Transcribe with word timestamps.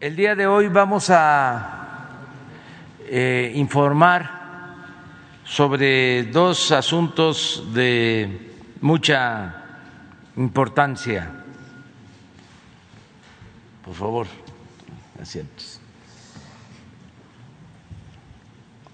El 0.00 0.14
día 0.14 0.36
de 0.36 0.46
hoy 0.46 0.68
vamos 0.68 1.10
a 1.10 2.06
eh, 3.00 3.50
informar 3.56 4.30
sobre 5.42 6.22
dos 6.22 6.70
asuntos 6.70 7.64
de 7.74 8.52
mucha 8.80 9.56
importancia. 10.36 11.42
Por 13.84 13.92
favor, 13.92 14.26
asientos. 15.20 15.80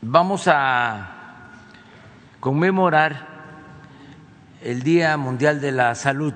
Vamos 0.01 0.49
a 0.49 1.51
conmemorar 2.41 3.29
el 4.63 4.83
Día 4.83 5.19
Mundial 5.19 5.61
de 5.61 5.71
la 5.71 5.95
Salud. 5.95 6.33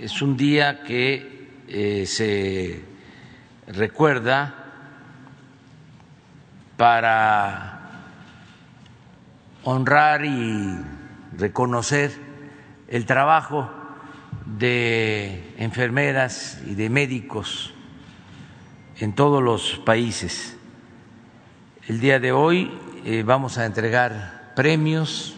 Es 0.00 0.22
un 0.22 0.36
día 0.36 0.84
que 0.84 1.33
eh, 1.68 2.04
se 2.06 2.84
recuerda 3.66 4.54
para 6.76 7.74
honrar 9.62 10.24
y 10.24 10.76
reconocer 11.36 12.12
el 12.88 13.06
trabajo 13.06 13.70
de 14.46 15.54
enfermeras 15.58 16.60
y 16.66 16.74
de 16.74 16.90
médicos 16.90 17.72
en 18.98 19.14
todos 19.14 19.42
los 19.42 19.80
países. 19.84 20.56
El 21.88 22.00
día 22.00 22.20
de 22.20 22.32
hoy 22.32 22.70
eh, 23.04 23.22
vamos 23.24 23.58
a 23.58 23.66
entregar 23.66 24.52
premios 24.54 25.36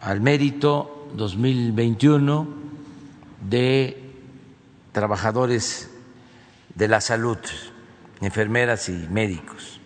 al 0.00 0.20
mérito 0.20 1.08
2021 1.14 2.48
de 3.48 3.99
trabajadores 4.92 5.90
de 6.74 6.88
la 6.88 7.00
salud, 7.00 7.38
enfermeras 8.20 8.88
y 8.88 8.92
médicos. 9.08 9.80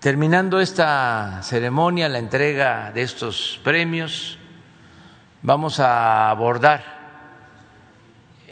Terminando 0.00 0.60
esta 0.60 1.40
ceremonia, 1.42 2.08
la 2.08 2.18
entrega 2.18 2.92
de 2.92 3.02
estos 3.02 3.60
premios, 3.64 4.38
vamos 5.42 5.80
a 5.80 6.30
abordar 6.30 6.98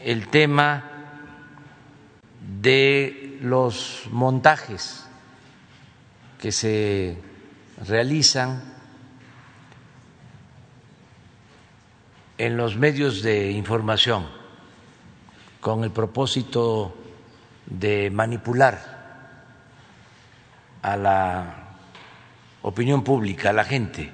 el 0.03 0.27
tema 0.27 0.83
de 2.61 3.39
los 3.41 4.03
montajes 4.11 5.07
que 6.39 6.51
se 6.51 7.17
realizan 7.87 8.61
en 12.37 12.57
los 12.57 12.75
medios 12.77 13.21
de 13.23 13.51
información 13.51 14.36
con 15.59 15.83
el 15.83 15.91
propósito 15.91 16.93
de 17.65 18.09
manipular 18.09 18.97
a 20.81 20.95
la 20.95 21.55
opinión 22.61 23.03
pública, 23.03 23.49
a 23.49 23.53
la 23.53 23.63
gente. 23.63 24.11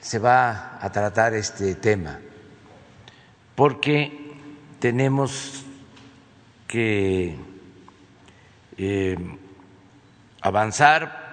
Se 0.00 0.18
va 0.18 0.78
a 0.80 0.90
tratar 0.90 1.34
este 1.34 1.76
tema 1.76 2.20
porque 3.54 4.34
tenemos 4.78 5.64
que 6.66 7.36
eh, 8.76 9.16
avanzar 10.42 11.24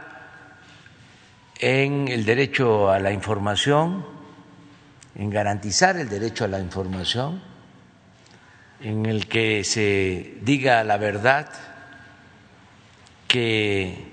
en 1.59 2.08
el 2.08 2.23
derecho 2.25 2.89
a 2.89 3.00
la 3.00 3.11
información, 3.11 4.06
en 5.16 5.30
garantizar 5.30 5.97
el 5.97 6.08
derecho 6.08 6.45
a 6.45 6.47
la 6.47 6.59
información 6.59 7.50
en 8.84 9.06
el 9.06 9.28
que 9.28 9.64
se 9.64 10.38
diga 10.42 10.84
la 10.84 10.98
verdad, 10.98 11.50
que 13.28 14.12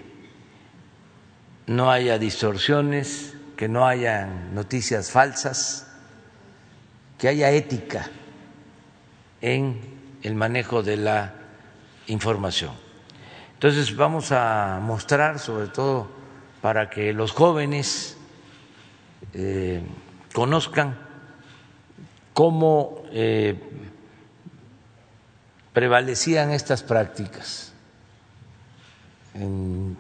no 1.67 1.91
haya 1.91 2.19
distorsiones, 2.19 3.35
que 3.57 3.69
no 3.69 3.87
haya 3.87 4.27
noticias 4.27 5.11
falsas, 5.11 5.87
que 7.19 7.29
haya 7.29 7.51
ética 7.51 8.11
en 9.41 9.81
el 10.23 10.35
manejo 10.35 10.83
de 10.83 10.97
la 10.97 11.35
información. 12.07 12.73
Entonces 13.55 13.97
vamos 13.97 14.31
a 14.33 14.79
mostrar, 14.83 15.39
sobre 15.39 15.69
todo 15.69 16.09
para 16.61 16.91
que 16.91 17.13
los 17.13 17.33
jóvenes 17.33 18.17
eh, 19.35 19.83
conozcan 20.33 20.97
cómo 22.35 23.03
eh, 23.11 23.57
prevalecían 25.73 26.51
estas 26.51 26.83
prácticas 26.83 27.73
en 29.35 29.97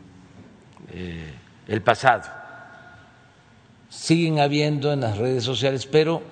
eh, 0.90 1.34
el 1.66 1.82
pasado. 1.82 2.24
Siguen 3.88 4.40
habiendo 4.40 4.92
en 4.92 5.00
las 5.00 5.18
redes 5.18 5.44
sociales, 5.44 5.86
pero 5.86 6.22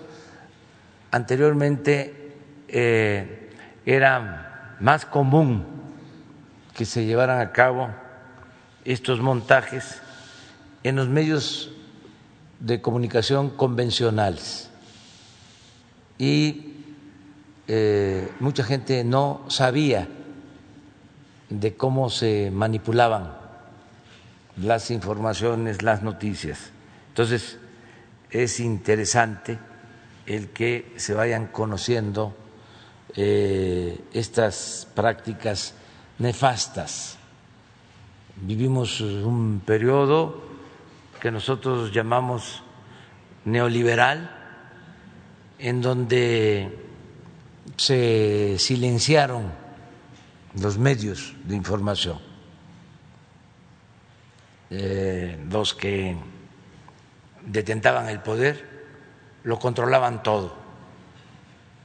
anteriormente 1.11 2.35
eh, 2.69 3.51
era 3.85 4.77
más 4.81 5.07
común 5.07 5.65
que 6.75 6.85
se 6.85 7.07
llevaran 7.07 7.41
a 7.41 7.53
cabo 7.53 7.89
estos 8.85 9.21
montajes 9.21 10.01
en 10.83 10.97
los 10.97 11.09
medios 11.09 11.71
de 12.61 12.81
comunicación 12.81 13.51
convencionales 13.51 14.71
y 16.19 16.66
eh, 17.69 18.31
mucha 18.41 18.63
gente 18.63 19.03
no 19.05 19.45
sabía 19.49 20.09
de 21.51 21.75
cómo 21.75 22.11
se 22.11 22.51
manipulaban 22.53 23.35
las 24.57 24.91
informaciones, 24.91 25.83
las 25.83 26.03
noticias. 26.03 26.71
Entonces, 27.09 27.59
es 28.31 28.61
interesante 28.61 29.59
el 30.27 30.49
que 30.49 30.93
se 30.97 31.15
vayan 31.15 31.47
conociendo 31.47 32.35
eh, 33.15 34.01
estas 34.13 34.89
prácticas 34.95 35.75
nefastas. 36.19 37.19
Vivimos 38.37 39.01
un 39.01 39.63
periodo 39.65 40.43
que 41.21 41.31
nosotros 41.31 41.93
llamamos 41.93 42.63
neoliberal, 43.45 44.31
en 45.59 45.81
donde 45.81 46.86
se 47.77 48.57
silenciaron 48.59 49.53
los 50.61 50.79
medios 50.79 51.35
de 51.45 51.57
información, 51.57 52.19
eh, 54.71 55.39
los 55.51 55.75
que 55.75 56.17
detentaban 57.45 58.09
el 58.09 58.21
poder 58.21 58.77
lo 59.45 59.59
controlaban 59.59 60.23
todo, 60.23 60.57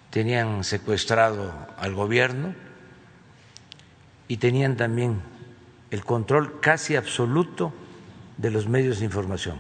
tenían 0.10 0.64
secuestrado 0.64 1.54
al 1.78 1.94
gobierno 1.94 2.56
y 4.28 4.38
tenían 4.38 4.78
también 4.78 5.22
el 5.92 6.06
control 6.06 6.60
casi 6.60 6.96
absoluto 6.96 7.74
de 8.38 8.50
los 8.50 8.68
medios 8.68 9.00
de 9.00 9.06
información. 9.06 9.60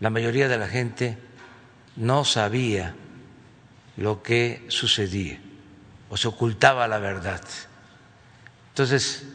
La 0.00 0.10
mayoría 0.10 0.48
de 0.48 0.58
la 0.58 0.68
gente 0.68 1.16
no 1.96 2.24
sabía 2.24 2.94
lo 4.00 4.22
que 4.22 4.64
sucedía 4.68 5.38
o 6.08 6.16
se 6.16 6.26
ocultaba 6.26 6.88
la 6.88 6.98
verdad. 6.98 7.42
Entonces, 8.70 9.26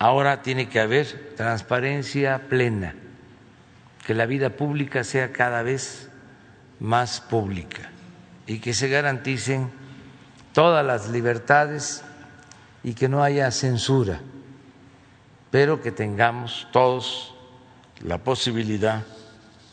ahora 0.00 0.42
tiene 0.42 0.68
que 0.68 0.80
haber 0.80 1.34
transparencia 1.36 2.48
plena, 2.48 2.96
que 4.04 4.12
la 4.12 4.26
vida 4.26 4.50
pública 4.50 5.04
sea 5.04 5.32
cada 5.32 5.62
vez 5.62 6.10
más 6.80 7.20
pública 7.20 7.90
y 8.48 8.58
que 8.58 8.74
se 8.74 8.88
garanticen 8.88 9.70
todas 10.52 10.84
las 10.84 11.08
libertades 11.10 12.02
y 12.82 12.94
que 12.94 13.08
no 13.08 13.22
haya 13.22 13.52
censura, 13.52 14.20
pero 15.52 15.80
que 15.80 15.92
tengamos 15.92 16.66
todos 16.72 17.36
la 18.00 18.18
posibilidad 18.18 19.04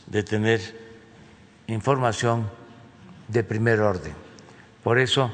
de 0.06 0.22
tener 0.22 0.62
información 1.66 2.48
de 3.28 3.44
primer 3.44 3.80
orden. 3.82 4.14
Por 4.84 5.00
eso 5.00 5.34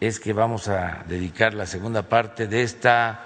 es 0.00 0.20
que 0.20 0.32
vamos 0.32 0.68
a 0.68 1.04
dedicar 1.08 1.54
la 1.54 1.66
segunda 1.66 2.02
parte 2.02 2.46
de 2.46 2.62
esta 2.62 3.20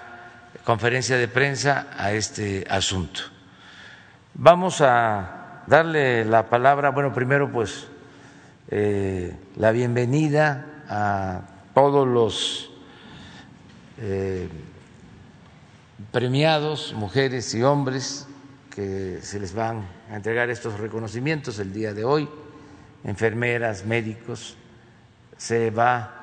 conferencia 0.63 1.17
de 1.17 1.27
prensa 1.27 1.87
a 1.97 2.11
este 2.13 2.65
asunto. 2.69 3.21
Vamos 4.35 4.81
a 4.81 5.63
darle 5.67 6.23
la 6.25 6.49
palabra, 6.49 6.91
bueno, 6.91 7.13
primero 7.13 7.51
pues 7.51 7.87
eh, 8.69 9.35
la 9.57 9.71
bienvenida 9.71 10.83
a 10.87 11.41
todos 11.73 12.07
los 12.07 12.71
eh, 13.97 14.47
premiados, 16.11 16.93
mujeres 16.93 17.53
y 17.55 17.63
hombres, 17.63 18.27
que 18.69 19.19
se 19.21 19.39
les 19.39 19.53
van 19.53 19.87
a 20.11 20.15
entregar 20.15 20.49
estos 20.49 20.79
reconocimientos 20.79 21.59
el 21.59 21.73
día 21.73 21.93
de 21.93 22.05
hoy 22.05 22.29
enfermeras, 23.03 23.85
médicos, 23.85 24.57
se 25.37 25.71
va 25.71 26.19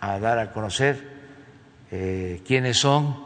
a 0.00 0.18
dar 0.18 0.38
a 0.38 0.52
conocer 0.52 1.08
eh, 1.90 2.42
quiénes 2.46 2.78
son 2.78 3.16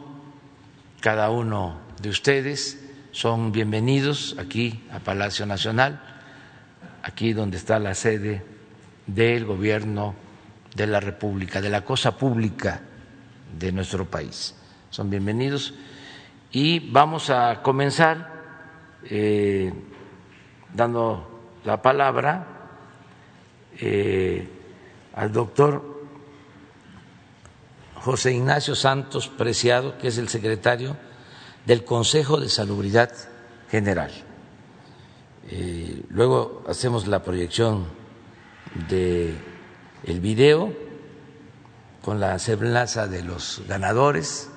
cada 1.00 1.30
uno 1.30 1.80
de 2.00 2.08
ustedes. 2.08 2.78
Son 3.10 3.52
bienvenidos 3.52 4.36
aquí 4.38 4.84
a 4.90 5.00
Palacio 5.00 5.44
Nacional, 5.44 6.00
aquí 7.02 7.32
donde 7.32 7.58
está 7.58 7.78
la 7.78 7.94
sede 7.94 8.42
del 9.06 9.44
gobierno 9.44 10.14
de 10.74 10.86
la 10.86 11.00
República, 11.00 11.60
de 11.60 11.68
la 11.70 11.82
cosa 11.82 12.16
pública 12.16 12.80
de 13.58 13.72
nuestro 13.72 14.06
país. 14.06 14.54
Son 14.90 15.10
bienvenidos 15.10 15.74
y 16.50 16.90
vamos 16.90 17.30
a 17.30 17.60
comenzar 17.62 18.30
eh, 19.04 19.72
dando 20.72 21.50
la 21.64 21.82
palabra 21.82 22.61
eh, 23.80 24.48
al 25.14 25.32
doctor 25.32 25.82
José 27.96 28.32
Ignacio 28.32 28.74
Santos 28.74 29.28
Preciado, 29.28 29.98
que 29.98 30.08
es 30.08 30.18
el 30.18 30.28
secretario 30.28 30.96
del 31.66 31.84
Consejo 31.84 32.40
de 32.40 32.48
Salubridad 32.48 33.12
General. 33.70 34.10
Eh, 35.48 36.02
luego 36.08 36.64
hacemos 36.68 37.06
la 37.06 37.22
proyección 37.22 37.86
de 38.88 39.34
video 40.20 40.72
con 42.02 42.18
la 42.18 42.38
semblanza 42.38 43.06
de 43.06 43.22
los 43.22 43.62
ganadores 43.68 44.50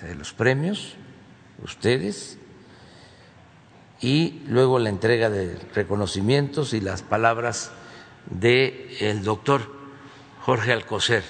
de 0.00 0.14
los 0.16 0.32
premios, 0.32 0.94
ustedes, 1.62 2.38
y 4.00 4.42
luego 4.48 4.80
la 4.80 4.88
entrega 4.88 5.30
de 5.30 5.56
reconocimientos 5.74 6.74
y 6.74 6.80
las 6.80 7.02
palabras 7.02 7.70
del 8.26 8.88
el 9.00 9.22
doctor 9.22 9.62
Jorge 10.42 10.72
Alcocer 10.72 11.22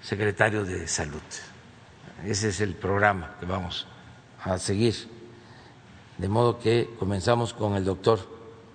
secretario 0.00 0.64
de 0.64 0.86
Salud. 0.86 1.22
Ese 2.24 2.48
es 2.48 2.60
el 2.60 2.74
programa 2.74 3.36
que 3.40 3.46
vamos 3.46 3.86
a 4.42 4.58
seguir. 4.58 4.94
De 6.16 6.28
modo 6.28 6.58
que 6.58 6.88
comenzamos 6.98 7.52
con 7.52 7.74
el 7.74 7.84
doctor 7.84 8.20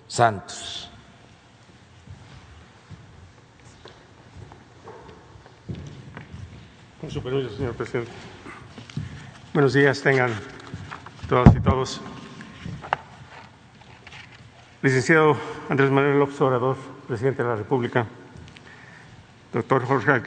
Santos. 0.06 0.90
Con 7.00 7.10
su 7.10 7.20
señor 7.20 7.74
presidente. 7.74 8.12
Buenos 9.52 9.72
días, 9.72 10.00
tengan 10.02 10.30
todas 11.28 11.54
y 11.56 11.60
todos. 11.60 12.00
Licenciado 14.82 15.36
Andrés 15.68 15.90
Manuel 15.90 16.18
López 16.18 16.40
Obrador, 16.40 16.76
presidente 17.12 17.42
de 17.42 17.48
la 17.50 17.56
República. 17.56 18.06
Doctor 19.52 19.84
Jorge 19.84 20.22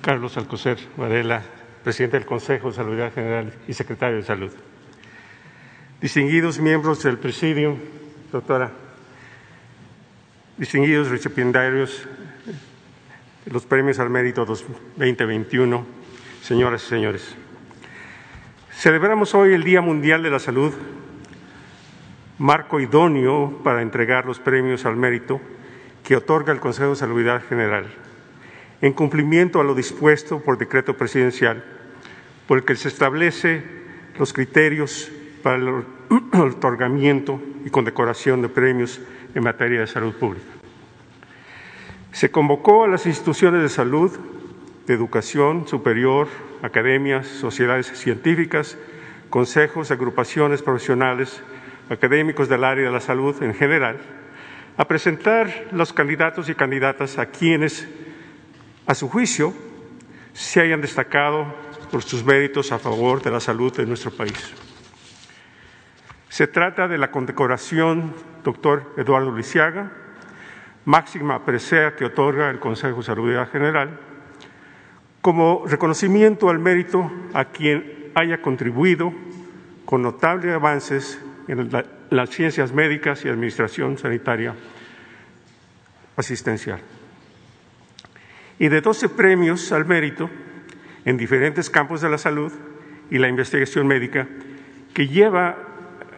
Carlos 0.00 0.36
Alcocer 0.36 0.78
Varela, 0.96 1.42
presidente 1.82 2.18
del 2.18 2.24
Consejo 2.24 2.68
de 2.68 2.76
Salud 2.76 2.96
General 3.12 3.52
y 3.66 3.72
secretario 3.72 4.18
de 4.18 4.22
Salud. 4.22 4.52
Distinguidos 6.00 6.60
miembros 6.60 7.02
del 7.02 7.18
presidio, 7.18 7.76
doctora, 8.30 8.70
distinguidos 10.56 11.10
recipiendarios 11.10 12.06
de 13.44 13.52
los 13.52 13.66
premios 13.66 13.98
al 13.98 14.10
mérito 14.10 14.44
2021, 14.44 15.84
señoras 16.42 16.84
y 16.84 16.86
señores. 16.86 17.34
Celebramos 18.70 19.34
hoy 19.34 19.52
el 19.52 19.64
Día 19.64 19.80
Mundial 19.80 20.22
de 20.22 20.30
la 20.30 20.38
Salud, 20.38 20.72
marco 22.38 22.78
idóneo 22.78 23.60
para 23.64 23.82
entregar 23.82 24.26
los 24.26 24.38
premios 24.38 24.86
al 24.86 24.94
mérito 24.94 25.40
que 26.10 26.16
otorga 26.16 26.52
el 26.52 26.58
Consejo 26.58 26.90
de 26.90 26.96
Salud 26.96 27.24
General 27.48 27.86
en 28.80 28.92
cumplimiento 28.94 29.60
a 29.60 29.62
lo 29.62 29.76
dispuesto 29.76 30.40
por 30.40 30.58
decreto 30.58 30.96
presidencial, 30.96 31.62
por 32.48 32.58
el 32.58 32.64
que 32.64 32.74
se 32.74 32.88
establece 32.88 33.62
los 34.18 34.32
criterios 34.32 35.08
para 35.44 35.58
el 35.62 35.84
otorgamiento 36.32 37.40
y 37.64 37.70
condecoración 37.70 38.42
de 38.42 38.48
premios 38.48 39.00
en 39.36 39.44
materia 39.44 39.78
de 39.78 39.86
salud 39.86 40.12
pública. 40.14 40.48
Se 42.10 42.32
convocó 42.32 42.82
a 42.82 42.88
las 42.88 43.06
instituciones 43.06 43.62
de 43.62 43.68
salud, 43.68 44.10
de 44.88 44.94
educación 44.94 45.68
superior, 45.68 46.26
academias, 46.60 47.28
sociedades 47.28 47.86
científicas, 47.86 48.76
consejos, 49.28 49.92
agrupaciones 49.92 50.60
profesionales, 50.60 51.40
académicos 51.88 52.48
del 52.48 52.64
área 52.64 52.86
de 52.86 52.92
la 52.92 53.00
salud 53.00 53.40
en 53.44 53.54
general, 53.54 54.19
a 54.76 54.86
presentar 54.86 55.68
los 55.72 55.92
candidatos 55.92 56.48
y 56.48 56.54
candidatas 56.54 57.18
a 57.18 57.26
quienes 57.26 57.88
a 58.86 58.94
su 58.94 59.08
juicio, 59.08 59.54
se 60.32 60.60
hayan 60.60 60.80
destacado 60.80 61.46
por 61.90 62.02
sus 62.02 62.24
méritos 62.24 62.72
a 62.72 62.78
favor 62.78 63.22
de 63.22 63.30
la 63.30 63.40
salud 63.40 63.74
de 63.76 63.86
nuestro 63.86 64.10
país. 64.10 64.54
Se 66.28 66.46
trata 66.46 66.88
de 66.88 66.98
la 66.98 67.10
condecoración 67.10 68.14
doctor 68.42 68.94
Eduardo 68.96 69.36
Lisiaga, 69.36 69.90
máxima 70.84 71.44
presea 71.44 71.94
que 71.94 72.06
otorga 72.06 72.50
el 72.50 72.58
Consejo 72.58 72.98
de 72.98 73.02
Salud 73.02 73.46
General, 73.52 73.98
como 75.20 75.64
reconocimiento 75.66 76.48
al 76.48 76.58
mérito 76.58 77.10
a 77.34 77.46
quien 77.46 78.10
haya 78.14 78.40
contribuido 78.40 79.12
con 79.84 80.02
notables 80.02 80.54
avances 80.54 81.20
en 81.50 81.68
las 82.10 82.30
ciencias 82.30 82.72
médicas 82.72 83.24
y 83.24 83.28
administración 83.28 83.98
sanitaria 83.98 84.54
asistencial 86.16 86.80
y 88.58 88.68
de 88.68 88.80
12 88.80 89.08
premios 89.08 89.72
al 89.72 89.84
mérito 89.84 90.30
en 91.04 91.16
diferentes 91.16 91.68
campos 91.68 92.02
de 92.02 92.08
la 92.08 92.18
salud 92.18 92.52
y 93.10 93.18
la 93.18 93.28
investigación 93.28 93.88
médica 93.88 94.28
que 94.94 95.08
lleva 95.08 95.56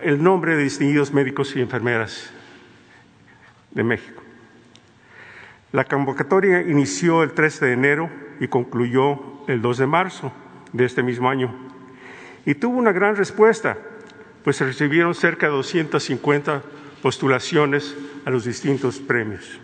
el 0.03 0.23
nombre 0.23 0.57
de 0.57 0.65
distinguidos 0.65 1.15
médicos 1.15 1.57
y 1.57 1.61
enfermeras 1.61 2.31
de 3.71 3.85
México. 3.85 4.23
La 5.71 5.85
convocatoria 5.85 6.61
inició 6.61 7.23
el 7.23 7.33
3 7.33 7.61
de 7.61 7.73
enero 7.73 8.11
y 8.39 8.49
concluyó 8.49 9.47
el 9.49 9.63
2 9.63 9.79
de 9.79 9.87
marzo 9.87 10.33
de 10.75 10.85
este 10.85 11.03
mismo 11.03 11.31
año 11.31 11.55
y 12.45 12.55
tuvo 12.57 12.77
una 12.77 12.93
gran 12.93 13.17
respuesta, 13.17 13.79
pues 14.45 14.61
recibieron 14.61 15.15
cerca 15.15 15.47
de 15.47 15.53
250 15.53 16.63
postulaciones 17.03 17.97
a 18.25 18.31
los 18.31 18.45
distintos 18.45 18.99
premios. 18.99 19.61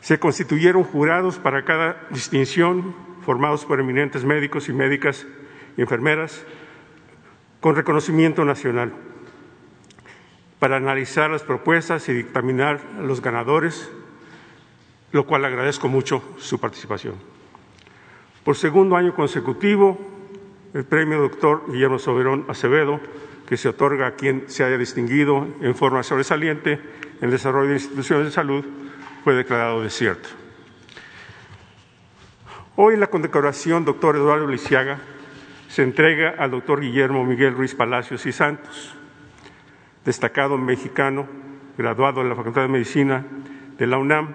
Se 0.00 0.18
constituyeron 0.18 0.84
jurados 0.84 1.38
para 1.38 1.64
cada 1.64 2.06
distinción, 2.10 2.94
formados 3.24 3.64
por 3.64 3.80
eminentes 3.80 4.24
médicos 4.24 4.68
y 4.68 4.72
médicas 4.72 5.26
y 5.76 5.80
enfermeras, 5.80 6.44
con 7.60 7.74
reconocimiento 7.74 8.44
nacional, 8.44 8.92
para 10.58 10.76
analizar 10.76 11.30
las 11.30 11.42
propuestas 11.42 12.08
y 12.08 12.12
dictaminar 12.12 12.80
a 12.98 13.02
los 13.02 13.22
ganadores, 13.22 13.90
lo 15.12 15.26
cual 15.26 15.44
agradezco 15.44 15.88
mucho 15.88 16.22
su 16.38 16.60
participación. 16.60 17.14
Por 18.44 18.56
segundo 18.56 18.96
año 18.96 19.14
consecutivo, 19.14 19.98
el 20.74 20.84
premio 20.84 21.20
doctor 21.20 21.64
Guillermo 21.68 21.98
Soberón 21.98 22.44
Acevedo, 22.48 23.00
que 23.46 23.56
se 23.56 23.68
otorga 23.68 24.06
a 24.06 24.14
quien 24.14 24.44
se 24.46 24.64
haya 24.64 24.78
distinguido 24.78 25.46
en 25.60 25.74
forma 25.74 26.02
sobresaliente 26.02 26.72
en 26.72 26.80
el 27.20 27.30
desarrollo 27.30 27.68
de 27.68 27.76
instituciones 27.76 28.26
de 28.26 28.32
salud, 28.32 28.64
fue 29.22 29.34
declarado 29.34 29.82
desierto. 29.82 30.28
Hoy 32.76 32.96
la 32.96 33.06
condecoración 33.06 33.84
doctor 33.84 34.16
Eduardo 34.16 34.46
Lisiaga 34.46 34.98
se 35.68 35.82
entrega 35.82 36.34
al 36.38 36.50
doctor 36.50 36.80
Guillermo 36.80 37.24
Miguel 37.24 37.54
Ruiz 37.54 37.74
Palacios 37.74 38.26
y 38.26 38.32
Santos, 38.32 38.94
destacado 40.04 40.58
mexicano, 40.58 41.26
graduado 41.78 42.20
en 42.20 42.28
la 42.28 42.34
Facultad 42.34 42.62
de 42.62 42.68
Medicina 42.68 43.24
de 43.78 43.86
la 43.86 43.98
UNAM, 43.98 44.28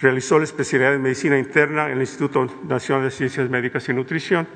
realizó 0.00 0.38
la 0.38 0.44
especialidad 0.44 0.92
de 0.92 0.98
Medicina 0.98 1.38
Interna 1.38 1.86
en 1.86 1.92
el 1.92 2.00
Instituto 2.00 2.46
Nacional 2.64 3.04
de 3.04 3.10
Ciencias 3.10 3.48
Médicas 3.48 3.88
y 3.88 3.94
Nutrición 3.94 4.46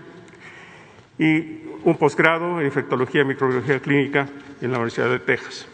y 1.18 1.62
un 1.84 1.96
posgrado 1.96 2.60
en 2.60 2.66
Infectología 2.66 3.22
y 3.22 3.24
Microbiología 3.24 3.80
Clínica 3.80 4.28
en 4.60 4.70
la 4.70 4.78
Universidad 4.78 5.10
de 5.10 5.20
Texas. 5.20 5.68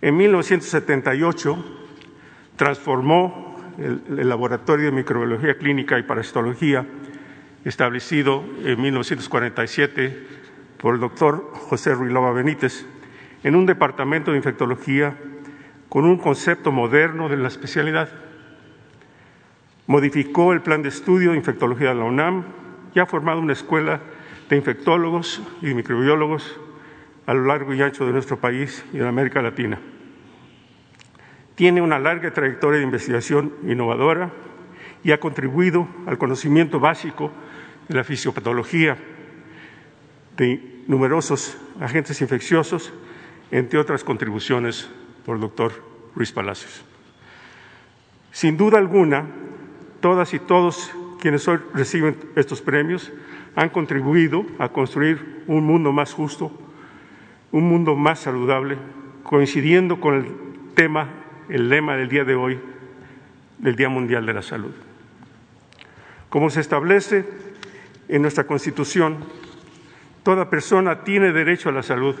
En 0.00 0.16
1978 0.16 1.64
transformó 2.56 3.56
el, 3.78 4.28
Laboratorio 4.28 4.86
de 4.86 4.92
Microbiología 4.92 5.56
Clínica 5.56 5.98
y 5.98 6.02
Parasitología, 6.02 6.86
establecido 7.64 8.44
en 8.64 8.80
1947 8.80 10.26
por 10.78 10.94
el 10.94 11.00
doctor 11.00 11.50
José 11.54 11.94
Ruilova 11.94 12.32
Benítez, 12.32 12.86
en 13.42 13.56
un 13.56 13.66
departamento 13.66 14.30
de 14.30 14.36
infectología 14.36 15.16
con 15.88 16.04
un 16.04 16.18
concepto 16.18 16.70
moderno 16.70 17.28
de 17.28 17.36
la 17.36 17.48
especialidad. 17.48 18.08
Modificó 19.88 20.52
el 20.52 20.60
plan 20.60 20.82
de 20.82 20.90
estudio 20.90 21.30
de 21.30 21.38
infectología 21.38 21.88
de 21.88 21.94
la 21.94 22.04
UNAM 22.04 22.44
y 22.94 23.00
ha 23.00 23.06
formado 23.06 23.40
una 23.40 23.54
escuela 23.54 24.02
de 24.50 24.56
infectólogos 24.56 25.42
y 25.62 25.72
microbiólogos 25.72 26.60
a 27.24 27.32
lo 27.32 27.46
largo 27.46 27.72
y 27.72 27.80
ancho 27.80 28.04
de 28.04 28.12
nuestro 28.12 28.38
país 28.38 28.84
y 28.92 28.98
de 28.98 29.08
América 29.08 29.40
Latina. 29.40 29.80
Tiene 31.54 31.80
una 31.80 31.98
larga 31.98 32.30
trayectoria 32.34 32.80
de 32.80 32.84
investigación 32.84 33.54
innovadora 33.64 34.30
y 35.02 35.12
ha 35.12 35.20
contribuido 35.20 35.88
al 36.06 36.18
conocimiento 36.18 36.78
básico 36.78 37.32
de 37.88 37.94
la 37.94 38.04
fisiopatología 38.04 38.98
de 40.36 40.82
numerosos 40.86 41.56
agentes 41.80 42.20
infecciosos, 42.20 42.92
entre 43.50 43.78
otras 43.78 44.04
contribuciones 44.04 44.90
por 45.24 45.36
el 45.36 45.40
doctor 45.40 45.72
Ruiz 46.14 46.30
Palacios. 46.30 46.84
Sin 48.32 48.58
duda 48.58 48.76
alguna, 48.76 49.24
todas 50.00 50.34
y 50.34 50.38
todos 50.38 50.92
quienes 51.20 51.46
hoy 51.48 51.58
reciben 51.74 52.16
estos 52.36 52.60
premios 52.60 53.12
han 53.56 53.70
contribuido 53.70 54.46
a 54.58 54.68
construir 54.68 55.42
un 55.46 55.64
mundo 55.64 55.92
más 55.92 56.12
justo, 56.12 56.52
un 57.50 57.68
mundo 57.68 57.96
más 57.96 58.20
saludable, 58.20 58.76
coincidiendo 59.24 60.00
con 60.00 60.14
el 60.14 60.26
tema, 60.74 61.08
el 61.48 61.68
lema 61.68 61.96
del 61.96 62.08
día 62.08 62.24
de 62.24 62.34
hoy, 62.34 62.58
del 63.58 63.74
Día 63.74 63.88
Mundial 63.88 64.26
de 64.26 64.34
la 64.34 64.42
Salud. 64.42 64.72
Como 66.28 66.50
se 66.50 66.60
establece 66.60 67.24
en 68.08 68.22
nuestra 68.22 68.44
Constitución, 68.44 69.16
toda 70.22 70.50
persona 70.50 71.02
tiene 71.02 71.32
derecho 71.32 71.68
a 71.68 71.72
la 71.72 71.82
salud, 71.82 72.14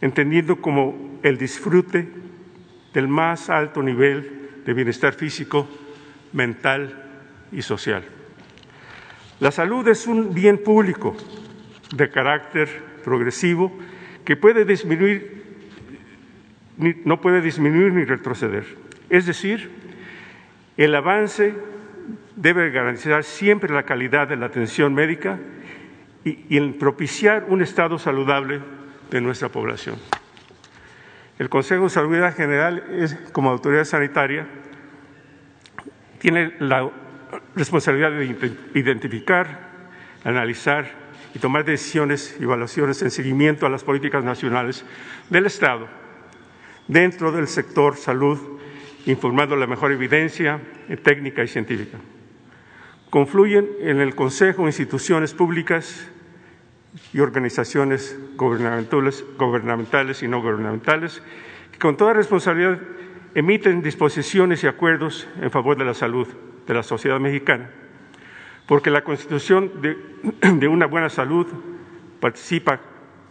entendiendo 0.00 0.56
como 0.60 1.18
el 1.22 1.38
disfrute 1.38 2.08
del 2.92 3.08
más 3.08 3.50
alto 3.50 3.82
nivel 3.82 4.62
de 4.64 4.72
bienestar 4.74 5.14
físico, 5.14 5.66
mental 6.32 7.02
y 7.52 7.62
social. 7.62 8.04
La 9.40 9.50
salud 9.50 9.86
es 9.88 10.06
un 10.06 10.32
bien 10.34 10.58
público 10.58 11.16
de 11.94 12.10
carácter 12.10 12.68
progresivo 13.04 13.72
que 14.24 14.36
puede 14.36 14.64
disminuir, 14.64 15.44
no 17.04 17.20
puede 17.20 17.40
disminuir 17.40 17.92
ni 17.92 18.04
retroceder. 18.04 18.64
Es 19.08 19.26
decir, 19.26 19.70
el 20.76 20.94
avance 20.94 21.54
debe 22.34 22.70
garantizar 22.70 23.24
siempre 23.24 23.72
la 23.72 23.84
calidad 23.84 24.28
de 24.28 24.36
la 24.36 24.46
atención 24.46 24.94
médica 24.94 25.38
y, 26.24 26.44
y 26.48 26.70
propiciar 26.72 27.46
un 27.48 27.62
estado 27.62 27.98
saludable 27.98 28.60
de 29.10 29.20
nuestra 29.20 29.48
población. 29.48 29.96
El 31.38 31.50
Consejo 31.50 31.84
de 31.84 31.90
Salud 31.90 32.32
General, 32.34 32.82
es, 32.90 33.14
como 33.32 33.50
autoridad 33.50 33.84
sanitaria, 33.84 34.46
tiene 36.26 36.54
la 36.58 36.90
responsabilidad 37.54 38.10
de 38.10 38.52
identificar, 38.74 39.60
analizar 40.24 40.90
y 41.32 41.38
tomar 41.38 41.64
decisiones 41.64 42.36
y 42.40 42.42
evaluaciones 42.42 43.00
en 43.02 43.12
seguimiento 43.12 43.64
a 43.64 43.68
las 43.68 43.84
políticas 43.84 44.24
nacionales 44.24 44.84
del 45.30 45.46
Estado 45.46 45.86
dentro 46.88 47.30
del 47.30 47.46
sector 47.46 47.96
salud, 47.96 48.58
informando 49.06 49.54
la 49.54 49.68
mejor 49.68 49.92
evidencia 49.92 50.60
técnica 51.04 51.44
y 51.44 51.46
científica. 51.46 51.98
Confluyen 53.08 53.68
en 53.82 54.00
el 54.00 54.16
Consejo 54.16 54.66
instituciones 54.66 55.32
públicas 55.32 56.08
y 57.12 57.20
organizaciones 57.20 58.18
gubernamentales, 58.34 59.24
gubernamentales 59.38 60.24
y 60.24 60.26
no 60.26 60.42
gubernamentales 60.42 61.22
que 61.70 61.78
con 61.78 61.96
toda 61.96 62.14
responsabilidad 62.14 62.80
emiten 63.36 63.82
disposiciones 63.82 64.64
y 64.64 64.66
acuerdos 64.66 65.28
en 65.42 65.50
favor 65.50 65.76
de 65.76 65.84
la 65.84 65.92
salud 65.92 66.26
de 66.66 66.72
la 66.72 66.82
sociedad 66.82 67.20
mexicana, 67.20 67.68
porque 68.66 68.90
la 68.90 69.04
constitución 69.04 69.70
de, 70.58 70.68
una 70.68 70.86
buena 70.86 71.10
salud 71.10 71.46
participa 72.18 72.80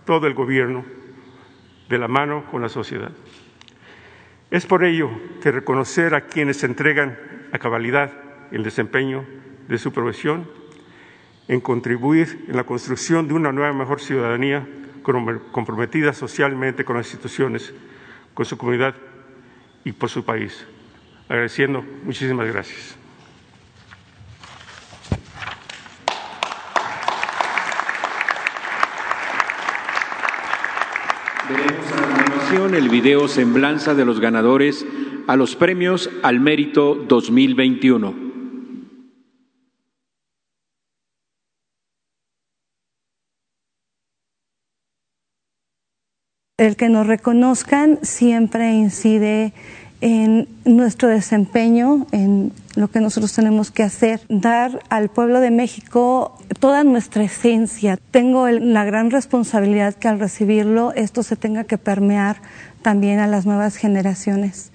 todo 0.05 0.27
el 0.27 0.35
gobierno 0.35 0.85
de 1.89 1.97
la 1.97 2.07
mano 2.07 2.45
con 2.51 2.61
la 2.61 2.69
sociedad. 2.69 3.13
Es 4.51 4.67
por 4.67 4.83
ello 4.83 5.09
que 5.41 5.51
reconocer 5.51 6.13
a 6.13 6.27
quienes 6.27 6.63
entregan 6.63 7.17
a 7.51 7.57
cabalidad 7.57 8.11
el 8.51 8.61
desempeño 8.61 9.25
de 9.67 9.79
su 9.79 9.91
profesión 9.91 10.47
en 11.47 11.61
contribuir 11.61 12.45
en 12.47 12.55
la 12.55 12.63
construcción 12.63 13.27
de 13.27 13.33
una 13.33 13.51
nueva 13.51 13.73
mejor 13.73 13.99
ciudadanía 13.99 14.67
comprometida 15.01 16.13
socialmente 16.13 16.85
con 16.85 16.95
las 16.95 17.07
instituciones, 17.07 17.73
con 18.35 18.45
su 18.45 18.55
comunidad 18.55 18.93
y 19.85 19.93
por 19.93 20.09
su 20.09 20.25
país. 20.25 20.65
Agradeciendo, 21.29 21.85
muchísimas 22.03 22.47
gracias. 22.47 22.97
Veremos 31.49 31.91
a 31.91 32.01
continuación 32.01 32.75
el 32.75 32.89
video 32.89 33.27
Semblanza 33.27 33.93
de 33.93 34.03
los 34.03 34.19
ganadores 34.19 34.85
a 35.27 35.35
los 35.35 35.55
premios 35.55 36.09
al 36.23 36.39
mérito 36.39 36.95
2021. 37.07 38.24
El 46.57 46.77
que 46.77 46.87
nos 46.87 47.05
reconozcan 47.05 47.99
siempre 48.01 48.73
incide 48.75 49.51
en 49.99 50.47
nuestro 50.63 51.09
desempeño, 51.09 52.07
en 52.13 52.53
lo 52.77 52.87
que 52.87 53.01
nosotros 53.01 53.33
tenemos 53.33 53.71
que 53.71 53.83
hacer, 53.83 54.21
dar 54.29 54.81
al 54.87 55.09
pueblo 55.09 55.41
de 55.41 55.51
México 55.51 56.37
toda 56.61 56.85
nuestra 56.85 57.25
esencia. 57.25 57.99
Tengo 58.11 58.47
la 58.47 58.85
gran 58.85 59.11
responsabilidad 59.11 59.95
que 59.95 60.07
al 60.07 60.17
recibirlo 60.17 60.93
esto 60.93 61.23
se 61.23 61.35
tenga 61.35 61.65
que 61.65 61.77
permear 61.77 62.37
también 62.81 63.19
a 63.19 63.27
las 63.27 63.45
nuevas 63.45 63.75
generaciones. 63.75 64.71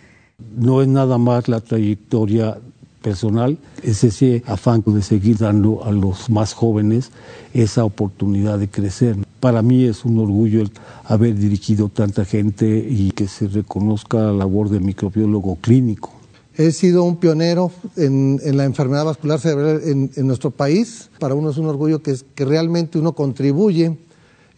No 0.54 0.82
es 0.82 0.88
nada 0.88 1.16
más 1.16 1.48
la 1.48 1.60
trayectoria 1.60 2.58
personal, 3.02 3.58
es 3.82 4.04
ese 4.04 4.42
afán 4.46 4.82
de 4.86 5.02
seguir 5.02 5.38
dando 5.38 5.84
a 5.84 5.92
los 5.92 6.30
más 6.30 6.52
jóvenes 6.52 7.10
esa 7.54 7.84
oportunidad 7.84 8.58
de 8.58 8.68
crecer. 8.68 9.16
Para 9.40 9.62
mí 9.62 9.84
es 9.84 10.04
un 10.04 10.18
orgullo 10.18 10.60
el 10.60 10.70
haber 11.04 11.34
dirigido 11.34 11.88
tanta 11.88 12.24
gente 12.24 12.66
y 12.66 13.10
que 13.12 13.26
se 13.26 13.48
reconozca 13.48 14.18
la 14.18 14.32
labor 14.32 14.68
de 14.68 14.80
microbiólogo 14.80 15.56
clínico. 15.56 16.12
He 16.56 16.72
sido 16.72 17.04
un 17.04 17.16
pionero 17.16 17.70
en, 17.96 18.40
en 18.44 18.56
la 18.56 18.64
enfermedad 18.64 19.04
vascular 19.04 19.40
cerebral 19.40 19.80
en, 19.84 20.10
en, 20.14 20.26
nuestro 20.26 20.50
país. 20.50 21.08
Para 21.18 21.34
uno 21.34 21.50
es 21.50 21.56
un 21.56 21.66
orgullo 21.66 22.02
que, 22.02 22.16
que 22.34 22.44
realmente 22.44 22.98
uno 22.98 23.14
contribuye 23.14 23.96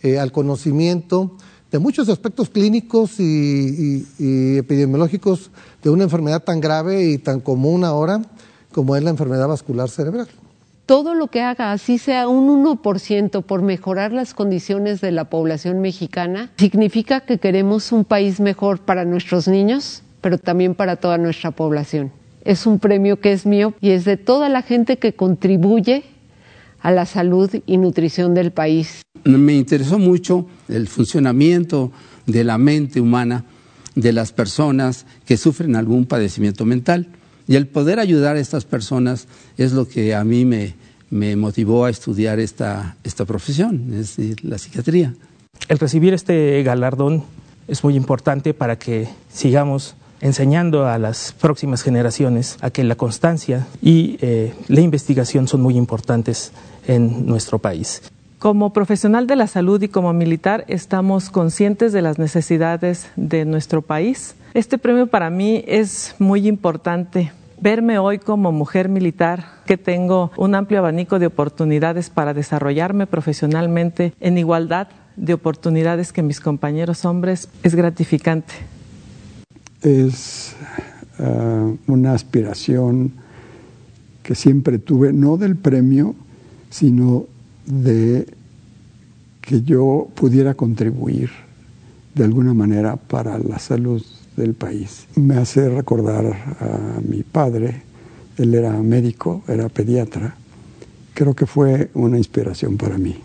eh, 0.02 0.18
al 0.18 0.32
conocimiento 0.32 1.36
de 1.72 1.78
muchos 1.78 2.08
aspectos 2.10 2.50
clínicos 2.50 3.18
y, 3.18 4.04
epidemiológicos 4.58 5.50
de 5.82 5.88
una 5.88 6.04
enfermedad 6.04 6.42
tan 6.42 6.60
grave 6.60 7.04
y 7.04 7.18
tan 7.18 7.40
común 7.40 7.82
ahora 7.82 8.20
como 8.72 8.94
es 8.94 9.02
la 9.02 9.10
enfermedad 9.10 9.48
vascular 9.48 9.88
cerebral. 9.88 10.28
Todo 10.84 11.14
lo 11.14 11.28
que 11.28 11.40
haga, 11.40 11.72
así 11.72 11.96
sea 11.96 12.28
un 12.28 12.64
1% 12.64 13.42
por 13.42 13.62
mejorar 13.62 14.12
las 14.12 14.34
condiciones 14.34 15.00
de 15.00 15.12
la 15.12 15.24
población 15.24 15.80
mexicana, 15.80 16.50
significa 16.58 17.20
que 17.20 17.38
queremos 17.38 17.92
un 17.92 18.04
país 18.04 18.40
mejor 18.40 18.80
para 18.80 19.04
nuestros 19.04 19.48
niños, 19.48 20.02
pero 20.20 20.38
también 20.38 20.74
para 20.74 20.96
toda 20.96 21.18
nuestra 21.18 21.52
población. 21.52 22.12
Es 22.44 22.66
un 22.66 22.78
premio 22.78 23.20
que 23.20 23.32
es 23.32 23.46
mío 23.46 23.72
y 23.80 23.90
es 23.90 24.04
de 24.04 24.16
toda 24.16 24.48
la 24.48 24.62
gente 24.62 24.98
que 24.98 25.14
contribuye 25.14 26.04
a 26.82 26.90
la 26.90 27.06
salud 27.06 27.50
y 27.66 27.76
nutrición 27.78 28.34
del 28.34 28.52
país. 28.52 29.02
Me 29.24 29.54
interesó 29.54 29.98
mucho 29.98 30.46
el 30.68 30.88
funcionamiento 30.88 31.92
de 32.26 32.44
la 32.44 32.58
mente 32.58 33.00
humana 33.00 33.44
de 33.94 34.12
las 34.12 34.32
personas 34.32 35.06
que 35.24 35.36
sufren 35.36 35.76
algún 35.76 36.06
padecimiento 36.06 36.64
mental. 36.64 37.08
Y 37.46 37.56
el 37.56 37.66
poder 37.66 37.98
ayudar 37.98 38.36
a 38.36 38.40
estas 38.40 38.64
personas 38.64 39.26
es 39.56 39.72
lo 39.72 39.86
que 39.86 40.14
a 40.14 40.24
mí 40.24 40.44
me, 40.44 40.74
me 41.10 41.36
motivó 41.36 41.84
a 41.84 41.90
estudiar 41.90 42.40
esta, 42.40 42.96
esta 43.04 43.24
profesión, 43.24 43.92
es 43.92 44.16
decir, 44.16 44.44
la 44.44 44.58
psiquiatría. 44.58 45.14
El 45.68 45.78
recibir 45.78 46.14
este 46.14 46.62
galardón 46.62 47.24
es 47.68 47.84
muy 47.84 47.96
importante 47.96 48.54
para 48.54 48.78
que 48.78 49.08
sigamos 49.32 49.94
enseñando 50.20 50.86
a 50.86 50.98
las 50.98 51.34
próximas 51.38 51.82
generaciones 51.82 52.56
a 52.60 52.70
que 52.70 52.84
la 52.84 52.94
constancia 52.94 53.66
y 53.82 54.16
eh, 54.20 54.54
la 54.68 54.80
investigación 54.80 55.48
son 55.48 55.60
muy 55.60 55.76
importantes 55.76 56.52
en 56.86 57.26
nuestro 57.26 57.58
país. 57.58 58.02
Como 58.38 58.72
profesional 58.72 59.26
de 59.26 59.36
la 59.36 59.46
salud 59.46 59.80
y 59.82 59.88
como 59.88 60.12
militar 60.12 60.64
estamos 60.66 61.30
conscientes 61.30 61.92
de 61.92 62.02
las 62.02 62.18
necesidades 62.18 63.08
de 63.16 63.44
nuestro 63.44 63.82
país. 63.82 64.34
Este 64.54 64.78
premio 64.78 65.06
para 65.06 65.30
mí 65.30 65.64
es 65.66 66.16
muy 66.18 66.48
importante. 66.48 67.32
Verme 67.60 68.00
hoy 68.00 68.18
como 68.18 68.50
mujer 68.50 68.88
militar, 68.88 69.44
que 69.66 69.76
tengo 69.76 70.32
un 70.36 70.56
amplio 70.56 70.80
abanico 70.80 71.20
de 71.20 71.26
oportunidades 71.26 72.10
para 72.10 72.34
desarrollarme 72.34 73.06
profesionalmente 73.06 74.12
en 74.18 74.36
igualdad 74.36 74.88
de 75.16 75.34
oportunidades 75.34 76.12
que 76.12 76.22
mis 76.22 76.40
compañeros 76.40 77.04
hombres, 77.04 77.48
es 77.62 77.74
gratificante. 77.74 78.54
Es 79.82 80.54
uh, 81.18 81.76
una 81.86 82.12
aspiración 82.12 83.12
que 84.22 84.34
siempre 84.34 84.78
tuve, 84.78 85.12
no 85.12 85.36
del 85.36 85.56
premio, 85.56 86.14
sino 86.72 87.26
de 87.66 88.26
que 89.42 89.62
yo 89.62 90.08
pudiera 90.14 90.54
contribuir 90.54 91.30
de 92.14 92.24
alguna 92.24 92.54
manera 92.54 92.96
para 92.96 93.38
la 93.38 93.58
salud 93.58 94.02
del 94.36 94.54
país. 94.54 95.06
Me 95.14 95.36
hace 95.36 95.68
recordar 95.68 96.24
a 96.26 97.00
mi 97.06 97.22
padre, 97.22 97.82
él 98.38 98.54
era 98.54 98.72
médico, 98.82 99.44
era 99.46 99.68
pediatra, 99.68 100.34
creo 101.14 101.34
que 101.34 101.46
fue 101.46 101.90
una 101.94 102.16
inspiración 102.16 102.78
para 102.78 102.96
mí. 102.96 103.16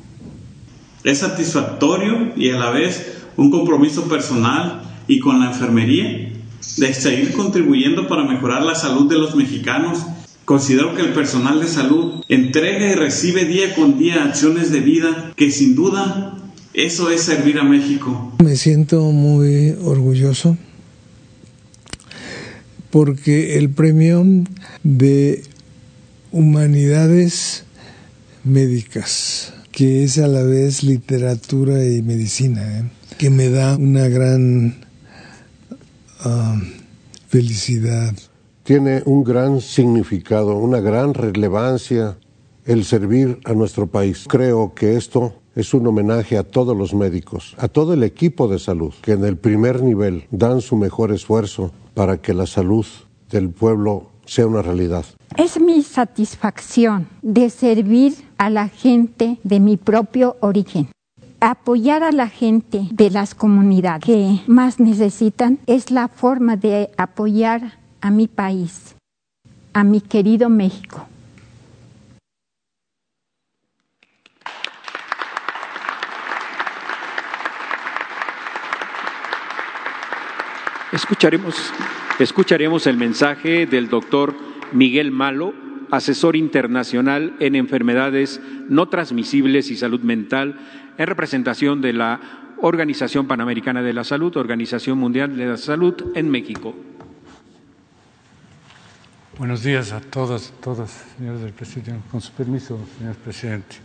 Es 1.03 1.19
satisfactorio 1.19 2.33
y 2.35 2.49
a 2.49 2.59
la 2.59 2.71
vez 2.71 3.23
un 3.37 3.49
compromiso 3.49 4.09
personal 4.09 4.83
y 5.07 5.19
con 5.19 5.39
la 5.39 5.47
enfermería 5.47 6.33
de 6.77 6.93
seguir 6.93 7.31
contribuyendo 7.31 8.07
para 8.09 8.25
mejorar 8.25 8.63
la 8.63 8.75
salud 8.75 9.09
de 9.09 9.17
los 9.17 9.35
mexicanos. 9.35 10.05
Considero 10.47 10.95
que 10.95 11.01
el 11.01 11.11
personal 11.11 11.59
de 11.59 11.67
salud 11.67 12.23
entrega 12.29 12.89
y 12.89 12.95
recibe 12.95 13.43
día 13.43 13.75
con 13.75 13.99
día 13.99 14.23
acciones 14.23 14.71
de 14.71 14.79
vida 14.79 15.33
que 15.35 15.51
sin 15.51 15.75
duda 15.75 16.37
eso 16.73 17.09
es 17.09 17.23
servir 17.23 17.59
a 17.59 17.65
México. 17.65 18.31
Me 18.41 18.55
siento 18.55 19.11
muy 19.11 19.75
orgulloso 19.83 20.57
porque 22.91 23.57
el 23.57 23.71
premio 23.71 24.23
de 24.83 25.43
humanidades 26.31 27.65
médicas, 28.45 29.53
que 29.73 30.05
es 30.05 30.17
a 30.17 30.27
la 30.27 30.43
vez 30.43 30.81
literatura 30.81 31.83
y 31.85 32.01
medicina, 32.01 32.79
¿eh? 32.79 32.83
que 33.17 33.29
me 33.29 33.49
da 33.49 33.75
una 33.75 34.07
gran 34.07 34.77
uh, 36.23 36.61
felicidad. 37.27 38.15
Tiene 38.67 39.01
un 39.05 39.23
gran 39.23 39.61
significado, 39.61 40.57
una 40.57 40.81
gran 40.81 41.13
relevancia 41.13 42.17
el 42.65 42.83
servir 42.83 43.39
a 43.45 43.53
nuestro 43.53 43.87
país. 43.87 44.25
Creo 44.27 44.73
que 44.75 44.97
esto 44.97 45.35
es 45.55 45.73
un 45.73 45.87
homenaje 45.87 46.37
a 46.37 46.43
todos 46.43 46.75
los 46.75 46.93
médicos, 46.93 47.55
a 47.59 47.69
todo 47.69 47.93
el 47.93 48.03
equipo 48.03 48.49
de 48.49 48.59
salud, 48.59 48.93
que 49.01 49.13
en 49.13 49.23
el 49.23 49.37
primer 49.37 49.81
nivel 49.81 50.25
dan 50.31 50.59
su 50.59 50.75
mejor 50.75 51.13
esfuerzo 51.13 51.71
para 51.93 52.17
que 52.17 52.33
la 52.33 52.45
salud 52.45 52.85
del 53.31 53.51
pueblo 53.51 54.09
sea 54.25 54.47
una 54.47 54.61
realidad. 54.61 55.05
Es 55.37 55.61
mi 55.61 55.81
satisfacción 55.81 57.07
de 57.21 57.49
servir 57.49 58.15
a 58.37 58.49
la 58.49 58.67
gente 58.67 59.39
de 59.45 59.61
mi 59.61 59.77
propio 59.77 60.35
origen. 60.41 60.89
Apoyar 61.39 62.03
a 62.03 62.11
la 62.11 62.27
gente 62.27 62.89
de 62.91 63.11
las 63.11 63.33
comunidades 63.33 64.03
que 64.03 64.41
más 64.45 64.81
necesitan 64.81 65.59
es 65.67 65.89
la 65.89 66.09
forma 66.09 66.57
de 66.57 66.89
apoyar 66.97 67.86
a 68.01 68.11
mi 68.11 68.27
país, 68.27 68.95
a 69.73 69.83
mi 69.83 70.01
querido 70.01 70.49
México. 70.49 71.07
Escucharemos, 80.91 81.55
escucharemos 82.17 82.87
el 82.87 82.97
mensaje 82.97 83.65
del 83.65 83.89
doctor 83.89 84.33
Miguel 84.71 85.11
Malo, 85.11 85.53
asesor 85.91 86.35
internacional 86.35 87.35
en 87.39 87.55
enfermedades 87.55 88.41
no 88.67 88.89
transmisibles 88.89 89.69
y 89.69 89.75
salud 89.75 90.01
mental, 90.01 90.59
en 90.97 91.07
representación 91.07 91.81
de 91.81 91.93
la 91.93 92.19
Organización 92.59 93.27
Panamericana 93.27 93.83
de 93.83 93.93
la 93.93 94.03
Salud, 94.03 94.35
Organización 94.37 94.97
Mundial 94.97 95.37
de 95.37 95.45
la 95.45 95.57
Salud 95.57 95.93
en 96.15 96.29
México. 96.29 96.73
Buenos 99.37 99.61
días 99.61 99.91
a 99.91 100.01
todas, 100.01 100.51
todas, 100.63 101.05
señores 101.15 101.41
del 101.41 101.53
presidente. 101.53 102.01
Con 102.09 102.21
su 102.21 102.31
permiso, 102.31 102.79
señor 102.97 103.15
presidente. 103.17 103.75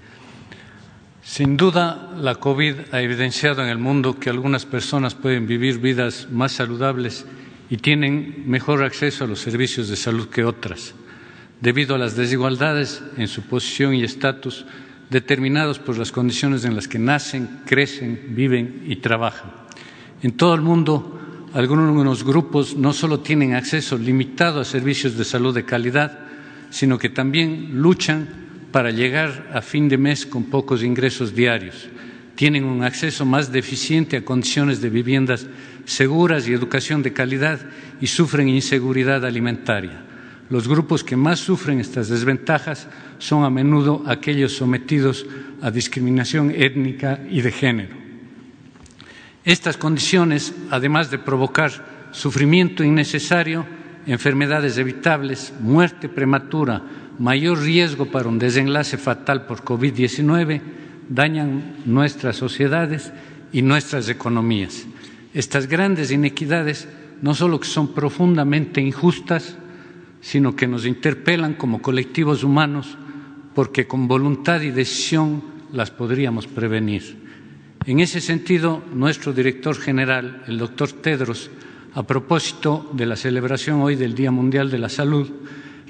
Sin 1.23 1.59
duda, 1.59 2.11
la 2.17 2.37
COVID 2.37 2.75
ha 2.91 3.03
evidenciado 3.03 3.63
en 3.63 3.69
el 3.69 3.77
mundo 3.77 4.19
que 4.19 4.31
algunas 4.31 4.65
personas 4.65 5.15
pueden 5.15 5.47
vivir 5.47 5.79
vidas 5.79 6.27
más 6.31 6.53
saludables 6.53 7.27
y 7.69 7.77
tienen 7.77 8.45
mejor 8.47 8.83
acceso 8.83 9.25
a 9.25 9.27
los 9.27 9.41
servicios 9.41 9.91
de 9.91 9.97
salud 9.97 10.31
que 10.31 10.43
otras, 10.43 10.95
debido 11.61 11.97
a 11.97 11.99
las 11.99 12.17
desigualdades 12.17 13.03
en 13.19 13.29
su 13.29 13.43
posición 13.43 13.95
y 13.95 14.05
estatus 14.05 14.65
determinados 15.11 15.79
por 15.79 15.99
las 15.99 16.13
condiciones 16.13 16.65
en 16.65 16.75
las 16.75 16.89
que 16.89 16.99
nacen, 16.99 17.61
crecen, 17.67 18.29
viven 18.31 18.85
y 18.87 18.97
trabajan. 18.97 19.53
En 20.23 20.33
todo 20.33 20.55
el 20.55 20.63
mundo, 20.63 21.22
algunos 21.55 22.25
grupos 22.25 22.77
no 22.77 22.93
solo 22.93 23.21
tienen 23.21 23.55
acceso 23.55 23.99
limitado 23.99 24.61
a 24.61 24.65
servicios 24.65 25.17
de 25.17 25.25
salud 25.25 25.55
de 25.55 25.65
calidad, 25.65 26.19
sino 26.71 26.99
que 26.99 27.11
también 27.11 27.81
luchan 27.81 28.29
para 28.73 28.91
llegar 28.91 29.51
a 29.53 29.61
fin 29.61 29.89
de 29.89 29.99
mes 29.99 30.25
con 30.25 30.45
pocos 30.45 30.83
ingresos 30.83 31.35
diarios. 31.35 31.89
Tienen 32.35 32.65
un 32.65 32.83
acceso 32.83 33.27
más 33.27 33.53
deficiente 33.53 34.17
a 34.17 34.25
condiciones 34.25 34.81
de 34.81 34.89
viviendas 34.89 35.47
seguras 35.85 36.49
y 36.49 36.55
educación 36.55 37.03
de 37.03 37.13
calidad 37.13 37.61
y 38.01 38.07
sufren 38.07 38.49
inseguridad 38.49 39.25
alimentaria. 39.25 40.01
Los 40.49 40.67
grupos 40.69 41.05
que 41.05 41.17
más 41.17 41.41
sufren 41.41 41.81
estas 41.81 42.09
desventajas 42.09 42.89
son 43.19 43.45
a 43.45 43.51
menudo 43.51 44.03
aquellos 44.07 44.57
sometidos 44.57 45.27
a 45.61 45.71
discriminación 45.71 46.51
étnica 46.51 47.21
y 47.31 47.43
de 47.43 47.53
género. 47.53 48.02
Estas 49.45 49.77
condiciones, 49.77 50.55
además 50.71 51.11
de 51.11 51.19
provocar 51.19 51.73
sufrimiento 52.13 52.85
innecesario, 52.85 53.67
enfermedades 54.07 54.79
evitables, 54.79 55.53
muerte 55.61 56.09
prematura, 56.09 56.83
mayor 57.19 57.61
riesgo 57.61 58.07
para 58.07 58.29
un 58.29 58.39
desenlace 58.39 58.99
fatal 58.99 59.47
por 59.47 59.63
COVID-19 59.65 60.61
dañan 61.09 61.77
nuestras 61.85 62.37
sociedades 62.37 63.13
y 63.53 63.63
nuestras 63.63 64.09
economías. 64.09 64.87
Estas 65.35 65.67
grandes 65.67 66.11
inequidades 66.11 66.89
no 67.21 67.35
solo 67.35 67.63
son 67.63 67.95
profundamente 67.95 68.81
injustas, 68.81 69.57
sino 70.21 70.55
que 70.55 70.67
nos 70.67 70.87
interpelan 70.87 71.55
como 71.55 71.83
colectivos 71.83 72.45
humanos 72.45 72.97
porque 73.55 73.87
con 73.87 74.09
voluntad 74.09 74.61
y 74.61 74.71
decisión 74.71 75.43
las 75.73 75.91
podríamos 75.91 76.47
prevenir. 76.47 77.22
En 77.85 77.99
ese 77.99 78.21
sentido, 78.21 78.81
nuestro 78.95 79.33
director 79.33 79.77
general, 79.77 80.45
el 80.47 80.57
doctor 80.57 80.93
Tedros, 80.93 81.51
a 81.95 82.05
propósito 82.07 82.89
de 82.93 83.07
la 83.07 83.17
celebración 83.17 83.81
hoy 83.81 83.97
del 83.97 84.15
Día 84.15 84.31
Mundial 84.31 84.71
de 84.71 84.79
la 84.79 84.89
Salud, 84.89 85.29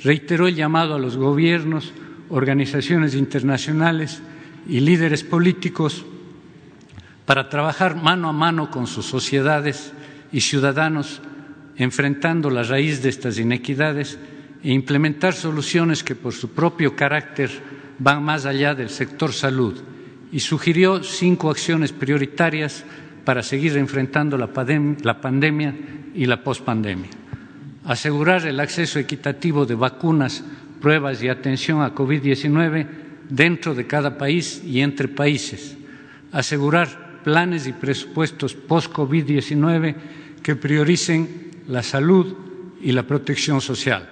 reiteró 0.03 0.49
el 0.49 0.55
llamado 0.55 0.95
a 0.95 0.99
los 0.99 1.19
gobiernos, 1.19 1.93
organizaciones 2.31 3.15
internacionales 3.15 4.23
y 4.67 4.81
líderes 4.81 5.23
políticos 5.23 6.07
para 7.27 7.51
trabajar 7.51 7.95
mano 7.95 8.31
a 8.31 8.33
mano 8.33 8.71
con 8.71 8.87
sus 8.87 9.05
sociedades 9.05 9.93
y 10.33 10.41
ciudadanos, 10.41 11.21
enfrentando 11.77 12.49
la 12.49 12.63
raíz 12.63 13.03
de 13.03 13.11
estas 13.11 13.39
inequidades 13.39 14.19
e 14.65 14.73
implementar 14.73 15.35
soluciones 15.35 16.03
que 16.03 16.15
por 16.15 16.33
su 16.33 16.53
propio 16.53 16.97
carácter 16.97 17.51
van 17.99 18.23
más 18.25 18.47
allá 18.47 18.75
del 18.75 18.89
sector 18.89 19.33
salud 19.33 19.92
y 20.33 20.41
sugirió 20.41 21.05
cinco 21.05 21.51
acciones 21.51 21.93
prioritarias 21.93 22.85
para 23.25 23.43
seguir 23.43 23.77
enfrentando 23.77 24.39
la, 24.39 24.49
pandemia 24.49 25.75
y 26.15 26.25
la 26.25 26.43
pospandemia. 26.43 27.11
Asegurar 27.85 28.47
el 28.47 28.59
acceso 28.59 28.99
equitativo 28.99 29.67
de 29.67 29.75
vacunas, 29.75 30.43
pruebas 30.81 31.23
y 31.23 31.29
atención 31.29 31.83
a 31.83 31.95
COVID-19 31.95 32.87
dentro 33.29 33.75
de 33.75 33.87
cada 33.87 34.17
país 34.17 34.63
y 34.65 34.81
entre 34.81 35.07
países, 35.07 35.77
asegurar 36.33 37.21
planes 37.23 37.67
y 37.67 37.73
presupuestos 37.73 38.55
post-COVID-19 38.55 39.95
que 40.43 40.57
prioricen 40.57 41.51
la 41.69 41.83
salud 41.83 42.35
y 42.81 42.91
la 42.93 43.05
protección 43.05 43.61
social, 43.61 44.09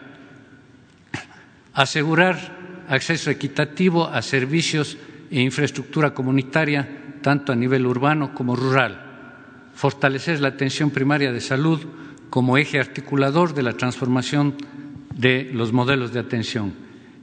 asegurar 1.73 2.85
acceso 2.89 3.31
equitativo 3.31 4.07
a 4.07 4.23
servicios 4.23 4.97
e 5.31 5.41
infraestructura 5.41 6.13
comunitaria, 6.13 7.15
tanto 7.23 7.53
a 7.53 7.57
nivel 7.57 7.87
urbano 7.87 8.35
como 8.35 8.57
rural, 8.57 9.71
fortalecer 9.75 10.41
la 10.41 10.49
atención 10.49 10.91
primaria 10.91 11.33
de 11.33 11.41
salud, 11.41 11.81
como 12.29 12.59
eje 12.59 12.79
articulador 12.79 13.55
de 13.55 13.63
la 13.63 13.75
transformación 13.75 14.55
de 15.15 15.51
los 15.53 15.73
modelos 15.73 16.13
de 16.13 16.21
atención 16.21 16.73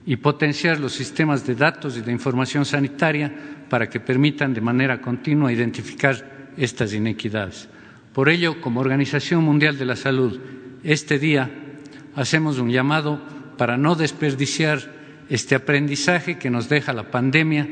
y 0.06 0.16
potenciar 0.18 0.80
los 0.80 0.94
sistemas 0.94 1.46
de 1.46 1.56
datos 1.56 1.98
y 1.98 2.02
de 2.02 2.12
información 2.12 2.64
sanitaria 2.64 3.34
para 3.70 3.90
que 3.90 4.00
permitan 4.00 4.54
de 4.54 4.62
manera 4.62 5.02
continua 5.02 5.52
identificar 5.52 6.50
estas 6.56 6.94
inequidades. 6.94 7.68
Por 8.14 8.30
ello, 8.30 8.62
como 8.62 8.80
Organización 8.80 9.44
Mundial 9.44 9.78
de 9.78 9.86
la 9.86 9.96
Salud, 9.96 10.40
este 10.84 11.20
día 11.20 11.52
hacemos 12.16 12.58
un 12.58 12.72
llamado 12.72 13.22
para 13.58 13.78
no 13.78 13.96
desperdiciar 13.96 14.80
este 15.30 15.56
aprendizaje 15.56 16.38
que 16.38 16.50
nos 16.50 16.70
deja 16.70 16.94
la 16.94 17.12
pandemia 17.12 17.68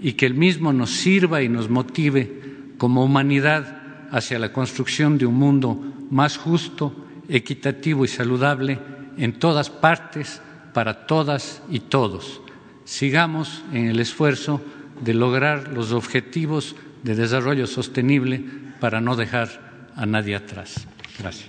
y 0.00 0.12
que 0.12 0.26
el 0.26 0.34
mismo 0.34 0.72
nos 0.72 0.90
sirva 0.90 1.42
y 1.42 1.48
nos 1.48 1.68
motive 1.68 2.42
como 2.78 3.04
humanidad 3.04 3.82
hacia 4.10 4.38
la 4.38 4.52
construcción 4.52 5.18
de 5.18 5.26
un 5.26 5.34
mundo 5.34 5.80
más 6.10 6.36
justo, 6.36 6.94
equitativo 7.28 8.04
y 8.04 8.08
saludable 8.08 8.78
en 9.16 9.38
todas 9.38 9.70
partes, 9.70 10.40
para 10.72 11.06
todas 11.06 11.62
y 11.70 11.80
todos. 11.80 12.40
Sigamos 12.84 13.64
en 13.72 13.86
el 13.86 14.00
esfuerzo 14.00 14.60
de 15.02 15.14
lograr 15.14 15.68
los 15.68 15.92
objetivos 15.92 16.76
de 17.02 17.14
desarrollo 17.14 17.66
sostenible 17.66 18.44
para 18.80 19.00
no 19.00 19.16
dejar 19.16 19.90
a 19.96 20.06
nadie 20.06 20.34
atrás. 20.34 20.86
Gracias. 21.18 21.48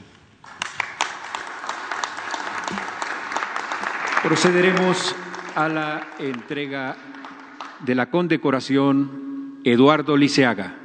Procederemos 4.23 5.15
a 5.55 5.69
la 5.69 6.07
entrega 6.19 6.95
de 7.85 7.95
la 7.95 8.09
condecoración 8.09 9.59
Eduardo 9.63 10.17
Liceaga. 10.17 10.75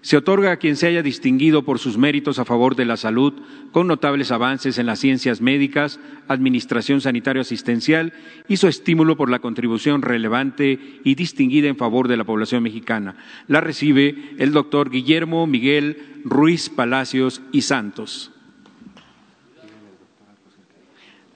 Se 0.00 0.16
otorga 0.16 0.50
a 0.50 0.56
quien 0.56 0.74
se 0.74 0.88
haya 0.88 1.00
distinguido 1.00 1.62
por 1.62 1.78
sus 1.78 1.96
méritos 1.96 2.40
a 2.40 2.44
favor 2.44 2.74
de 2.74 2.84
la 2.84 2.96
salud, 2.96 3.34
con 3.70 3.86
notables 3.86 4.32
avances 4.32 4.78
en 4.78 4.86
las 4.86 4.98
ciencias 4.98 5.40
médicas, 5.40 6.00
administración 6.26 7.00
sanitario-asistencial 7.00 8.12
y 8.48 8.56
su 8.56 8.66
estímulo 8.66 9.16
por 9.16 9.30
la 9.30 9.38
contribución 9.38 10.02
relevante 10.02 10.80
y 11.04 11.14
distinguida 11.14 11.68
en 11.68 11.76
favor 11.76 12.08
de 12.08 12.16
la 12.16 12.24
población 12.24 12.64
mexicana. 12.64 13.14
La 13.46 13.60
recibe 13.60 14.34
el 14.38 14.50
doctor 14.50 14.90
Guillermo 14.90 15.46
Miguel 15.46 16.20
Ruiz 16.24 16.68
Palacios 16.68 17.40
y 17.52 17.62
Santos. 17.62 18.32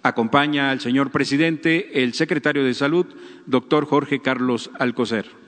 Acompaña 0.07 0.71
al 0.71 0.79
señor 0.79 1.11
presidente 1.11 2.03
el 2.03 2.15
secretario 2.15 2.65
de 2.65 2.75
Salud, 2.75 3.07
doctor 3.47 3.87
Jorge 3.87 4.21
Carlos 4.21 4.71
Alcocer. 4.79 5.46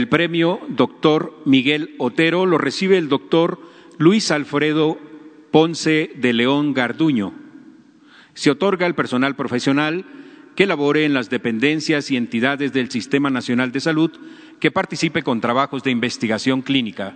El 0.00 0.08
premio 0.08 0.60
Doctor 0.70 1.42
Miguel 1.44 1.94
Otero 1.98 2.46
lo 2.46 2.56
recibe 2.56 2.96
el 2.96 3.10
doctor 3.10 3.60
Luis 3.98 4.30
Alfredo 4.30 4.98
Ponce 5.50 6.10
de 6.16 6.32
León 6.32 6.72
Garduño. 6.72 7.34
Se 8.32 8.50
otorga 8.50 8.86
al 8.86 8.94
personal 8.94 9.36
profesional 9.36 10.06
que 10.56 10.64
labore 10.64 11.04
en 11.04 11.12
las 11.12 11.28
dependencias 11.28 12.10
y 12.10 12.16
entidades 12.16 12.72
del 12.72 12.90
Sistema 12.90 13.28
Nacional 13.28 13.72
de 13.72 13.80
Salud 13.80 14.10
que 14.58 14.70
participe 14.70 15.22
con 15.22 15.42
trabajos 15.42 15.82
de 15.82 15.90
investigación 15.90 16.62
clínica. 16.62 17.14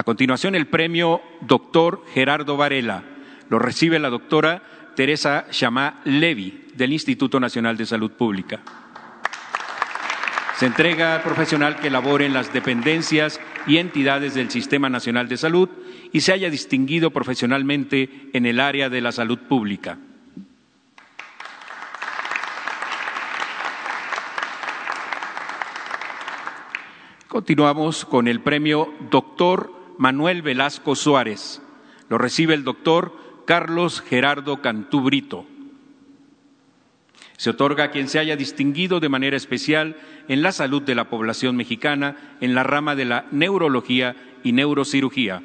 A 0.00 0.02
continuación, 0.02 0.54
el 0.54 0.66
premio 0.66 1.20
Doctor 1.42 2.02
Gerardo 2.14 2.56
Varela. 2.56 3.04
Lo 3.50 3.58
recibe 3.58 3.98
la 3.98 4.08
doctora 4.08 4.62
Teresa 4.96 5.44
Chamá 5.50 6.00
Levi 6.06 6.68
del 6.74 6.94
Instituto 6.94 7.38
Nacional 7.38 7.76
de 7.76 7.84
Salud 7.84 8.10
Pública. 8.12 8.62
Se 10.56 10.64
entrega 10.64 11.16
al 11.16 11.22
profesional 11.22 11.76
que 11.76 11.90
labore 11.90 12.24
en 12.24 12.32
las 12.32 12.50
dependencias 12.50 13.42
y 13.66 13.76
entidades 13.76 14.32
del 14.32 14.48
Sistema 14.48 14.88
Nacional 14.88 15.28
de 15.28 15.36
Salud 15.36 15.68
y 16.14 16.22
se 16.22 16.32
haya 16.32 16.48
distinguido 16.48 17.10
profesionalmente 17.10 18.30
en 18.32 18.46
el 18.46 18.58
área 18.58 18.88
de 18.88 19.02
la 19.02 19.12
salud 19.12 19.40
pública. 19.40 19.98
Continuamos 27.28 28.06
con 28.06 28.28
el 28.28 28.40
premio 28.40 28.94
Doctor 29.10 29.79
Manuel 30.00 30.40
Velasco 30.40 30.96
Suárez. 30.96 31.60
Lo 32.08 32.16
recibe 32.16 32.54
el 32.54 32.64
doctor 32.64 33.12
Carlos 33.46 34.00
Gerardo 34.00 34.62
Cantú 34.62 35.02
Brito. 35.02 35.44
Se 37.36 37.50
otorga 37.50 37.84
a 37.84 37.90
quien 37.90 38.08
se 38.08 38.18
haya 38.18 38.34
distinguido 38.34 38.98
de 38.98 39.10
manera 39.10 39.36
especial 39.36 39.98
en 40.26 40.40
la 40.40 40.52
salud 40.52 40.80
de 40.80 40.94
la 40.94 41.10
población 41.10 41.54
mexicana 41.54 42.16
en 42.40 42.54
la 42.54 42.62
rama 42.62 42.94
de 42.96 43.04
la 43.04 43.26
neurología 43.30 44.16
y 44.42 44.52
neurocirugía. 44.52 45.42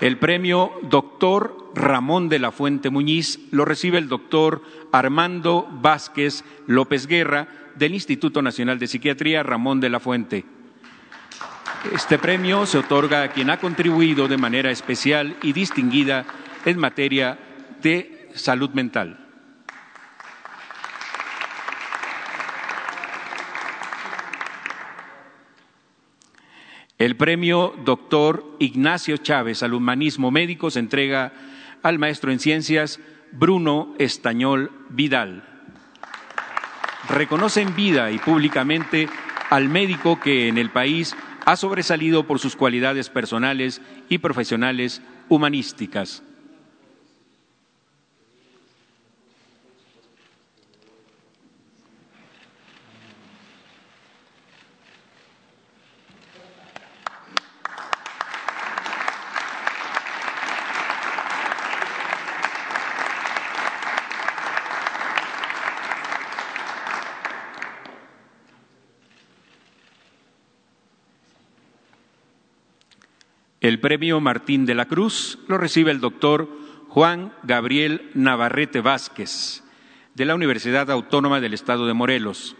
El 0.00 0.18
premio 0.18 0.72
Doctor 0.82 1.70
Ramón 1.76 2.28
de 2.28 2.40
la 2.40 2.50
Fuente 2.50 2.90
Muñiz 2.90 3.38
lo 3.52 3.64
recibe 3.64 3.98
el 3.98 4.08
doctor 4.08 4.62
Armando 4.90 5.68
Vázquez 5.80 6.42
López 6.66 7.06
Guerra 7.06 7.65
del 7.76 7.94
Instituto 7.94 8.42
Nacional 8.42 8.78
de 8.78 8.86
Psiquiatría 8.86 9.42
Ramón 9.42 9.80
de 9.80 9.90
la 9.90 10.00
Fuente. 10.00 10.44
Este 11.92 12.18
premio 12.18 12.66
se 12.66 12.78
otorga 12.78 13.22
a 13.22 13.28
quien 13.28 13.50
ha 13.50 13.58
contribuido 13.58 14.28
de 14.28 14.36
manera 14.36 14.70
especial 14.70 15.36
y 15.42 15.52
distinguida 15.52 16.24
en 16.64 16.78
materia 16.78 17.38
de 17.82 18.28
salud 18.34 18.70
mental. 18.70 19.22
El 26.98 27.16
premio 27.16 27.74
Doctor 27.84 28.56
Ignacio 28.58 29.18
Chávez 29.18 29.62
al 29.62 29.74
Humanismo 29.74 30.30
Médico 30.30 30.70
se 30.70 30.78
entrega 30.78 31.32
al 31.82 31.98
maestro 31.98 32.32
en 32.32 32.40
ciencias 32.40 32.98
Bruno 33.32 33.94
Estañol 33.98 34.72
Vidal 34.88 35.55
reconoce 37.08 37.62
en 37.62 37.74
vida 37.74 38.10
y 38.10 38.18
públicamente 38.18 39.08
al 39.50 39.68
médico 39.68 40.20
que 40.20 40.48
en 40.48 40.58
el 40.58 40.70
país 40.70 41.16
ha 41.44 41.56
sobresalido 41.56 42.26
por 42.26 42.38
sus 42.38 42.56
cualidades 42.56 43.08
personales 43.08 43.80
y 44.08 44.18
profesionales 44.18 45.00
humanísticas. 45.28 46.22
El 73.66 73.75
premio 73.86 74.20
Martín 74.20 74.66
de 74.66 74.74
la 74.74 74.86
Cruz 74.86 75.38
lo 75.46 75.58
recibe 75.58 75.92
el 75.92 76.00
doctor 76.00 76.48
Juan 76.88 77.32
Gabriel 77.44 78.10
Navarrete 78.14 78.80
Vázquez, 78.80 79.62
de 80.16 80.24
la 80.24 80.34
Universidad 80.34 80.90
Autónoma 80.90 81.40
del 81.40 81.54
Estado 81.54 81.86
de 81.86 81.94
Morelos. 81.94 82.56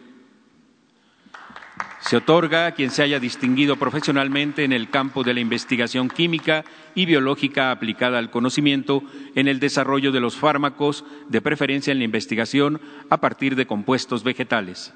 Se 1.98 2.16
otorga 2.16 2.66
a 2.66 2.70
quien 2.74 2.92
se 2.92 3.02
haya 3.02 3.18
distinguido 3.18 3.74
profesionalmente 3.74 4.62
en 4.62 4.72
el 4.72 4.88
campo 4.88 5.24
de 5.24 5.34
la 5.34 5.40
investigación 5.40 6.08
química 6.08 6.64
y 6.94 7.06
biológica 7.06 7.72
aplicada 7.72 8.18
al 8.18 8.30
conocimiento 8.30 9.02
en 9.34 9.48
el 9.48 9.58
desarrollo 9.58 10.12
de 10.12 10.20
los 10.20 10.36
fármacos, 10.36 11.04
de 11.28 11.40
preferencia 11.40 11.90
en 11.90 11.98
la 11.98 12.04
investigación 12.04 12.80
a 13.10 13.16
partir 13.16 13.56
de 13.56 13.66
compuestos 13.66 14.22
vegetales. 14.22 14.94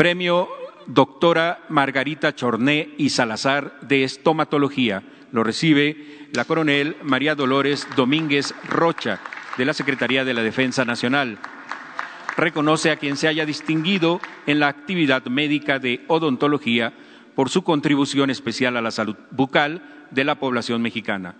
Premio 0.00 0.48
Doctora 0.86 1.66
Margarita 1.68 2.34
Chorné 2.34 2.94
y 2.96 3.10
Salazar 3.10 3.80
de 3.82 4.02
Estomatología. 4.02 5.02
Lo 5.30 5.44
recibe 5.44 6.30
la 6.32 6.46
coronel 6.46 6.96
María 7.02 7.34
Dolores 7.34 7.86
Domínguez 7.96 8.54
Rocha 8.66 9.20
de 9.58 9.66
la 9.66 9.74
Secretaría 9.74 10.24
de 10.24 10.32
la 10.32 10.42
Defensa 10.42 10.86
Nacional. 10.86 11.36
Reconoce 12.38 12.90
a 12.90 12.96
quien 12.96 13.18
se 13.18 13.28
haya 13.28 13.44
distinguido 13.44 14.22
en 14.46 14.58
la 14.58 14.68
actividad 14.68 15.26
médica 15.26 15.78
de 15.78 16.02
odontología 16.08 16.94
por 17.34 17.50
su 17.50 17.62
contribución 17.62 18.30
especial 18.30 18.78
a 18.78 18.80
la 18.80 18.92
salud 18.92 19.16
bucal 19.30 19.82
de 20.10 20.24
la 20.24 20.36
población 20.36 20.80
mexicana. 20.80 21.34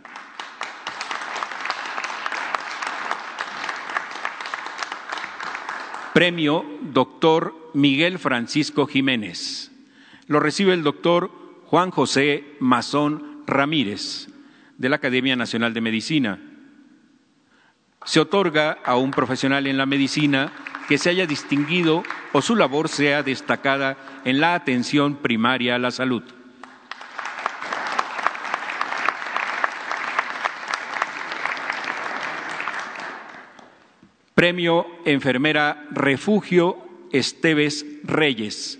Premio 6.13 6.67
Doctor 6.93 7.60
Miguel 7.75 8.19
Francisco 8.19 8.87
Jiménez. 8.87 9.71
Lo 10.27 10.41
recibe 10.41 10.75
el 10.75 10.83
doctor 10.83 11.31
Juan 11.67 11.91
José 11.91 12.45
Mazón 12.61 13.43
Ramírez, 13.47 14.29
de 14.79 14.89
la 14.89 14.97
Academia 14.97 15.37
Nacional 15.37 15.75
de 15.75 15.81
Medicina. 15.81 16.41
Se 18.05 18.21
otorga 18.21 18.79
a 18.85 18.97
un 18.97 19.11
profesional 19.11 19.67
en 19.67 19.77
la 19.77 19.87
medicina 19.87 20.53
que 20.89 20.99
se 20.99 21.11
haya 21.11 21.27
distinguido 21.27 22.03
o 22.33 22.43
su 22.43 22.57
labor 22.57 22.89
sea 22.89 23.23
destacada 23.23 23.97
en 24.25 24.41
la 24.41 24.55
atención 24.55 25.17
primaria 25.17 25.77
a 25.77 25.79
la 25.79 25.91
salud. 25.91 26.23
Premio 34.35 34.87
Enfermera 35.05 35.87
Refugio 35.91 36.90
Esteves 37.13 37.85
Reyes. 38.05 38.79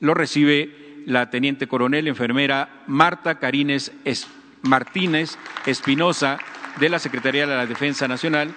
Lo 0.00 0.14
recibe 0.14 1.04
la 1.06 1.30
Teniente 1.30 1.66
Coronel 1.66 2.08
Enfermera 2.08 2.82
Marta 2.86 3.38
Carines 3.38 3.92
Martínez 4.62 5.36
Espinosa 5.66 6.38
de 6.78 6.88
la 6.88 6.98
Secretaría 6.98 7.46
de 7.46 7.56
la 7.56 7.66
Defensa 7.66 8.08
Nacional 8.08 8.54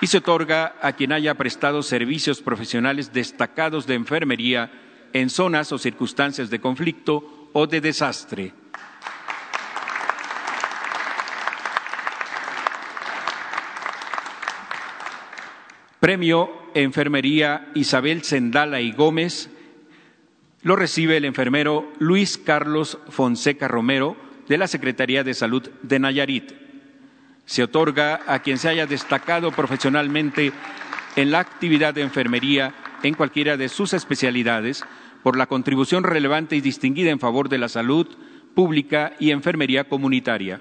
y 0.00 0.08
se 0.08 0.18
otorga 0.18 0.74
a 0.82 0.92
quien 0.92 1.12
haya 1.12 1.34
prestado 1.34 1.82
servicios 1.82 2.42
profesionales 2.42 3.12
destacados 3.12 3.86
de 3.86 3.94
enfermería 3.94 4.70
en 5.12 5.30
zonas 5.30 5.70
o 5.72 5.78
circunstancias 5.78 6.50
de 6.50 6.60
conflicto 6.60 7.48
o 7.52 7.66
de 7.66 7.80
desastre. 7.80 8.52
Premio 16.00 16.61
Enfermería 16.74 17.70
Isabel 17.74 18.22
Sendala 18.22 18.80
y 18.80 18.92
Gómez 18.92 19.50
lo 20.62 20.76
recibe 20.76 21.16
el 21.16 21.24
enfermero 21.24 21.90
Luis 21.98 22.38
Carlos 22.38 22.98
Fonseca 23.08 23.68
Romero 23.68 24.16
de 24.48 24.58
la 24.58 24.68
Secretaría 24.68 25.24
de 25.24 25.34
Salud 25.34 25.68
de 25.82 25.98
Nayarit. 25.98 26.52
Se 27.46 27.64
otorga 27.64 28.20
a 28.26 28.40
quien 28.40 28.58
se 28.58 28.68
haya 28.68 28.86
destacado 28.86 29.50
profesionalmente 29.50 30.52
en 31.16 31.30
la 31.30 31.40
actividad 31.40 31.94
de 31.94 32.02
enfermería 32.02 32.74
en 33.02 33.14
cualquiera 33.14 33.56
de 33.56 33.68
sus 33.68 33.92
especialidades 33.92 34.84
por 35.22 35.36
la 35.36 35.46
contribución 35.46 36.04
relevante 36.04 36.56
y 36.56 36.60
distinguida 36.60 37.10
en 37.10 37.18
favor 37.18 37.48
de 37.48 37.58
la 37.58 37.68
salud 37.68 38.06
pública 38.54 39.14
y 39.18 39.30
enfermería 39.30 39.84
comunitaria. 39.84 40.60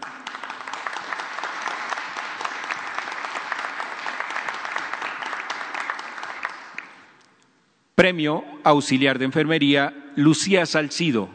Premio 8.02 8.44
Auxiliar 8.64 9.20
de 9.20 9.26
Enfermería 9.26 9.94
Lucía 10.16 10.66
Salcido. 10.66 11.30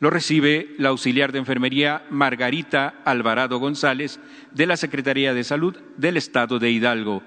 Lo 0.00 0.10
recibe 0.10 0.74
la 0.76 0.90
auxiliar 0.90 1.32
de 1.32 1.38
enfermería 1.38 2.04
Margarita 2.10 2.96
Alvarado 3.06 3.58
González 3.58 4.20
de 4.52 4.66
la 4.66 4.76
Secretaría 4.76 5.32
de 5.32 5.44
Salud 5.44 5.74
del 5.96 6.18
Estado 6.18 6.58
de 6.58 6.70
Hidalgo. 6.70 7.22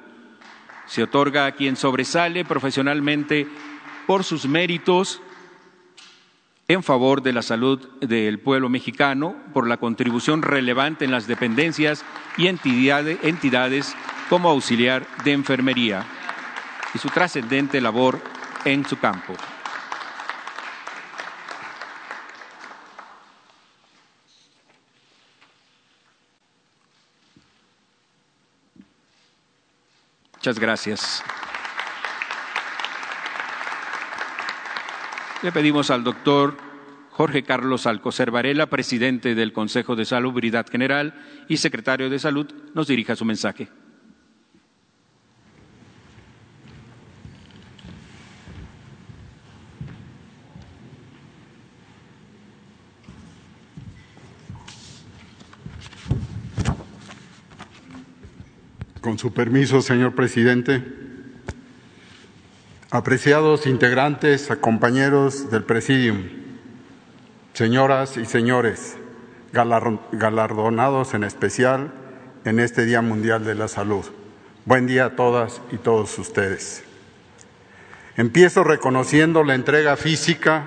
Se 0.85 1.01
otorga 1.01 1.47
a 1.47 1.53
quien 1.53 1.75
sobresale 1.75 2.45
profesionalmente 2.45 3.47
por 4.05 4.23
sus 4.23 4.45
méritos 4.45 5.23
en 6.67 6.83
favor 6.83 7.23
de 7.23 7.33
la 7.33 7.41
salud 7.41 7.79
del 8.01 8.37
pueblo 8.37 8.69
mexicano, 8.69 9.35
por 9.53 9.67
la 9.67 9.77
contribución 9.77 10.43
relevante 10.43 11.03
en 11.03 11.09
las 11.09 11.25
dependencias 11.25 12.05
y 12.37 12.45
entidades 12.45 13.95
como 14.29 14.51
auxiliar 14.51 15.07
de 15.23 15.31
enfermería 15.31 16.05
y 16.93 16.99
su 16.99 17.09
trascendente 17.09 17.81
labor 17.81 18.36
en 18.65 18.85
su 18.85 18.97
campo. 18.99 19.33
Muchas 30.35 30.59
gracias. 30.59 31.23
Le 35.43 35.51
pedimos 35.51 35.91
al 35.91 36.03
doctor 36.03 36.57
Jorge 37.11 37.43
Carlos 37.43 37.85
Alcocer 37.85 38.31
Varela, 38.31 38.67
presidente 38.67 39.35
del 39.35 39.51
Consejo 39.51 39.95
de 39.95 40.05
Salubridad 40.05 40.67
General 40.67 41.13
y 41.47 41.57
secretario 41.57 42.09
de 42.09 42.19
Salud, 42.19 42.53
nos 42.73 42.87
dirija 42.87 43.15
su 43.15 43.25
mensaje. 43.25 43.69
Con 59.07 59.17
su 59.17 59.31
permiso, 59.31 59.81
señor 59.81 60.15
presidente. 60.15 60.83
Apreciados 62.91 63.65
integrantes, 63.65 64.49
compañeros 64.59 65.49
del 65.49 65.63
Presidium, 65.63 66.25
señoras 67.53 68.17
y 68.17 68.25
señores, 68.25 68.97
galardonados 69.53 71.13
en 71.13 71.23
especial 71.23 71.93
en 72.43 72.59
este 72.59 72.83
Día 72.83 73.01
Mundial 73.01 73.45
de 73.45 73.55
la 73.55 73.69
Salud. 73.69 74.03
Buen 74.65 74.87
día 74.87 75.05
a 75.05 75.15
todas 75.15 75.61
y 75.71 75.77
todos 75.77 76.19
ustedes. 76.19 76.83
Empiezo 78.17 78.65
reconociendo 78.65 79.45
la 79.45 79.55
entrega 79.55 79.95
física, 79.95 80.65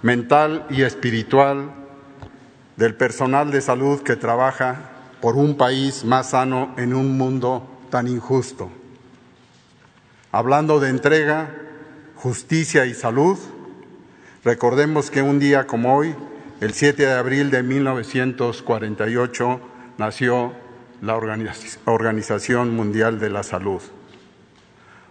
mental 0.00 0.64
y 0.70 0.80
espiritual 0.80 1.72
del 2.76 2.94
personal 2.94 3.50
de 3.50 3.60
salud 3.60 4.00
que 4.00 4.16
trabaja 4.16 4.95
por 5.26 5.34
un 5.34 5.56
país 5.56 6.04
más 6.04 6.30
sano 6.30 6.72
en 6.76 6.94
un 6.94 7.18
mundo 7.18 7.66
tan 7.90 8.06
injusto. 8.06 8.70
Hablando 10.30 10.78
de 10.78 10.88
entrega, 10.88 11.52
justicia 12.14 12.86
y 12.86 12.94
salud, 12.94 13.36
recordemos 14.44 15.10
que 15.10 15.22
un 15.22 15.40
día 15.40 15.66
como 15.66 15.96
hoy, 15.96 16.14
el 16.60 16.74
7 16.74 17.06
de 17.06 17.12
abril 17.12 17.50
de 17.50 17.64
1948, 17.64 19.60
nació 19.98 20.52
la 21.02 21.16
Organización 21.16 22.76
Mundial 22.76 23.18
de 23.18 23.28
la 23.28 23.42
Salud. 23.42 23.82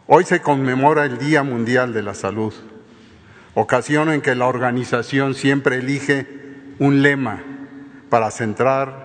Hoy 0.08 0.24
se 0.24 0.40
conmemora 0.40 1.04
el 1.04 1.18
Día 1.18 1.44
Mundial 1.44 1.92
de 1.92 2.04
la 2.04 2.14
Salud, 2.14 2.54
ocasión 3.54 4.10
en 4.10 4.22
que 4.22 4.34
la 4.34 4.48
organización 4.48 5.34
siempre 5.36 5.80
elige 5.80 6.26
un 6.80 7.02
lema 7.02 7.44
para 8.10 8.32
centrar 8.32 9.05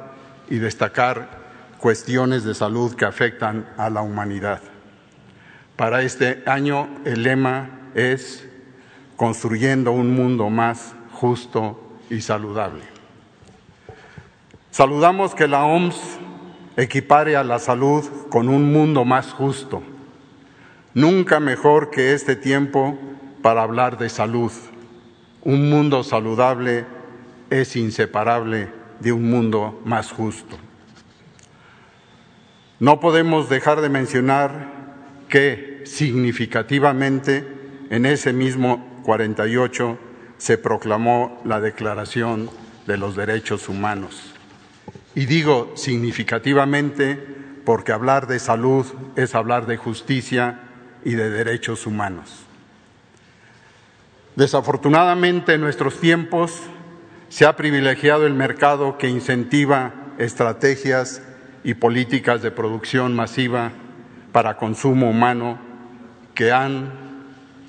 y 0.51 0.59
destacar 0.59 1.41
cuestiones 1.79 2.45
de 2.45 2.55
salud 2.55 2.95
que 2.95 3.07
afectan 3.07 3.67
a 3.79 3.89
la 3.89 4.03
humanidad. 4.03 4.61
Para 5.77 6.03
este 6.03 6.43
año 6.45 6.89
el 7.07 7.23
lema 7.23 7.71
es 7.95 8.47
construyendo 9.17 9.93
un 9.93 10.15
mundo 10.15 10.51
más 10.51 10.95
justo 11.13 11.99
y 12.11 12.21
saludable. 12.21 12.83
Saludamos 14.71 15.35
que 15.35 15.49
la 15.49 15.65
OMS 15.65 16.19
equipare 16.77 17.37
a 17.37 17.45
la 17.45 17.59
salud 17.59 18.05
con 18.29 18.49
un 18.49 18.73
mundo 18.73 19.05
más 19.05 19.33
justo. 19.33 19.83
Nunca 20.93 21.41
mejor 21.41 21.91
que 21.91 22.13
este 22.13 22.37
tiempo 22.37 22.99
para 23.43 23.63
hablar 23.63 23.97
de 23.97 24.09
salud. 24.09 24.53
Un 25.43 25.71
mundo 25.71 26.03
saludable 26.03 26.85
es 27.49 27.77
inseparable 27.77 28.80
de 29.01 29.13
un 29.13 29.29
mundo 29.29 29.81
más 29.85 30.13
justo. 30.13 30.57
No 32.79 33.01
podemos 33.01 33.49
dejar 33.49 33.81
de 33.81 33.89
mencionar 33.89 34.81
que 35.29 35.83
significativamente 35.85 37.47
en 37.91 38.07
ese 38.07 38.33
mismo 38.33 39.03
48 39.05 39.99
se 40.39 40.57
proclamó 40.57 41.41
la 41.45 41.61
Declaración 41.61 42.49
de 42.87 42.97
los 42.97 43.17
Derechos 43.17 43.69
Humanos. 43.69 44.35
Y 45.15 45.27
digo 45.27 45.73
significativamente 45.75 47.19
porque 47.65 47.93
hablar 47.93 48.27
de 48.27 48.39
salud 48.39 48.87
es 49.17 49.35
hablar 49.35 49.67
de 49.67 49.77
justicia 49.77 50.61
y 51.05 51.13
de 51.15 51.31
derechos 51.31 51.87
humanos. 51.87 52.45
Desafortunadamente 54.37 55.55
en 55.55 55.61
nuestros 55.61 56.01
tiempos 56.01 56.63
se 57.31 57.47
ha 57.47 57.57
privilegiado 57.57 58.27
el 58.27 58.35
mercado 58.35 58.99
que 58.99 59.09
incentiva 59.09 59.95
estrategias 60.19 61.23
y 61.63 61.75
políticas 61.75 62.43
de 62.43 62.51
producción 62.51 63.15
masiva 63.15 63.71
para 64.33 64.57
consumo 64.57 65.09
humano 65.09 65.61
que 66.35 66.51
han 66.51 66.91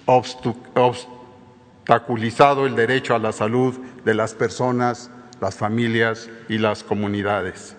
obstaculizado 0.05 2.65
el 2.65 2.75
derecho 2.75 3.13
a 3.13 3.19
la 3.19 3.31
salud 3.31 3.77
de 4.03 4.15
las 4.15 4.33
personas, 4.33 5.11
las 5.39 5.53
familias 5.55 6.27
y 6.49 6.57
las 6.57 6.83
comunidades. 6.83 7.75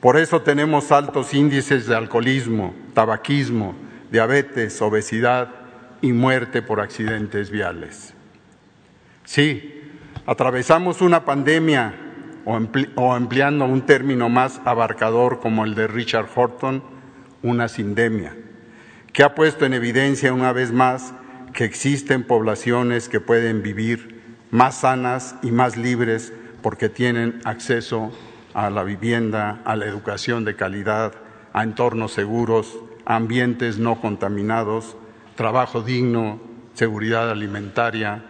Por 0.00 0.16
eso 0.16 0.40
tenemos 0.40 0.90
altos 0.90 1.34
índices 1.34 1.86
de 1.86 1.96
alcoholismo, 1.96 2.74
tabaquismo, 2.94 3.74
diabetes, 4.10 4.80
obesidad 4.80 5.50
y 6.00 6.12
muerte 6.12 6.62
por 6.62 6.80
accidentes 6.80 7.50
viales. 7.50 8.14
Sí, 9.24 9.83
Atravesamos 10.26 11.02
una 11.02 11.26
pandemia, 11.26 11.94
o 12.46 13.16
empleando 13.16 13.66
un 13.66 13.82
término 13.82 14.30
más 14.30 14.58
abarcador 14.64 15.38
como 15.38 15.66
el 15.66 15.74
de 15.74 15.86
Richard 15.86 16.28
Horton, 16.34 16.82
una 17.42 17.68
sindemia, 17.68 18.34
que 19.12 19.22
ha 19.22 19.34
puesto 19.34 19.66
en 19.66 19.74
evidencia 19.74 20.32
una 20.32 20.54
vez 20.54 20.72
más 20.72 21.12
que 21.52 21.64
existen 21.64 22.24
poblaciones 22.24 23.10
que 23.10 23.20
pueden 23.20 23.62
vivir 23.62 24.22
más 24.50 24.76
sanas 24.80 25.36
y 25.42 25.50
más 25.50 25.76
libres 25.76 26.32
porque 26.62 26.88
tienen 26.88 27.40
acceso 27.44 28.10
a 28.54 28.70
la 28.70 28.82
vivienda, 28.82 29.60
a 29.66 29.76
la 29.76 29.84
educación 29.84 30.46
de 30.46 30.56
calidad, 30.56 31.12
a 31.52 31.64
entornos 31.64 32.14
seguros, 32.14 32.78
ambientes 33.04 33.76
no 33.76 34.00
contaminados, 34.00 34.96
trabajo 35.34 35.82
digno, 35.82 36.40
seguridad 36.72 37.30
alimentaria 37.30 38.24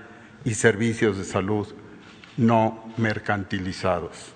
y 0.44 0.54
servicios 0.54 1.16
de 1.18 1.24
salud 1.24 1.68
no 2.36 2.92
mercantilizados. 2.96 4.32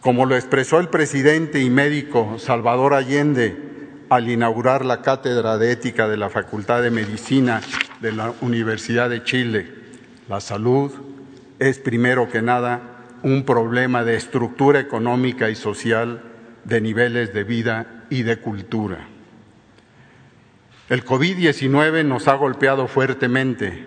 Como 0.00 0.24
lo 0.24 0.34
expresó 0.34 0.80
el 0.80 0.88
presidente 0.88 1.60
y 1.60 1.68
médico 1.70 2.36
Salvador 2.38 2.94
Allende 2.94 3.56
al 4.08 4.28
inaugurar 4.28 4.84
la 4.84 5.02
Cátedra 5.02 5.58
de 5.58 5.72
Ética 5.72 6.08
de 6.08 6.16
la 6.16 6.30
Facultad 6.30 6.82
de 6.82 6.90
Medicina 6.90 7.60
de 8.00 8.12
la 8.12 8.32
Universidad 8.40 9.10
de 9.10 9.22
Chile, 9.22 9.74
la 10.28 10.40
salud 10.40 10.90
es 11.58 11.78
primero 11.78 12.30
que 12.30 12.40
nada 12.40 12.90
un 13.22 13.44
problema 13.44 14.04
de 14.04 14.16
estructura 14.16 14.80
económica 14.80 15.50
y 15.50 15.54
social, 15.54 16.22
de 16.64 16.80
niveles 16.80 17.34
de 17.34 17.44
vida 17.44 18.04
y 18.10 18.22
de 18.22 18.38
cultura. 18.38 19.06
El 20.88 21.04
COVID-19 21.04 22.04
nos 22.04 22.26
ha 22.26 22.34
golpeado 22.34 22.88
fuertemente, 22.88 23.86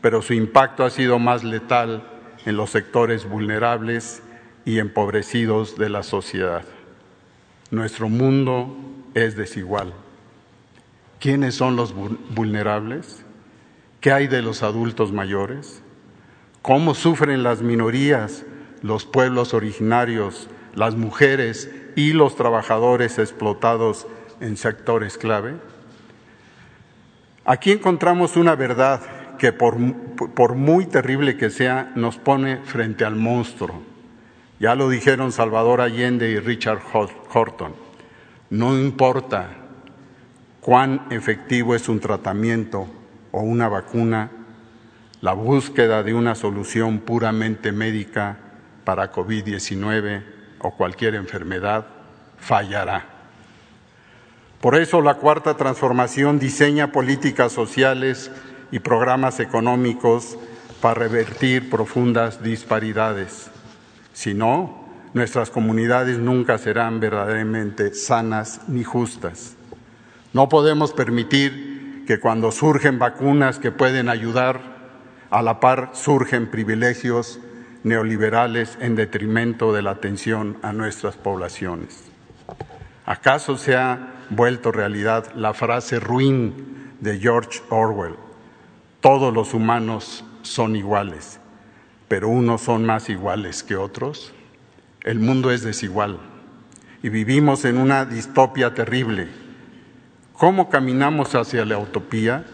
pero 0.00 0.22
su 0.22 0.34
impacto 0.34 0.84
ha 0.84 0.90
sido 0.90 1.18
más 1.18 1.44
letal 1.44 2.02
en 2.46 2.56
los 2.56 2.70
sectores 2.70 3.28
vulnerables 3.28 4.22
y 4.64 4.78
empobrecidos 4.78 5.76
de 5.76 5.88
la 5.90 6.02
sociedad. 6.02 6.64
Nuestro 7.70 8.08
mundo 8.08 8.76
es 9.14 9.36
desigual. 9.36 9.92
¿Quiénes 11.18 11.54
son 11.54 11.76
los 11.76 11.94
vulnerables? 11.94 13.24
¿Qué 14.00 14.12
hay 14.12 14.26
de 14.26 14.42
los 14.42 14.62
adultos 14.62 15.12
mayores? 15.12 15.82
¿Cómo 16.62 16.94
sufren 16.94 17.42
las 17.42 17.60
minorías, 17.60 18.44
los 18.82 19.04
pueblos 19.04 19.52
originarios, 19.52 20.48
las 20.74 20.94
mujeres 20.94 21.70
y 21.96 22.12
los 22.12 22.36
trabajadores 22.36 23.18
explotados 23.18 24.06
en 24.40 24.56
sectores 24.56 25.18
clave? 25.18 25.56
Aquí 27.44 27.72
encontramos 27.72 28.36
una 28.36 28.54
verdad 28.54 29.19
que 29.40 29.54
por, 29.54 30.54
muy 30.54 30.84
terrible 30.84 31.38
que 31.38 31.48
sea, 31.48 31.92
nos 31.94 32.18
pone 32.18 32.58
frente 32.58 33.06
al 33.06 33.16
monstruo. 33.16 33.82
Ya 34.60 34.74
lo 34.74 34.90
dijeron 34.90 35.32
Salvador 35.32 35.80
Allende 35.80 36.28
y 36.28 36.38
Richard 36.38 36.82
Horton. 37.32 37.74
No 38.50 38.78
importa 38.78 39.48
cuán 40.60 41.06
efectivo 41.08 41.74
es 41.74 41.88
un 41.88 42.00
tratamiento 42.00 42.86
o 43.32 43.40
una 43.40 43.70
vacuna, 43.70 44.30
la 45.22 45.32
búsqueda 45.32 46.02
de 46.02 46.12
una 46.12 46.34
solución 46.34 46.98
puramente 46.98 47.72
médica 47.72 48.36
para 48.84 49.10
COVID-19 49.10 50.22
o 50.58 50.76
cualquier 50.76 51.14
enfermedad 51.14 51.86
fallará. 52.36 53.06
Por 54.60 54.76
eso 54.76 55.00
la 55.00 55.14
cuarta 55.14 55.56
transformación 55.56 56.38
diseña 56.38 56.92
políticas 56.92 57.52
sociales 57.52 58.30
y 58.70 58.78
programas 58.78 59.40
económicos 59.40 60.36
para 60.80 60.94
revertir 60.94 61.70
profundas 61.70 62.42
disparidades. 62.42 63.50
Si 64.12 64.34
no, 64.34 64.88
nuestras 65.14 65.50
comunidades 65.50 66.18
nunca 66.18 66.58
serán 66.58 67.00
verdaderamente 67.00 67.94
sanas 67.94 68.62
ni 68.68 68.84
justas. 68.84 69.56
No 70.32 70.48
podemos 70.48 70.92
permitir 70.92 72.04
que 72.06 72.20
cuando 72.20 72.52
surgen 72.52 72.98
vacunas 72.98 73.58
que 73.58 73.72
pueden 73.72 74.08
ayudar, 74.08 74.80
a 75.30 75.42
la 75.42 75.60
par 75.60 75.90
surgen 75.92 76.50
privilegios 76.50 77.38
neoliberales 77.84 78.76
en 78.80 78.96
detrimento 78.96 79.72
de 79.72 79.82
la 79.82 79.92
atención 79.92 80.58
a 80.62 80.72
nuestras 80.72 81.16
poblaciones. 81.16 82.10
¿Acaso 83.06 83.56
se 83.56 83.76
ha 83.76 84.24
vuelto 84.30 84.72
realidad 84.72 85.32
la 85.34 85.54
frase 85.54 86.00
ruin 86.00 86.96
de 87.00 87.18
George 87.18 87.60
Orwell? 87.70 88.16
Todos 89.00 89.32
los 89.32 89.54
humanos 89.54 90.24
son 90.42 90.76
iguales, 90.76 91.40
pero 92.08 92.28
unos 92.28 92.60
son 92.60 92.84
más 92.84 93.08
iguales 93.08 93.62
que 93.62 93.76
otros. 93.76 94.32
El 95.02 95.18
mundo 95.20 95.50
es 95.50 95.62
desigual 95.62 96.18
y 97.02 97.08
vivimos 97.08 97.64
en 97.64 97.78
una 97.78 98.04
distopia 98.04 98.74
terrible. 98.74 99.28
¿Cómo 100.34 100.68
caminamos 100.68 101.34
hacia 101.34 101.64
la 101.64 101.78
utopía 101.78 102.44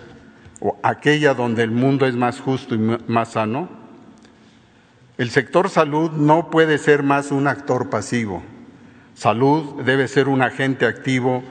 o 0.61 0.79
aquella 0.83 1.35
donde 1.35 1.63
el 1.63 1.71
mundo 1.71 2.07
es 2.07 2.15
más 2.15 2.41
justo 2.41 2.75
y 2.75 2.79
más 2.79 3.33
sano? 3.33 3.69
El 5.19 5.31
sector 5.31 5.71
salud 5.71 6.11
no 6.11 6.51
puede 6.51 6.79
ser 6.79 7.03
más 7.03 7.31
un 7.31 7.49
actor 7.49 7.91
pasivo. 7.91 8.43
Salud 9.15 9.83
debe 9.83 10.09
ser 10.09 10.29
un 10.29 10.43
agente 10.43 10.87
activo 10.87 11.43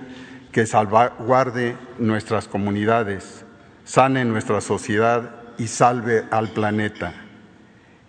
que 0.52 0.66
salvaguarde 0.66 1.76
nuestras 1.98 2.48
comunidades, 2.48 3.45
sane 3.86 4.26
nuestra 4.26 4.62
sociedad 4.62 5.32
y 5.58 5.68
salve 5.68 6.26
al 6.32 6.50
planeta. 6.50 7.14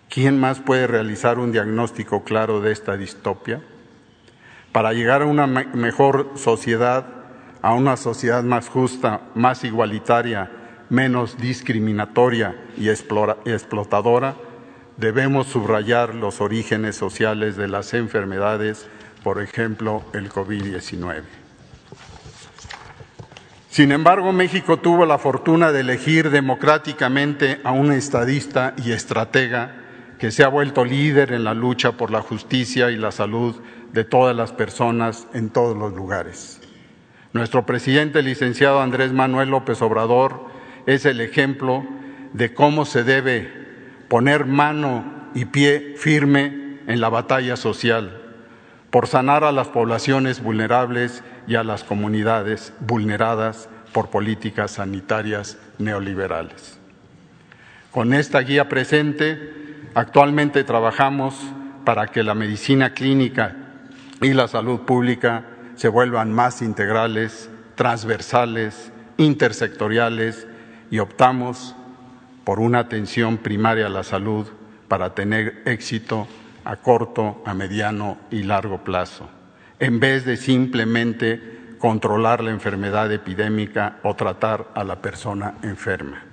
¿Quién 0.09 0.39
más 0.39 0.59
puede 0.59 0.87
realizar 0.87 1.37
un 1.37 1.51
diagnóstico 1.51 2.23
claro 2.23 2.59
de 2.61 2.71
esta 2.71 2.97
distopia? 2.97 3.61
Para 4.71 4.93
llegar 4.93 5.21
a 5.21 5.25
una 5.25 5.47
mejor 5.47 6.31
sociedad, 6.35 7.05
a 7.61 7.73
una 7.73 7.95
sociedad 7.95 8.43
más 8.43 8.69
justa, 8.69 9.21
más 9.35 9.63
igualitaria, 9.63 10.51
menos 10.89 11.37
discriminatoria 11.37 12.55
y 12.77 12.89
explotadora, 12.89 14.35
debemos 14.97 15.47
subrayar 15.47 16.15
los 16.15 16.41
orígenes 16.41 16.95
sociales 16.95 17.55
de 17.55 17.67
las 17.67 17.93
enfermedades, 17.93 18.87
por 19.23 19.41
ejemplo, 19.41 20.03
el 20.13 20.29
COVID-19. 20.29 21.36
Sin 23.77 23.91
embargo, 23.91 24.33
México 24.33 24.77
tuvo 24.77 25.05
la 25.05 25.19
fortuna 25.19 25.71
de 25.71 25.81
elegir 25.81 26.31
democráticamente 26.31 27.61
a 27.63 27.73
un 27.73 27.91
estadista 27.91 28.73
y 28.83 28.91
estratega 28.91 29.75
que 30.17 30.31
se 30.31 30.43
ha 30.43 30.47
vuelto 30.47 30.83
líder 30.83 31.31
en 31.31 31.43
la 31.43 31.53
lucha 31.53 31.91
por 31.91 32.09
la 32.09 32.23
justicia 32.23 32.89
y 32.89 32.95
la 32.95 33.11
salud 33.11 33.55
de 33.93 34.03
todas 34.03 34.35
las 34.35 34.51
personas 34.51 35.27
en 35.35 35.51
todos 35.51 35.77
los 35.77 35.93
lugares. 35.93 36.59
Nuestro 37.33 37.67
presidente, 37.67 38.23
licenciado 38.23 38.81
Andrés 38.81 39.13
Manuel 39.13 39.51
López 39.51 39.79
Obrador, 39.83 40.47
es 40.87 41.05
el 41.05 41.21
ejemplo 41.21 41.85
de 42.33 42.55
cómo 42.55 42.83
se 42.83 43.03
debe 43.03 43.47
poner 44.07 44.47
mano 44.47 45.29
y 45.35 45.45
pie 45.45 45.93
firme 45.97 46.79
en 46.87 46.99
la 46.99 47.09
batalla 47.09 47.55
social 47.55 48.16
por 48.91 49.07
sanar 49.07 49.43
a 49.43 49.51
las 49.51 49.67
poblaciones 49.67 50.41
vulnerables 50.41 51.23
y 51.47 51.55
a 51.55 51.63
las 51.63 51.83
comunidades 51.83 52.73
vulneradas 52.79 53.69
por 53.93 54.09
políticas 54.09 54.71
sanitarias 54.71 55.57
neoliberales. 55.77 56.79
Con 57.91 58.13
esta 58.13 58.39
guía 58.41 58.69
presente, 58.69 59.67
Actualmente 59.97 60.63
trabajamos 60.63 61.33
para 61.83 62.05
que 62.05 62.21
la 62.21 62.35
medicina 62.35 62.93
clínica 62.93 63.55
y 64.21 64.31
la 64.33 64.47
salud 64.47 64.81
pública 64.81 65.45
se 65.73 65.87
vuelvan 65.87 66.31
más 66.31 66.61
integrales, 66.61 67.49
transversales, 67.73 68.91
intersectoriales 69.17 70.45
y 70.91 70.99
optamos 70.99 71.75
por 72.43 72.59
una 72.59 72.77
atención 72.77 73.39
primaria 73.39 73.87
a 73.87 73.89
la 73.89 74.03
salud 74.03 74.45
para 74.87 75.15
tener 75.15 75.63
éxito 75.65 76.27
a 76.67 76.75
corto, 76.75 77.41
a 77.45 77.53
mediano 77.53 78.17
y 78.29 78.43
largo 78.43 78.83
plazo, 78.83 79.29
en 79.79 79.99
vez 79.99 80.25
de 80.25 80.35
simplemente 80.35 81.75
controlar 81.79 82.43
la 82.43 82.51
enfermedad 82.51 83.11
epidémica 83.11 83.99
o 84.03 84.15
tratar 84.15 84.67
a 84.75 84.83
la 84.83 85.01
persona 85.01 85.55
enferma. 85.63 86.23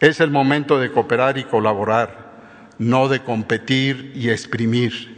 Es 0.00 0.20
el 0.20 0.30
momento 0.30 0.78
de 0.78 0.90
cooperar 0.90 1.36
y 1.36 1.44
colaborar 1.44 2.24
no 2.78 3.08
de 3.08 3.20
competir 3.20 4.12
y 4.14 4.30
exprimir. 4.30 5.14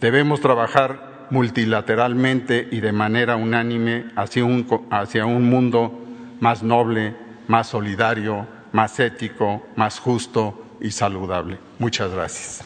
Debemos 0.00 0.40
trabajar 0.40 1.26
multilateralmente 1.30 2.68
y 2.70 2.80
de 2.80 2.92
manera 2.92 3.36
unánime 3.36 4.06
hacia 4.16 4.44
un, 4.44 4.66
hacia 4.90 5.26
un 5.26 5.48
mundo 5.48 6.06
más 6.40 6.62
noble, 6.62 7.16
más 7.48 7.68
solidario, 7.68 8.46
más 8.72 8.98
ético, 9.00 9.66
más 9.76 9.98
justo 9.98 10.62
y 10.80 10.90
saludable. 10.90 11.58
Muchas 11.78 12.12
gracias. 12.12 12.64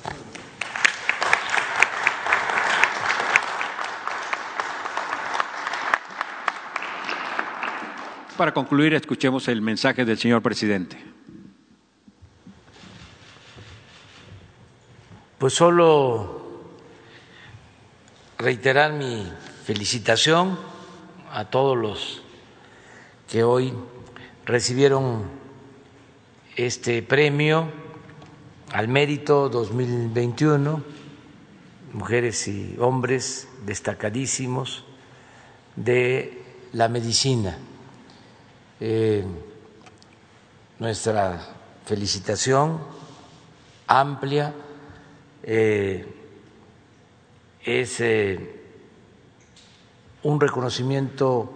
Para 8.40 8.54
concluir, 8.54 8.94
escuchemos 8.94 9.48
el 9.48 9.60
mensaje 9.60 10.06
del 10.06 10.16
señor 10.16 10.40
presidente. 10.40 10.96
Pues 15.36 15.52
solo 15.52 16.40
reiterar 18.38 18.94
mi 18.94 19.30
felicitación 19.66 20.58
a 21.30 21.50
todos 21.50 21.76
los 21.76 22.22
que 23.30 23.44
hoy 23.44 23.74
recibieron 24.46 25.24
este 26.56 27.02
premio 27.02 27.68
al 28.72 28.88
mérito 28.88 29.50
2021, 29.50 30.82
mujeres 31.92 32.48
y 32.48 32.74
hombres 32.78 33.48
destacadísimos 33.66 34.86
de 35.76 36.42
la 36.72 36.88
medicina. 36.88 37.58
Eh, 38.82 39.22
nuestra 40.78 41.38
felicitación 41.84 42.80
amplia 43.86 44.54
eh, 45.42 46.06
es 47.62 48.00
eh, 48.00 48.62
un 50.22 50.40
reconocimiento 50.40 51.52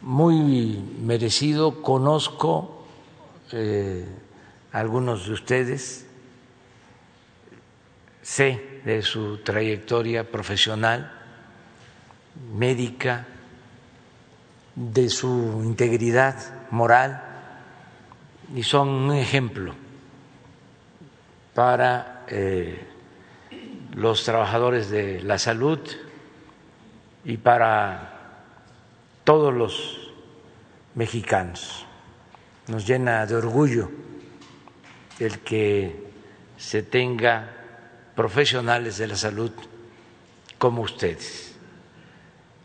muy 0.00 0.82
merecido. 1.02 1.82
Conozco 1.82 2.86
a 3.52 4.78
algunos 4.78 5.26
de 5.26 5.32
ustedes, 5.34 6.06
sé 8.22 8.80
de 8.86 9.02
su 9.02 9.36
trayectoria 9.38 10.30
profesional, 10.30 11.12
médica, 12.54 13.26
de 14.76 15.08
su 15.08 15.62
integridad 15.64 16.36
moral 16.70 17.22
y 18.54 18.62
son 18.62 18.88
un 18.88 19.14
ejemplo 19.14 19.74
para 21.54 22.24
eh, 22.28 22.86
los 23.94 24.22
trabajadores 24.24 24.90
de 24.90 25.22
la 25.22 25.38
salud 25.38 25.80
y 27.24 27.38
para 27.38 28.42
todos 29.24 29.52
los 29.52 30.12
mexicanos. 30.94 31.86
Nos 32.68 32.86
llena 32.86 33.24
de 33.24 33.34
orgullo 33.34 33.90
el 35.18 35.38
que 35.40 36.04
se 36.58 36.82
tenga 36.82 37.50
profesionales 38.14 38.98
de 38.98 39.06
la 39.06 39.16
salud 39.16 39.52
como 40.58 40.82
ustedes. 40.82 41.56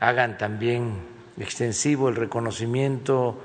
Hagan 0.01 0.37
también 0.37 1.10
extensivo 1.41 2.09
el 2.09 2.15
reconocimiento 2.15 3.39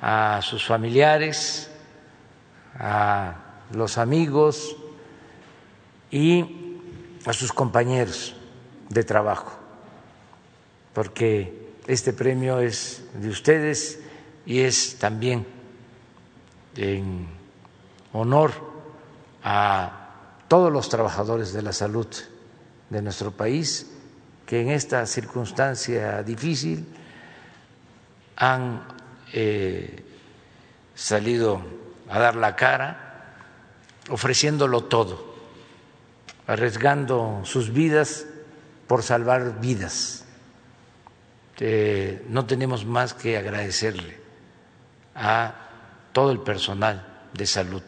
a 0.00 0.40
sus 0.42 0.66
familiares, 0.66 1.70
a 2.78 3.36
los 3.72 3.98
amigos 3.98 4.76
y 6.10 6.80
a 7.24 7.32
sus 7.32 7.52
compañeros 7.52 8.34
de 8.88 9.04
trabajo, 9.04 9.52
porque 10.94 11.72
este 11.86 12.12
premio 12.12 12.60
es 12.60 13.04
de 13.14 13.28
ustedes 13.28 14.00
y 14.46 14.60
es 14.60 14.98
también 14.98 15.46
en 16.76 17.26
honor 18.12 18.52
a 19.42 20.08
todos 20.48 20.72
los 20.72 20.88
trabajadores 20.88 21.52
de 21.52 21.62
la 21.62 21.72
salud 21.72 22.06
de 22.88 23.02
nuestro 23.02 23.30
país 23.30 23.90
que 24.46 24.62
en 24.62 24.70
esta 24.70 25.04
circunstancia 25.06 26.22
difícil 26.22 26.86
han 28.38 28.82
eh, 29.32 30.04
salido 30.94 31.60
a 32.08 32.18
dar 32.20 32.36
la 32.36 32.54
cara, 32.54 33.34
ofreciéndolo 34.10 34.84
todo, 34.84 35.34
arriesgando 36.46 37.42
sus 37.44 37.72
vidas 37.72 38.26
por 38.86 39.02
salvar 39.02 39.60
vidas. 39.60 40.24
Eh, 41.58 42.24
no 42.28 42.46
tenemos 42.46 42.86
más 42.86 43.12
que 43.12 43.36
agradecerle 43.36 44.16
a 45.16 45.54
todo 46.12 46.30
el 46.30 46.38
personal 46.38 47.26
de 47.34 47.44
salud, 47.44 47.82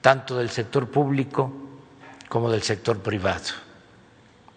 tanto 0.00 0.38
del 0.38 0.48
sector 0.48 0.90
público 0.90 1.52
como 2.30 2.50
del 2.50 2.62
sector 2.62 3.00
privado. 3.00 3.52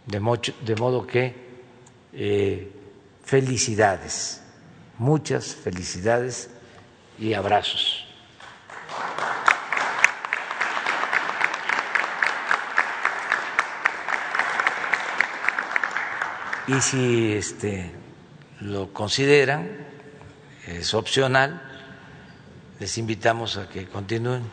De, 0.06 0.20
modo 0.20 1.06
que 1.06 1.36
eh, 2.14 2.72
felicidades 3.24 4.42
Muchas 5.00 5.56
felicidades 5.56 6.50
y 7.18 7.34
abrazos. 7.34 8.06
Y 16.68 16.82
si 16.82 17.34
este, 17.34 17.92
lo 18.60 18.94
consideran, 18.94 19.70
es 20.68 20.94
opcional, 20.94 21.62
les 22.80 22.98
invitamos 23.00 23.58
a 23.58 23.68
que 23.68 23.88
continúen 23.88 24.44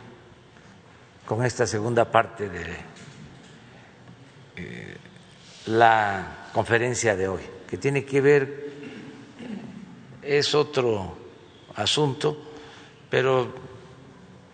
con 1.27 1.45
esta 1.45 1.67
segunda 1.67 2.09
parte 2.09 2.49
de 2.49 2.65
eh, 4.55 4.97
la 5.67 6.47
conferencia 6.53 7.15
de 7.15 7.27
hoy, 7.27 7.41
que 7.69 7.77
tiene 7.77 8.03
que 8.03 8.21
ver 8.21 8.66
es 10.27 10.53
otro 10.53 11.15
asunto, 11.75 12.37
pero 13.09 13.53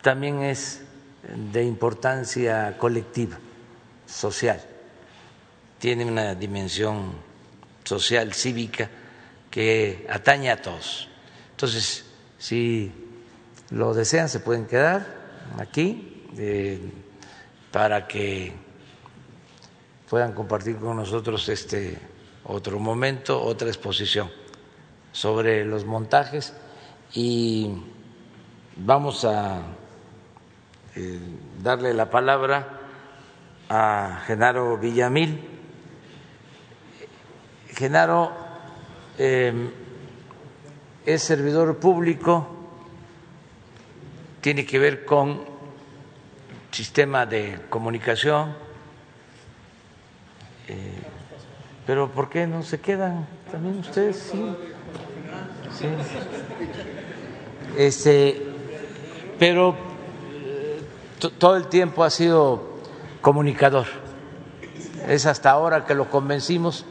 también 0.02 0.44
es 0.44 0.84
de 1.52 1.64
importancia 1.64 2.78
colectiva, 2.78 3.40
social. 4.06 4.62
Tiene 5.80 6.06
una 6.06 6.36
dimensión 6.36 7.14
social, 7.84 8.34
cívica, 8.34 8.90
que 9.50 10.06
atañe 10.10 10.52
a 10.52 10.62
todos. 10.62 11.10
Entonces, 11.52 12.06
si 12.38 12.92
lo 13.72 13.94
desean, 13.94 14.30
se 14.30 14.40
pueden 14.40 14.66
quedar 14.66 15.06
aquí 15.58 16.28
eh, 16.38 16.80
para 17.72 18.08
que 18.08 18.54
puedan 20.10 20.34
compartir 20.34 20.78
con 20.78 20.98
nosotros 20.98 21.50
este 21.50 21.98
otro 22.46 22.80
momento, 22.80 23.42
otra 23.42 23.68
exposición 23.68 24.43
sobre 25.14 25.64
los 25.64 25.86
montajes 25.86 26.54
y 27.14 27.72
vamos 28.76 29.24
a 29.24 29.62
eh, 30.96 31.20
darle 31.62 31.94
la 31.94 32.10
palabra 32.10 32.80
a 33.70 34.24
Genaro 34.26 34.78
Villamil. 34.78 35.50
Genaro 37.70 38.32
em, 39.18 39.70
es 41.06 41.22
servidor 41.22 41.78
público, 41.78 42.48
tiene 44.42 44.66
que 44.66 44.80
ver 44.80 45.06
con 45.06 45.46
sistema 46.72 47.26
de 47.26 47.60
comunicación, 47.70 48.56
eh, 50.68 50.76
pero 51.86 52.10
¿por 52.10 52.30
qué 52.30 52.48
no 52.48 52.64
se 52.64 52.80
quedan 52.80 53.28
también 53.52 53.80
ustedes? 53.80 54.18
Sí. 54.32 54.73
Este, 57.78 58.42
pero 59.40 59.76
eh, 60.32 60.82
todo 61.38 61.56
el 61.56 61.68
tiempo 61.68 62.04
ha 62.04 62.10
sido 62.10 62.80
comunicador. 63.22 63.88
Es 65.08 65.26
hasta 65.26 65.50
ahora 65.52 65.86
que 65.86 65.96
lo 65.96 66.10
convencimos 66.10 66.86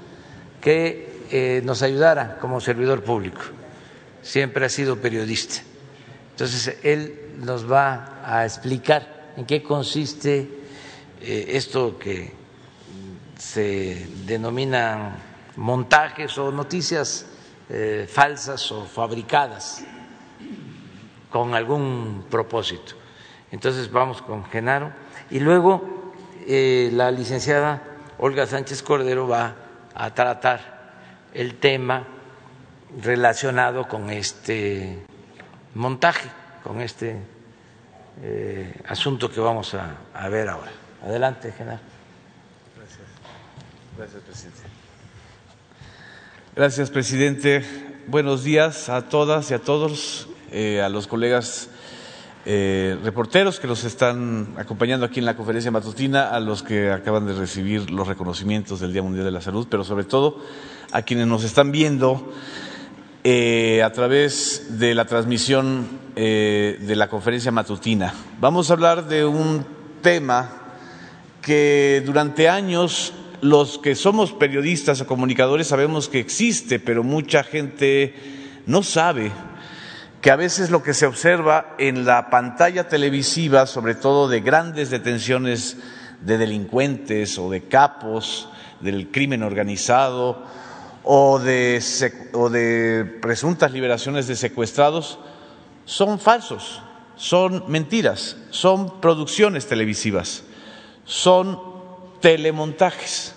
que 0.61 1.27
eh, 1.31 1.63
nos 1.65 1.83
ayudara 1.83 2.39
como 2.41 2.61
servidor 2.61 3.03
público. 3.03 3.41
Siempre 4.23 4.67
ha 4.67 4.69
sido 4.69 4.97
periodista. 4.97 5.63
Entonces, 6.31 6.77
él 6.83 7.33
nos 7.39 7.71
va 7.71 8.21
a 8.25 8.45
explicar 8.45 9.33
en 9.37 9.47
qué 9.47 9.63
consiste 9.63 10.49
eh, 11.21 11.45
esto 11.49 11.99
que 11.99 12.33
se 13.39 14.07
denominan 14.27 15.17
montajes 15.57 16.37
o 16.39 16.53
noticias 16.53 17.27
eh, 17.75 18.07
falsas 18.07 18.71
o 18.71 18.85
fabricadas 18.85 19.83
con 21.31 21.55
algún 21.55 22.27
propósito. 22.29 22.93
Entonces 23.51 23.91
vamos 23.91 24.21
con 24.21 24.45
Genaro 24.45 24.93
y 25.31 25.41
luego 25.41 26.13
eh, 26.47 26.91
la 26.93 27.11
licenciada 27.11 27.83
Olga 28.19 28.47
Sánchez 28.47 28.83
Cordero 28.83 29.27
va 29.27 29.55
a 29.95 30.13
tratar 30.13 30.93
el 31.33 31.55
tema 31.55 32.07
relacionado 33.01 33.89
con 33.89 34.11
este 34.11 35.07
montaje, 35.75 36.29
con 36.63 36.83
este 36.83 37.17
eh, 38.21 38.83
asunto 38.87 39.31
que 39.31 39.41
vamos 39.41 39.75
a, 39.75 40.29
ver 40.29 40.51
ahora. 40.51 40.73
Adelante, 41.03 41.53
Genaro. 41.53 41.81
Gracias. 42.77 43.01
Gracias, 43.97 44.23
presidente. 44.25 44.62
Gracias, 46.55 46.91
presidente. 46.91 47.65
Buenos 48.09 48.45
días 48.45 48.91
a 48.91 49.09
todas 49.09 49.51
y 49.51 49.55
a 49.55 49.61
todos, 49.61 50.29
eh, 50.51 50.83
a 50.83 50.91
los 50.91 51.07
colegas 51.07 51.71
eh, 52.45 52.99
reporteros 53.03 53.59
que 53.59 53.67
nos 53.67 53.85
están 53.85 54.53
acompañando 54.59 55.07
aquí 55.07 55.19
en 55.19 55.25
la 55.25 55.35
conferencia 55.35 55.71
matutina, 55.71 56.29
a 56.29 56.41
los 56.41 56.63
que 56.63 56.91
acaban 56.91 57.27
de 57.27 57.33
recibir 57.33 57.91
los 57.91 58.07
reconocimientos 58.07 58.81
del 58.81 58.93
Día 58.93 59.03
Mundial 59.03 59.25
de 59.25 59.31
la 59.31 59.41
Salud, 59.41 59.67
pero 59.71 59.83
sobre 59.83 60.05
todo 60.05 60.45
a 60.93 61.01
quienes 61.01 61.27
nos 61.27 61.43
están 61.43 61.73
viendo 61.73 62.35
eh, 63.25 63.83
a 63.83 63.91
través 63.93 64.79
de 64.79 64.95
la 64.95 65.07
transmisión 65.07 66.03
de 66.15 66.95
la 66.95 67.09
conferencia 67.09 67.51
matutina. 67.51 68.13
Vamos 68.39 68.69
a 68.69 68.75
hablar 68.75 69.09
de 69.09 69.25
un 69.25 69.65
tema 70.03 70.51
que 71.41 72.03
durante 72.05 72.51
años 72.51 73.15
los 73.43 73.79
que 73.79 73.97
somos 73.97 74.31
periodistas 74.33 75.01
o 75.03 75.07
comunicadores 75.11 75.67
sabemos 75.67 76.09
que 76.09 76.23
existe, 76.23 76.79
pero 76.79 77.03
mucha 77.03 77.43
gente 77.43 78.15
no 78.67 78.85
sabe 78.85 79.33
que 80.21 80.31
a 80.31 80.37
veces 80.37 80.71
lo 80.71 80.85
que 80.85 80.95
se 80.95 81.07
observa 81.07 81.75
en 81.77 82.07
la 82.07 82.31
pantalla 82.31 82.87
televisiva, 82.87 83.67
sobre 83.67 83.97
todo 83.97 84.29
de 84.29 84.41
grandes 84.41 84.91
detenciones 84.91 85.77
de 86.21 86.39
delincuentes 86.39 87.37
o 87.37 87.51
de 87.51 87.67
capos 87.67 88.49
del 88.79 89.11
crimen 89.11 89.43
organizado 89.43 90.47
o 91.03 91.41
de, 91.41 91.83
o 92.35 92.49
de 92.49 93.19
presuntas 93.21 93.73
liberaciones 93.73 94.29
de 94.29 94.37
secuestrados, 94.37 95.19
son 95.85 96.21
falsos, 96.21 96.81
son 97.17 97.65
mentiras, 97.67 98.37
son 98.51 99.01
producciones 99.01 99.67
televisivas, 99.67 100.45
son 101.05 101.72
telemontajes. 102.23 103.35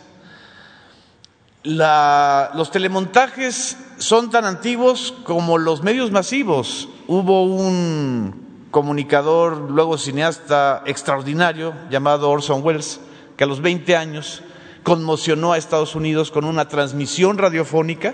los 1.63 2.71
telemontajes 2.71 3.77
son 3.97 4.29
tan 4.29 4.45
antiguos 4.45 5.13
como 5.25 5.57
los 5.57 5.83
medios 5.83 6.11
masivos. 6.11 6.88
Hubo 7.07 7.43
un 7.43 8.69
comunicador, 8.71 9.71
luego 9.71 9.97
cineasta 9.97 10.83
extraordinario, 10.86 11.73
llamado 11.89 12.29
Orson 12.29 12.63
Welles, 12.63 13.01
que 13.36 13.43
a 13.43 13.47
los 13.47 13.61
20 13.61 13.95
años 13.97 14.41
conmocionó 14.83 15.53
a 15.53 15.57
Estados 15.57 15.95
Unidos 15.95 16.29
con 16.29 16.45
una 16.45 16.67
transmisión 16.67 17.38
radiofónica, 17.38 18.13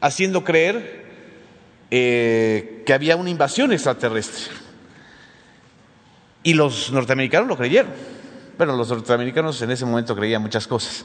haciendo 0.00 0.42
creer 0.42 1.06
eh, 1.90 2.82
que 2.84 2.92
había 2.92 3.14
una 3.16 3.30
invasión 3.30 3.72
extraterrestre. 3.72 4.52
Y 6.42 6.54
los 6.54 6.90
norteamericanos 6.90 7.46
lo 7.46 7.56
creyeron. 7.56 7.92
Bueno, 8.58 8.76
los 8.76 8.88
norteamericanos 8.90 9.60
en 9.62 9.70
ese 9.70 9.84
momento 9.84 10.14
creían 10.14 10.42
muchas 10.42 10.66
cosas. 10.66 11.04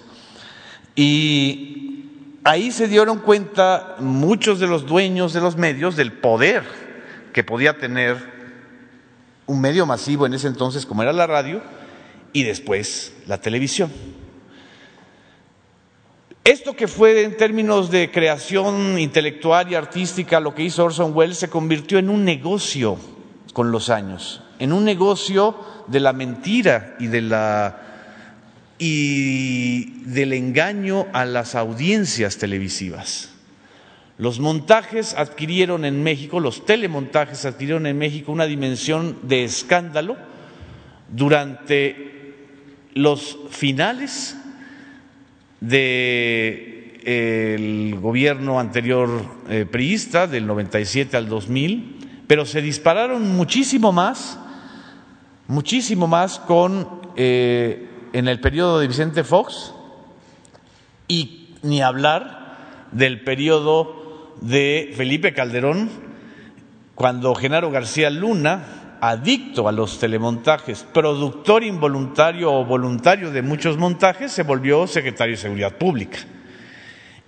Y 0.95 2.06
ahí 2.43 2.72
se 2.72 2.88
dieron 2.88 3.20
cuenta 3.20 3.95
muchos 4.00 4.60
de 4.60 4.68
los 4.68 4.86
dueños 4.86 5.34
de 5.34 5.41
los 5.41 5.58
medios 5.58 5.95
del 5.95 6.14
poder 6.14 6.64
que 7.34 7.43
podía 7.43 7.78
tener 7.78 8.18
un 9.45 9.62
medio 9.62 9.86
masivo 9.86 10.26
en 10.26 10.34
ese 10.34 10.48
entonces 10.48 10.86
como 10.86 11.04
era 11.04 11.14
la 11.14 11.28
radio 11.28 11.62
y 12.34 12.43
después 12.43 13.14
la 13.28 13.39
televisión. 13.39 13.91
Esto 16.43 16.76
que 16.76 16.88
fue 16.88 17.24
en 17.24 17.36
términos 17.36 17.91
de 17.91 18.10
creación 18.10 18.98
intelectual 18.98 19.72
y 19.72 19.76
artística 19.76 20.39
lo 20.39 20.56
que 20.56 20.64
hizo 20.64 20.86
Orson 20.86 21.12
Welles 21.14 21.38
se 21.38 21.50
convirtió 21.50 22.00
en 22.00 22.10
un 22.10 22.24
negocio 22.24 22.98
con 23.54 23.72
los 23.72 23.89
años, 23.89 24.41
en 24.60 24.72
un 24.72 24.86
negocio 24.86 25.56
de 25.88 26.00
la 26.00 26.14
mentira 26.14 26.96
y 27.00 27.08
de 27.08 27.22
la 27.22 27.82
y 28.80 30.04
del 30.04 30.34
engaño 30.34 31.08
a 31.14 31.26
las 31.26 31.56
audiencias 31.56 32.38
televisivas. 32.38 33.34
Los 34.18 34.40
montajes 34.40 35.14
adquirieron 35.16 35.86
en 35.86 36.04
México, 36.04 36.40
los 36.40 36.66
telemontajes 36.66 37.46
adquirieron 37.46 37.86
en 37.86 37.98
México 37.98 38.32
una 38.32 38.46
dimensión 38.46 39.18
de 39.24 39.44
escándalo 39.44 40.18
durante 41.10 42.34
los 42.94 43.38
finales 43.52 44.38
del 45.60 46.88
gobierno 48.00 48.60
anterior 48.60 49.10
eh, 49.50 49.66
priista, 49.70 50.28
del 50.28 50.48
97 50.48 51.16
al 51.16 51.30
2000, 51.30 52.24
pero 52.28 52.46
se 52.46 52.62
dispararon 52.62 53.36
muchísimo 53.36 53.92
más, 53.92 54.40
muchísimo 55.48 56.08
más 56.08 56.39
con 56.39 57.02
eh, 57.16 57.89
en 58.14 58.28
el 58.28 58.39
periodo 58.39 58.80
de 58.80 58.88
Vicente 58.88 59.24
Fox 59.24 59.74
y 61.08 61.56
ni 61.64 61.82
hablar 61.82 62.88
del 62.91 63.24
periodo 63.24 64.36
de 64.41 64.93
Felipe 64.95 65.34
Calderón, 65.34 65.89
cuando 66.95 67.36
Genaro 67.36 67.72
García 67.72 68.10
Luna, 68.10 68.98
adicto 69.02 69.68
a 69.68 69.72
los 69.72 70.00
telemontajes, 70.00 70.86
productor 70.93 71.64
involuntario 71.64 72.54
o 72.54 72.66
voluntario 72.66 73.32
de 73.32 73.41
muchos 73.41 73.78
montajes, 73.78 74.32
se 74.32 74.43
volvió 74.43 74.88
secretario 74.88 75.36
de 75.36 75.41
Seguridad 75.41 75.78
Pública. 75.78 76.20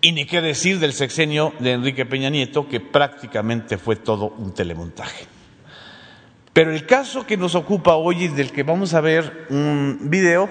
Y 0.02 0.14
ni 0.14 0.26
qué 0.26 0.42
decir 0.42 0.80
del 0.80 0.94
sexenio 0.94 1.54
de 1.60 1.74
Enrique 1.74 2.06
Peña 2.06 2.30
Nieto, 2.30 2.68
que 2.68 2.80
prácticamente 2.80 3.78
fue 3.78 3.98
todo 3.98 4.34
un 4.38 4.54
telemontaje. 4.54 5.39
Pero 6.54 6.74
el 6.74 6.86
caso 6.86 7.26
que 7.26 7.38
nos 7.38 7.56
ocupa 7.56 7.96
hoy 7.96 8.26
y 8.26 8.28
del 8.28 8.52
que 8.52 8.64
vamos 8.64 8.94
a 8.94 9.02
ver 9.02 9.48
un 9.50 10.00
video 10.04 10.50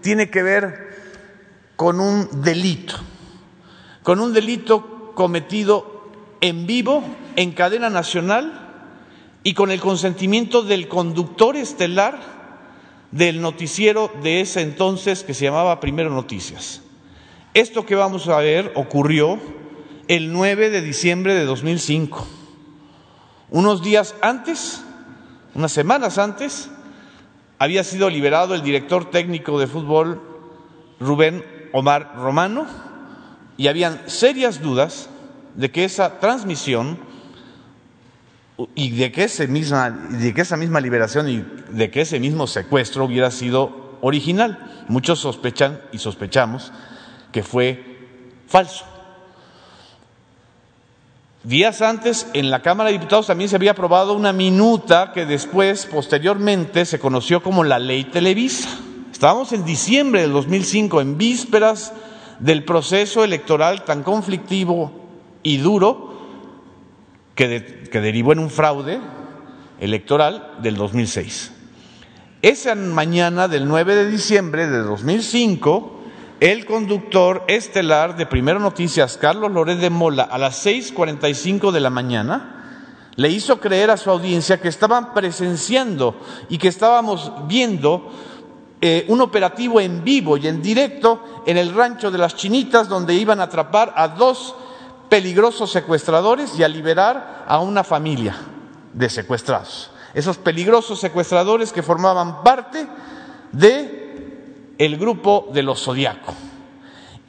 tiene 0.00 0.30
que 0.30 0.42
ver 0.42 0.90
con 1.76 2.00
un 2.00 2.42
delito, 2.42 2.96
con 4.02 4.20
un 4.20 4.32
delito 4.32 5.12
cometido 5.14 6.10
en 6.40 6.66
vivo, 6.66 7.04
en 7.36 7.52
cadena 7.52 7.90
nacional 7.90 8.68
y 9.42 9.54
con 9.54 9.70
el 9.70 9.80
consentimiento 9.80 10.62
del 10.62 10.88
conductor 10.88 11.56
estelar 11.56 12.20
del 13.10 13.40
noticiero 13.40 14.10
de 14.22 14.40
ese 14.40 14.60
entonces 14.60 15.24
que 15.24 15.34
se 15.34 15.44
llamaba 15.44 15.80
Primero 15.80 16.10
Noticias. 16.10 16.82
Esto 17.54 17.84
que 17.84 17.96
vamos 17.96 18.28
a 18.28 18.38
ver 18.38 18.72
ocurrió 18.76 19.40
el 20.06 20.32
9 20.32 20.70
de 20.70 20.82
diciembre 20.82 21.34
de 21.34 21.44
2005. 21.44 22.26
Unos 23.50 23.82
días 23.82 24.14
antes, 24.22 24.84
unas 25.54 25.72
semanas 25.72 26.18
antes, 26.18 26.70
había 27.58 27.84
sido 27.84 28.08
liberado 28.08 28.54
el 28.54 28.62
director 28.62 29.10
técnico 29.10 29.58
de 29.58 29.66
fútbol 29.66 30.22
Rubén 30.98 31.44
Omar 31.72 32.14
Romano 32.16 32.66
y 33.56 33.68
habían 33.68 34.08
serias 34.08 34.62
dudas 34.62 35.10
de 35.54 35.70
que 35.70 35.84
esa 35.84 36.20
transmisión 36.20 36.98
y 38.74 38.90
de 38.90 39.10
que, 39.12 39.24
ese 39.24 39.48
misma, 39.48 39.90
de 39.90 40.34
que 40.34 40.42
esa 40.42 40.56
misma 40.56 40.80
liberación 40.80 41.28
y 41.28 41.44
de 41.70 41.90
que 41.90 42.02
ese 42.02 42.20
mismo 42.20 42.46
secuestro 42.46 43.04
hubiera 43.04 43.30
sido 43.30 43.98
original. 44.00 44.84
Muchos 44.88 45.20
sospechan 45.20 45.80
y 45.92 45.98
sospechamos 45.98 46.72
que 47.32 47.42
fue 47.42 47.98
falso. 48.46 48.84
Días 51.42 51.80
antes, 51.80 52.26
en 52.34 52.50
la 52.50 52.60
Cámara 52.60 52.88
de 52.88 52.98
Diputados 52.98 53.28
también 53.28 53.48
se 53.48 53.56
había 53.56 53.70
aprobado 53.70 54.12
una 54.12 54.34
minuta 54.34 55.12
que 55.14 55.24
después, 55.24 55.86
posteriormente, 55.86 56.84
se 56.84 56.98
conoció 56.98 57.42
como 57.42 57.64
la 57.64 57.78
Ley 57.78 58.04
Televisa. 58.04 58.68
Estábamos 59.10 59.52
en 59.54 59.64
diciembre 59.64 60.20
del 60.20 60.32
2005, 60.32 61.00
en 61.00 61.16
vísperas 61.16 61.94
del 62.40 62.66
proceso 62.66 63.24
electoral 63.24 63.86
tan 63.86 64.02
conflictivo 64.02 64.92
y 65.42 65.56
duro 65.56 66.12
que, 67.34 67.88
que 67.90 68.00
derivó 68.02 68.34
en 68.34 68.40
un 68.40 68.50
fraude 68.50 69.00
electoral 69.80 70.56
del 70.60 70.76
2006. 70.76 71.52
Esa 72.42 72.74
mañana 72.74 73.48
del 73.48 73.66
9 73.66 73.94
de 73.94 74.10
diciembre 74.10 74.66
de 74.66 74.78
2005, 74.80 75.99
el 76.40 76.64
conductor 76.64 77.44
estelar 77.48 78.16
de 78.16 78.24
Primero 78.24 78.58
Noticias, 78.58 79.18
Carlos 79.18 79.52
Loret 79.52 79.78
de 79.78 79.90
Mola, 79.90 80.22
a 80.22 80.38
las 80.38 80.64
6.45 80.64 81.70
de 81.70 81.80
la 81.80 81.90
mañana, 81.90 82.56
le 83.16 83.28
hizo 83.28 83.60
creer 83.60 83.90
a 83.90 83.98
su 83.98 84.10
audiencia 84.10 84.58
que 84.58 84.68
estaban 84.68 85.12
presenciando 85.12 86.18
y 86.48 86.56
que 86.56 86.68
estábamos 86.68 87.30
viendo 87.46 88.10
eh, 88.80 89.04
un 89.08 89.20
operativo 89.20 89.82
en 89.82 90.02
vivo 90.02 90.38
y 90.38 90.46
en 90.46 90.62
directo 90.62 91.42
en 91.44 91.58
el 91.58 91.74
rancho 91.74 92.10
de 92.10 92.16
las 92.16 92.34
Chinitas, 92.34 92.88
donde 92.88 93.12
iban 93.12 93.40
a 93.40 93.44
atrapar 93.44 93.92
a 93.94 94.08
dos 94.08 94.54
peligrosos 95.10 95.70
secuestradores 95.70 96.58
y 96.58 96.62
a 96.62 96.68
liberar 96.68 97.44
a 97.46 97.58
una 97.58 97.84
familia 97.84 98.36
de 98.94 99.10
secuestrados. 99.10 99.90
Esos 100.14 100.38
peligrosos 100.38 100.98
secuestradores 101.00 101.70
que 101.70 101.82
formaban 101.82 102.42
parte 102.42 102.86
de 103.52 103.99
el 104.80 104.96
grupo 104.96 105.50
de 105.52 105.62
los 105.62 105.84
Zodiaco. 105.84 106.32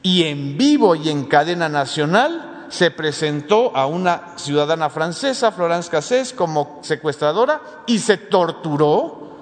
Y 0.01 0.23
en 0.23 0.57
vivo 0.57 0.95
y 0.95 1.09
en 1.09 1.25
cadena 1.25 1.67
nacional 1.67 2.67
se 2.69 2.91
presentó 2.91 3.75
a 3.75 3.87
una 3.87 4.37
ciudadana 4.37 4.89
francesa, 4.89 5.51
Florence 5.51 5.89
Cassés, 5.89 6.31
como 6.31 6.79
secuestradora 6.81 7.61
y 7.85 7.99
se 7.99 8.15
torturó 8.15 9.35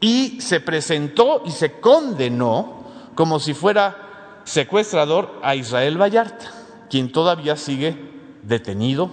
y 0.00 0.40
se 0.40 0.60
presentó 0.60 1.42
y 1.44 1.50
se 1.50 1.78
condenó 1.78 2.84
como 3.14 3.38
si 3.38 3.52
fuera 3.52 4.40
secuestrador 4.44 5.40
a 5.42 5.54
Israel 5.54 6.00
Vallarta, 6.00 6.46
quien 6.88 7.12
todavía 7.12 7.54
sigue 7.56 7.98
detenido 8.44 9.10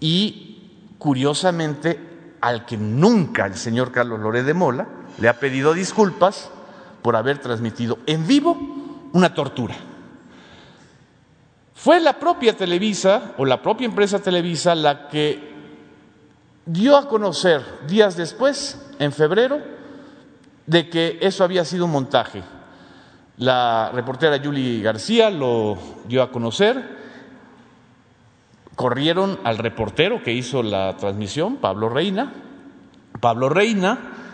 y 0.00 0.58
curiosamente 0.98 1.98
al 2.42 2.66
que 2.66 2.76
nunca 2.76 3.46
el 3.46 3.56
señor 3.56 3.90
Carlos 3.90 4.20
Loré 4.20 4.42
de 4.42 4.52
Mola 4.52 4.86
le 5.18 5.30
ha 5.30 5.40
pedido 5.40 5.72
disculpas 5.72 6.50
por 7.06 7.14
haber 7.14 7.38
transmitido 7.38 8.00
en 8.04 8.26
vivo 8.26 8.58
una 9.12 9.32
tortura. 9.32 9.76
Fue 11.72 12.00
la 12.00 12.18
propia 12.18 12.56
Televisa 12.56 13.34
o 13.38 13.44
la 13.44 13.62
propia 13.62 13.84
empresa 13.84 14.18
Televisa 14.18 14.74
la 14.74 15.06
que 15.06 15.54
dio 16.64 16.96
a 16.96 17.06
conocer 17.06 17.62
días 17.86 18.16
después, 18.16 18.84
en 18.98 19.12
febrero, 19.12 19.60
de 20.66 20.90
que 20.90 21.18
eso 21.20 21.44
había 21.44 21.64
sido 21.64 21.84
un 21.84 21.92
montaje. 21.92 22.42
La 23.36 23.92
reportera 23.94 24.40
Julie 24.42 24.82
García 24.82 25.30
lo 25.30 25.78
dio 26.08 26.24
a 26.24 26.32
conocer. 26.32 26.96
Corrieron 28.74 29.38
al 29.44 29.58
reportero 29.58 30.24
que 30.24 30.32
hizo 30.32 30.60
la 30.60 30.96
transmisión, 30.96 31.58
Pablo 31.58 31.88
Reina. 31.88 32.32
Pablo 33.20 33.48
Reina 33.48 34.25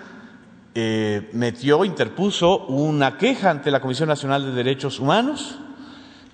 eh, 0.75 1.29
metió, 1.35 1.85
interpuso 1.85 2.65
una 2.67 3.19
queja 3.19 3.51
ante 3.51 3.71
la 3.71 3.81
Comisión 3.81 4.09
Nacional 4.09 4.47
de 4.47 4.53
Derechos 4.53 5.01
Humanos 5.01 5.59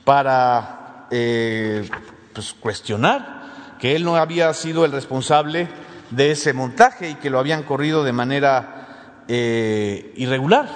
para 0.04 1.06
eh, 1.10 1.88
pues, 2.32 2.54
cuestionar 2.54 3.76
que 3.80 3.96
él 3.96 4.04
no 4.04 4.14
había 4.16 4.52
sido 4.54 4.84
el 4.84 4.92
responsable 4.92 5.68
de 6.10 6.30
ese 6.30 6.52
montaje 6.52 7.10
y 7.10 7.14
que 7.16 7.30
lo 7.30 7.40
habían 7.40 7.64
corrido 7.64 8.04
de 8.04 8.12
manera 8.12 9.24
eh, 9.26 10.12
irregular. 10.16 10.68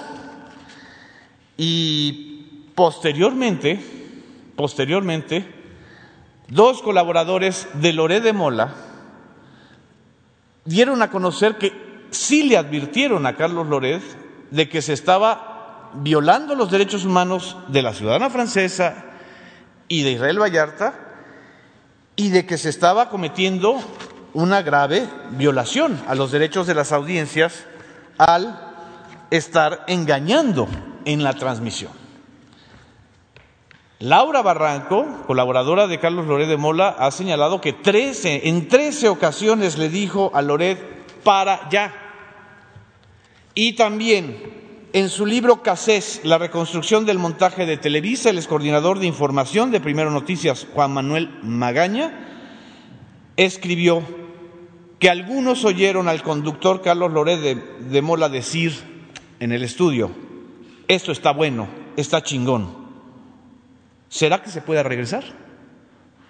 Y 1.55 2.69
posteriormente, 2.75 3.79
posteriormente, 4.57 5.45
dos 6.49 6.81
colaboradores 6.81 7.67
de 7.75 7.93
Loré 7.93 8.19
de 8.19 8.33
Mola 8.33 8.73
dieron 10.65 11.01
a 11.01 11.09
conocer 11.09 11.57
que 11.57 11.92
sí 12.13 12.43
le 12.43 12.57
advirtieron 12.57 13.25
a 13.25 13.35
Carlos 13.35 13.67
Loret 13.67 14.01
de 14.51 14.69
que 14.69 14.81
se 14.81 14.93
estaba 14.93 15.91
violando 15.95 16.55
los 16.55 16.71
derechos 16.71 17.05
humanos 17.05 17.57
de 17.67 17.81
la 17.81 17.93
ciudadana 17.93 18.29
francesa 18.29 19.05
y 19.87 20.03
de 20.03 20.11
Israel 20.11 20.41
Vallarta 20.41 20.93
y 22.15 22.29
de 22.29 22.45
que 22.45 22.57
se 22.57 22.69
estaba 22.69 23.09
cometiendo 23.09 23.79
una 24.33 24.61
grave 24.61 25.07
violación 25.31 26.01
a 26.07 26.15
los 26.15 26.31
derechos 26.31 26.67
de 26.67 26.75
las 26.75 26.91
audiencias 26.91 27.65
al 28.17 28.59
estar 29.29 29.83
engañando 29.87 30.67
en 31.05 31.23
la 31.23 31.33
transmisión. 31.33 31.91
Laura 33.99 34.41
Barranco, 34.41 35.23
colaboradora 35.27 35.87
de 35.87 35.99
Carlos 35.99 36.27
Loret 36.27 36.49
de 36.49 36.57
Mola, 36.57 36.89
ha 36.99 37.09
señalado 37.11 37.61
que 37.61 37.71
13, 37.71 38.49
en 38.49 38.67
13 38.67 39.07
ocasiones 39.07 39.77
le 39.77 39.87
dijo 39.89 40.31
a 40.33 40.41
Loret 40.41 40.77
para 41.23 41.69
ya. 41.69 42.02
Y 43.55 43.73
también 43.73 44.35
en 44.93 45.09
su 45.09 45.25
libro 45.25 45.61
Casés, 45.61 46.21
La 46.23 46.37
reconstrucción 46.37 47.05
del 47.05 47.19
montaje 47.19 47.65
de 47.65 47.77
Televisa, 47.77 48.29
el 48.29 48.37
excoordinador 48.37 48.99
de 48.99 49.07
información 49.07 49.71
de 49.71 49.79
Primero 49.79 50.11
Noticias, 50.11 50.67
Juan 50.73 50.93
Manuel 50.93 51.29
Magaña, 51.43 52.27
escribió 53.37 54.03
que 54.99 55.09
algunos 55.09 55.65
oyeron 55.65 56.07
al 56.07 56.23
conductor 56.23 56.81
Carlos 56.81 57.11
Loret 57.11 57.39
de, 57.39 57.55
de 57.55 58.01
Mola 58.01 58.29
decir 58.29 58.73
en 59.39 59.51
el 59.51 59.63
estudio, 59.63 60.11
esto 60.87 61.11
está 61.11 61.31
bueno, 61.31 61.67
está 61.97 62.21
chingón. 62.21 62.83
¿Será 64.09 64.41
que 64.41 64.49
se 64.49 64.61
pueda 64.61 64.83
regresar? 64.83 65.23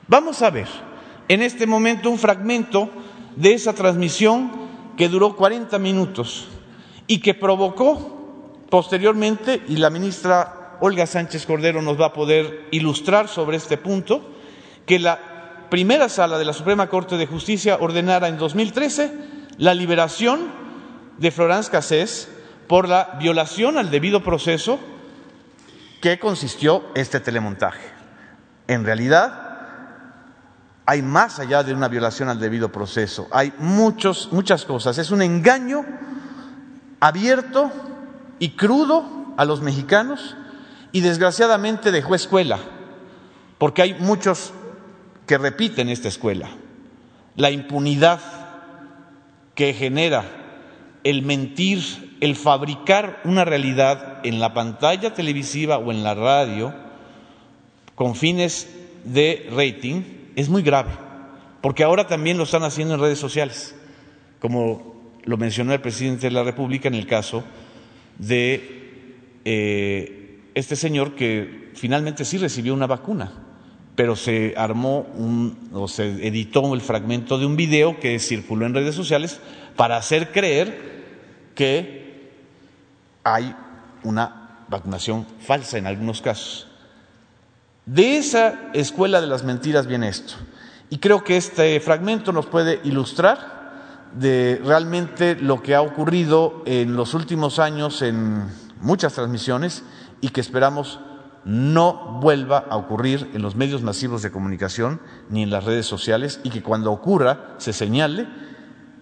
Vamos 0.07 0.41
a 0.41 0.49
ver 0.49 0.67
en 1.27 1.41
este 1.41 1.67
momento 1.67 2.09
un 2.09 2.17
fragmento 2.17 2.89
de 3.35 3.53
esa 3.53 3.73
transmisión 3.73 4.51
que 4.97 5.09
duró 5.09 5.35
40 5.35 5.77
minutos 5.79 6.47
y 7.07 7.19
que 7.19 7.33
provocó 7.33 8.65
posteriormente, 8.69 9.61
y 9.67 9.77
la 9.77 9.89
ministra 9.89 10.77
Olga 10.79 11.05
Sánchez 11.05 11.45
Cordero 11.45 11.81
nos 11.81 11.99
va 11.99 12.07
a 12.07 12.13
poder 12.13 12.67
ilustrar 12.71 13.27
sobre 13.27 13.57
este 13.57 13.77
punto, 13.77 14.21
que 14.85 14.99
la 14.99 15.67
primera 15.69 16.09
sala 16.09 16.37
de 16.37 16.45
la 16.45 16.53
Suprema 16.53 16.87
Corte 16.87 17.17
de 17.17 17.27
Justicia 17.27 17.77
ordenara 17.79 18.27
en 18.27 18.37
2013 18.37 19.11
la 19.57 19.73
liberación 19.73 20.47
de 21.17 21.31
Florence 21.31 21.69
Cassés 21.69 22.29
por 22.67 22.87
la 22.87 23.17
violación 23.19 23.77
al 23.77 23.91
debido 23.91 24.23
proceso 24.23 24.79
que 26.01 26.19
consistió 26.19 26.83
este 26.95 27.19
telemontaje. 27.19 27.87
En 28.67 28.83
realidad, 28.83 29.43
hay 30.85 31.01
más 31.01 31.39
allá 31.39 31.63
de 31.63 31.73
una 31.73 31.87
violación 31.87 32.29
al 32.29 32.39
debido 32.39 32.71
proceso, 32.71 33.27
hay 33.31 33.53
muchos, 33.57 34.29
muchas 34.31 34.65
cosas. 34.65 34.97
Es 34.97 35.11
un 35.11 35.21
engaño 35.21 35.85
abierto 37.03 37.69
y 38.39 38.51
crudo 38.51 39.03
a 39.35 39.43
los 39.43 39.61
mexicanos 39.61 40.37
y 40.93 41.01
desgraciadamente 41.01 41.91
dejó 41.91 42.15
escuela, 42.15 42.59
porque 43.57 43.81
hay 43.81 43.93
muchos 43.95 44.53
que 45.27 45.37
repiten 45.37 45.89
esta 45.89 46.07
escuela. 46.07 46.47
La 47.35 47.51
impunidad 47.51 48.21
que 49.53 49.73
genera 49.73 50.23
el 51.03 51.23
mentir, 51.23 52.17
el 52.21 52.37
fabricar 52.37 53.19
una 53.25 53.43
realidad 53.43 54.21
en 54.23 54.39
la 54.39 54.53
pantalla 54.53 55.13
televisiva 55.13 55.79
o 55.79 55.91
en 55.91 56.03
la 56.03 56.13
radio 56.13 56.73
con 57.95 58.15
fines 58.15 58.73
de 59.03 59.49
rating 59.53 60.03
es 60.37 60.47
muy 60.47 60.61
grave, 60.61 60.91
porque 61.59 61.83
ahora 61.83 62.07
también 62.07 62.37
lo 62.37 62.43
están 62.43 62.63
haciendo 62.63 62.93
en 62.93 63.01
redes 63.01 63.19
sociales, 63.19 63.75
como 64.39 64.92
lo 65.25 65.37
mencionó 65.37 65.73
el 65.73 65.81
presidente 65.81 66.27
de 66.27 66.31
la 66.31 66.43
República 66.43 66.87
en 66.87 66.95
el 66.95 67.07
caso 67.07 67.43
de 68.17 69.11
eh, 69.45 70.39
este 70.53 70.75
señor 70.75 71.15
que 71.15 71.71
finalmente 71.75 72.25
sí 72.25 72.37
recibió 72.37 72.73
una 72.73 72.87
vacuna, 72.87 73.31
pero 73.95 74.15
se 74.15 74.53
armó 74.57 75.01
un, 75.15 75.69
o 75.73 75.87
se 75.87 76.27
editó 76.27 76.73
el 76.73 76.81
fragmento 76.81 77.37
de 77.37 77.45
un 77.45 77.55
video 77.55 77.99
que 77.99 78.19
circuló 78.19 78.65
en 78.65 78.73
redes 78.73 78.95
sociales 78.95 79.39
para 79.75 79.97
hacer 79.97 80.31
creer 80.31 80.93
que 81.55 82.31
hay 83.23 83.55
una 84.03 84.65
vacunación 84.67 85.25
falsa 85.39 85.77
en 85.77 85.87
algunos 85.87 86.21
casos. 86.21 86.67
De 87.85 88.17
esa 88.17 88.71
escuela 88.73 89.19
de 89.19 89.27
las 89.27 89.43
mentiras 89.43 89.87
viene 89.87 90.07
esto. 90.07 90.35
Y 90.89 90.99
creo 90.99 91.23
que 91.23 91.37
este 91.37 91.79
fragmento 91.79 92.31
nos 92.31 92.45
puede 92.45 92.79
ilustrar 92.83 93.62
de 94.15 94.61
realmente 94.63 95.35
lo 95.35 95.61
que 95.61 95.75
ha 95.75 95.81
ocurrido 95.81 96.61
en 96.65 96.95
los 96.95 97.13
últimos 97.13 97.59
años 97.59 98.01
en 98.01 98.43
muchas 98.79 99.13
transmisiones 99.13 99.83
y 100.21 100.29
que 100.29 100.41
esperamos 100.41 100.99
no 101.45 102.19
vuelva 102.21 102.65
a 102.69 102.77
ocurrir 102.77 103.29
en 103.33 103.41
los 103.41 103.55
medios 103.55 103.81
masivos 103.81 104.21
de 104.21 104.31
comunicación 104.31 105.01
ni 105.29 105.43
en 105.43 105.49
las 105.49 105.65
redes 105.65 105.85
sociales 105.85 106.39
y 106.43 106.49
que 106.49 106.63
cuando 106.63 106.91
ocurra 106.91 107.55
se 107.57 107.73
señale 107.73 108.27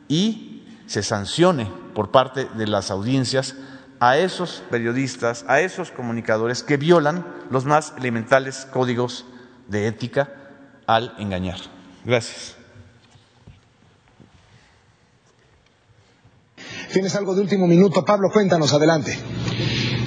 y 0.08 0.64
se 0.88 1.04
sancione 1.04 1.72
por 1.94 2.12
parte 2.12 2.48
de 2.56 2.68
las 2.68 2.90
audiencias 2.90 3.56
a 4.00 4.18
esos 4.18 4.64
periodistas, 4.72 5.46
a 5.48 5.62
esos 5.62 5.92
comunicadores 5.92 6.64
que 6.64 6.78
violan 6.78 7.26
los 7.52 7.66
más 7.66 7.94
elementales 7.98 8.68
códigos 8.72 9.26
de 9.68 9.88
ética 9.88 10.30
al 10.88 11.14
engañar. 11.20 11.60
Gracias. 12.04 12.61
Tienes 16.92 17.16
algo 17.16 17.34
de 17.34 17.42
último 17.42 17.68
minuto, 17.68 18.04
Pablo, 18.04 18.30
cuéntanos, 18.30 18.74
adelante. 18.74 19.18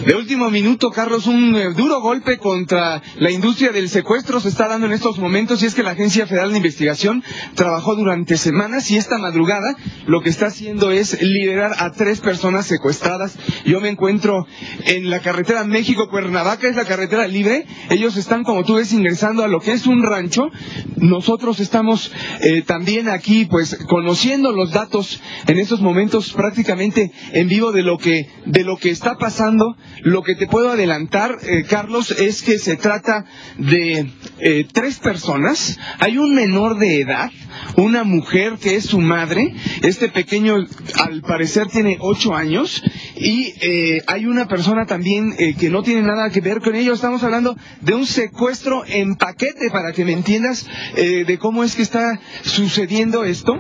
De 0.07 0.15
último 0.15 0.51
minuto, 0.51 0.91
Carlos, 0.91 1.27
un 1.27 1.57
eh, 1.57 1.73
duro 1.73 2.03
golpe 2.03 2.37
contra 2.37 3.01
la 3.17 3.31
industria 3.31 3.73
del 3.73 3.89
secuestro 3.89 4.39
se 4.39 4.51
está 4.51 4.69
dando 4.69 4.87
en 4.87 4.93
estos 4.93 5.19
momentos 5.19 5.63
y 5.63 5.67
es 5.67 5.75
que 5.75 5.83
la 5.83 5.93
Agencia 5.93 6.27
Federal 6.27 6.51
de 6.51 6.59
Investigación 6.59 7.25
trabajó 7.55 7.97
durante 7.97 8.37
semanas 8.37 8.91
y 8.91 8.99
esta 8.99 9.17
madrugada 9.17 9.75
lo 10.07 10.21
que 10.21 10.29
está 10.29 10.49
haciendo 10.49 10.91
es 10.91 11.23
liberar 11.23 11.77
a 11.79 11.91
tres 11.93 12.21
personas 12.21 12.67
secuestradas. 12.67 13.39
Yo 13.65 13.81
me 13.81 13.89
encuentro 13.89 14.47
en 14.85 15.09
la 15.09 15.21
carretera 15.21 15.65
México-Cuernavaca, 15.65 16.69
es 16.69 16.77
la 16.77 16.85
carretera 16.85 17.27
libre. 17.27 17.65
Ellos 17.89 18.19
están, 18.19 18.45
como 18.45 18.63
tú 18.63 18.75
ves, 18.75 18.93
ingresando 18.93 19.43
a 19.43 19.49
lo 19.49 19.61
que 19.61 19.73
es 19.73 19.87
un 19.87 20.03
rancho. 20.03 20.51
Nosotros 20.97 21.61
estamos 21.61 22.13
eh, 22.43 22.61
también 22.61 23.09
aquí, 23.09 23.47
pues, 23.47 23.79
conociendo 23.89 24.53
los 24.53 24.71
datos 24.71 25.23
en 25.47 25.59
estos 25.59 25.81
momentos 25.81 26.35
prácticamente 26.35 27.11
en 27.33 27.49
vivo 27.49 27.73
de 27.73 27.83
lo 27.83 27.97
que, 27.97 28.29
de 28.45 28.65
lo 28.65 28.77
que 28.77 28.91
está 28.91 29.17
pasando 29.17 29.77
lo 30.03 30.23
que 30.23 30.35
te 30.35 30.47
puedo 30.47 30.71
adelantar, 30.71 31.39
eh, 31.43 31.65
Carlos, 31.69 32.11
es 32.11 32.43
que 32.43 32.59
se 32.59 32.77
trata 32.77 33.25
de 33.59 34.11
eh, 34.39 34.67
tres 34.73 34.99
personas. 34.99 35.79
Hay 35.99 36.19
un 36.19 36.35
menor 36.35 36.79
de 36.79 37.01
edad, 37.01 37.31
una 37.77 38.05
mujer 38.05 38.55
que 38.61 38.77
es 38.77 38.85
su 38.85 39.01
madre. 39.01 39.55
Este 39.83 40.09
pequeño, 40.09 40.57
al 40.99 41.21
parecer, 41.23 41.69
tiene 41.69 41.97
ocho 42.01 42.35
años. 42.35 42.83
Y 43.17 43.55
eh, 43.61 44.03
hay 44.07 44.27
una 44.27 44.49
persona 44.49 44.87
también 44.87 45.35
que 45.59 45.71
no 45.71 45.83
tiene 45.83 46.03
nada 46.03 46.31
que 46.31 46.41
ver 46.41 46.61
con 46.61 46.75
ello. 46.75 46.93
Estamos 46.93 47.23
hablando 47.23 47.57
de 47.81 47.95
un 47.95 48.07
secuestro 48.07 48.85
en 48.87 49.17
paquete, 49.17 49.71
para 49.71 49.93
que 49.93 50.05
me 50.05 50.13
entiendas 50.13 50.67
de 50.95 51.39
cómo 51.39 51.65
es 51.65 51.75
que 51.75 51.83
está 51.83 52.21
sucediendo 52.43 53.25
esto. 53.25 53.59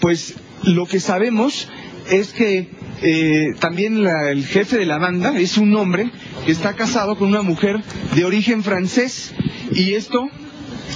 pues 0.00 0.34
lo 0.62 0.86
que 0.86 1.00
sabemos 1.00 1.68
es 2.10 2.32
que 2.32 2.68
eh, 3.02 3.54
también 3.58 4.06
el 4.06 4.44
jefe 4.46 4.78
de 4.78 4.86
la 4.86 4.98
banda 4.98 5.38
es 5.38 5.58
un 5.58 5.74
hombre 5.76 6.10
que 6.46 6.52
está 6.52 6.74
casado 6.74 7.16
con 7.16 7.28
una 7.28 7.42
mujer 7.42 7.82
de 8.14 8.24
origen 8.24 8.62
francés 8.62 9.34
y 9.72 9.94
esto 9.94 10.28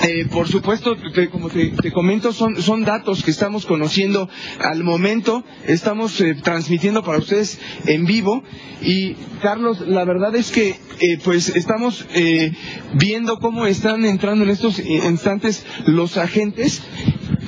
Eh, 0.02 0.26
por 0.30 0.48
supuesto, 0.48 0.96
como 1.30 1.48
te, 1.48 1.68
te, 1.70 1.92
comento, 1.92 2.32
son, 2.32 2.60
son 2.60 2.84
datos 2.84 3.22
que 3.22 3.30
estamos 3.30 3.64
conociendo 3.64 4.28
al 4.58 4.82
momento, 4.82 5.44
estamos 5.66 6.20
eh, 6.20 6.34
transmitiendo 6.34 7.02
para 7.04 7.18
ustedes 7.18 7.58
en 7.86 8.04
vivo 8.04 8.42
y 8.82 9.14
Carlos, 9.40 9.80
la 9.86 10.04
verdad 10.04 10.34
es 10.34 10.50
que 10.50 10.70
eh, 11.00 11.18
pues 11.22 11.50
estamos 11.50 12.06
eh, 12.14 12.52
viendo 12.94 13.38
cómo 13.38 13.66
están 13.66 14.04
entrando 14.04 14.44
en 14.44 14.50
estos 14.50 14.78
instantes 14.80 15.64
los 15.86 16.16
agentes. 16.16 16.82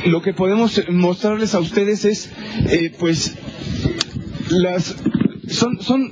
Lo 0.04 0.22
que 0.22 0.32
podemos 0.34 0.80
mostrarles 0.88 1.54
a 1.54 1.58
ustedes 1.58 2.04
es 2.04 2.30
pues 2.98 3.34
las 4.50 4.96
son 5.48 5.80
son 5.80 6.10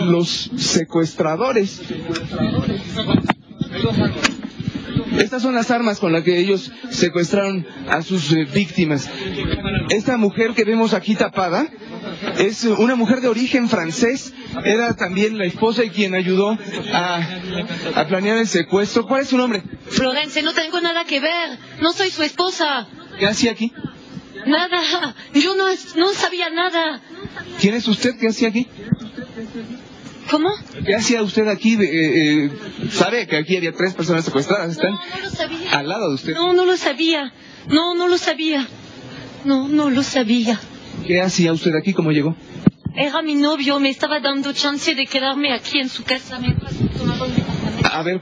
los 0.00 0.50
secuestradores. 0.56 1.82
Estas 5.18 5.42
son 5.42 5.54
las 5.54 5.70
armas 5.70 5.98
con 5.98 6.12
las 6.12 6.22
que 6.22 6.38
ellos 6.38 6.72
secuestraron 6.90 7.66
a 7.88 8.02
sus 8.02 8.32
eh, 8.32 8.46
víctimas. 8.52 9.08
Esta 9.90 10.16
mujer 10.16 10.52
que 10.54 10.64
vemos 10.64 10.94
aquí 10.94 11.14
tapada 11.14 11.68
es 12.38 12.64
una 12.64 12.94
mujer 12.94 13.20
de 13.20 13.28
origen 13.28 13.68
francés. 13.68 14.32
Era 14.64 14.96
también 14.96 15.36
la 15.36 15.44
esposa 15.44 15.84
y 15.84 15.90
quien 15.90 16.14
ayudó 16.14 16.58
a, 16.92 17.20
a 17.94 18.06
planear 18.08 18.38
el 18.38 18.46
secuestro. 18.46 19.06
¿Cuál 19.06 19.22
es 19.22 19.28
su 19.28 19.36
nombre? 19.36 19.62
Florence, 19.88 20.42
no 20.42 20.54
tengo 20.54 20.80
nada 20.80 21.04
que 21.04 21.20
ver. 21.20 21.58
No 21.82 21.92
soy 21.92 22.10
su 22.10 22.22
esposa. 22.22 22.88
¿Qué 23.18 23.26
hacía 23.26 23.52
aquí? 23.52 23.72
Nada. 24.46 25.14
Yo 25.34 25.54
no, 25.56 25.66
no 25.96 26.12
sabía 26.12 26.50
nada. 26.50 27.00
¿Quién 27.60 27.74
es 27.74 27.86
usted? 27.88 28.16
¿Qué 28.18 28.28
hacía 28.28 28.48
aquí? 28.48 28.66
¿Cómo? 30.30 30.50
¿Qué 30.86 30.94
hacía 30.94 31.22
usted 31.22 31.48
aquí? 31.48 31.74
Eh, 31.74 32.44
eh, 32.46 32.50
¿Sabe 32.90 33.26
que 33.26 33.36
aquí 33.36 33.56
había 33.56 33.72
tres 33.72 33.94
personas 33.94 34.24
secuestradas? 34.24 34.70
¿Están 34.72 34.92
no, 34.92 34.98
no 34.98 35.22
lo 35.22 35.30
sabía. 35.30 35.78
al 35.78 35.88
lado 35.88 36.08
de 36.08 36.14
usted? 36.14 36.34
No, 36.34 36.52
no 36.52 36.64
lo 36.64 36.76
sabía. 36.76 37.32
No, 37.68 37.94
no 37.94 38.08
lo 38.08 38.16
sabía. 38.16 38.66
No, 39.44 39.68
no 39.68 39.90
lo 39.90 40.02
sabía. 40.02 40.58
¿Qué 41.06 41.20
hacía 41.20 41.52
usted 41.52 41.74
aquí? 41.74 41.92
¿Cómo 41.92 42.12
llegó? 42.12 42.36
Era 42.94 43.22
mi 43.22 43.34
novio, 43.34 43.80
me 43.80 43.88
estaba 43.88 44.20
dando 44.20 44.52
chance 44.52 44.94
de 44.94 45.06
quedarme 45.06 45.52
aquí 45.52 45.78
en 45.78 45.88
su 45.88 46.04
casa. 46.04 46.38
Me 46.38 46.54
A 47.84 48.02
ver, 48.02 48.20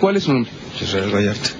¿cuál 0.00 0.16
es 0.16 0.24
su 0.24 0.32
nombre? 0.32 0.50
Israel 0.80 1.10
Vallarta. 1.14 1.50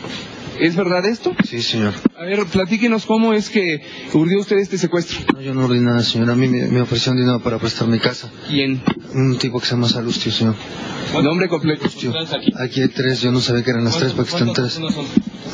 ¿Es 0.60 0.76
verdad 0.76 1.04
esto? 1.06 1.34
Sí, 1.44 1.62
señor. 1.62 1.94
A 2.16 2.24
ver, 2.24 2.44
platíquenos 2.46 3.06
cómo 3.06 3.34
es 3.34 3.50
que 3.50 3.82
urdió 4.14 4.40
usted 4.40 4.56
este 4.58 4.78
secuestro. 4.78 5.18
No, 5.34 5.40
yo 5.40 5.54
no 5.54 5.66
urdí 5.66 5.80
nada, 5.80 6.02
señor. 6.02 6.30
A 6.30 6.34
mí 6.36 6.48
me, 6.48 6.66
me 6.68 6.80
ofrecieron 6.80 7.18
dinero 7.18 7.40
para 7.40 7.58
prestar 7.58 7.88
mi 7.88 7.98
casa. 7.98 8.30
¿Quién? 8.48 8.82
Un 9.14 9.38
tipo 9.38 9.60
que 9.60 9.66
se 9.66 9.72
llama 9.72 9.88
Salustio, 9.88 10.32
señor. 10.32 10.54
¿Nombre 11.22 11.48
completo? 11.48 11.86
Aquí? 11.86 12.10
aquí 12.58 12.82
hay 12.82 12.88
tres, 12.88 13.20
yo 13.22 13.32
no 13.32 13.40
sabía 13.40 13.62
que 13.62 13.70
eran 13.70 13.84
las 13.84 13.98
tres, 13.98 14.12
porque 14.12 14.30
están 14.30 14.52
tres. 14.52 14.80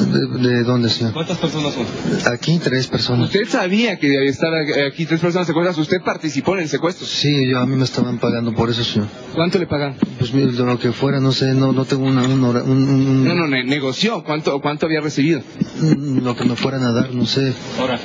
De, 0.00 0.48
¿De, 0.48 0.62
dónde, 0.64 0.88
señor? 0.88 1.12
¿Cuántas 1.12 1.38
personas 1.38 1.74
son? 1.74 1.86
Aquí 2.32 2.58
tres 2.58 2.86
personas. 2.88 3.26
¿Usted 3.26 3.46
sabía 3.46 3.98
que 3.98 4.26
estaba 4.26 4.56
aquí 4.88 5.04
tres 5.04 5.20
personas 5.20 5.46
secuestradas? 5.46 5.78
¿Usted 5.78 6.00
participó 6.02 6.54
en 6.56 6.62
el 6.62 6.68
secuestro? 6.68 7.06
Sí, 7.06 7.46
yo 7.48 7.58
a 7.60 7.66
mí 7.66 7.76
me 7.76 7.84
estaban 7.84 8.18
pagando 8.18 8.54
por 8.54 8.70
eso, 8.70 8.82
señor. 8.82 9.08
¿Cuánto 9.34 9.58
le 9.58 9.66
pagan? 9.66 9.96
Pues 10.18 10.32
mire, 10.32 10.52
lo 10.52 10.78
que 10.78 10.92
fuera, 10.92 11.20
no 11.20 11.32
sé, 11.32 11.54
no, 11.54 11.72
no 11.72 11.84
tengo 11.84 12.06
una, 12.06 12.24
un, 12.24 12.42
un, 12.42 12.66
un... 12.66 13.24
No, 13.24 13.34
no, 13.34 13.46
negoció. 13.46 14.24
¿Cuánto, 14.24 14.60
¿Cuánto 14.60 14.88
había 14.92 15.00
recibido? 15.00 15.42
Lo 15.80 16.36
que 16.36 16.44
me 16.44 16.56
fueran 16.56 16.82
a 16.84 16.92
dar, 16.92 17.14
no 17.14 17.26
sé. 17.26 17.54
Ahora, 17.78 17.98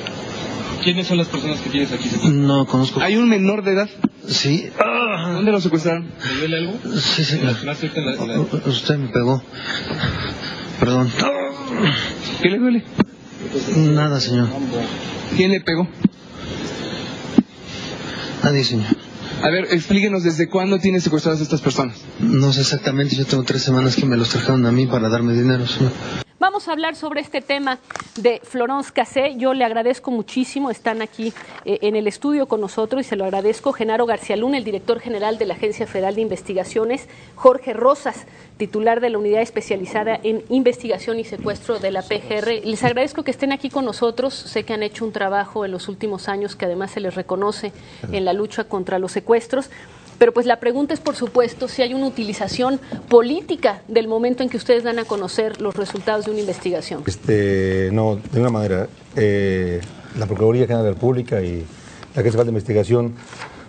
¿quiénes 0.82 1.06
son 1.06 1.18
las 1.18 1.28
personas 1.28 1.60
que 1.60 1.70
tienes 1.70 1.92
aquí? 1.92 2.08
No 2.30 2.66
conozco. 2.66 3.00
¿Hay 3.00 3.16
un 3.16 3.28
menor 3.28 3.62
de 3.62 3.72
edad? 3.72 3.88
Sí. 4.26 4.70
¿Dónde 5.32 5.52
lo 5.52 5.60
secuestraron? 5.60 6.10
¿Le 6.28 6.38
duele 6.38 6.56
algo? 6.58 6.78
Sí, 6.98 7.24
señor. 7.24 7.56
Usted 8.66 8.98
me 8.98 9.08
pegó. 9.08 9.42
Perdón. 10.80 11.10
¿Qué 12.42 12.48
le 12.48 12.58
duele? 12.58 12.84
Nada, 13.76 14.20
señor. 14.20 14.48
¿Quién 15.36 15.50
le 15.50 15.60
pegó? 15.60 15.88
Nadie, 18.42 18.64
señor. 18.64 18.86
A 19.42 19.50
ver, 19.50 19.68
explíquenos 19.70 20.24
desde 20.24 20.48
cuándo 20.48 20.78
tiene 20.78 21.00
secuestradas 21.00 21.40
estas 21.40 21.60
personas. 21.60 21.98
No 22.18 22.52
sé 22.52 22.62
exactamente, 22.62 23.14
yo 23.14 23.24
tengo 23.24 23.44
tres 23.44 23.62
semanas 23.62 23.94
que 23.94 24.04
me 24.04 24.16
los 24.16 24.30
trajeron 24.30 24.66
a 24.66 24.72
mí 24.72 24.86
para 24.86 25.08
darme 25.08 25.32
dinero, 25.32 25.66
señor. 25.66 25.92
Vamos 26.40 26.68
a 26.68 26.72
hablar 26.72 26.94
sobre 26.94 27.20
este 27.20 27.40
tema 27.40 27.80
de 28.14 28.40
Florence 28.44 28.92
Cassé. 28.92 29.34
Yo 29.38 29.54
le 29.54 29.64
agradezco 29.64 30.12
muchísimo, 30.12 30.70
están 30.70 31.02
aquí 31.02 31.32
eh, 31.64 31.80
en 31.82 31.96
el 31.96 32.06
estudio 32.06 32.46
con 32.46 32.60
nosotros 32.60 33.04
y 33.04 33.08
se 33.08 33.16
lo 33.16 33.24
agradezco 33.24 33.72
Genaro 33.72 34.06
García 34.06 34.36
Luna, 34.36 34.56
el 34.56 34.62
director 34.62 35.00
general 35.00 35.36
de 35.36 35.46
la 35.46 35.54
Agencia 35.54 35.88
Federal 35.88 36.14
de 36.14 36.20
Investigaciones, 36.20 37.08
Jorge 37.34 37.72
Rosas, 37.72 38.26
titular 38.56 39.00
de 39.00 39.10
la 39.10 39.18
Unidad 39.18 39.42
Especializada 39.42 40.20
en 40.22 40.44
Investigación 40.48 41.18
y 41.18 41.24
Secuestro 41.24 41.80
de 41.80 41.90
la 41.90 42.02
PGR. 42.02 42.64
Les 42.64 42.84
agradezco 42.84 43.24
que 43.24 43.32
estén 43.32 43.50
aquí 43.50 43.68
con 43.68 43.84
nosotros. 43.84 44.32
Sé 44.32 44.62
que 44.62 44.74
han 44.74 44.84
hecho 44.84 45.04
un 45.04 45.10
trabajo 45.10 45.64
en 45.64 45.72
los 45.72 45.88
últimos 45.88 46.28
años 46.28 46.54
que 46.54 46.66
además 46.66 46.92
se 46.92 47.00
les 47.00 47.16
reconoce 47.16 47.72
en 48.12 48.24
la 48.24 48.32
lucha 48.32 48.62
contra 48.62 49.00
los 49.00 49.10
secuestros. 49.10 49.70
Pero 50.18 50.32
pues 50.32 50.46
la 50.46 50.58
pregunta 50.58 50.94
es, 50.94 51.00
por 51.00 51.14
supuesto, 51.14 51.68
si 51.68 51.82
hay 51.82 51.94
una 51.94 52.06
utilización 52.06 52.80
política 53.08 53.82
del 53.86 54.08
momento 54.08 54.42
en 54.42 54.48
que 54.48 54.56
ustedes 54.56 54.82
dan 54.82 54.98
a 54.98 55.04
conocer 55.04 55.60
los 55.60 55.76
resultados 55.76 56.24
de 56.24 56.32
una 56.32 56.40
investigación. 56.40 57.04
Este, 57.06 57.90
no, 57.92 58.16
de 58.16 58.22
ninguna 58.32 58.50
manera. 58.50 58.88
Eh, 59.14 59.80
la 60.18 60.26
Procuraduría 60.26 60.66
General 60.66 60.84
de 60.84 60.90
la 60.90 60.94
República 60.94 61.40
y 61.40 61.64
la 62.14 62.20
Agencia 62.20 62.42
de 62.42 62.48
Investigación 62.48 63.14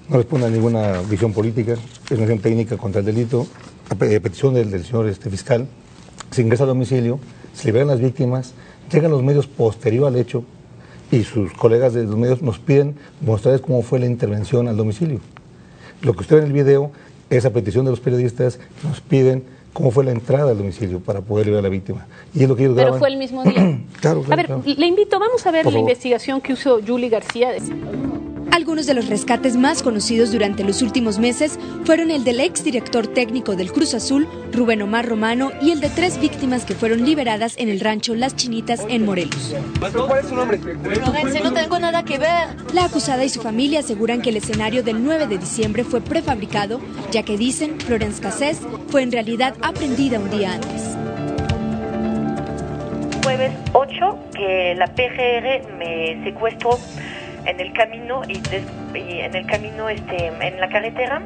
no 0.10 0.18
responde 0.18 0.48
a 0.48 0.50
ninguna 0.50 1.02
visión 1.02 1.34
política, 1.34 1.74
es 1.74 2.12
una 2.12 2.22
acción 2.22 2.40
técnica 2.40 2.78
contra 2.78 3.00
el 3.00 3.06
delito. 3.06 3.46
A 3.90 3.96
petición 3.96 4.54
del, 4.54 4.84
señor 4.84 5.08
este, 5.08 5.30
fiscal, 5.30 5.68
se 6.32 6.42
ingresa 6.42 6.64
al 6.64 6.70
domicilio, 6.70 7.20
se 7.54 7.68
liberan 7.68 7.88
las 7.88 8.00
víctimas, 8.00 8.54
llegan 8.92 9.12
los 9.12 9.24
medios 9.24 9.48
posterior 9.48 10.08
al 10.08 10.16
hecho 10.16 10.44
y 11.12 11.24
sus 11.24 11.54
colegas 11.54 11.94
de 11.94 12.04
los 12.04 12.16
medios 12.16 12.42
nos 12.42 12.60
piden 12.60 12.96
mostrarles 13.22 13.62
cómo 13.62 13.82
fue 13.82 14.00
la 14.00 14.06
intervención 14.06 14.68
al 14.68 14.78
domicilio. 14.78 15.22
Lo 16.02 16.14
que 16.14 16.22
usted 16.22 16.38
ve 16.38 16.42
en 16.42 16.48
el 16.48 16.54
video 16.54 16.92
es 17.30 17.46
a 17.46 17.52
petición 17.52 17.86
de 17.86 17.92
los 17.92 18.00
periodistas 18.00 18.58
que 18.58 18.88
nos 18.88 19.02
piden 19.02 19.44
cómo 19.74 19.92
fue 19.92 20.04
la 20.04 20.12
entrada 20.12 20.52
al 20.52 20.58
domicilio 20.58 21.00
para 21.00 21.22
poder 21.22 21.46
liberar 21.46 21.64
a 21.66 21.68
la 21.68 21.70
víctima. 21.70 22.08
Y 22.34 22.44
es 22.44 22.50
lo 22.50 22.56
que 22.56 22.64
ellos 22.64 22.76
Pero 22.76 22.86
graban. 22.88 23.00
fue 23.00 23.10
el 23.10 23.18
mismo 23.18 23.44
día. 23.44 23.80
claro, 24.02 24.22
claro, 24.24 24.26
a 24.32 24.36
ver, 24.36 24.46
claro. 24.48 24.64
le 24.66 24.88
invito, 24.88 25.20
vamos 25.20 25.46
a 25.46 25.52
ver 25.52 25.64
Por 25.64 25.74
la 25.74 25.78
favor. 25.78 25.90
investigación 25.90 26.42
que 26.42 26.54
hizo 26.54 26.80
Julie 26.86 27.10
García. 27.10 27.52
Algunos 28.52 28.88
de 28.88 28.94
los 28.94 29.08
rescates 29.08 29.56
más 29.56 29.84
conocidos 29.84 30.32
durante 30.32 30.64
los 30.64 30.82
últimos 30.82 31.20
meses 31.20 31.60
fueron 31.86 32.10
el 32.10 32.24
del 32.24 32.40
exdirector 32.40 33.08
técnico 33.08 33.56
del 33.56 33.72
Cruz 33.72 33.94
Azul, 33.94 34.28
Rubén 34.52 34.82
Omar 34.82 35.08
Romano, 35.08 35.52
y 35.62 35.72
el 35.72 35.80
de 35.80 35.90
tres 35.90 36.20
víctimas 36.20 36.66
que 36.66 36.74
fueron 36.74 37.06
liberadas 37.06 37.56
en 37.58 37.70
el 37.70 37.80
rancho 37.80 38.16
Las 38.16 38.36
Chinitas 38.36 38.86
en 38.90 39.06
Morelos. 39.06 39.56
¿Cuál 39.80 40.20
es 40.20 40.28
su 40.28 40.36
nombre? 40.36 40.58
Florence, 40.58 41.40
no 41.42 41.54
tengo 41.54 41.80
nada 41.80 42.04
que 42.04 42.18
ver. 42.18 42.50
La 42.74 42.86
acusada 42.86 43.24
y 43.24 43.30
su 43.30 43.42
familia 43.42 43.80
aseguran 43.80 44.22
que 44.22 44.30
el 44.30 44.38
escenario 44.38 44.84
del 44.84 45.04
9 45.04 45.28
de 45.28 45.38
diciembre 45.38 45.84
fue 45.84 46.02
prefabricado, 46.02 46.82
ya 47.12 47.24
que 47.24 47.38
dicen 47.38 47.80
Florence 47.80 48.22
Cassés 48.22 48.60
fue 48.90 49.04
en 49.04 49.12
realidad 49.12 49.56
aprendida 49.62 50.20
un 50.20 50.30
día 50.32 50.54
antes. 50.54 50.98
jueves 53.24 53.52
8 53.74 54.20
que 54.34 54.74
la 54.76 54.88
PGR 54.88 55.78
me 55.78 56.24
secuestró 56.24 56.80
en 57.50 57.60
el 57.60 57.74
camino 57.74 58.22
y, 58.28 58.40
des- 58.40 58.64
y 58.96 59.20
en 59.20 59.36
el 59.36 59.46
camino 59.46 59.90
este 59.90 60.28
en 60.28 60.60
la 60.60 60.70
carretera 60.70 61.22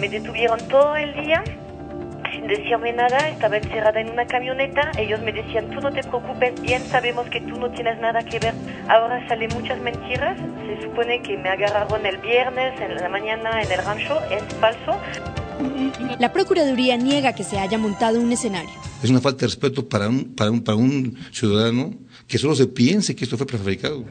me 0.00 0.08
detuvieron 0.08 0.58
todo 0.68 0.96
el 0.96 1.12
día 1.24 1.42
sin 2.32 2.46
decirme 2.46 2.92
nada 2.92 3.28
estaba 3.30 3.56
encerrada 3.56 4.00
en 4.00 4.10
una 4.10 4.26
camioneta 4.26 4.92
ellos 4.98 5.20
me 5.20 5.32
decían 5.32 5.70
tú 5.70 5.80
no 5.80 5.90
te 5.92 6.02
preocupes 6.02 6.60
bien 6.62 6.82
sabemos 6.84 7.28
que 7.30 7.40
tú 7.40 7.58
no 7.58 7.70
tienes 7.70 7.98
nada 8.00 8.22
que 8.22 8.38
ver 8.38 8.54
ahora 8.88 9.26
salen 9.28 9.50
muchas 9.54 9.78
mentiras 9.80 10.36
se 10.66 10.82
supone 10.84 11.22
que 11.22 11.36
me 11.38 11.48
agarraron 11.48 12.04
el 12.06 12.18
viernes 12.18 12.78
en 12.80 12.94
la 12.96 13.08
mañana 13.08 13.62
en 13.62 13.70
el 13.72 13.78
rancho 13.84 14.18
es 14.30 14.42
falso 14.60 14.96
La 16.20 16.32
Procuraduría 16.32 16.96
niega 16.96 17.32
que 17.34 17.42
se 17.42 17.58
haya 17.58 17.78
montado 17.78 18.20
un 18.20 18.30
escenario. 18.30 18.70
Es 19.02 19.10
una 19.10 19.20
falta 19.20 19.40
de 19.40 19.46
respeto 19.48 19.88
para 19.88 20.08
un, 20.08 20.34
para 20.36 20.50
un, 20.52 20.60
para 20.62 20.76
un 20.76 21.16
ciudadano 21.32 21.90
que 22.28 22.38
solo 22.38 22.54
se 22.54 22.66
piense 22.68 23.16
que 23.16 23.24
esto 23.24 23.36
fue 23.36 23.44
prefabricado. 23.46 24.04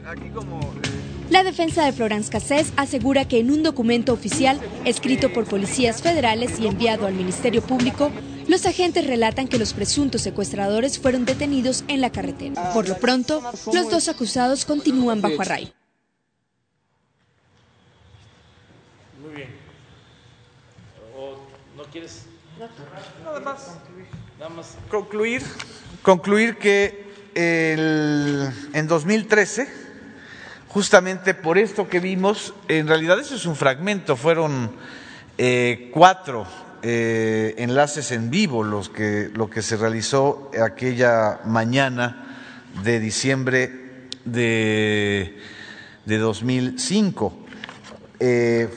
La 1.30 1.44
defensa 1.44 1.84
de 1.84 1.92
Florence 1.92 2.30
Cassés 2.30 2.72
asegura 2.76 3.26
que 3.26 3.38
en 3.40 3.50
un 3.50 3.62
documento 3.62 4.12
oficial 4.14 4.58
escrito 4.86 5.30
por 5.32 5.44
policías 5.44 6.00
federales 6.00 6.58
y 6.58 6.66
enviado 6.66 7.06
al 7.06 7.12
Ministerio 7.14 7.60
Público, 7.62 8.10
los 8.46 8.64
agentes 8.64 9.06
relatan 9.06 9.46
que 9.46 9.58
los 9.58 9.74
presuntos 9.74 10.22
secuestradores 10.22 10.98
fueron 10.98 11.26
detenidos 11.26 11.84
en 11.88 12.00
la 12.00 12.10
carretera. 12.10 12.72
Por 12.72 12.88
lo 12.88 12.96
pronto, 12.96 13.42
los 13.74 13.90
dos 13.90 14.08
acusados 14.08 14.64
continúan 14.64 15.20
bajo 15.20 15.42
arraigo. 15.42 15.70
Muy 19.22 19.36
bien. 19.36 19.48
¿O 21.14 21.36
no 21.76 21.84
quieres? 21.92 22.22
Nada 23.22 23.40
más. 23.40 23.76
Nada 24.38 24.48
más. 24.50 24.76
concluir, 24.88 25.42
concluir 26.02 26.56
que 26.56 27.06
el- 27.34 28.48
en 28.72 28.86
2013, 28.86 29.68
justamente 30.78 31.34
por 31.34 31.58
esto 31.58 31.88
que 31.88 31.98
vimos, 31.98 32.54
en 32.68 32.86
realidad 32.86 33.18
eso 33.18 33.34
es 33.34 33.46
un 33.46 33.56
fragmento, 33.56 34.14
fueron 34.14 34.70
eh, 35.36 35.90
cuatro 35.92 36.46
eh, 36.82 37.56
enlaces 37.58 38.12
en 38.12 38.30
vivo 38.30 38.62
los 38.62 38.88
que, 38.88 39.28
lo 39.34 39.50
que 39.50 39.60
se 39.60 39.76
realizó 39.76 40.52
aquella 40.64 41.40
mañana 41.44 42.62
de 42.84 43.00
diciembre 43.00 44.06
de, 44.24 45.40
de 46.04 46.18
2005. 46.18 47.32
Eh, 48.20 48.68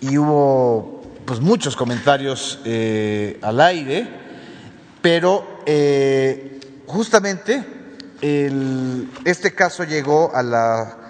y 0.00 0.16
hubo 0.18 1.02
pues, 1.24 1.40
muchos 1.40 1.74
comentarios 1.74 2.60
al 3.42 3.60
aire, 3.60 4.06
pero 5.02 5.64
justamente 6.86 7.64
este 9.24 9.54
caso 9.56 9.82
llegó 9.82 10.32
a 10.36 10.44
la, 10.44 11.01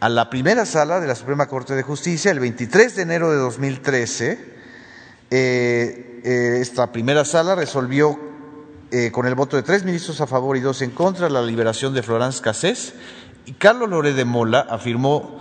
a 0.00 0.08
la 0.08 0.28
primera 0.30 0.66
sala 0.66 1.00
de 1.00 1.06
la 1.06 1.14
Suprema 1.14 1.46
Corte 1.46 1.74
de 1.74 1.82
Justicia 1.82 2.30
el 2.30 2.40
23 2.40 2.96
de 2.96 3.02
enero 3.02 3.30
de 3.30 3.38
2013. 3.38 4.56
Eh, 5.30 6.20
eh, 6.24 6.58
esta 6.60 6.92
primera 6.92 7.24
sala 7.24 7.54
resolvió 7.54 8.18
eh, 8.90 9.10
con 9.10 9.26
el 9.26 9.34
voto 9.34 9.56
de 9.56 9.62
tres 9.62 9.84
ministros 9.84 10.20
a 10.20 10.26
favor 10.26 10.56
y 10.56 10.60
dos 10.60 10.82
en 10.82 10.90
contra 10.90 11.28
la 11.28 11.42
liberación 11.42 11.92
de 11.94 12.02
Florence 12.02 12.40
Cassés 12.40 12.94
y 13.44 13.52
Carlos 13.52 13.88
Loré 13.88 14.12
de 14.12 14.24
Mola 14.24 14.60
afirmó 14.60 15.40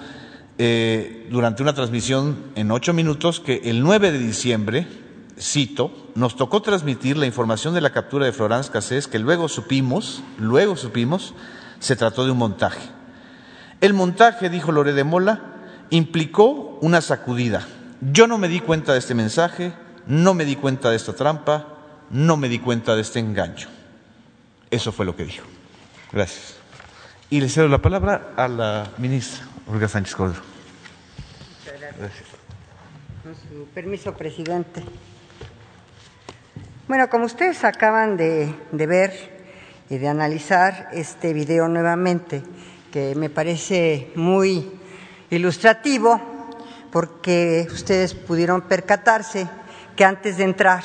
eh, 0.58 1.28
durante 1.30 1.62
una 1.62 1.76
transmisión 1.76 2.52
en 2.56 2.72
ocho 2.72 2.94
minutos 2.94 3.40
que 3.40 3.62
el 3.66 3.84
9 3.84 4.12
de 4.12 4.20
diciembre, 4.20 4.88
cito, 5.38 5.92
nos 6.16 6.38
tocó 6.38 6.62
transmitir 6.62 7.18
la 7.18 7.26
información 7.26 7.74
de 7.74 7.82
la 7.82 7.92
captura 7.92 8.26
de 8.26 8.32
Florence 8.32 8.72
Cassés 8.72 9.08
que 9.08 9.20
luego 9.20 9.50
supimos, 9.50 10.24
luego 10.40 10.78
supimos, 10.78 11.34
se 11.80 11.96
trató 11.96 12.26
de 12.26 12.32
un 12.32 12.38
montaje. 12.38 12.95
El 13.86 13.94
montaje, 13.94 14.50
dijo 14.50 14.72
Loré 14.72 14.94
de 14.94 15.04
Mola, 15.04 15.42
implicó 15.92 16.80
una 16.82 17.02
sacudida. 17.02 17.68
Yo 18.02 18.26
no 18.26 18.40
me 18.40 18.48
di 18.48 18.60
cuenta 18.60 18.94
de 18.94 18.98
este 18.98 19.14
mensaje, 19.14 19.74
no 20.08 20.34
me 20.34 20.44
di 20.44 20.56
cuenta 20.56 20.90
de 20.90 20.96
esta 20.96 21.14
trampa, 21.14 21.68
no 22.10 22.36
me 22.36 22.50
di 22.50 22.58
cuenta 22.58 22.96
de 22.96 23.04
este 23.04 23.20
engaño. 23.20 23.68
Eso 24.72 24.92
fue 24.92 25.06
lo 25.06 25.16
que 25.16 25.26
dijo. 25.26 25.46
Gracias. 26.12 26.56
Y 27.30 27.40
le 27.40 27.48
cedo 27.48 27.68
la 27.68 27.78
palabra 27.78 28.32
a 28.36 28.48
la 28.48 28.90
ministra 28.98 29.46
Olga 29.68 29.88
Sánchez 29.88 30.16
Cordero. 30.16 30.42
Gracias. 32.00 32.26
Con 33.22 33.36
su 33.36 33.68
permiso, 33.68 34.16
presidente. 34.16 34.84
Bueno, 36.88 37.08
como 37.08 37.26
ustedes 37.26 37.64
acaban 37.64 38.18
de, 38.18 38.52
de 38.72 38.88
ver 38.88 39.46
y 39.92 40.00
de 40.00 40.08
analizar 40.08 40.90
este 40.92 41.34
video 41.34 41.68
nuevamente, 41.68 42.42
que 42.92 43.16
me 43.16 43.30
parece 43.30 44.12
muy 44.16 44.72
ilustrativo, 45.30 46.22
porque 46.92 47.68
ustedes 47.72 48.14
pudieron 48.14 48.62
percatarse 48.62 49.48
que 49.96 50.06
antes 50.06 50.38
de 50.38 50.46
entrar 50.46 50.84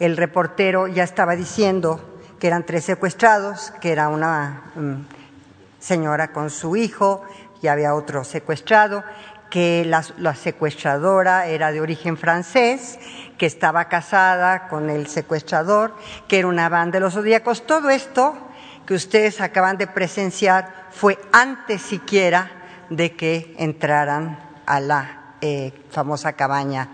el 0.00 0.16
reportero 0.16 0.88
ya 0.88 1.04
estaba 1.04 1.36
diciendo 1.36 2.00
que 2.38 2.48
eran 2.48 2.66
tres 2.66 2.84
secuestrados, 2.84 3.72
que 3.80 3.92
era 3.92 4.08
una 4.08 4.72
mm, 4.74 4.94
señora 5.78 6.32
con 6.32 6.50
su 6.50 6.76
hijo 6.76 7.24
y 7.62 7.68
había 7.68 7.94
otro 7.94 8.24
secuestrado, 8.24 9.04
que 9.50 9.84
la, 9.86 10.04
la 10.18 10.34
secuestradora 10.34 11.46
era 11.46 11.70
de 11.70 11.80
origen 11.80 12.16
francés, 12.16 12.98
que 13.38 13.46
estaba 13.46 13.88
casada 13.88 14.66
con 14.68 14.90
el 14.90 15.06
secuestrador, 15.06 15.94
que 16.26 16.40
era 16.40 16.48
una 16.48 16.68
banda 16.68 16.98
de 16.98 17.00
los 17.00 17.14
zodíacos. 17.14 17.64
Todo 17.66 17.88
esto 17.90 18.36
que 18.86 18.94
ustedes 18.94 19.40
acaban 19.40 19.78
de 19.78 19.86
presenciar 19.86 20.88
fue 20.90 21.18
antes 21.32 21.82
siquiera 21.82 22.50
de 22.90 23.16
que 23.16 23.54
entraran 23.58 24.38
a 24.66 24.80
la 24.80 25.34
eh, 25.40 25.72
famosa 25.90 26.34
cabaña 26.34 26.88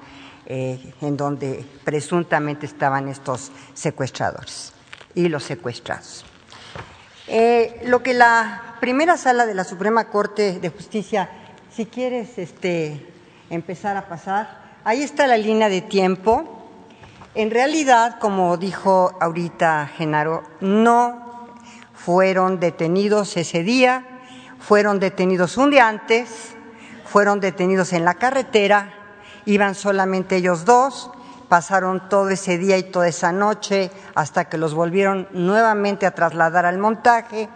eh, 0.46 0.94
en 1.00 1.16
donde 1.16 1.64
presuntamente 1.84 2.66
estaban 2.66 3.08
estos 3.08 3.52
secuestradores 3.74 4.72
y 5.14 5.28
los 5.28 5.44
secuestrados. 5.44 6.24
Eh, 7.28 7.80
lo 7.84 8.02
que 8.02 8.14
la 8.14 8.76
primera 8.80 9.16
sala 9.16 9.46
de 9.46 9.54
la 9.54 9.62
Suprema 9.62 10.08
Corte 10.08 10.58
de 10.58 10.68
Justicia, 10.68 11.30
si 11.72 11.86
quieres 11.86 12.38
este, 12.38 13.06
empezar 13.50 13.96
a 13.96 14.08
pasar, 14.08 14.72
ahí 14.82 15.02
está 15.02 15.28
la 15.28 15.36
línea 15.36 15.68
de 15.68 15.82
tiempo. 15.82 16.66
En 17.36 17.52
realidad, 17.52 18.18
como 18.18 18.56
dijo 18.56 19.16
ahorita 19.20 19.88
Genaro, 19.96 20.42
no 20.60 21.29
fueron 22.04 22.60
detenidos 22.60 23.36
ese 23.36 23.62
día, 23.62 24.06
fueron 24.58 25.00
detenidos 25.00 25.58
un 25.58 25.70
día 25.70 25.86
antes, 25.86 26.54
fueron 27.04 27.40
detenidos 27.40 27.92
en 27.92 28.06
la 28.06 28.14
carretera, 28.14 28.94
iban 29.44 29.74
solamente 29.74 30.36
ellos 30.36 30.64
dos, 30.64 31.10
pasaron 31.48 32.08
todo 32.08 32.30
ese 32.30 32.56
día 32.56 32.78
y 32.78 32.84
toda 32.84 33.08
esa 33.08 33.32
noche 33.32 33.90
hasta 34.14 34.46
que 34.46 34.56
los 34.56 34.72
volvieron 34.72 35.28
nuevamente 35.32 36.06
a 36.06 36.14
trasladar 36.14 36.64
al 36.64 36.78
montaje 36.78 37.50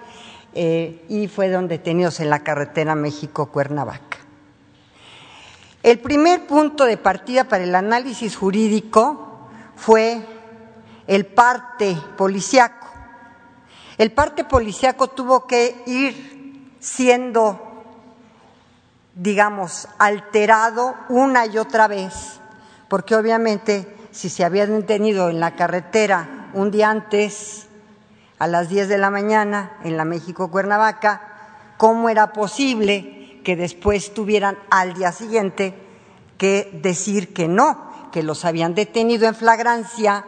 eh, 0.52 1.04
y 1.08 1.28
fueron 1.28 1.66
detenidos 1.66 2.20
en 2.20 2.28
la 2.28 2.40
carretera 2.40 2.94
México-Cuernavaca. 2.94 4.18
El 5.82 6.00
primer 6.00 6.46
punto 6.46 6.84
de 6.84 6.96
partida 6.98 7.44
para 7.44 7.64
el 7.64 7.74
análisis 7.74 8.36
jurídico 8.36 9.48
fue 9.76 10.20
el 11.06 11.26
parte 11.26 11.96
policiaco. 12.16 12.83
El 13.96 14.12
parte 14.12 14.44
policiaco 14.44 15.08
tuvo 15.08 15.46
que 15.46 15.82
ir 15.86 16.74
siendo, 16.80 17.60
digamos, 19.14 19.88
alterado 19.98 20.94
una 21.08 21.46
y 21.46 21.58
otra 21.58 21.86
vez, 21.86 22.40
porque 22.88 23.14
obviamente 23.14 23.94
si 24.10 24.28
se 24.28 24.44
habían 24.44 24.80
detenido 24.80 25.30
en 25.30 25.40
la 25.40 25.56
carretera 25.56 26.50
un 26.54 26.70
día 26.70 26.90
antes, 26.90 27.66
a 28.38 28.46
las 28.46 28.68
10 28.68 28.88
de 28.88 28.98
la 28.98 29.10
mañana, 29.10 29.78
en 29.84 29.96
la 29.96 30.04
México-Cuernavaca, 30.04 31.22
¿cómo 31.76 32.08
era 32.08 32.32
posible 32.32 33.40
que 33.44 33.56
después 33.56 34.12
tuvieran 34.12 34.58
al 34.70 34.94
día 34.94 35.12
siguiente 35.12 35.74
que 36.36 36.70
decir 36.82 37.32
que 37.32 37.48
no, 37.48 38.10
que 38.12 38.22
los 38.22 38.44
habían 38.44 38.74
detenido 38.74 39.26
en 39.28 39.34
flagrancia 39.34 40.26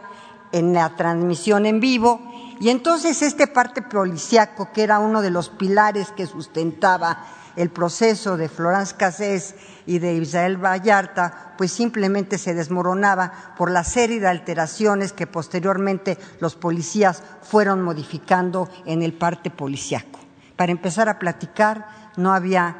en 0.51 0.73
la 0.73 0.95
transmisión 0.95 1.65
en 1.65 1.79
vivo? 1.79 2.21
Y 2.59 2.69
entonces 2.69 3.21
este 3.21 3.47
parte 3.47 3.81
policiaco, 3.81 4.71
que 4.73 4.83
era 4.83 4.99
uno 4.99 5.21
de 5.21 5.29
los 5.29 5.49
pilares 5.49 6.11
que 6.11 6.25
sustentaba 6.25 7.23
el 7.55 7.69
proceso 7.69 8.37
de 8.37 8.49
Florence 8.49 8.95
Cassés 8.95 9.55
y 9.85 9.99
de 9.99 10.13
Israel 10.13 10.63
Vallarta, 10.63 11.53
pues 11.57 11.71
simplemente 11.71 12.37
se 12.37 12.53
desmoronaba 12.53 13.53
por 13.57 13.71
la 13.71 13.83
serie 13.83 14.19
de 14.19 14.27
alteraciones 14.27 15.11
que 15.11 15.27
posteriormente 15.27 16.17
los 16.39 16.55
policías 16.55 17.23
fueron 17.41 17.81
modificando 17.81 18.69
en 18.85 19.01
el 19.01 19.13
parte 19.13 19.49
policiaco. 19.49 20.19
Para 20.55 20.71
empezar 20.71 21.09
a 21.09 21.19
platicar, 21.19 21.87
no 22.15 22.33
había 22.33 22.75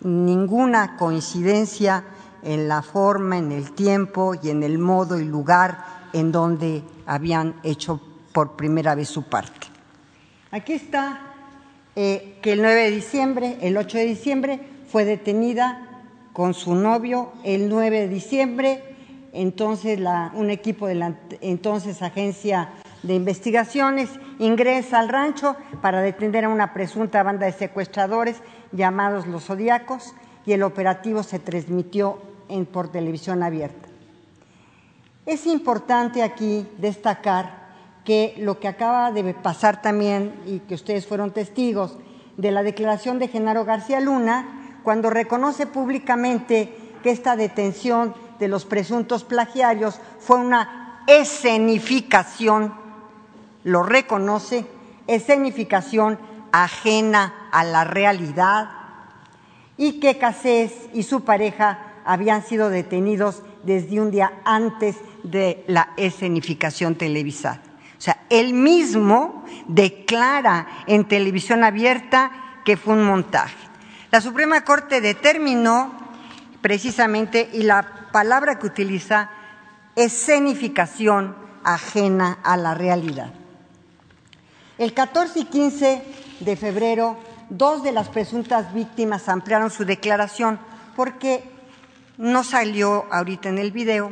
ninguna 0.00 0.96
coincidencia 0.96 2.04
en 2.42 2.68
la 2.68 2.82
forma, 2.82 3.38
en 3.38 3.52
el 3.52 3.72
tiempo 3.72 4.34
y 4.42 4.50
en 4.50 4.62
el 4.62 4.78
modo 4.78 5.18
y 5.18 5.24
lugar 5.24 6.08
en 6.12 6.32
donde 6.32 6.82
habían 7.06 7.54
hecho 7.62 8.00
por 8.32 8.56
primera 8.56 8.94
vez 8.94 9.08
su 9.08 9.24
parte. 9.24 9.68
Aquí 10.50 10.74
está 10.74 11.20
eh, 11.96 12.38
que 12.42 12.52
el 12.52 12.62
9 12.62 12.84
de 12.84 12.90
diciembre, 12.90 13.58
el 13.60 13.76
8 13.76 13.98
de 13.98 14.04
diciembre, 14.04 14.60
fue 14.88 15.04
detenida 15.04 16.04
con 16.32 16.54
su 16.54 16.74
novio 16.74 17.32
el 17.44 17.68
9 17.68 18.00
de 18.00 18.08
diciembre, 18.08 18.84
entonces 19.32 19.98
un 20.34 20.50
equipo 20.50 20.86
de 20.86 20.94
la 20.94 21.14
entonces 21.40 22.02
agencia 22.02 22.70
de 23.02 23.14
investigaciones 23.14 24.08
ingresa 24.38 24.98
al 24.98 25.08
rancho 25.08 25.56
para 25.80 26.02
detener 26.02 26.44
a 26.44 26.48
una 26.48 26.74
presunta 26.74 27.22
banda 27.22 27.46
de 27.46 27.52
secuestradores 27.52 28.42
llamados 28.72 29.26
los 29.26 29.44
Zodíacos 29.44 30.14
y 30.44 30.52
el 30.52 30.62
operativo 30.62 31.22
se 31.22 31.38
transmitió 31.38 32.20
por 32.70 32.88
televisión 32.88 33.42
abierta. 33.42 33.88
Es 35.24 35.46
importante 35.46 36.22
aquí 36.22 36.66
destacar 36.78 37.61
que 38.04 38.34
lo 38.38 38.58
que 38.58 38.68
acaba 38.68 39.12
de 39.12 39.34
pasar 39.34 39.80
también 39.80 40.34
y 40.46 40.60
que 40.60 40.74
ustedes 40.74 41.06
fueron 41.06 41.32
testigos 41.32 41.96
de 42.36 42.50
la 42.50 42.62
declaración 42.62 43.18
de 43.18 43.28
Genaro 43.28 43.64
García 43.64 44.00
Luna, 44.00 44.80
cuando 44.82 45.10
reconoce 45.10 45.66
públicamente 45.66 46.74
que 47.02 47.10
esta 47.10 47.36
detención 47.36 48.14
de 48.38 48.48
los 48.48 48.64
presuntos 48.64 49.24
plagiarios 49.24 50.00
fue 50.18 50.38
una 50.38 51.04
escenificación, 51.06 52.74
lo 53.64 53.82
reconoce, 53.82 54.66
escenificación 55.06 56.18
ajena 56.50 57.48
a 57.52 57.64
la 57.64 57.84
realidad 57.84 58.70
y 59.76 60.00
que 60.00 60.18
Casés 60.18 60.72
y 60.92 61.04
su 61.04 61.24
pareja 61.24 61.92
habían 62.04 62.44
sido 62.44 62.68
detenidos 62.68 63.42
desde 63.62 64.00
un 64.00 64.10
día 64.10 64.40
antes 64.44 64.96
de 65.22 65.64
la 65.68 65.90
escenificación 65.96 66.96
televisada. 66.96 67.71
O 68.02 68.04
sea, 68.04 68.18
él 68.30 68.52
mismo 68.52 69.44
declara 69.68 70.66
en 70.88 71.06
televisión 71.06 71.62
abierta 71.62 72.32
que 72.64 72.76
fue 72.76 72.94
un 72.94 73.04
montaje. 73.04 73.54
La 74.10 74.20
Suprema 74.20 74.64
Corte 74.64 75.00
determinó 75.00 76.02
precisamente, 76.60 77.48
y 77.52 77.62
la 77.62 78.08
palabra 78.10 78.58
que 78.58 78.66
utiliza 78.66 79.30
escenificación 79.94 81.36
ajena 81.62 82.38
a 82.42 82.56
la 82.56 82.74
realidad. 82.74 83.32
El 84.78 84.94
14 84.94 85.38
y 85.38 85.44
15 85.44 86.02
de 86.40 86.56
febrero, 86.56 87.16
dos 87.50 87.84
de 87.84 87.92
las 87.92 88.08
presuntas 88.08 88.74
víctimas 88.74 89.28
ampliaron 89.28 89.70
su 89.70 89.84
declaración 89.84 90.58
porque 90.96 91.48
no 92.18 92.42
salió 92.42 93.06
ahorita 93.12 93.48
en 93.48 93.58
el 93.58 93.70
video, 93.70 94.10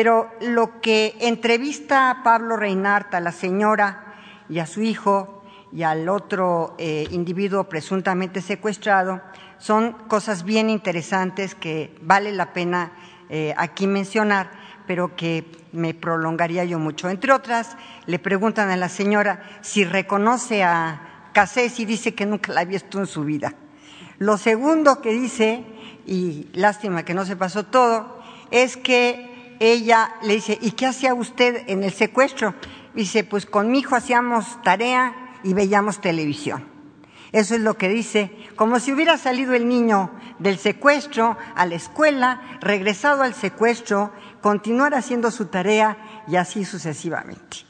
pero 0.00 0.30
lo 0.40 0.80
que 0.80 1.14
entrevista 1.20 2.08
a 2.08 2.22
Pablo 2.22 2.56
Reinhardt, 2.56 3.12
a 3.12 3.20
la 3.20 3.32
señora 3.32 4.14
y 4.48 4.58
a 4.58 4.64
su 4.64 4.80
hijo 4.80 5.42
y 5.74 5.82
al 5.82 6.08
otro 6.08 6.74
eh, 6.78 7.06
individuo 7.10 7.64
presuntamente 7.64 8.40
secuestrado, 8.40 9.20
son 9.58 9.92
cosas 10.08 10.44
bien 10.44 10.70
interesantes 10.70 11.54
que 11.54 11.94
vale 12.00 12.32
la 12.32 12.54
pena 12.54 12.92
eh, 13.28 13.52
aquí 13.58 13.86
mencionar, 13.86 14.50
pero 14.86 15.16
que 15.16 15.44
me 15.72 15.92
prolongaría 15.92 16.64
yo 16.64 16.78
mucho. 16.78 17.10
Entre 17.10 17.30
otras, 17.30 17.76
le 18.06 18.18
preguntan 18.18 18.70
a 18.70 18.78
la 18.78 18.88
señora 18.88 19.42
si 19.60 19.84
reconoce 19.84 20.64
a 20.64 21.28
Casés 21.34 21.78
y 21.78 21.84
dice 21.84 22.14
que 22.14 22.24
nunca 22.24 22.54
la 22.54 22.62
ha 22.62 22.64
visto 22.64 22.98
en 22.98 23.06
su 23.06 23.22
vida. 23.22 23.52
Lo 24.16 24.38
segundo 24.38 25.02
que 25.02 25.12
dice, 25.12 25.62
y 26.06 26.48
lástima 26.54 27.04
que 27.04 27.12
no 27.12 27.26
se 27.26 27.36
pasó 27.36 27.66
todo, 27.66 28.18
es 28.50 28.78
que 28.78 29.29
ella 29.60 30.14
le 30.22 30.34
dice, 30.34 30.58
¿y 30.60 30.72
qué 30.72 30.86
hacía 30.86 31.14
usted 31.14 31.64
en 31.68 31.84
el 31.84 31.92
secuestro? 31.92 32.54
Dice, 32.94 33.22
pues 33.22 33.46
con 33.46 33.70
mi 33.70 33.80
hijo 33.80 33.94
hacíamos 33.94 34.60
tarea 34.62 35.14
y 35.44 35.54
veíamos 35.54 36.00
televisión. 36.00 36.64
Eso 37.30 37.54
es 37.54 37.60
lo 37.60 37.76
que 37.76 37.88
dice, 37.88 38.34
como 38.56 38.80
si 38.80 38.92
hubiera 38.92 39.16
salido 39.16 39.54
el 39.54 39.68
niño 39.68 40.10
del 40.40 40.58
secuestro 40.58 41.36
a 41.54 41.66
la 41.66 41.76
escuela, 41.76 42.40
regresado 42.60 43.22
al 43.22 43.34
secuestro, 43.34 44.10
continuar 44.40 44.94
haciendo 44.94 45.30
su 45.30 45.46
tarea 45.46 45.96
y 46.26 46.36
así 46.36 46.64
sucesivamente. 46.64 47.69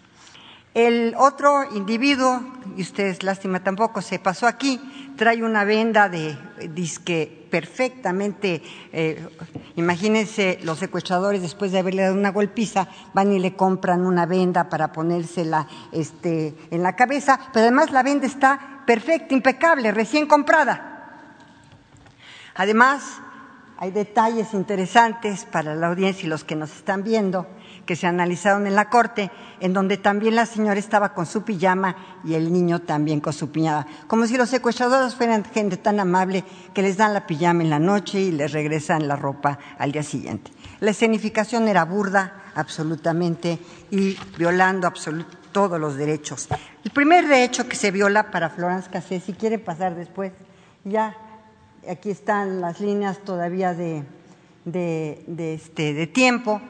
El 0.73 1.15
otro 1.19 1.65
individuo, 1.75 2.41
y 2.77 2.83
ustedes 2.83 3.25
lástima 3.25 3.65
tampoco, 3.65 4.03
se 4.03 4.21
pasó 4.21 4.47
aquí, 4.47 4.81
trae 5.17 5.43
una 5.43 5.65
venda 5.65 6.09
de 6.09 6.39
disque 6.73 7.49
perfectamente, 7.51 8.63
eh, 8.93 9.29
imagínense 9.75 10.61
los 10.63 10.79
secuestradores 10.79 11.43
después 11.43 11.73
de 11.73 11.81
haberle 11.81 12.03
dado 12.03 12.15
una 12.15 12.31
golpiza, 12.31 12.87
van 13.13 13.33
y 13.33 13.41
le 13.41 13.57
compran 13.57 14.07
una 14.07 14.27
venda 14.27 14.69
para 14.69 14.93
ponérsela 14.93 15.67
este, 15.91 16.55
en 16.71 16.85
la 16.85 16.95
cabeza, 16.95 17.41
pero 17.53 17.65
además 17.65 17.91
la 17.91 18.05
venda 18.05 18.29
está 18.29 18.85
perfecta, 18.87 19.35
impecable, 19.35 19.91
recién 19.91 20.27
comprada. 20.27 20.87
Además, 22.55 23.21
hay 23.77 23.91
detalles 23.91 24.55
interesantes 24.55 25.47
para 25.47 25.75
la 25.75 25.89
audiencia 25.89 26.27
y 26.27 26.29
los 26.29 26.45
que 26.45 26.55
nos 26.55 26.71
están 26.71 27.03
viendo 27.03 27.49
que 27.91 27.97
se 27.97 28.07
analizaron 28.07 28.69
en 28.69 28.77
la 28.77 28.89
corte, 28.89 29.33
en 29.59 29.73
donde 29.73 29.97
también 29.97 30.37
la 30.37 30.47
señora 30.47 30.79
estaba 30.79 31.13
con 31.13 31.27
su 31.27 31.43
pijama 31.43 31.97
y 32.23 32.35
el 32.35 32.53
niño 32.53 32.83
también 32.83 33.19
con 33.19 33.33
su 33.33 33.51
pijama, 33.51 33.85
como 34.07 34.29
si 34.29 34.37
los 34.37 34.49
secuestradores 34.49 35.17
fueran 35.17 35.45
gente 35.45 35.77
tan 35.77 35.99
amable 35.99 36.45
que 36.73 36.83
les 36.83 36.97
dan 36.99 37.15
la 37.15 37.27
pijama 37.27 37.65
en 37.65 37.71
la 37.71 37.81
noche 37.81 38.21
y 38.21 38.31
les 38.31 38.53
regresan 38.53 39.09
la 39.09 39.17
ropa 39.17 39.59
al 39.77 39.91
día 39.91 40.05
siguiente. 40.05 40.53
La 40.79 40.93
escenificación 40.93 41.67
era 41.67 41.85
burda, 41.85 42.45
absolutamente, 42.55 43.59
y 43.91 44.17
violando 44.39 44.93
todos 45.51 45.81
los 45.81 45.97
derechos. 45.97 46.47
El 46.85 46.93
primer 46.93 47.27
derecho 47.27 47.67
que 47.67 47.75
se 47.75 47.91
viola 47.91 48.31
para 48.31 48.51
Florence 48.51 48.89
Cassé, 48.89 49.19
si 49.19 49.33
quiere 49.33 49.59
pasar 49.59 49.97
después, 49.97 50.31
ya 50.85 51.17
aquí 51.91 52.11
están 52.11 52.61
las 52.61 52.79
líneas 52.79 53.19
todavía 53.25 53.75
de, 53.75 54.05
este, 55.37 55.93
de 55.93 56.07
tiempo, 56.07 56.61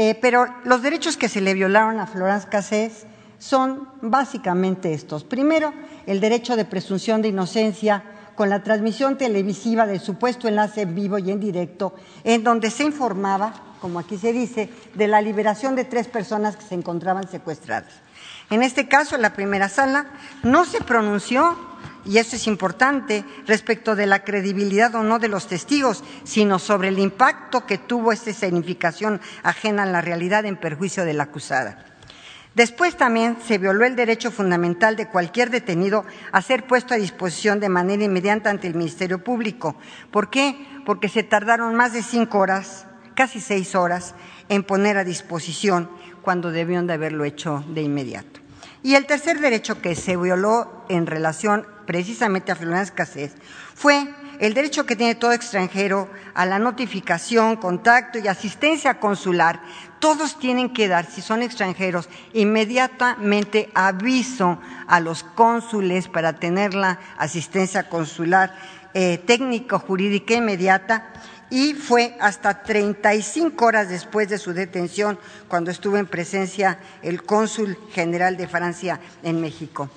eh, 0.00 0.14
pero 0.14 0.46
los 0.62 0.80
derechos 0.80 1.16
que 1.16 1.28
se 1.28 1.40
le 1.40 1.54
violaron 1.54 1.98
a 1.98 2.06
Florence 2.06 2.46
Cassés 2.48 3.04
son 3.40 3.88
básicamente 4.00 4.94
estos. 4.94 5.24
Primero, 5.24 5.74
el 6.06 6.20
derecho 6.20 6.54
de 6.54 6.64
presunción 6.64 7.20
de 7.20 7.30
inocencia 7.30 8.04
con 8.36 8.48
la 8.48 8.62
transmisión 8.62 9.18
televisiva 9.18 9.88
del 9.88 9.98
supuesto 9.98 10.46
enlace 10.46 10.82
en 10.82 10.94
vivo 10.94 11.18
y 11.18 11.32
en 11.32 11.40
directo, 11.40 11.96
en 12.22 12.44
donde 12.44 12.70
se 12.70 12.84
informaba, 12.84 13.52
como 13.80 13.98
aquí 13.98 14.16
se 14.16 14.32
dice, 14.32 14.70
de 14.94 15.08
la 15.08 15.20
liberación 15.20 15.74
de 15.74 15.84
tres 15.84 16.06
personas 16.06 16.56
que 16.56 16.64
se 16.64 16.76
encontraban 16.76 17.28
secuestradas. 17.28 17.90
En 18.50 18.62
este 18.62 18.86
caso, 18.86 19.16
la 19.16 19.32
primera 19.32 19.68
sala 19.68 20.06
no 20.44 20.64
se 20.64 20.80
pronunció 20.80 21.58
y 22.08 22.16
esto 22.16 22.36
es 22.36 22.46
importante 22.46 23.22
respecto 23.46 23.94
de 23.94 24.06
la 24.06 24.24
credibilidad 24.24 24.94
o 24.94 25.02
no 25.02 25.18
de 25.18 25.28
los 25.28 25.46
testigos, 25.46 26.02
sino 26.24 26.58
sobre 26.58 26.88
el 26.88 26.98
impacto 26.98 27.66
que 27.66 27.76
tuvo 27.76 28.12
esta 28.12 28.32
significación 28.32 29.20
ajena 29.42 29.82
a 29.82 29.86
la 29.86 30.00
realidad 30.00 30.46
en 30.46 30.56
perjuicio 30.56 31.04
de 31.04 31.12
la 31.12 31.24
acusada. 31.24 31.84
Después 32.54 32.96
también 32.96 33.36
se 33.46 33.58
violó 33.58 33.84
el 33.84 33.94
derecho 33.94 34.30
fundamental 34.30 34.96
de 34.96 35.08
cualquier 35.08 35.50
detenido 35.50 36.06
a 36.32 36.40
ser 36.40 36.66
puesto 36.66 36.94
a 36.94 36.96
disposición 36.96 37.60
de 37.60 37.68
manera 37.68 38.02
inmediata 38.02 38.48
ante 38.48 38.66
el 38.68 38.74
Ministerio 38.74 39.22
Público. 39.22 39.76
¿Por 40.10 40.30
qué? 40.30 40.56
Porque 40.86 41.10
se 41.10 41.24
tardaron 41.24 41.74
más 41.74 41.92
de 41.92 42.02
cinco 42.02 42.38
horas, 42.38 42.86
casi 43.14 43.38
seis 43.38 43.74
horas, 43.74 44.14
en 44.48 44.64
poner 44.64 44.96
a 44.96 45.04
disposición 45.04 45.90
cuando 46.22 46.52
debieron 46.52 46.86
de 46.86 46.94
haberlo 46.94 47.24
hecho 47.24 47.62
de 47.68 47.82
inmediato. 47.82 48.40
Y 48.82 48.94
el 48.94 49.04
tercer 49.04 49.40
derecho 49.40 49.82
que 49.82 49.94
se 49.94 50.16
violó 50.16 50.86
en 50.88 51.06
relación 51.06 51.66
precisamente 51.88 52.52
a 52.52 52.54
Florence 52.54 52.92
Cassés 52.92 53.32
fue 53.74 54.12
el 54.40 54.52
derecho 54.52 54.84
que 54.84 54.94
tiene 54.94 55.14
todo 55.14 55.32
extranjero 55.32 56.10
a 56.34 56.44
la 56.44 56.58
notificación, 56.58 57.56
contacto 57.56 58.18
y 58.18 58.28
asistencia 58.28 59.00
consular. 59.00 59.62
Todos 59.98 60.38
tienen 60.38 60.74
que 60.74 60.86
dar, 60.86 61.10
si 61.10 61.22
son 61.22 61.42
extranjeros, 61.42 62.10
inmediatamente 62.34 63.70
aviso 63.72 64.60
a 64.86 65.00
los 65.00 65.22
cónsules 65.22 66.08
para 66.08 66.34
tener 66.34 66.74
la 66.74 67.00
asistencia 67.16 67.88
consular 67.88 68.54
eh, 68.92 69.16
técnico-jurídica 69.26 70.34
inmediata 70.34 71.10
y 71.48 71.72
fue 71.72 72.18
hasta 72.20 72.62
35 72.62 73.64
horas 73.64 73.88
después 73.88 74.28
de 74.28 74.36
su 74.36 74.52
detención 74.52 75.18
cuando 75.48 75.70
estuvo 75.70 75.96
en 75.96 76.06
presencia 76.06 76.80
el 77.00 77.22
cónsul 77.22 77.78
general 77.92 78.36
de 78.36 78.46
Francia 78.46 79.00
en 79.22 79.40
México. 79.40 79.88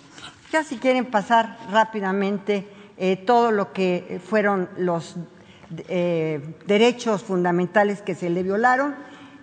Ya 0.52 0.66
si 0.66 0.78
quieren 0.78 1.06
pasar 1.06 1.58
rápidamente 1.72 2.68
eh, 2.98 3.16
todo 3.16 3.52
lo 3.52 3.72
que 3.72 4.20
fueron 4.24 4.68
los 4.78 5.16
eh, 5.88 6.56
derechos 6.68 7.24
fundamentales 7.24 8.02
que 8.02 8.16
se 8.16 8.30
le 8.30 8.44
violaron, 8.44 8.96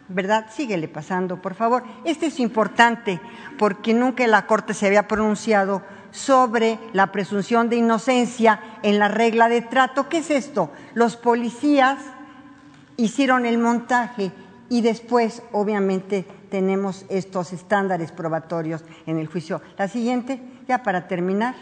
¿verdad? 0.09 0.49
Síguele 0.51 0.87
pasando, 0.87 1.41
por 1.41 1.55
favor. 1.55 1.83
Este 2.05 2.27
es 2.27 2.39
importante 2.39 3.21
porque 3.59 3.95
nunca 3.95 4.27
la 4.27 4.47
Corte 4.47 4.75
se 4.75 4.87
había 4.87 5.09
pronunciado 5.09 5.83
sobre 6.11 6.79
la 6.93 7.11
presunción 7.11 7.71
de 7.71 7.77
inocencia 7.77 8.61
en 8.83 8.99
la 8.99 9.09
regla 9.09 9.49
de 9.49 9.63
trato. 9.63 10.11
¿Qué 10.11 10.19
es 10.19 10.31
esto? 10.31 10.71
Los 10.93 11.17
policías 11.17 11.99
hicieron 12.99 13.47
el 13.47 13.57
montaje 13.57 14.31
y 14.69 14.83
después, 14.83 15.43
obviamente, 15.53 16.27
tenemos 16.51 17.07
estos 17.09 17.55
estándares 17.55 18.13
probatorios 18.13 18.85
en 19.07 19.19
el 19.19 19.27
juicio. 19.27 19.63
La 19.79 19.89
siguiente, 19.89 20.41
ya 20.69 20.83
para 20.83 21.09
terminar, 21.09 21.57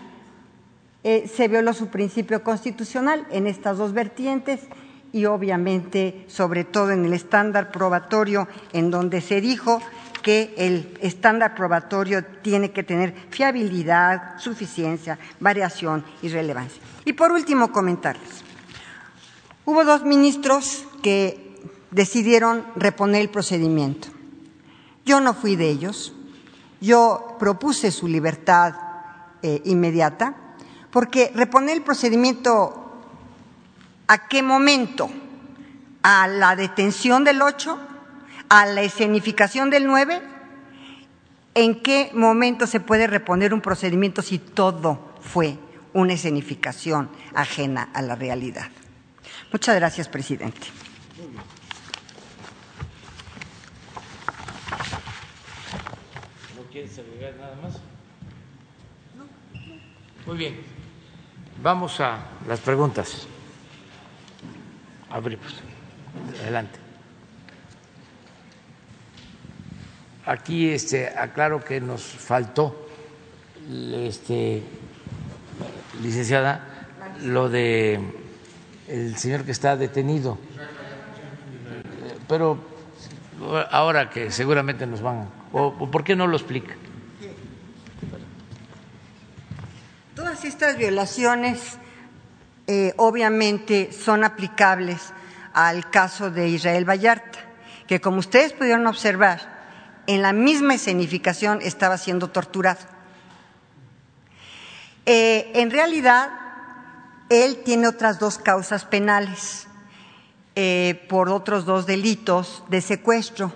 eh, 1.04 1.30
se 1.32 1.46
violó 1.46 1.72
su 1.72 1.86
principio 1.86 2.42
constitucional 2.42 3.26
en 3.30 3.46
estas 3.46 3.78
dos 3.78 3.92
vertientes 3.92 4.61
y 5.12 5.26
obviamente, 5.26 6.24
sobre 6.26 6.64
todo 6.64 6.90
en 6.90 7.04
el 7.04 7.12
estándar 7.12 7.70
probatorio, 7.70 8.48
en 8.72 8.90
donde 8.90 9.20
se 9.20 9.40
dijo 9.40 9.80
que 10.22 10.52
el 10.59 10.98
estándar 11.00 11.54
probatorio 11.54 12.24
tiene 12.42 12.72
que 12.72 12.82
tener 12.82 13.14
fiabilidad, 13.30 14.40
suficiencia, 14.40 15.16
variación 15.38 16.04
y 16.20 16.28
relevancia. 16.28 16.82
Y 17.04 17.12
por 17.12 17.30
último, 17.30 17.70
comentarles. 17.70 18.42
Hubo 19.64 19.84
dos 19.84 20.04
ministros 20.04 20.84
que 21.04 21.57
decidieron 21.92 22.64
reponer 22.74 23.22
el 23.22 23.30
procedimiento. 23.30 24.09
Yo 25.04 25.20
no 25.20 25.32
fui 25.34 25.54
de 25.54 25.68
ellos. 25.68 26.12
Yo 26.80 27.36
propuse 27.38 27.92
su 27.92 28.09
libertad 28.09 28.74
eh, 29.43 29.62
inmediata, 29.64 30.34
porque 30.91 31.32
reponer 31.34 31.76
el 31.76 31.82
procedimiento, 31.82 33.03
¿a 34.09 34.28
qué 34.28 34.43
momento? 34.43 35.11
¿A 36.03 36.28
la 36.28 36.57
detención 36.57 37.24
del 37.24 37.43
8? 37.43 37.87
a 38.49 38.66
la 38.66 38.82
escenificación 38.82 39.70
del 39.70 39.87
9, 39.87 40.22
¿en 41.55 41.82
qué 41.82 42.11
momento 42.14 42.66
se 42.66 42.80
puede 42.80 43.07
reponer 43.07 43.53
un 43.53 43.61
procedimiento 43.61 44.22
si 44.22 44.39
todo 44.39 45.14
fue 45.20 45.59
una 45.93 46.12
escenificación 46.12 47.11
ajena 47.34 47.91
a 47.93 48.03
la 48.03 48.14
realidad? 48.14 48.68
Muchas 49.53 49.76
gracias, 49.76 50.09
presidente. 50.09 50.68
¿No 56.57 56.62
quieres 56.70 56.99
agregar 56.99 57.37
nada 57.37 57.57
más? 57.62 57.80
Muy 60.27 60.37
bien. 60.37 60.57
Vamos 61.62 62.01
a 62.01 62.18
las 62.47 62.61
preguntas. 62.61 63.27
Abrimos. 65.11 65.55
Adelante. 66.43 66.87
aquí 70.27 70.70
este, 70.70 71.09
aclaro 71.09 71.64
que 71.64 71.81
nos 71.81 72.03
faltó, 72.03 72.89
este, 73.95 74.62
licenciada, 76.03 76.87
lo 77.22 77.49
de 77.49 78.01
el 78.89 79.16
señor 79.16 79.45
que 79.45 79.53
está 79.53 79.77
detenido. 79.77 80.39
Pero 82.29 82.59
ahora 83.70 84.11
que 84.11 84.31
seguramente 84.31 84.87
nos 84.87 85.01
van, 85.01 85.29
o 85.53 85.91
por 85.91 86.05
qué 86.05 86.16
no 86.16 86.27
lo 86.27 86.37
explica. 86.37 86.74
Todas 90.37 90.53
estas 90.53 90.76
violaciones 90.76 91.78
eh, 92.66 92.93
obviamente 92.99 93.91
son 93.91 94.22
aplicables 94.22 95.14
al 95.55 95.89
caso 95.89 96.30
de 96.30 96.51
Israel 96.51 96.84
Vallarta, 96.84 97.39
que 97.87 98.03
como 98.03 98.18
ustedes 98.18 98.53
pudieron 98.53 98.87
observar, 98.87 99.41
en 100.07 100.20
la 100.20 100.34
misma 100.34 100.74
escenificación 100.74 101.61
estaba 101.62 101.97
siendo 101.97 102.28
torturado. 102.28 102.80
Eh, 105.07 105.53
en 105.55 105.70
realidad, 105.70 106.28
él 107.30 107.62
tiene 107.64 107.89
otras 107.89 108.18
dos 108.18 108.37
causas 108.37 108.84
penales 108.84 109.68
eh, 110.55 111.07
por 111.09 111.30
otros 111.30 111.64
dos 111.64 111.87
delitos 111.87 112.62
de 112.68 112.82
secuestro 112.82 113.55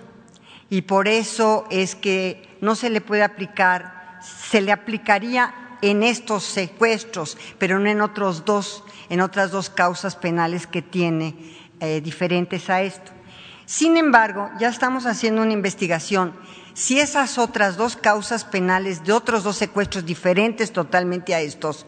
y 0.71 0.81
por 0.81 1.07
eso 1.07 1.67
es 1.69 1.93
que 1.93 2.57
no 2.59 2.73
se 2.73 2.89
le 2.89 3.01
puede 3.01 3.21
aplicar, 3.21 4.17
se 4.23 4.61
le 4.61 4.71
aplicaría 4.71 5.60
en 5.81 6.03
estos 6.03 6.43
secuestros, 6.43 7.37
pero 7.57 7.79
no 7.79 7.89
en 7.89 8.01
otros 8.01 8.45
dos, 8.45 8.83
en 9.09 9.21
otras 9.21 9.51
dos 9.51 9.69
causas 9.69 10.15
penales 10.15 10.67
que 10.67 10.81
tiene 10.81 11.35
eh, 11.79 12.01
diferentes 12.01 12.69
a 12.69 12.81
esto. 12.81 13.11
Sin 13.65 13.97
embargo, 13.97 14.49
ya 14.59 14.69
estamos 14.69 15.05
haciendo 15.05 15.41
una 15.41 15.53
investigación 15.53 16.33
si 16.73 16.99
esas 16.99 17.37
otras 17.37 17.75
dos 17.75 17.97
causas 17.97 18.45
penales 18.45 19.03
de 19.03 19.11
otros 19.11 19.43
dos 19.43 19.57
secuestros 19.57 20.05
diferentes 20.05 20.71
totalmente 20.71 21.35
a 21.35 21.41
estos 21.41 21.85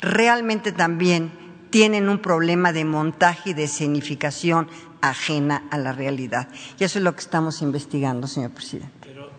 realmente 0.00 0.72
también 0.72 1.32
tienen 1.70 2.08
un 2.08 2.18
problema 2.18 2.72
de 2.72 2.84
montaje 2.84 3.50
y 3.50 3.54
de 3.54 3.64
escenificación 3.64 4.68
ajena 5.00 5.66
a 5.70 5.78
la 5.78 5.92
realidad. 5.92 6.48
Y 6.78 6.84
eso 6.84 6.98
es 6.98 7.04
lo 7.04 7.14
que 7.14 7.20
estamos 7.20 7.62
investigando, 7.62 8.26
señor 8.26 8.50
presidente. 8.52 8.92
Pero 9.00 9.30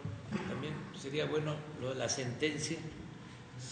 también 0.48 0.74
sería 1.00 1.26
bueno 1.26 1.56
lo 1.82 1.90
de 1.90 1.96
la 1.96 2.10
sentencia, 2.10 2.78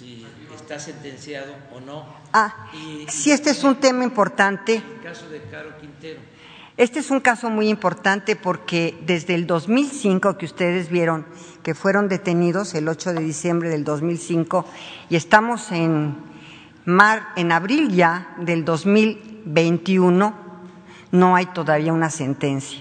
si 0.01 0.25
está 0.55 0.79
sentenciado 0.79 1.53
o 1.73 1.79
no. 1.79 2.05
Ah, 2.33 2.69
si 3.07 3.31
este 3.31 3.51
es 3.51 3.63
un 3.63 3.75
tema 3.75 4.03
importante. 4.03 4.75
El 4.75 5.01
caso 5.03 5.29
de 5.29 5.41
Caro 5.43 5.77
Quintero. 5.79 6.19
Este 6.77 6.99
es 6.99 7.11
un 7.11 7.19
caso 7.19 7.49
muy 7.49 7.69
importante 7.69 8.35
porque 8.35 8.97
desde 9.05 9.35
el 9.35 9.45
2005 9.45 10.37
que 10.37 10.45
ustedes 10.45 10.89
vieron 10.89 11.27
que 11.61 11.75
fueron 11.75 12.07
detenidos 12.07 12.73
el 12.73 12.87
8 12.87 13.13
de 13.13 13.19
diciembre 13.19 13.69
del 13.69 13.83
2005 13.83 14.65
y 15.09 15.15
estamos 15.15 15.71
en 15.71 16.15
mar 16.85 17.27
en 17.35 17.51
abril 17.51 17.91
ya 17.91 18.33
del 18.37 18.65
2021 18.65 20.33
no 21.11 21.35
hay 21.35 21.45
todavía 21.47 21.93
una 21.93 22.09
sentencia. 22.09 22.79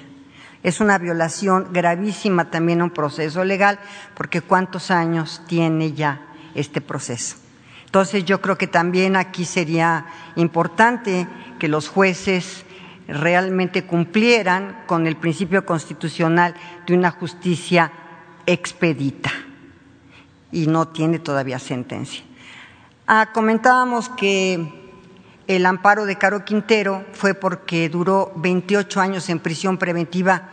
Es 0.63 0.81
una 0.81 0.97
violación 0.97 1.69
gravísima 1.73 2.51
también 2.51 2.81
a 2.81 2.85
un 2.85 2.91
proceso 2.91 3.45
legal 3.45 3.79
porque 4.15 4.41
cuántos 4.41 4.91
años 4.91 5.43
tiene 5.47 5.93
ya 5.93 6.30
este 6.55 6.81
proceso. 6.81 7.37
Entonces 7.85 8.25
yo 8.25 8.41
creo 8.41 8.57
que 8.57 8.67
también 8.67 9.17
aquí 9.17 9.45
sería 9.45 10.07
importante 10.37 11.27
que 11.59 11.69
los 11.69 11.89
jueces 11.89 12.65
realmente 13.09 13.85
cumplieran 13.85 14.85
con 14.87 15.07
el 15.07 15.17
principio 15.17 15.67
constitucional 15.67 16.55
de 16.87 16.95
una 16.95 17.11
justicia 17.11 17.91
expedita 18.47 19.33
y 20.53 20.67
no 20.67 20.89
tiene 20.89 21.19
todavía 21.19 21.59
sentencia. 21.59 22.23
Ah, 23.07 23.31
comentábamos 23.33 24.09
que 24.09 24.81
el 25.49 25.67
amparo 25.67 26.07
de 26.07 26.17
Caro 26.17 26.45
Quintero 26.45 27.05
fue 27.13 27.35
porque 27.35 27.89
duró 27.89 28.33
28 28.37 29.01
años 29.01 29.29
en 29.31 29.41
prisión 29.41 29.79
preventiva 29.79 30.49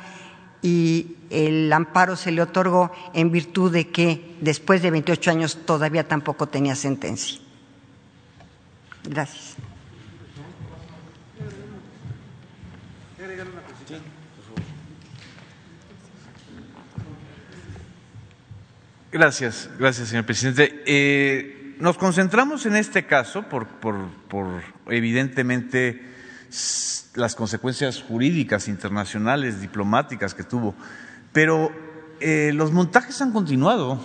y 0.62 1.16
el 1.30 1.72
amparo 1.72 2.16
se 2.16 2.32
le 2.32 2.42
otorgó 2.42 2.92
en 3.14 3.32
virtud 3.32 3.72
de 3.72 3.90
que 3.90 4.36
después 4.42 4.82
de 4.82 4.92
28 4.92 5.32
años 5.32 5.66
todavía 5.66 6.08
tampoco 6.08 6.48
tenía 6.48 6.76
sentencia. 6.76 7.40
Gracias. 9.04 9.56
Gracias, 19.10 19.70
gracias, 19.80 20.10
señor 20.10 20.26
presidente. 20.26 20.84
Eh, 20.86 21.76
nos 21.80 21.98
concentramos 21.98 22.66
en 22.66 22.76
este 22.76 23.06
caso 23.06 23.44
por, 23.44 23.68
evidentemente 24.88 26.02
las 27.16 27.36
consecuencias 27.36 28.02
jurídicas, 28.02 28.68
internacionales, 28.68 29.62
diplomáticas 29.62 30.34
que 30.34 30.44
tuvo, 30.44 30.76
pero 31.34 31.72
eh, 32.20 32.52
los 32.54 32.72
montajes 32.72 33.22
han 33.22 33.32
continuado. 33.32 34.04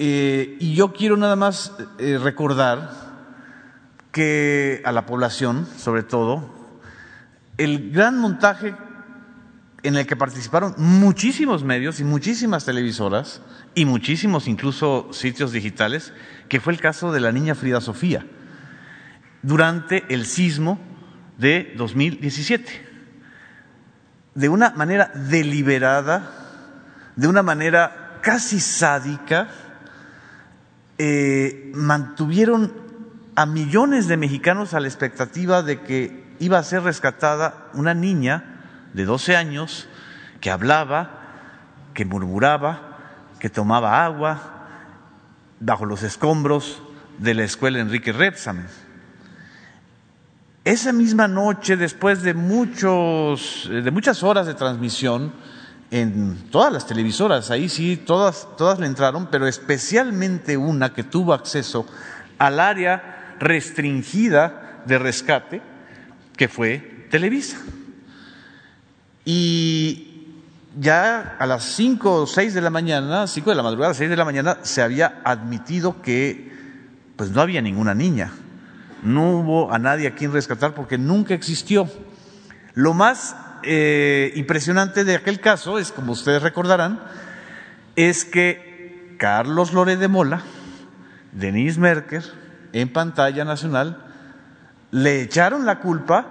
Eh, 0.00 0.56
y 0.60 0.74
yo 0.74 0.92
quiero 0.92 1.16
nada 1.16 1.34
más 1.34 1.72
recordar 1.98 2.92
que 4.12 4.80
a 4.84 4.92
la 4.92 5.06
población, 5.06 5.66
sobre 5.76 6.04
todo, 6.04 6.54
el 7.56 7.90
gran 7.90 8.18
montaje 8.18 8.74
en 9.82 9.96
el 9.96 10.06
que 10.06 10.16
participaron 10.16 10.74
muchísimos 10.76 11.64
medios 11.64 12.00
y 12.00 12.04
muchísimas 12.04 12.64
televisoras 12.64 13.42
y 13.74 13.84
muchísimos 13.84 14.48
incluso 14.48 15.08
sitios 15.12 15.52
digitales, 15.52 16.12
que 16.48 16.60
fue 16.60 16.72
el 16.72 16.80
caso 16.80 17.12
de 17.12 17.20
la 17.20 17.32
niña 17.32 17.54
Frida 17.54 17.80
Sofía, 17.80 18.26
durante 19.42 20.04
el 20.12 20.26
sismo 20.26 20.80
de 21.38 21.72
2017. 21.76 22.86
De 24.34 24.48
una 24.48 24.70
manera 24.70 25.10
deliberada, 25.14 26.30
de 27.16 27.26
una 27.26 27.42
manera 27.42 28.18
casi 28.20 28.60
sádica, 28.60 29.48
eh, 30.98 31.70
mantuvieron 31.74 32.72
a 33.34 33.46
millones 33.46 34.08
de 34.08 34.16
mexicanos 34.16 34.74
a 34.74 34.80
la 34.80 34.88
expectativa 34.88 35.62
de 35.62 35.80
que 35.80 36.24
iba 36.40 36.58
a 36.58 36.62
ser 36.64 36.82
rescatada 36.82 37.68
una 37.72 37.94
niña 37.94 38.58
de 38.94 39.04
12 39.04 39.36
años 39.36 39.88
que 40.40 40.50
hablaba, 40.50 41.10
que 41.94 42.04
murmuraba, 42.04 42.98
que 43.38 43.48
tomaba 43.48 44.04
agua 44.04 44.66
bajo 45.60 45.86
los 45.86 46.02
escombros 46.02 46.82
de 47.18 47.34
la 47.34 47.44
escuela 47.44 47.78
Enrique 47.78 48.12
Repsamen. 48.12 48.66
Esa 50.64 50.92
misma 50.92 51.28
noche, 51.28 51.76
después 51.76 52.22
de, 52.22 52.34
muchos, 52.34 53.68
de 53.70 53.90
muchas 53.90 54.22
horas 54.22 54.46
de 54.46 54.54
transmisión 54.54 55.32
en 55.90 56.50
todas 56.50 56.72
las 56.72 56.86
televisoras, 56.86 57.50
ahí 57.50 57.68
sí, 57.68 57.96
todas, 57.96 58.48
todas 58.56 58.78
le 58.78 58.86
entraron, 58.86 59.28
pero 59.30 59.46
especialmente 59.46 60.56
una 60.56 60.92
que 60.92 61.04
tuvo 61.04 61.32
acceso 61.32 61.86
al 62.38 62.60
área 62.60 63.36
restringida 63.38 64.82
de 64.84 64.98
rescate, 64.98 65.62
que 66.36 66.48
fue 66.48 67.06
Televisa. 67.10 67.58
Y 69.24 70.36
ya 70.78 71.36
a 71.38 71.46
las 71.46 71.64
cinco 71.64 72.22
o 72.22 72.26
seis 72.26 72.54
de 72.54 72.60
la 72.60 72.70
mañana, 72.70 73.26
cinco 73.26 73.50
de 73.50 73.56
la 73.56 73.62
madrugada, 73.62 73.94
seis 73.94 74.10
de 74.10 74.16
la 74.16 74.24
mañana, 74.24 74.58
se 74.62 74.82
había 74.82 75.20
admitido 75.24 76.02
que 76.02 76.52
pues 77.16 77.30
no 77.30 77.40
había 77.40 77.60
ninguna 77.62 77.94
niña. 77.94 78.32
No 79.02 79.30
hubo 79.30 79.72
a 79.72 79.78
nadie 79.78 80.08
a 80.08 80.14
quien 80.14 80.32
rescatar 80.32 80.74
porque 80.74 80.98
nunca 80.98 81.34
existió. 81.34 81.88
Lo 82.74 82.94
más 82.94 83.36
eh, 83.62 84.32
impresionante 84.36 85.04
de 85.04 85.16
aquel 85.16 85.40
caso 85.40 85.78
es, 85.78 85.92
como 85.92 86.12
ustedes 86.12 86.42
recordarán, 86.42 87.00
es 87.96 88.24
que 88.24 89.16
Carlos 89.18 89.72
Lore 89.72 89.96
de 89.96 90.08
Mola, 90.08 90.42
Denise 91.32 91.80
Merker, 91.80 92.24
en 92.72 92.92
pantalla 92.92 93.44
nacional, 93.44 94.04
le 94.90 95.22
echaron 95.22 95.66
la 95.66 95.80
culpa 95.80 96.26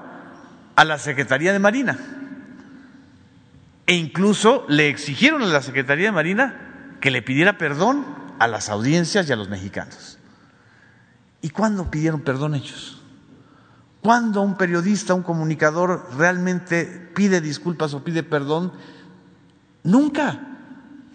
a 0.75 0.85
la 0.85 0.97
Secretaría 0.97 1.53
de 1.53 1.59
Marina 1.59 1.97
e 3.87 3.95
incluso 3.95 4.65
le 4.67 4.89
exigieron 4.89 5.41
a 5.41 5.47
la 5.47 5.61
Secretaría 5.61 6.07
de 6.07 6.11
Marina 6.11 6.97
que 6.99 7.09
le 7.09 7.21
pidiera 7.21 7.57
perdón 7.57 8.05
a 8.37 8.47
las 8.47 8.69
audiencias 8.69 9.27
y 9.27 9.33
a 9.33 9.35
los 9.35 9.49
mexicanos. 9.49 10.16
¿Y 11.41 11.49
cuándo 11.49 11.89
pidieron 11.89 12.21
perdón 12.21 12.55
ellos? 12.55 13.01
¿Cuándo 14.01 14.41
un 14.41 14.55
periodista, 14.55 15.13
un 15.13 15.23
comunicador 15.23 16.07
realmente 16.17 16.85
pide 17.15 17.41
disculpas 17.41 17.93
o 17.93 18.03
pide 18.03 18.23
perdón? 18.23 18.71
Nunca. 19.83 20.39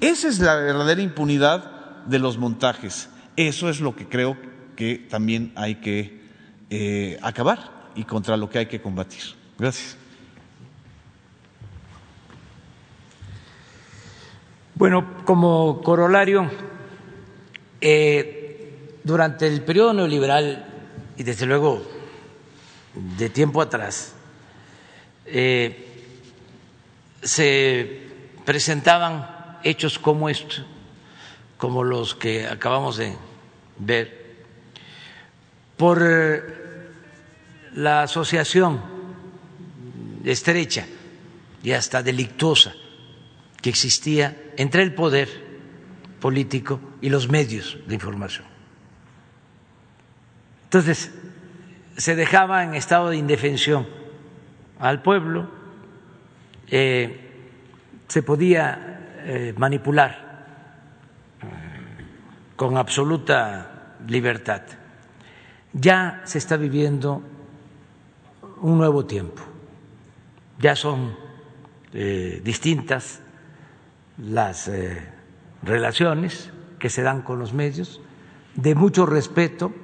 Esa 0.01 0.29
es 0.29 0.41
la 0.41 0.57
verdadera 0.57 1.01
impunidad 1.01 2.05
de 2.07 2.19
los 2.19 2.39
montajes. 2.39 3.09
Eso 3.37 3.69
es 3.69 3.81
lo 3.81 3.97
que 3.97 4.09
creo 4.09 4.37
que 4.77 5.07
también 5.09 5.53
hay 5.55 5.77
que 5.77 6.23
eh, 6.71 7.19
acabar 7.23 7.91
y 7.95 8.05
contra 8.05 8.37
lo 8.37 8.51
que 8.51 8.59
hay 8.59 8.67
que 8.67 8.81
combatir. 8.81 9.23
Gracias. 9.59 9.97
Bueno, 14.75 15.25
como 15.25 15.81
corolario, 15.83 16.51
eh, 17.81 18.42
durante 19.05 19.47
el 19.47 19.63
periodo 19.63 19.93
neoliberal 19.95 20.65
y 21.17 21.23
desde 21.23 21.47
luego 21.47 21.83
de 22.95 23.31
tiempo 23.31 23.63
atrás, 23.63 24.15
eh, 25.27 25.89
se 27.23 28.03
presentaban 28.45 29.59
hechos 29.63 29.99
como 29.99 30.29
estos, 30.29 30.65
como 31.57 31.85
los 31.85 32.15
que 32.15 32.47
acabamos 32.47 32.97
de 32.97 33.17
ver, 33.79 34.23
por 35.77 36.03
eh, 36.03 36.43
la 37.75 38.03
asociación 38.03 38.81
estrecha 40.25 40.87
y 41.63 41.73
hasta 41.73 42.03
delictuosa 42.03 42.75
que 43.61 43.71
existía 43.71 44.53
entre 44.57 44.83
el 44.83 44.95
poder 44.95 45.29
político 46.21 46.81
y 47.01 47.09
los 47.09 47.29
medios 47.29 47.79
de 47.87 47.95
información. 47.95 48.52
Entonces, 50.73 51.13
se 51.99 52.17
dejaba 52.17 52.65
en 52.65 52.73
estado 52.73 53.11
de 53.11 53.19
indefensión 53.19 53.87
al 54.79 55.03
pueblo, 55.03 55.47
eh, 56.67 57.51
se 58.09 58.23
podía 58.23 59.19
eh, 59.19 59.53
manipular 59.59 60.47
eh, 61.43 61.47
con 62.57 62.79
absoluta 62.79 63.97
libertad. 64.09 64.63
Ya 65.75 66.23
se 66.25 66.39
está 66.39 66.57
viviendo 66.57 67.23
un 68.63 68.79
nuevo 68.79 69.05
tiempo, 69.05 69.43
ya 70.59 70.75
son 70.75 71.15
distintas 71.93 73.21
las 74.17 74.71
relaciones 75.63 76.51
que 76.79 76.89
se 76.89 77.03
dan 77.03 77.21
con 77.21 77.39
los 77.39 77.53
medios, 77.53 78.01
de 78.55 78.75
mucho 78.75 79.05
respeto 79.05 79.75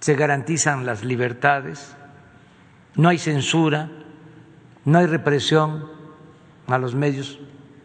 se 0.00 0.14
garantizan 0.14 0.86
las 0.86 1.04
libertades, 1.04 1.96
no 2.94 3.08
hay 3.08 3.18
censura, 3.18 3.90
no 4.84 4.98
hay 4.98 5.06
represión 5.06 5.90
a 6.66 6.78
los 6.78 6.94
medios, 6.94 7.38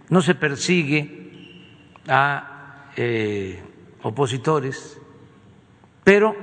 no 0.10 0.22
se 0.22 0.36
persigue 0.36 1.64
a 2.08 2.90
eh, 2.96 3.62
opositores, 4.04 5.00
pero 6.04 6.36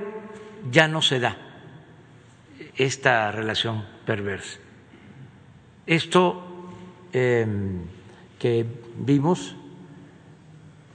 ya 0.71 0.87
no 0.87 1.01
se 1.01 1.19
da 1.19 1.37
esta 2.75 3.31
relación 3.31 3.85
perversa. 4.05 4.59
Esto 5.85 6.71
em, 7.11 7.81
que 8.37 8.65
vimos, 8.97 9.55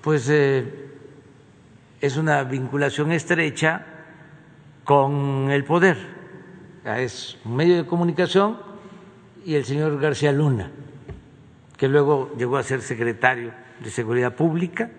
pues 0.01 0.29
eh, 0.31 0.89
es 2.01 2.17
una 2.17 2.45
vinculación 2.45 3.13
estrecha 3.13 3.94
con 4.85 5.51
el 5.51 5.65
poder. 5.65 5.97
Es 6.85 7.39
un 7.44 7.56
medio 7.56 7.77
de 7.77 7.86
comunicación 7.86 8.59
y 9.44 9.55
el 9.55 9.65
señor 9.65 9.98
García 9.98 10.32
Luna, 10.32 10.70
que 11.77 11.89
luego 11.89 12.32
llegó 12.36 12.56
a 12.56 12.62
ser 12.62 12.82
secretario 12.82 13.52
de 13.81 13.90
Seguridad 13.90 14.35
Pública 14.35 14.90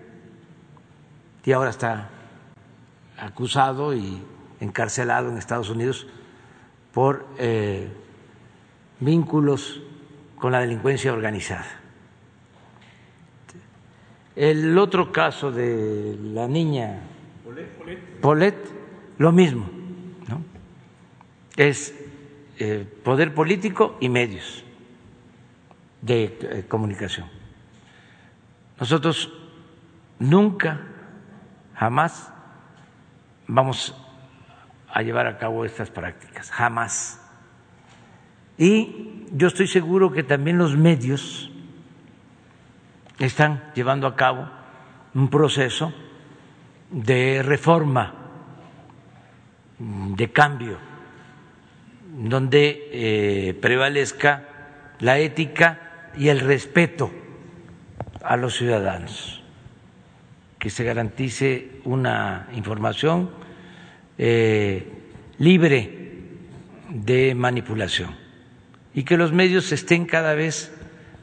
y 1.44 1.52
ahora 1.52 1.70
está 1.70 2.10
acusado 3.18 3.94
y 3.94 4.20
encarcelado 4.60 5.30
en 5.30 5.38
Estados 5.38 5.70
Unidos 5.70 6.06
por 6.92 7.26
eh, 7.38 7.88
vínculos 9.00 9.80
con 10.36 10.52
la 10.52 10.60
delincuencia 10.60 11.12
organizada. 11.12 11.80
El 14.34 14.76
otro 14.76 15.12
caso 15.12 15.50
de 15.50 16.18
la 16.20 16.46
niña 16.46 17.00
Polet, 18.20 18.75
lo 19.18 19.32
mismo 19.32 19.68
es 21.56 21.94
eh, 22.58 22.86
poder 23.02 23.34
político 23.34 23.96
y 24.00 24.08
medios 24.08 24.64
de 26.02 26.38
eh, 26.40 26.64
comunicación. 26.68 27.28
Nosotros 28.78 29.32
nunca, 30.18 30.80
jamás 31.74 32.30
vamos 33.46 33.94
a 34.92 35.02
llevar 35.02 35.26
a 35.26 35.38
cabo 35.38 35.64
estas 35.64 35.90
prácticas, 35.90 36.50
jamás. 36.50 37.22
Y 38.58 39.24
yo 39.32 39.48
estoy 39.48 39.66
seguro 39.66 40.12
que 40.12 40.22
también 40.22 40.58
los 40.58 40.76
medios 40.76 41.50
están 43.18 43.62
llevando 43.74 44.06
a 44.06 44.16
cabo 44.16 44.48
un 45.14 45.28
proceso 45.28 45.92
de 46.90 47.42
reforma, 47.42 48.14
de 49.78 50.30
cambio 50.32 50.78
donde 52.16 52.88
eh, 52.92 53.54
prevalezca 53.60 54.48
la 55.00 55.18
ética 55.18 56.10
y 56.16 56.28
el 56.28 56.40
respeto 56.40 57.12
a 58.22 58.36
los 58.36 58.56
ciudadanos, 58.56 59.42
que 60.58 60.70
se 60.70 60.84
garantice 60.84 61.80
una 61.84 62.48
información 62.54 63.30
eh, 64.18 64.90
libre 65.38 66.22
de 66.88 67.34
manipulación 67.34 68.16
y 68.94 69.04
que 69.04 69.18
los 69.18 69.32
medios 69.32 69.70
estén 69.72 70.06
cada 70.06 70.34
vez 70.34 70.72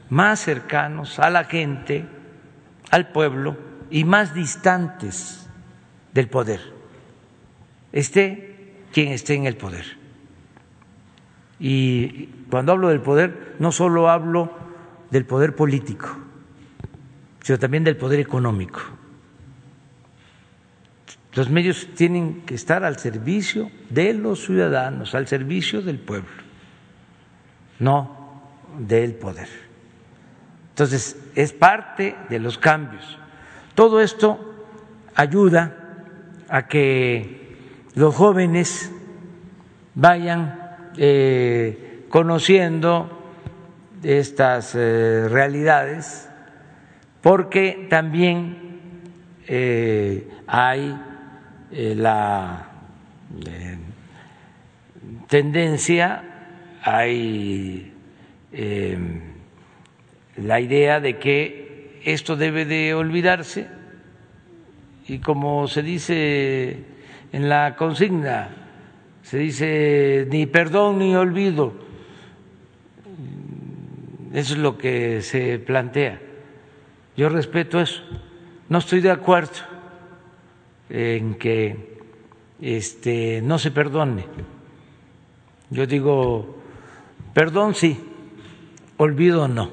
más 0.08 0.40
cercanos 0.40 1.18
a 1.18 1.28
la 1.30 1.44
gente, 1.44 2.04
al 2.90 3.08
pueblo 3.08 3.56
y 3.90 4.04
más 4.04 4.32
distantes 4.32 5.48
del 6.12 6.28
poder, 6.28 6.60
esté 7.94 8.82
quien 8.92 9.12
esté 9.12 9.34
en 9.34 9.46
el 9.46 9.56
poder. 9.56 9.84
Y 11.60 12.26
cuando 12.50 12.72
hablo 12.72 12.88
del 12.88 13.00
poder, 13.00 13.54
no 13.60 13.72
solo 13.72 14.10
hablo 14.10 14.52
del 15.10 15.24
poder 15.24 15.54
político, 15.54 16.08
sino 17.40 17.58
también 17.58 17.84
del 17.84 17.96
poder 17.96 18.18
económico. 18.18 18.80
Los 21.34 21.48
medios 21.48 21.88
tienen 21.94 22.42
que 22.42 22.54
estar 22.54 22.84
al 22.84 22.98
servicio 22.98 23.70
de 23.90 24.12
los 24.12 24.44
ciudadanos, 24.44 25.14
al 25.14 25.28
servicio 25.28 25.80
del 25.80 25.98
pueblo, 25.98 26.30
no 27.78 28.42
del 28.78 29.14
poder. 29.14 29.48
Entonces, 30.70 31.16
es 31.36 31.52
parte 31.52 32.16
de 32.28 32.40
los 32.40 32.58
cambios. 32.58 33.18
Todo 33.76 34.00
esto 34.00 34.52
ayuda 35.14 35.76
a 36.48 36.66
que 36.66 37.43
los 37.94 38.14
jóvenes 38.14 38.90
vayan 39.94 40.90
eh, 40.96 42.04
conociendo 42.08 43.10
estas 44.02 44.74
eh, 44.74 45.28
realidades, 45.28 46.28
porque 47.22 47.86
también 47.88 48.80
eh, 49.46 50.28
hay 50.46 51.00
la 51.70 52.70
tendencia, 55.26 56.22
hay 56.82 57.92
la 60.36 60.60
idea 60.60 61.00
de 61.00 61.18
que 61.18 62.00
esto 62.04 62.36
debe 62.36 62.64
de 62.64 62.94
olvidarse 62.94 63.66
y 65.08 65.18
como 65.18 65.66
se 65.66 65.82
dice 65.82 66.93
en 67.34 67.48
la 67.48 67.74
consigna, 67.74 68.48
se 69.22 69.38
dice 69.38 70.28
ni 70.30 70.46
perdón 70.46 71.00
ni 71.00 71.16
olvido. 71.16 71.72
Eso 74.32 74.54
es 74.54 74.60
lo 74.60 74.78
que 74.78 75.20
se 75.20 75.58
plantea. 75.58 76.20
Yo 77.16 77.28
respeto 77.28 77.80
eso. 77.80 78.02
No 78.68 78.78
estoy 78.78 79.00
de 79.00 79.10
acuerdo 79.10 79.50
en 80.88 81.34
que 81.34 81.98
este, 82.60 83.42
no 83.42 83.58
se 83.58 83.72
perdone. 83.72 84.26
Yo 85.70 85.88
digo, 85.88 86.62
perdón 87.32 87.74
sí, 87.74 87.98
olvido 88.96 89.48
no. 89.48 89.72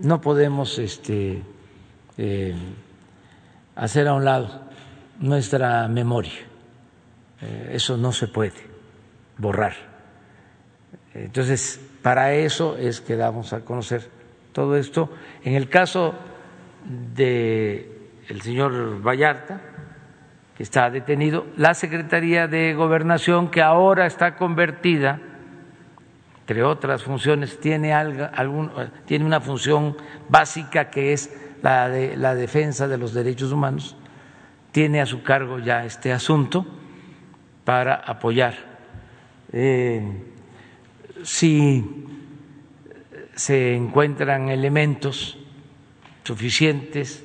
No 0.00 0.22
podemos 0.22 0.78
este, 0.78 1.42
eh, 2.16 2.54
hacer 3.74 4.08
a 4.08 4.14
un 4.14 4.24
lado 4.24 4.65
nuestra 5.20 5.88
memoria. 5.88 6.32
Eh, 7.40 7.70
eso 7.72 7.96
no 7.96 8.12
se 8.12 8.28
puede 8.28 8.52
borrar. 9.38 9.74
Entonces, 11.14 11.80
para 12.02 12.34
eso 12.34 12.76
es 12.76 13.00
que 13.00 13.16
damos 13.16 13.52
a 13.52 13.60
conocer 13.60 14.08
todo 14.52 14.76
esto. 14.76 15.10
En 15.44 15.54
el 15.54 15.68
caso 15.68 16.14
del 17.14 17.92
el 18.28 18.42
señor 18.42 19.02
Vallarta, 19.02 19.60
que 20.56 20.62
está 20.62 20.90
detenido, 20.90 21.46
la 21.56 21.74
Secretaría 21.74 22.48
de 22.48 22.74
Gobernación, 22.74 23.50
que 23.50 23.62
ahora 23.62 24.06
está 24.06 24.36
convertida 24.36 25.20
entre 26.46 26.62
otras 26.62 27.02
funciones, 27.02 27.58
tiene, 27.58 27.92
algún, 27.92 28.70
tiene 29.04 29.24
una 29.24 29.40
función 29.40 29.96
básica 30.28 30.90
que 30.90 31.12
es 31.12 31.36
la 31.60 31.88
de 31.88 32.16
la 32.16 32.36
defensa 32.36 32.86
de 32.86 32.96
los 32.96 33.12
derechos 33.12 33.50
humanos. 33.50 33.96
Tiene 34.76 35.00
a 35.00 35.06
su 35.06 35.22
cargo 35.22 35.58
ya 35.58 35.86
este 35.86 36.12
asunto 36.12 36.66
para 37.64 37.94
apoyar. 37.94 38.54
Eh, 39.50 40.02
si 41.22 41.82
se 43.34 43.74
encuentran 43.74 44.50
elementos 44.50 45.38
suficientes 46.24 47.24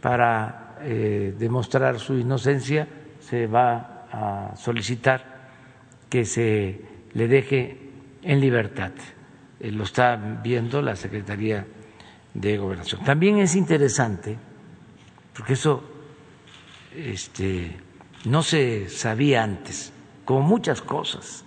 para 0.00 0.76
eh, 0.82 1.34
demostrar 1.36 1.98
su 1.98 2.16
inocencia, 2.16 2.86
se 3.18 3.48
va 3.48 4.06
a 4.12 4.56
solicitar 4.56 5.48
que 6.08 6.24
se 6.24 6.80
le 7.12 7.26
deje 7.26 7.76
en 8.22 8.38
libertad. 8.38 8.92
Eh, 9.58 9.72
lo 9.72 9.82
está 9.82 10.14
viendo 10.14 10.80
la 10.80 10.94
Secretaría 10.94 11.66
de 12.34 12.56
Gobernación. 12.56 13.02
También 13.02 13.38
es 13.38 13.56
interesante, 13.56 14.38
porque 15.34 15.54
eso 15.54 15.90
este, 16.96 17.76
no 18.24 18.42
se 18.42 18.88
sabía 18.88 19.42
antes, 19.42 19.92
como 20.24 20.40
muchas 20.40 20.80
cosas, 20.80 21.44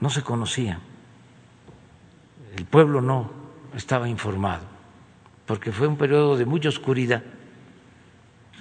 no 0.00 0.10
se 0.10 0.22
conocían. 0.22 0.80
El 2.56 2.64
pueblo 2.66 3.00
no 3.00 3.30
estaba 3.74 4.08
informado, 4.08 4.64
porque 5.46 5.72
fue 5.72 5.88
un 5.88 5.96
periodo 5.96 6.36
de 6.36 6.46
mucha 6.46 6.68
oscuridad, 6.68 7.22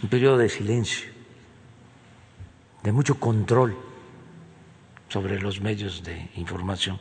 un 0.02 0.10
periodo 0.10 0.38
de 0.38 0.50
silencio, 0.50 1.10
de 2.82 2.92
mucho 2.92 3.20
control 3.20 3.78
sobre 5.10 5.40
los 5.40 5.62
medios 5.62 6.04
de 6.04 6.30
información. 6.36 7.00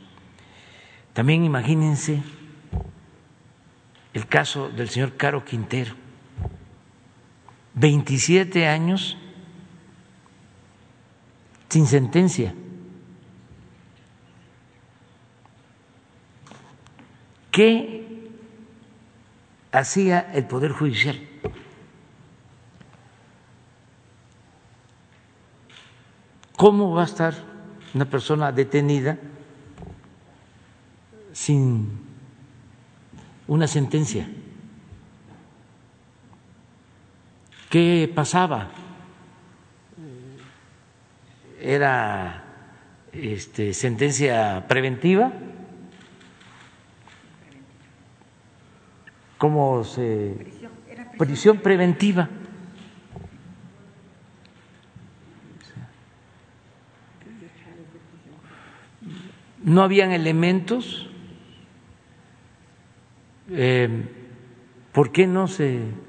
También 1.13 1.43
imagínense 1.43 2.21
el 4.13 4.27
caso 4.27 4.69
del 4.69 4.89
señor 4.89 5.17
Caro 5.17 5.43
Quintero, 5.43 5.95
27 7.75 8.67
años 8.67 9.17
sin 11.69 11.87
sentencia. 11.87 12.53
¿Qué 17.51 18.29
hacía 19.71 20.31
el 20.33 20.45
Poder 20.45 20.71
Judicial? 20.71 21.19
¿Cómo 26.55 26.93
va 26.93 27.01
a 27.01 27.05
estar 27.05 27.33
una 27.93 28.05
persona 28.05 28.51
detenida 28.51 29.17
sin 31.31 31.89
una 33.47 33.67
sentencia. 33.67 34.27
¿Qué 37.73 38.07
pasaba? 38.13 38.69
¿Era 41.59 42.43
este, 43.11 43.73
sentencia 43.73 44.67
preventiva? 44.67 45.33
¿Cómo 49.39 49.83
se...? 49.83 50.35
Prisión 51.17 51.57
preventiva. 51.61 52.29
no 59.63 59.81
habían 59.81 60.11
elementos. 60.11 61.09
Eh, 63.49 63.89
¿Por 64.91 65.11
qué 65.11 65.25
no 65.25 65.47
se 65.47 66.02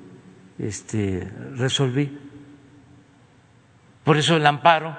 este, 0.58 1.28
resolví? 1.56 2.18
Por 4.04 4.16
eso 4.16 4.36
el 4.36 4.46
amparo 4.46 4.96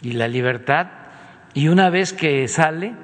y 0.00 0.12
la 0.12 0.28
libertad. 0.28 0.86
Y 1.54 1.68
una 1.68 1.90
vez 1.90 2.12
que 2.12 2.46
sale 2.48 2.94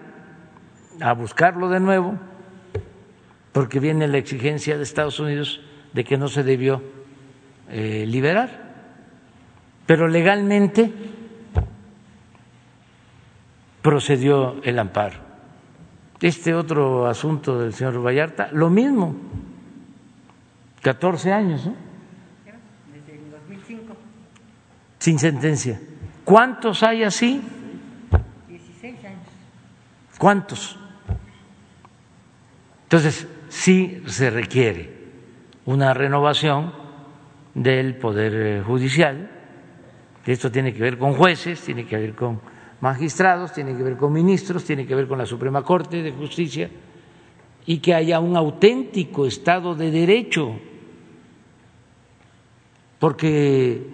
a 1.01 1.12
buscarlo 1.12 1.68
de 1.68 1.81
nuevo, 1.81 2.18
porque 3.52 3.81
viene 3.81 4.09
la 4.09 4.18
exigencia 4.18 4.76
de 4.76 4.82
Estados 4.82 5.18
Unidos 5.20 5.60
de 5.93 6.05
que 6.05 6.16
no 6.16 6.28
se 6.28 6.43
debió 6.43 6.82
eh, 7.70 8.05
liberar, 8.06 8.74
pero 9.86 10.09
legalmente 10.09 10.93
procedió 13.82 14.60
el 14.62 14.78
amparo. 14.78 15.18
Este 16.20 16.55
otro 16.55 17.06
asunto 17.06 17.60
del 17.60 17.74
señor 17.74 18.05
Vallarta, 18.05 18.48
lo 18.52 18.70
mismo, 18.70 19.14
14 20.85 21.32
años, 21.32 21.65
¿no? 21.65 21.74
Desde 22.93 23.19
el 23.19 23.31
2005. 23.31 23.97
Sin 24.98 25.19
sentencia. 25.19 25.81
¿Cuántos 26.24 26.82
hay 26.82 27.02
así? 27.02 27.40
16 28.48 29.05
años. 29.05 29.19
¿Cuántos? 30.19 30.78
Entonces, 32.82 33.27
sí 33.48 34.02
se 34.06 34.28
requiere 34.28 34.93
una 35.65 35.94
renovación 35.94 36.73
del 37.55 37.97
Poder 37.97 38.35
eh, 38.35 38.62
Judicial. 38.62 39.31
Esto 40.27 40.52
tiene 40.52 40.74
que 40.74 40.82
ver 40.82 40.98
con 40.98 41.15
jueces, 41.15 41.62
tiene 41.62 41.86
que 41.86 41.97
ver 41.97 42.15
con 42.15 42.40
magistrados, 42.81 43.55
tiene 43.55 43.74
que 43.74 43.82
ver 43.82 43.97
con 43.97 44.12
ministros, 44.12 44.65
tiene 44.65 44.86
que 44.86 44.94
ver 44.94 45.09
con 45.09 45.16
la 45.16 45.24
Suprema 45.24 45.62
Corte 45.62 46.02
de 46.02 46.12
Justicia 46.12 46.69
y 47.65 47.78
que 47.78 47.94
haya 47.94 48.20
un 48.20 48.36
auténtico 48.36 49.27
Estado 49.27 49.74
de 49.74 49.90
Derecho, 49.90 50.59
porque 52.98 53.86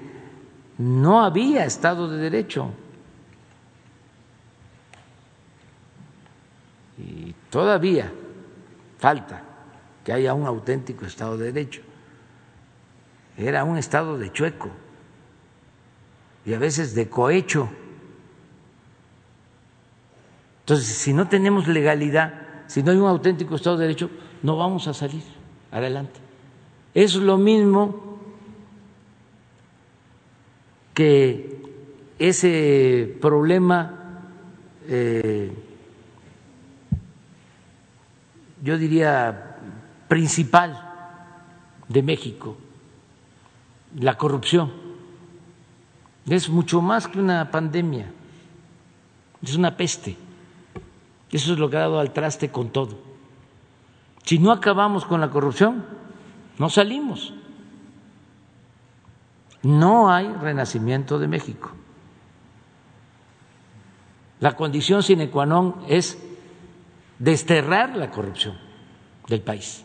no 0.79 1.23
había 1.23 1.65
Estado 1.65 2.09
de 2.09 2.19
Derecho. 2.19 2.71
Y 6.99 7.35
todavía 7.51 8.13
falta 8.99 9.43
que 10.05 10.13
haya 10.13 10.35
un 10.35 10.47
auténtico 10.47 11.05
Estado 11.05 11.37
de 11.37 11.53
Derecho. 11.53 11.83
Era 13.37 13.65
un 13.65 13.79
Estado 13.79 14.19
de 14.19 14.33
chueco 14.33 14.71
y 16.45 16.55
a 16.55 16.59
veces 16.59 16.95
de 16.95 17.09
cohecho. 17.09 17.69
Entonces, 20.61 20.87
si 20.87 21.13
no 21.13 21.29
tenemos 21.29 21.67
legalidad, 21.67 22.35
si 22.67 22.83
no 22.83 22.93
hay 22.93 22.99
un 22.99 23.09
auténtico 23.09 23.57
Estado 23.57 23.77
de 23.77 23.87
Derecho, 23.87 24.11
no 24.43 24.57
vamos 24.57 24.87
a 24.89 24.95
salir 24.95 25.23
adelante. 25.71 26.21
Es 26.95 27.15
lo 27.15 27.39
mismo 27.39 28.10
que 31.01 31.63
ese 32.19 33.17
problema, 33.23 34.21
eh, 34.87 35.51
yo 38.63 38.77
diría, 38.77 39.57
principal 40.09 40.77
de 41.89 42.03
México, 42.03 42.59
la 43.99 44.19
corrupción. 44.19 44.73
Es 46.29 46.51
mucho 46.51 46.83
más 46.83 47.09
que 47.09 47.19
una 47.19 47.51
pandemia, 47.51 48.13
es 49.43 49.57
una 49.57 49.75
peste. 49.75 50.19
Eso 51.33 51.55
es 51.55 51.59
lo 51.59 51.71
que 51.71 51.79
ha 51.79 51.81
dado 51.81 51.99
al 51.99 52.13
traste 52.13 52.51
con 52.51 52.69
todo. 52.69 52.99
Si 54.27 54.39
no 54.39 54.53
acabamos 54.53 55.07
con 55.07 55.23
la 55.23 55.31
corrupción, 55.31 55.83
no 56.59 56.69
salimos. 56.69 57.33
No 59.63 60.11
hay 60.11 60.33
renacimiento 60.33 61.19
de 61.19 61.29
México. 61.29 61.71
La 64.41 64.57
condición 64.57 65.03
sine 65.05 65.29
qua 65.29 65.45
non 65.45 65.85
es 65.85 66.17
desterrar 67.21 67.93
la 67.93 68.09
corrupción 68.09 68.57
del 69.29 69.45
país, 69.45 69.85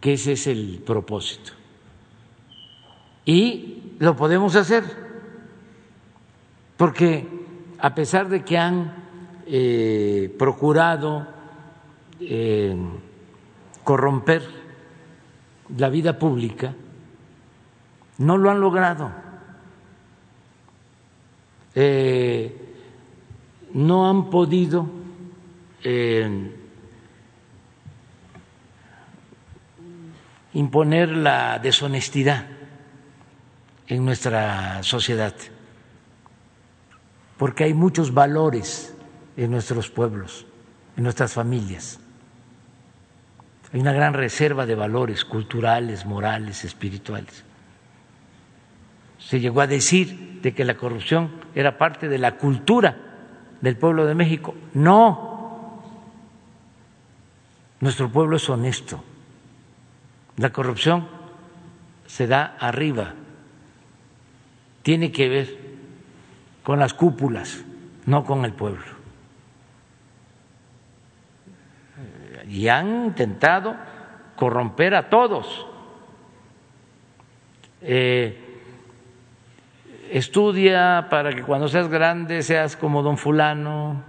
que 0.00 0.16
ese 0.16 0.32
es 0.32 0.46
el 0.48 0.80
propósito. 0.80 1.52
Y 3.28 3.92
lo 4.00 4.16
podemos 4.16 4.56
hacer, 4.56 4.82
porque 6.78 7.28
a 7.78 7.94
pesar 7.94 8.30
de 8.30 8.42
que 8.42 8.56
han 8.56 9.04
eh, 9.44 10.34
procurado 10.38 11.28
eh, 12.18 12.74
corromper 13.84 14.57
la 15.76 15.88
vida 15.88 16.18
pública, 16.18 16.74
no 18.18 18.36
lo 18.36 18.50
han 18.50 18.60
logrado. 18.60 19.10
Eh, 21.74 22.74
no 23.74 24.08
han 24.08 24.30
podido 24.30 24.88
imponer 30.54 31.10
la 31.10 31.58
deshonestidad 31.58 32.46
en 33.86 34.04
nuestra 34.04 34.82
sociedad 34.82 35.34
porque 37.38 37.64
hay 37.64 37.72
muchos 37.72 38.12
valores 38.12 38.94
en 39.36 39.52
nuestros 39.52 39.88
pueblos, 39.88 40.44
en 40.96 41.04
nuestras 41.04 41.32
familias. 41.32 42.00
Hay 43.72 43.80
una 43.80 43.92
gran 43.92 44.14
reserva 44.14 44.64
de 44.64 44.74
valores 44.74 45.24
culturales, 45.24 46.06
morales, 46.06 46.64
espirituales. 46.64 47.44
Se 49.18 49.40
llegó 49.40 49.60
a 49.60 49.66
decir 49.66 50.40
de 50.42 50.54
que 50.54 50.64
la 50.64 50.74
corrupción 50.74 51.32
era 51.54 51.76
parte 51.76 52.08
de 52.08 52.18
la 52.18 52.36
cultura 52.36 52.96
del 53.60 53.76
pueblo 53.76 54.06
de 54.06 54.14
México. 54.14 54.54
No, 54.72 55.82
nuestro 57.80 58.10
pueblo 58.10 58.36
es 58.36 58.48
honesto. 58.48 59.04
La 60.36 60.50
corrupción 60.50 61.08
se 62.06 62.26
da 62.26 62.56
arriba, 62.58 63.14
tiene 64.82 65.12
que 65.12 65.28
ver 65.28 65.58
con 66.62 66.78
las 66.78 66.94
cúpulas, 66.94 67.64
no 68.06 68.24
con 68.24 68.44
el 68.44 68.52
pueblo. 68.52 68.97
Y 72.48 72.68
han 72.68 73.06
intentado 73.06 73.76
corromper 74.36 74.94
a 74.94 75.10
todos. 75.10 75.66
Eh, 77.82 78.36
estudia 80.10 81.06
para 81.10 81.32
que 81.34 81.42
cuando 81.42 81.68
seas 81.68 81.88
grande 81.88 82.42
seas 82.42 82.76
como 82.76 83.02
don 83.02 83.18
fulano, 83.18 84.02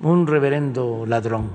un 0.00 0.26
reverendo 0.26 1.06
ladrón. 1.06 1.50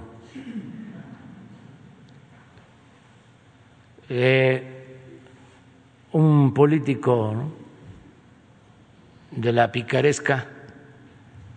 Eh, 4.08 4.98
un 6.14 6.54
político 6.54 7.36
de 9.32 9.54
la 9.54 9.72
picaresca 9.72 10.48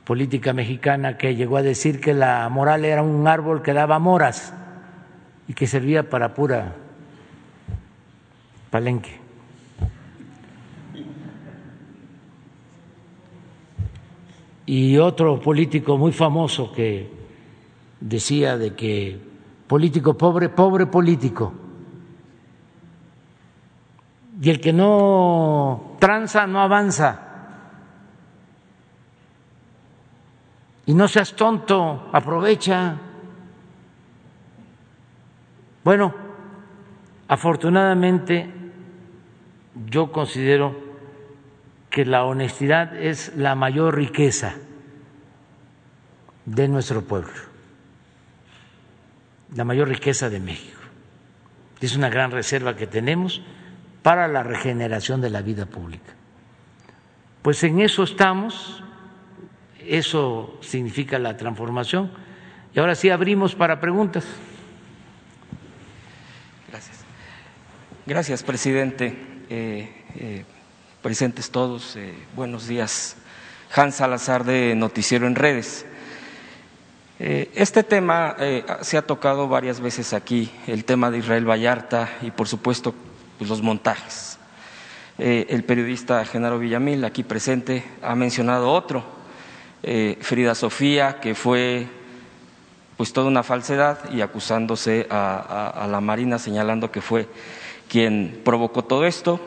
política 0.04 0.52
mexicana 0.52 1.16
que 1.16 1.36
llegó 1.36 1.56
a 1.56 1.62
decir 1.62 2.00
que 2.00 2.14
la 2.14 2.48
moral 2.48 2.84
era 2.84 3.02
un 3.02 3.26
árbol 3.28 3.62
que 3.62 3.72
daba 3.72 3.98
moras 3.98 4.52
y 5.48 5.54
que 5.54 5.66
servía 5.66 6.08
para 6.08 6.34
pura 6.34 6.74
palenque. 8.70 9.20
Y 14.66 14.96
otro 14.98 15.40
político 15.40 15.98
muy 15.98 16.12
famoso 16.12 16.72
que 16.72 17.10
decía 18.00 18.56
de 18.56 18.74
que 18.74 19.18
político 19.66 20.16
pobre, 20.16 20.48
pobre 20.48 20.86
político. 20.86 21.52
Y 24.40 24.50
el 24.50 24.60
que 24.60 24.72
no 24.72 25.96
tranza 25.98 26.46
no 26.46 26.60
avanza. 26.60 27.31
Y 30.86 30.94
no 30.94 31.06
seas 31.08 31.34
tonto, 31.34 32.10
aprovecha. 32.12 32.96
Bueno, 35.84 36.14
afortunadamente 37.28 38.50
yo 39.86 40.10
considero 40.12 40.76
que 41.90 42.04
la 42.04 42.24
honestidad 42.24 42.96
es 42.96 43.36
la 43.36 43.54
mayor 43.54 43.96
riqueza 43.96 44.54
de 46.46 46.68
nuestro 46.68 47.02
pueblo, 47.02 47.32
la 49.54 49.64
mayor 49.64 49.88
riqueza 49.88 50.30
de 50.30 50.40
México. 50.40 50.80
Es 51.80 51.96
una 51.96 52.08
gran 52.08 52.30
reserva 52.30 52.76
que 52.76 52.86
tenemos 52.86 53.42
para 54.02 54.28
la 54.28 54.42
regeneración 54.42 55.20
de 55.20 55.30
la 55.30 55.42
vida 55.42 55.66
pública. 55.66 56.12
Pues 57.42 57.62
en 57.64 57.80
eso 57.80 58.04
estamos, 58.04 58.81
eso 59.86 60.58
significa 60.60 61.18
la 61.18 61.36
transformación. 61.36 62.10
Y 62.74 62.78
ahora 62.78 62.94
sí 62.94 63.10
abrimos 63.10 63.54
para 63.54 63.80
preguntas. 63.80 64.24
Gracias. 66.70 67.04
Gracias, 68.06 68.42
presidente. 68.42 69.14
Eh, 69.50 69.92
eh, 70.16 70.44
presentes 71.02 71.50
todos, 71.50 71.96
eh, 71.96 72.14
buenos 72.34 72.66
días. 72.66 73.16
Hans 73.74 73.96
Salazar 73.96 74.44
de 74.44 74.74
Noticiero 74.74 75.26
en 75.26 75.34
Redes. 75.34 75.86
Este 77.18 77.84
tema 77.84 78.36
se 78.80 78.96
ha 78.96 79.02
tocado 79.02 79.46
varias 79.46 79.80
veces 79.80 80.12
aquí, 80.12 80.50
el 80.66 80.84
tema 80.84 81.08
de 81.10 81.18
Israel 81.18 81.48
Vallarta 81.48 82.08
y, 82.20 82.32
por 82.32 82.48
supuesto, 82.48 82.94
pues, 83.38 83.48
los 83.48 83.62
montajes. 83.62 84.38
El 85.18 85.62
periodista 85.62 86.24
Genaro 86.24 86.58
Villamil, 86.58 87.04
aquí 87.04 87.22
presente, 87.22 87.84
ha 88.02 88.16
mencionado 88.16 88.72
otro, 88.72 89.04
eh, 89.82 90.16
Frida 90.20 90.54
Sofía, 90.54 91.18
que 91.20 91.34
fue 91.34 91.88
pues 92.96 93.12
toda 93.12 93.26
una 93.26 93.42
falsedad 93.42 93.98
y 94.12 94.20
acusándose 94.20 95.08
a, 95.10 95.88
la 95.90 96.00
Marina, 96.00 96.38
señalando 96.38 96.92
que 96.92 97.00
fue 97.00 97.26
quien 97.88 98.40
provocó 98.44 98.84
todo 98.84 99.06
esto. 99.06 99.40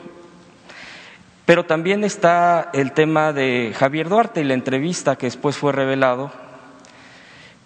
Pero 1.45 1.65
también 1.65 2.03
está 2.03 2.69
el 2.73 2.91
tema 2.91 3.31
de 3.31 3.73
Javier 3.77 4.09
Duarte 4.09 4.41
y 4.41 4.43
la 4.43 4.55
entrevista 4.55 5.15
que 5.15 5.27
después 5.27 5.55
fue 5.55 5.71
revelado, 5.71 6.31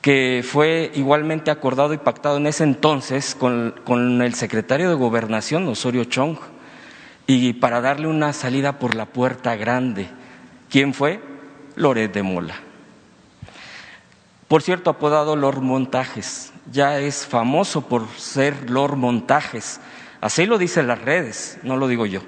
que 0.01 0.45
fue 0.47 0.91
igualmente 0.93 1.49
acordado 1.49 1.93
y 1.93 1.97
pactado 1.97 2.37
en 2.37 2.45
ese 2.45 2.65
entonces 2.65 3.33
con, 3.33 3.73
con 3.83 4.21
el 4.21 4.35
secretario 4.35 4.89
de 4.89 4.95
Gobernación, 4.95 5.67
Osorio 5.67 6.03
Chong, 6.03 6.37
y 7.25 7.53
para 7.53 7.81
darle 7.81 8.07
una 8.07 8.33
salida 8.33 8.79
por 8.79 8.95
la 8.95 9.05
puerta 9.05 9.55
grande. 9.55 10.07
¿Quién 10.69 10.93
fue? 10.93 11.28
Loret 11.79 12.11
de 12.13 12.23
Mola. 12.23 12.55
Por 14.49 14.61
cierto, 14.61 14.89
apodado 14.89 15.37
Lord 15.37 15.61
Montajes, 15.61 16.51
ya 16.69 16.99
es 16.99 17.25
famoso 17.25 17.87
por 17.87 18.05
ser 18.17 18.69
Lord 18.69 18.97
Montajes. 18.97 19.79
Así 20.19 20.45
lo 20.45 20.57
dicen 20.57 20.87
las 20.87 21.01
redes, 21.01 21.57
no 21.63 21.77
lo 21.77 21.87
digo 21.87 22.05
yo. 22.05 22.21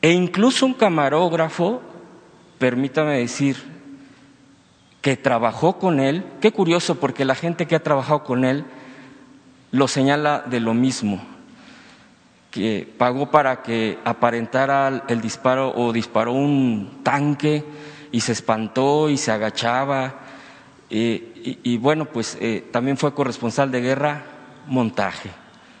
E 0.00 0.12
incluso 0.12 0.64
un 0.64 0.74
camarógrafo, 0.74 1.82
permítame 2.58 3.18
decir, 3.18 3.56
que 5.02 5.16
trabajó 5.16 5.78
con 5.80 5.98
él, 5.98 6.24
qué 6.40 6.52
curioso 6.52 7.00
porque 7.00 7.24
la 7.24 7.34
gente 7.34 7.66
que 7.66 7.74
ha 7.74 7.82
trabajado 7.82 8.22
con 8.22 8.44
él 8.44 8.64
lo 9.72 9.88
señala 9.88 10.44
de 10.46 10.60
lo 10.60 10.72
mismo 10.72 11.35
que 12.50 12.88
pagó 12.96 13.30
para 13.30 13.62
que 13.62 13.98
aparentara 14.04 15.04
el 15.08 15.20
disparo 15.20 15.72
o 15.74 15.92
disparó 15.92 16.32
un 16.32 17.00
tanque 17.02 17.64
y 18.12 18.20
se 18.20 18.32
espantó 18.32 19.10
y 19.10 19.16
se 19.16 19.32
agachaba. 19.32 20.20
y, 20.88 21.76
bueno, 21.78 22.06
pues 22.06 22.38
eh, 22.40 22.64
también 22.70 22.96
fue 22.96 23.12
corresponsal 23.12 23.70
de 23.70 23.80
guerra 23.80 24.22
montaje 24.66 25.30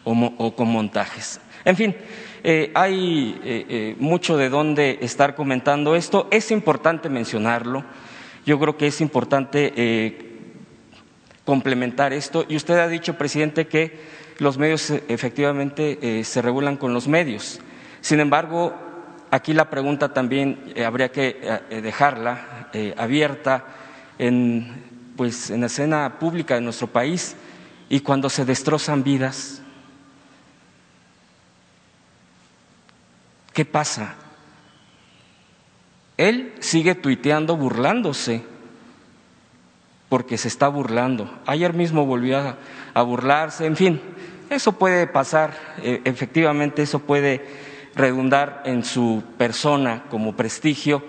o, 0.04 0.54
con 0.54 0.68
montajes. 0.68 1.40
En 1.64 1.76
fin, 1.76 1.96
eh, 2.44 2.70
hay 2.74 3.40
eh, 3.42 3.96
mucho 3.98 4.36
de 4.36 4.48
dónde 4.48 4.98
estar 5.00 5.34
comentando 5.34 5.96
esto. 5.96 6.28
Es 6.30 6.50
importante 6.50 7.08
mencionarlo. 7.08 7.84
Yo 8.44 8.60
creo 8.60 8.76
que 8.76 8.88
es 8.88 9.00
importante 9.00 9.72
complementar 11.44 12.12
esto. 12.12 12.44
Y 12.48 12.56
usted 12.56 12.78
ha 12.78 12.88
dicho, 12.88 13.16
presidente, 13.16 13.66
que 13.66 13.98
los 14.38 14.58
medios 14.58 14.90
eh, 14.90 15.04
efectivamente 15.08 15.98
eh, 16.02 16.24
se 16.24 16.42
regulan 16.42 16.76
con 16.76 16.92
los 16.92 17.08
medios. 17.08 17.60
Sin 18.00 18.20
embargo, 18.20 18.74
aquí 19.30 19.52
la 19.52 19.70
pregunta 19.70 20.12
también 20.12 20.72
eh, 20.74 20.84
habría 20.84 21.10
que 21.10 21.60
dejarla 21.70 22.68
abierta 22.96 23.64
en, 24.18 24.84
pues, 25.16 25.50
en 25.50 25.60
la 25.60 25.66
escena 25.66 26.18
pública 26.18 26.54
de 26.54 26.60
nuestro 26.60 26.88
país 26.88 27.36
y 27.88 28.00
cuando 28.00 28.28
se 28.28 28.44
destrozan 28.44 29.02
vidas. 29.02 29.62
¿Qué 33.52 33.64
pasa? 33.64 34.14
Él 36.18 36.52
sigue 36.60 36.94
tuiteando 36.94 37.56
burlándose 37.56 38.42
porque 40.10 40.36
se 40.36 40.48
está 40.48 40.68
burlando. 40.68 41.30
Ayer 41.46 41.72
mismo 41.72 42.04
volvió 42.04 42.56
a 42.94 43.02
burlarse, 43.02 43.66
en 43.66 43.76
fin, 43.76 44.00
eso 44.50 44.72
puede 44.72 45.06
pasar, 45.06 45.54
eh, 45.82 46.00
efectivamente 46.04 46.82
eso 46.82 47.00
puede 47.00 47.44
redundar 47.94 48.62
en 48.64 48.84
su 48.84 49.22
persona 49.38 50.04
como 50.10 50.36
prestigio, 50.36 51.02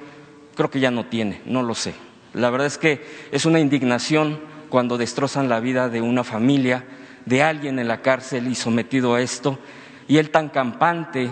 creo 0.55 0.71
que 0.71 0.79
ya 0.79 0.91
no 0.91 1.05
tiene, 1.05 1.41
no 1.45 1.61
lo 1.61 1.75
sé. 1.75 1.93
La 2.33 2.49
verdad 2.49 2.67
es 2.67 2.77
que 2.77 3.05
es 3.31 3.45
una 3.45 3.59
indignación 3.59 4.39
cuando 4.69 4.97
destrozan 4.97 5.49
la 5.49 5.59
vida 5.59 5.89
de 5.89 6.01
una 6.01 6.23
familia, 6.23 6.85
de 7.25 7.43
alguien 7.43 7.79
en 7.79 7.87
la 7.87 8.01
cárcel 8.01 8.47
y 8.47 8.55
sometido 8.55 9.15
a 9.15 9.21
esto, 9.21 9.59
y 10.07 10.17
él 10.17 10.29
tan 10.29 10.49
campante, 10.49 11.29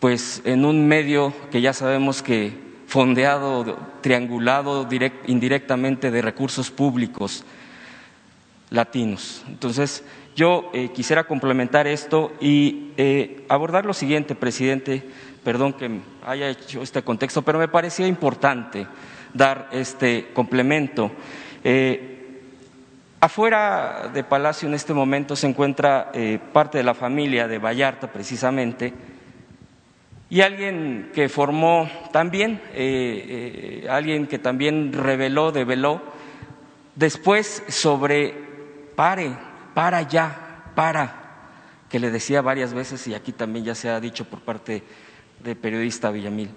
pues 0.00 0.42
en 0.44 0.64
un 0.64 0.86
medio 0.86 1.34
que 1.50 1.60
ya 1.60 1.72
sabemos 1.72 2.22
que 2.22 2.68
fondeado, 2.86 3.76
triangulado 4.00 4.88
indirectamente 5.26 6.10
de 6.10 6.22
recursos 6.22 6.70
públicos 6.70 7.44
latinos. 8.70 9.44
Entonces, 9.48 10.02
yo 10.38 10.70
eh, 10.72 10.90
quisiera 10.94 11.24
complementar 11.24 11.88
esto 11.88 12.30
y 12.40 12.92
eh, 12.96 13.44
abordar 13.48 13.84
lo 13.84 13.92
siguiente, 13.92 14.36
presidente, 14.36 15.02
perdón 15.42 15.72
que 15.72 15.98
haya 16.24 16.48
hecho 16.48 16.80
este 16.80 17.02
contexto, 17.02 17.42
pero 17.42 17.58
me 17.58 17.66
parecía 17.66 18.06
importante 18.06 18.86
dar 19.34 19.68
este 19.72 20.28
complemento. 20.32 21.10
Eh, 21.64 22.40
afuera 23.18 24.12
de 24.14 24.22
Palacio 24.22 24.68
en 24.68 24.74
este 24.74 24.94
momento 24.94 25.34
se 25.34 25.48
encuentra 25.48 26.12
parte 26.52 26.78
de 26.78 26.84
la 26.84 26.94
familia 26.94 27.48
de 27.48 27.58
Vallarta, 27.58 28.12
precisamente, 28.12 28.94
y 30.30 30.40
alguien 30.42 31.10
que 31.12 31.28
formó 31.28 31.90
también, 32.12 32.60
alguien 33.90 34.28
que 34.28 34.38
también 34.38 34.92
reveló, 34.92 35.50
develó, 35.50 36.00
después 36.94 37.64
sobre 37.66 38.34
pare, 38.94 39.32
para 39.78 40.02
ya, 40.02 40.72
para, 40.74 41.12
que 41.88 42.00
le 42.00 42.10
decía 42.10 42.42
varias 42.42 42.74
veces 42.74 43.06
y 43.06 43.14
aquí 43.14 43.30
también 43.30 43.64
ya 43.64 43.76
se 43.76 43.88
ha 43.88 44.00
dicho 44.00 44.24
por 44.24 44.40
parte 44.40 44.82
del 45.38 45.56
periodista 45.56 46.10
Villamil. 46.10 46.50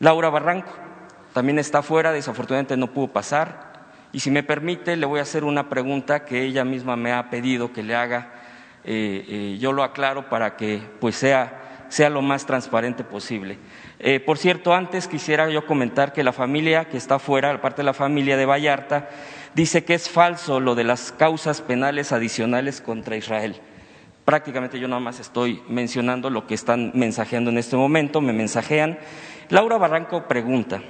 Laura 0.00 0.28
Barranco 0.28 0.72
también 1.32 1.60
está 1.60 1.78
afuera, 1.78 2.10
desafortunadamente 2.10 2.76
no 2.76 2.88
pudo 2.88 3.12
pasar. 3.12 3.84
Y 4.10 4.18
si 4.18 4.32
me 4.32 4.42
permite, 4.42 4.96
le 4.96 5.06
voy 5.06 5.20
a 5.20 5.22
hacer 5.22 5.44
una 5.44 5.68
pregunta 5.68 6.24
que 6.24 6.42
ella 6.42 6.64
misma 6.64 6.96
me 6.96 7.12
ha 7.12 7.30
pedido 7.30 7.72
que 7.72 7.84
le 7.84 7.94
haga. 7.94 8.32
Eh, 8.82 9.24
eh, 9.28 9.58
yo 9.60 9.72
lo 9.72 9.84
aclaro 9.84 10.28
para 10.28 10.56
que 10.56 10.82
pues 10.98 11.14
sea, 11.14 11.86
sea 11.88 12.10
lo 12.10 12.20
más 12.20 12.46
transparente 12.46 13.04
posible. 13.04 13.58
Eh, 14.00 14.18
por 14.18 14.38
cierto, 14.38 14.74
antes 14.74 15.06
quisiera 15.06 15.48
yo 15.50 15.66
comentar 15.66 16.12
que 16.12 16.24
la 16.24 16.32
familia 16.32 16.86
que 16.86 16.96
está 16.96 17.14
afuera, 17.14 17.52
la 17.52 17.60
parte 17.60 17.82
de 17.82 17.86
la 17.86 17.94
familia 17.94 18.36
de 18.36 18.44
Vallarta, 18.44 19.08
dice 19.54 19.84
que 19.84 19.94
es 19.94 20.08
falso 20.08 20.60
lo 20.60 20.74
de 20.74 20.84
las 20.84 21.12
causas 21.12 21.60
penales 21.60 22.12
adicionales 22.12 22.80
contra 22.80 23.16
Israel. 23.16 23.56
Prácticamente 24.24 24.78
yo 24.78 24.88
nada 24.88 25.00
más 25.00 25.18
estoy 25.18 25.62
mencionando 25.68 26.30
lo 26.30 26.46
que 26.46 26.54
están 26.54 26.92
mensajeando 26.94 27.50
en 27.50 27.58
este 27.58 27.76
momento, 27.76 28.20
me 28.20 28.32
mensajean. 28.32 28.98
Laura 29.48 29.78
Barranco 29.78 30.28
pregunta, 30.28 30.80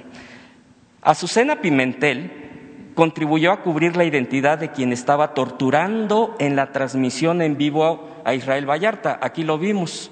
Azucena 1.01 1.59
Pimentel 1.59 2.91
contribuyó 2.93 3.51
a 3.51 3.61
cubrir 3.61 3.97
la 3.97 4.05
identidad 4.05 4.59
de 4.59 4.71
quien 4.71 4.93
estaba 4.93 5.33
torturando 5.33 6.35
en 6.39 6.55
la 6.55 6.71
transmisión 6.71 7.41
en 7.41 7.57
vivo 7.57 8.09
a 8.23 8.35
Israel 8.35 8.69
Vallarta. 8.69 9.19
Aquí 9.21 9.43
lo 9.43 9.57
vimos. 9.57 10.11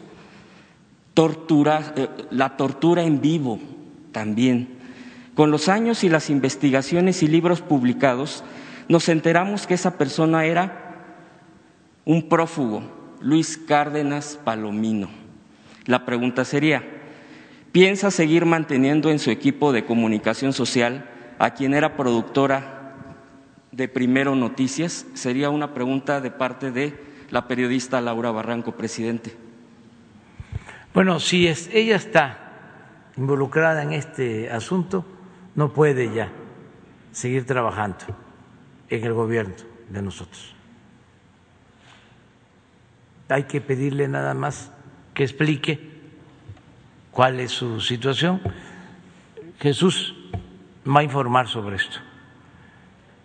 Tortura, 1.14 1.94
eh, 1.96 2.08
la 2.32 2.58
tortura 2.58 3.04
en 3.04 3.22
vivo 3.22 3.60
también. 4.12 4.81
Con 5.36 5.50
los 5.50 5.70
años 5.70 6.04
y 6.04 6.10
las 6.10 6.30
investigaciones 6.30 7.24
y 7.24 7.28
libros 7.28 7.62
publicados, 7.62 8.44
nos 8.90 9.08
enteramos 9.08 9.66
que 9.66 9.76
esa 9.76 9.98
persona 9.98 10.46
era 10.46 11.06
un 12.04 12.28
prófugo, 12.28 12.84
Luis 13.22 13.58
Cárdenas 13.58 14.38
Palomino. 14.44 15.10
La 15.86 16.06
pregunta 16.06 16.44
sería, 16.44 16.84
¿piensa 17.72 18.12
seguir 18.12 18.46
manteniendo 18.46 19.10
en 19.10 19.20
su 19.20 19.32
equipo 19.32 19.72
de 19.72 19.86
comunicación 19.86 20.52
social 20.52 21.10
a 21.40 21.52
quien 21.52 21.74
era 21.74 21.96
productora 21.96 23.06
de 23.72 23.88
Primero 23.88 24.36
Noticias? 24.36 25.06
Sería 25.14 25.50
una 25.50 25.74
pregunta 25.74 26.20
de 26.20 26.32
parte 26.32 26.72
de 26.72 27.00
la 27.30 27.48
periodista 27.48 28.02
Laura 28.02 28.32
Barranco, 28.32 28.74
presidente. 28.74 29.34
Bueno, 30.94 31.22
si 31.22 31.48
es, 31.48 31.70
ella 31.72 31.96
está 31.96 32.52
involucrada 33.16 33.84
en 33.84 33.94
este 33.94 34.52
asunto, 34.52 35.06
no 35.56 35.74
puede 35.74 36.14
ya 36.14 36.32
seguir 37.12 37.46
trabajando 37.46 38.06
en 38.90 39.04
el 39.04 39.14
gobierno 39.14 39.56
de 39.90 40.02
nosotros 40.02 40.56
hay 43.32 43.44
que 43.44 43.62
pedirle 43.62 44.08
nada 44.08 44.34
más 44.34 44.72
que 45.14 45.24
explique 45.24 45.80
cuál 47.12 47.40
es 47.40 47.52
su 47.52 47.80
situación. 47.80 48.42
Jesús 49.60 50.16
va 50.86 51.00
a 51.00 51.04
informar 51.04 51.48
sobre 51.48 51.78
esto. 51.78 51.98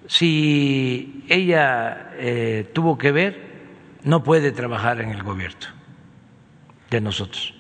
Si 0.07 1.25
ella 1.29 2.13
eh, 2.15 2.71
tuvo 2.73 2.97
que 2.97 3.11
ver, 3.11 3.47
no 4.05 4.23
puede 4.23 4.53
trabajar 4.53 5.01
en 5.01 5.11
el 5.11 5.23
gobierno 5.23 5.67
de 6.91 7.01
nosotros. 7.01 7.55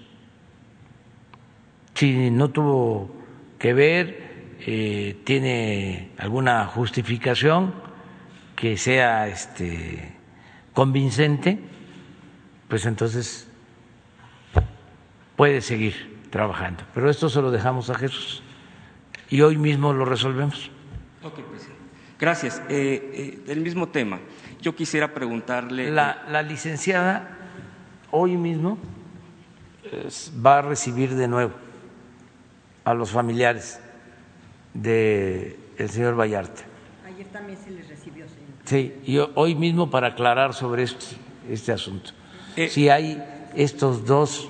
Si 1.94 2.30
no 2.30 2.50
tuvo 2.50 3.10
que 3.58 3.74
ver, 3.74 4.25
eh, 4.68 5.22
tiene 5.22 6.10
alguna 6.18 6.66
justificación 6.66 7.72
que 8.56 8.76
sea 8.76 9.28
este, 9.28 10.12
convincente, 10.72 11.60
pues 12.66 12.84
entonces 12.84 13.46
puede 15.36 15.60
seguir 15.60 16.18
trabajando. 16.30 16.82
Pero 16.94 17.08
esto 17.08 17.28
se 17.28 17.40
lo 17.40 17.52
dejamos 17.52 17.90
a 17.90 17.94
Jesús 17.94 18.42
y 19.30 19.40
hoy 19.42 19.56
mismo 19.56 19.92
lo 19.92 20.04
resolvemos. 20.04 20.72
Ok, 21.22 21.34
presidente. 21.34 21.82
Gracias. 22.18 22.60
Eh, 22.68 23.12
eh, 23.14 23.42
del 23.46 23.60
mismo 23.60 23.90
tema, 23.90 24.18
yo 24.60 24.74
quisiera 24.74 25.14
preguntarle. 25.14 25.92
La, 25.92 26.24
la 26.28 26.42
licenciada 26.42 27.38
hoy 28.10 28.36
mismo 28.36 28.78
va 30.44 30.58
a 30.58 30.62
recibir 30.62 31.14
de 31.14 31.28
nuevo 31.28 31.52
a 32.82 32.94
los 32.94 33.12
familiares 33.12 33.80
del 34.82 35.56
el 35.78 35.90
señor 35.90 36.18
Vallarta. 36.18 36.62
Ayer 37.06 37.26
también 37.28 37.58
se 37.62 37.70
les 37.70 37.88
recibió, 37.88 38.26
señor. 38.28 38.46
Sí, 38.64 38.94
y 39.04 39.18
hoy 39.34 39.54
mismo 39.54 39.90
para 39.90 40.08
aclarar 40.08 40.54
sobre 40.54 40.82
este, 40.84 41.16
este 41.48 41.72
asunto. 41.72 42.10
si 42.68 42.88
hay 42.88 43.22
estos 43.54 44.04
dos 44.04 44.48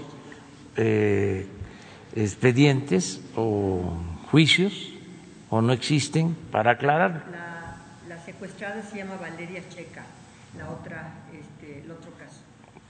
eh, 0.77 1.47
expedientes 2.15 3.23
o 3.36 3.97
juicios 4.31 4.93
o 5.51 5.61
no 5.61 5.73
existen 5.73 6.35
para 6.51 6.73
aclarar. 6.73 7.24
La, 7.31 7.77
la, 8.09 8.23
secuestrada 8.24 8.82
se 8.82 8.98
llama 8.98 9.16
Valeria 9.16 9.62
Checa, 9.69 10.05
la 10.59 10.70
otra, 10.70 11.12
este, 11.32 11.82
el 11.85 11.90
otro 11.90 12.11
caso. 12.19 12.40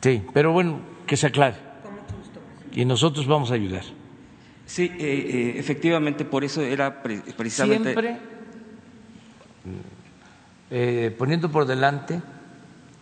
Sí, 0.01 0.23
pero 0.33 0.53
bueno, 0.53 0.81
que 1.07 1.17
se 1.17 1.27
aclare. 1.27 1.57
Con 1.83 1.93
mucho 1.95 2.17
gusto. 2.17 2.41
Y 2.73 2.85
nosotros 2.85 3.27
vamos 3.27 3.51
a 3.51 3.55
ayudar. 3.55 3.85
Sí, 4.67 4.91
eh, 4.99 4.99
eh, 4.99 5.55
efectivamente, 5.57 6.25
por 6.25 6.45
eso 6.45 6.61
era 6.61 7.03
precisamente. 7.03 7.93
Siempre 7.93 8.37
eh, 10.71 11.15
poniendo 11.17 11.51
por 11.51 11.65
delante 11.65 12.21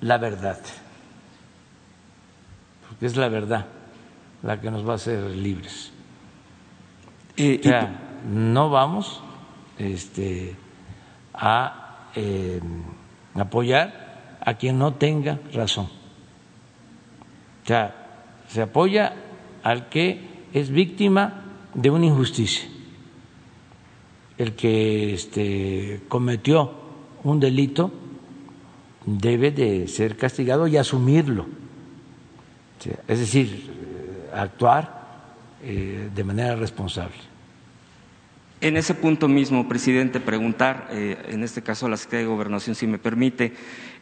la 0.00 0.18
verdad, 0.18 0.58
porque 2.86 3.06
es 3.06 3.16
la 3.16 3.28
verdad 3.28 3.66
la 4.42 4.60
que 4.60 4.70
nos 4.70 4.86
va 4.86 4.92
a 4.92 4.96
hacer 4.96 5.22
libres. 5.30 5.90
Eh, 7.36 7.58
o 7.60 7.62
sea, 7.66 8.20
no 8.30 8.68
vamos 8.68 9.22
este, 9.78 10.54
a 11.32 12.10
eh, 12.14 12.60
apoyar 13.34 14.36
a 14.40 14.54
quien 14.54 14.78
no 14.78 14.94
tenga 14.94 15.40
razón. 15.54 15.88
O 17.62 17.66
sea, 17.66 17.94
se 18.48 18.60
apoya 18.60 19.14
al 19.62 19.88
que 19.88 20.20
es 20.52 20.68
víctima 20.68 21.43
de 21.74 21.90
una 21.90 22.06
injusticia, 22.06 22.68
el 24.38 24.54
que 24.54 25.14
este, 25.14 26.00
cometió 26.08 26.72
un 27.22 27.40
delito 27.40 27.92
debe 29.06 29.50
de 29.50 29.86
ser 29.88 30.16
castigado 30.16 30.66
y 30.66 30.76
asumirlo, 30.76 31.46
es 33.08 33.18
decir, 33.18 33.70
actuar 34.32 35.34
eh, 35.62 36.10
de 36.14 36.24
manera 36.24 36.56
responsable. 36.56 37.34
En 38.64 38.78
ese 38.78 38.94
punto 38.94 39.28
mismo, 39.28 39.68
presidente, 39.68 40.20
preguntar, 40.20 40.88
eh, 40.90 41.18
en 41.28 41.42
este 41.42 41.60
caso 41.60 41.84
a 41.84 41.90
la 41.90 41.98
Secretaría 41.98 42.26
de 42.26 42.32
Gobernación, 42.32 42.74
si 42.74 42.86
me 42.86 42.96
permite, 42.96 43.52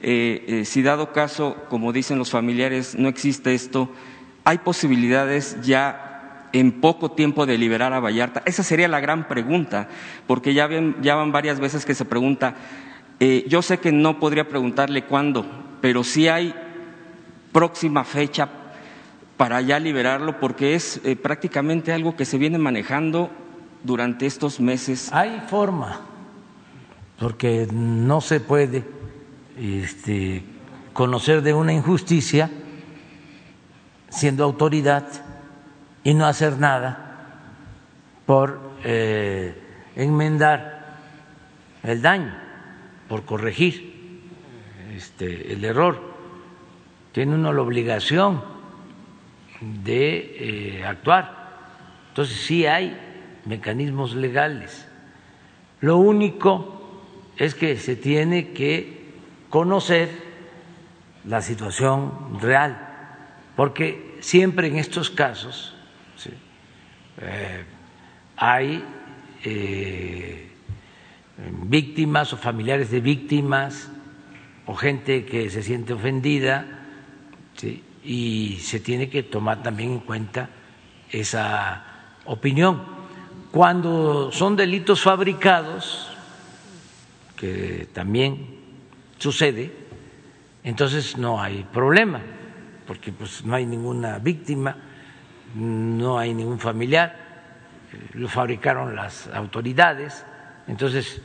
eh, 0.01 0.45
eh, 0.47 0.65
si 0.65 0.83
dado 0.83 1.13
caso, 1.13 1.57
como 1.69 1.93
dicen 1.93 2.17
los 2.17 2.31
familiares, 2.31 2.95
no 2.95 3.09
existe 3.09 3.55
esto, 3.55 3.91
¿hay 4.45 4.59
posibilidades 4.59 5.57
ya 5.63 6.12
en 6.53 6.81
poco 6.81 7.13
tiempo 7.13 7.47
de 7.47 7.59
liberar 7.59 7.93
a 7.93 8.01
Vallarta? 8.01 8.43
Esa 8.45 8.63
sería 8.63 8.89
la 8.89 9.01
gran 9.01 9.29
pregunta, 9.29 9.89
porque 10.27 10.55
ya, 10.55 10.67
van 10.67 11.33
varias 11.33 11.61
veces 11.61 11.85
que 11.85 11.95
se 11.95 12.05
pregunta, 12.05 12.55
eh, 13.21 13.45
yo 13.49 13.63
sé 13.63 13.79
que 13.79 13.93
no 13.93 14.19
podría 14.19 14.49
preguntarle 14.49 15.05
cuándo, 15.05 15.47
pero 15.81 16.05
sí 16.05 16.29
hay 16.29 16.55
próxima 17.53 18.05
fecha 18.05 18.49
para 19.37 19.61
ya 19.61 19.79
liberarlo, 19.79 20.39
porque 20.41 20.75
es 20.75 21.01
eh, 21.05 21.17
prácticamente 21.17 21.93
algo 21.93 22.17
que 22.17 22.25
se 22.25 22.39
viene 22.39 22.59
manejando 22.59 23.31
durante 23.83 24.27
estos 24.27 24.61
meses. 24.61 25.13
Hay 25.13 25.43
forma, 25.49 26.01
porque 27.19 27.67
no 27.73 28.21
se 28.21 28.41
puede 28.41 28.85
este, 29.59 30.43
conocer 30.93 31.43
de 31.43 31.55
una 31.55 31.73
injusticia 31.73 32.51
siendo 34.09 34.45
autoridad 34.45 35.05
y 36.05 36.15
no 36.15 36.27
hacer 36.27 36.59
nada 36.59 37.13
por 38.27 38.61
eh, 38.85 39.55
enmendar 39.97 40.97
el 41.83 42.03
daño, 42.03 42.35
por 43.09 43.25
corregir 43.25 44.31
este, 44.95 45.53
el 45.53 45.65
error. 45.65 46.13
Tiene 47.13 47.35
uno 47.35 47.53
la 47.53 47.63
obligación 47.63 48.43
de 49.61 50.79
eh, 50.79 50.85
actuar. 50.85 51.43
Entonces 52.09 52.37
sí 52.39 52.67
hay 52.67 52.97
mecanismos 53.45 54.15
legales. 54.15 54.89
Lo 55.81 55.97
único 55.97 57.03
es 57.37 57.55
que 57.55 57.77
se 57.77 57.97
tiene 57.97 58.53
que 58.53 59.13
conocer 59.51 60.11
la 61.25 61.41
situación 61.43 62.39
real, 62.41 62.79
porque 63.57 64.17
siempre 64.21 64.69
en 64.69 64.79
estos 64.79 65.11
casos 65.11 65.75
eh, 67.21 67.65
hay 68.37 68.85
eh, 69.45 70.49
víctimas 71.65 72.33
o 72.33 72.37
familiares 72.37 72.91
de 72.91 73.01
víctimas 73.01 73.91
o 74.67 74.75
gente 74.75 75.25
que 75.25 75.51
se 75.51 75.63
siente 75.63 75.93
ofendida 75.93 76.81
y 78.05 78.59
se 78.61 78.81
tiene 78.81 79.09
que 79.09 79.23
tomar 79.23 79.63
también 79.63 79.93
en 79.93 80.01
cuenta 80.01 80.51
esa 81.11 81.85
opinión. 82.25 82.83
Cuando 83.51 84.33
son 84.33 84.57
delitos 84.57 85.03
fabricados, 85.03 86.09
que 87.37 87.89
también 87.93 88.47
sucede, 89.19 89.73
entonces 90.65 91.19
no 91.19 91.41
hay 91.41 91.65
problema, 91.73 92.21
porque 92.87 93.13
pues 93.13 93.45
no 93.45 93.55
hay 93.55 93.67
ninguna 93.67 94.19
víctima, 94.19 94.77
no 95.55 96.19
hay 96.19 96.35
ningún 96.35 96.59
familiar, 96.59 97.17
lo 98.15 98.29
fabricaron 98.29 98.97
las 98.97 99.29
autoridades, 99.29 100.25
entonces 100.67 101.21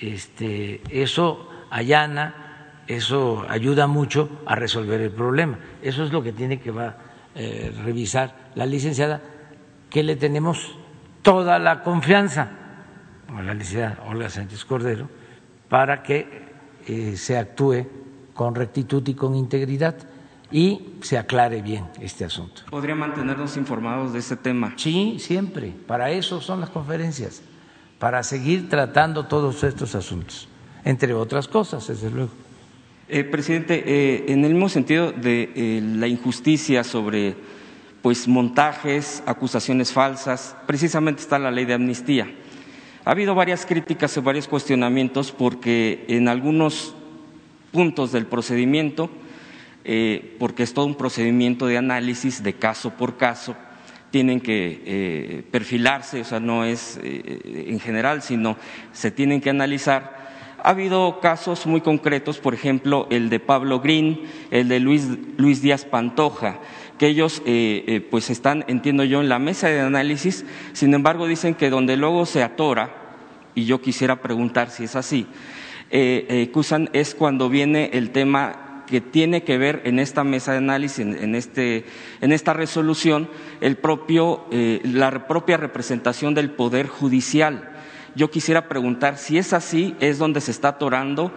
este, 0.00 0.80
eso 0.90 1.48
allana, 1.70 2.82
eso 2.86 3.46
ayuda 3.48 3.86
mucho 3.86 4.42
a 4.46 4.54
resolver 4.54 5.00
el 5.00 5.10
problema. 5.10 5.58
Eso 5.80 6.04
es 6.04 6.12
lo 6.12 6.22
que 6.22 6.32
tiene 6.32 6.60
que 6.60 6.70
va, 6.70 6.96
eh, 7.34 7.72
revisar 7.84 8.50
la 8.54 8.66
licenciada, 8.66 9.20
que 9.88 10.02
le 10.02 10.16
tenemos 10.16 10.76
toda 11.22 11.58
la 11.58 11.82
confianza 11.82 12.50
a 13.28 13.42
la 13.42 13.54
licenciada 13.54 14.02
Olga 14.06 14.28
Sánchez 14.28 14.64
Cordero 14.64 15.08
para 15.68 16.02
que 16.02 16.26
eh, 16.86 17.16
se 17.16 17.38
actúe 17.38 17.86
con 18.34 18.54
rectitud 18.54 19.06
y 19.06 19.14
con 19.14 19.34
integridad 19.34 19.94
y 20.52 20.80
se 21.00 21.18
aclare 21.18 21.62
bien 21.62 21.86
este 22.00 22.24
asunto. 22.24 22.62
¿Podría 22.70 22.94
mantenernos 22.94 23.56
informados 23.56 24.12
de 24.12 24.18
este 24.18 24.36
tema? 24.36 24.74
Sí, 24.76 25.16
siempre. 25.18 25.72
Para 25.86 26.10
eso 26.10 26.40
son 26.40 26.60
las 26.60 26.70
conferencias, 26.70 27.42
para 27.98 28.22
seguir 28.22 28.68
tratando 28.68 29.26
todos 29.26 29.64
estos 29.64 29.94
asuntos, 29.94 30.48
entre 30.84 31.14
otras 31.14 31.48
cosas, 31.48 31.88
desde 31.88 32.10
luego. 32.10 32.30
Eh, 33.08 33.24
presidente, 33.24 33.82
eh, 33.86 34.24
en 34.28 34.44
el 34.44 34.52
mismo 34.52 34.68
sentido 34.68 35.12
de 35.12 35.52
eh, 35.54 35.80
la 35.82 36.06
injusticia 36.06 36.84
sobre 36.84 37.34
pues 38.00 38.26
montajes, 38.26 39.22
acusaciones 39.26 39.92
falsas, 39.92 40.56
precisamente 40.66 41.22
está 41.22 41.38
la 41.38 41.50
ley 41.50 41.64
de 41.64 41.74
amnistía. 41.74 42.30
Ha 43.04 43.10
habido 43.10 43.34
varias 43.34 43.64
críticas 43.64 44.16
y 44.16 44.20
varios 44.20 44.48
cuestionamientos 44.48 45.32
porque 45.32 46.04
en 46.08 46.28
algunos 46.28 46.94
puntos 47.70 48.12
del 48.12 48.26
procedimiento 48.26 49.10
eh, 49.84 50.36
porque 50.38 50.62
es 50.62 50.74
todo 50.74 50.86
un 50.86 50.94
procedimiento 50.94 51.66
de 51.66 51.76
análisis 51.76 52.42
de 52.42 52.52
caso 52.52 52.90
por 52.90 53.16
caso, 53.16 53.56
tienen 54.10 54.40
que 54.40 54.82
eh, 54.84 55.42
perfilarse, 55.50 56.20
o 56.20 56.24
sea, 56.24 56.38
no 56.38 56.64
es 56.64 57.00
eh, 57.02 57.64
en 57.66 57.80
general, 57.80 58.22
sino 58.22 58.56
se 58.92 59.10
tienen 59.10 59.40
que 59.40 59.50
analizar. 59.50 60.22
Ha 60.62 60.70
habido 60.70 61.18
casos 61.18 61.66
muy 61.66 61.80
concretos, 61.80 62.38
por 62.38 62.54
ejemplo, 62.54 63.08
el 63.10 63.28
de 63.28 63.40
Pablo 63.40 63.80
Green, 63.80 64.20
el 64.52 64.68
de 64.68 64.78
Luis, 64.78 65.08
Luis 65.36 65.62
Díaz 65.62 65.84
Pantoja, 65.84 66.60
que 66.96 67.08
ellos 67.08 67.42
pues 68.12 68.30
están, 68.30 68.64
entiendo 68.68 69.02
yo, 69.02 69.22
en 69.22 69.28
la 69.28 69.40
mesa 69.40 69.66
de 69.66 69.80
análisis, 69.80 70.44
sin 70.72 70.94
embargo 70.94 71.26
dicen 71.26 71.56
que 71.56 71.68
donde 71.68 71.96
luego 71.96 72.26
se 72.26 72.44
atora, 72.44 72.94
y 73.56 73.64
yo 73.64 73.80
quisiera 73.80 74.22
preguntar 74.22 74.70
si 74.70 74.84
es 74.84 74.94
así, 74.94 75.26
acusan 76.48 76.90
es 76.92 77.16
cuando 77.16 77.48
viene 77.48 77.90
el 77.94 78.10
tema 78.10 78.61
que 78.92 79.00
tiene 79.00 79.42
que 79.42 79.56
ver 79.56 79.80
en 79.86 79.98
esta 79.98 80.22
mesa 80.22 80.52
de 80.52 80.58
análisis, 80.58 80.98
en, 80.98 81.34
este, 81.34 81.86
en 82.20 82.30
esta 82.30 82.52
resolución, 82.52 83.30
el 83.62 83.76
propio, 83.76 84.44
eh, 84.50 84.82
la 84.84 85.26
propia 85.26 85.56
representación 85.56 86.34
del 86.34 86.50
Poder 86.50 86.88
Judicial. 86.88 87.70
Yo 88.14 88.30
quisiera 88.30 88.68
preguntar 88.68 89.16
si 89.16 89.38
es 89.38 89.54
así, 89.54 89.96
es 89.98 90.18
donde 90.18 90.42
se 90.42 90.50
está 90.50 90.68
atorando 90.68 91.32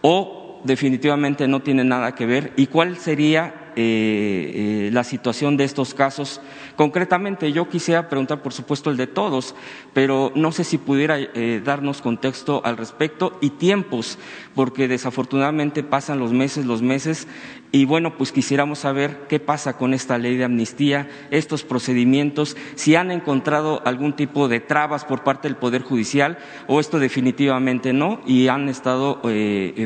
o 0.00 0.45
definitivamente 0.66 1.48
no 1.48 1.60
tiene 1.60 1.84
nada 1.84 2.14
que 2.14 2.26
ver 2.26 2.52
y 2.56 2.66
cuál 2.66 2.96
sería 2.96 3.66
eh, 3.78 4.52
eh, 4.54 4.90
la 4.90 5.04
situación 5.04 5.58
de 5.58 5.64
estos 5.64 5.92
casos. 5.92 6.40
Concretamente, 6.76 7.52
yo 7.52 7.68
quisiera 7.68 8.08
preguntar, 8.08 8.42
por 8.42 8.54
supuesto, 8.54 8.88
el 8.88 8.96
de 8.96 9.06
todos, 9.06 9.54
pero 9.92 10.32
no 10.34 10.50
sé 10.50 10.64
si 10.64 10.78
pudiera 10.78 11.18
eh, 11.18 11.60
darnos 11.62 12.00
contexto 12.00 12.62
al 12.64 12.78
respecto 12.78 13.36
y 13.42 13.50
tiempos, 13.50 14.18
porque 14.54 14.88
desafortunadamente 14.88 15.82
pasan 15.82 16.18
los 16.18 16.32
meses, 16.32 16.64
los 16.64 16.80
meses, 16.80 17.28
y 17.76 17.84
bueno, 17.84 18.16
pues 18.16 18.32
quisiéramos 18.32 18.78
saber 18.78 19.26
qué 19.28 19.38
pasa 19.38 19.76
con 19.76 19.92
esta 19.92 20.16
ley 20.16 20.38
de 20.38 20.44
amnistía, 20.44 21.10
estos 21.30 21.62
procedimientos, 21.62 22.56
si 22.74 22.94
han 22.94 23.10
encontrado 23.10 23.82
algún 23.84 24.14
tipo 24.14 24.48
de 24.48 24.60
trabas 24.60 25.04
por 25.04 25.22
parte 25.24 25.46
del 25.46 25.58
Poder 25.58 25.82
Judicial 25.82 26.38
o 26.68 26.80
esto 26.80 26.98
definitivamente 26.98 27.92
no 27.92 28.22
y 28.26 28.48
han 28.48 28.70
estado 28.70 29.20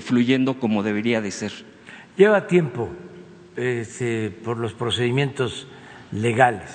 fluyendo 0.03 0.61
como 0.61 0.85
debería 0.85 1.21
de 1.21 1.33
ser. 1.33 1.51
Lleva 2.17 2.47
tiempo 2.47 2.91
por 4.45 4.59
los 4.59 4.73
procedimientos 4.73 5.67
legales, 6.13 6.71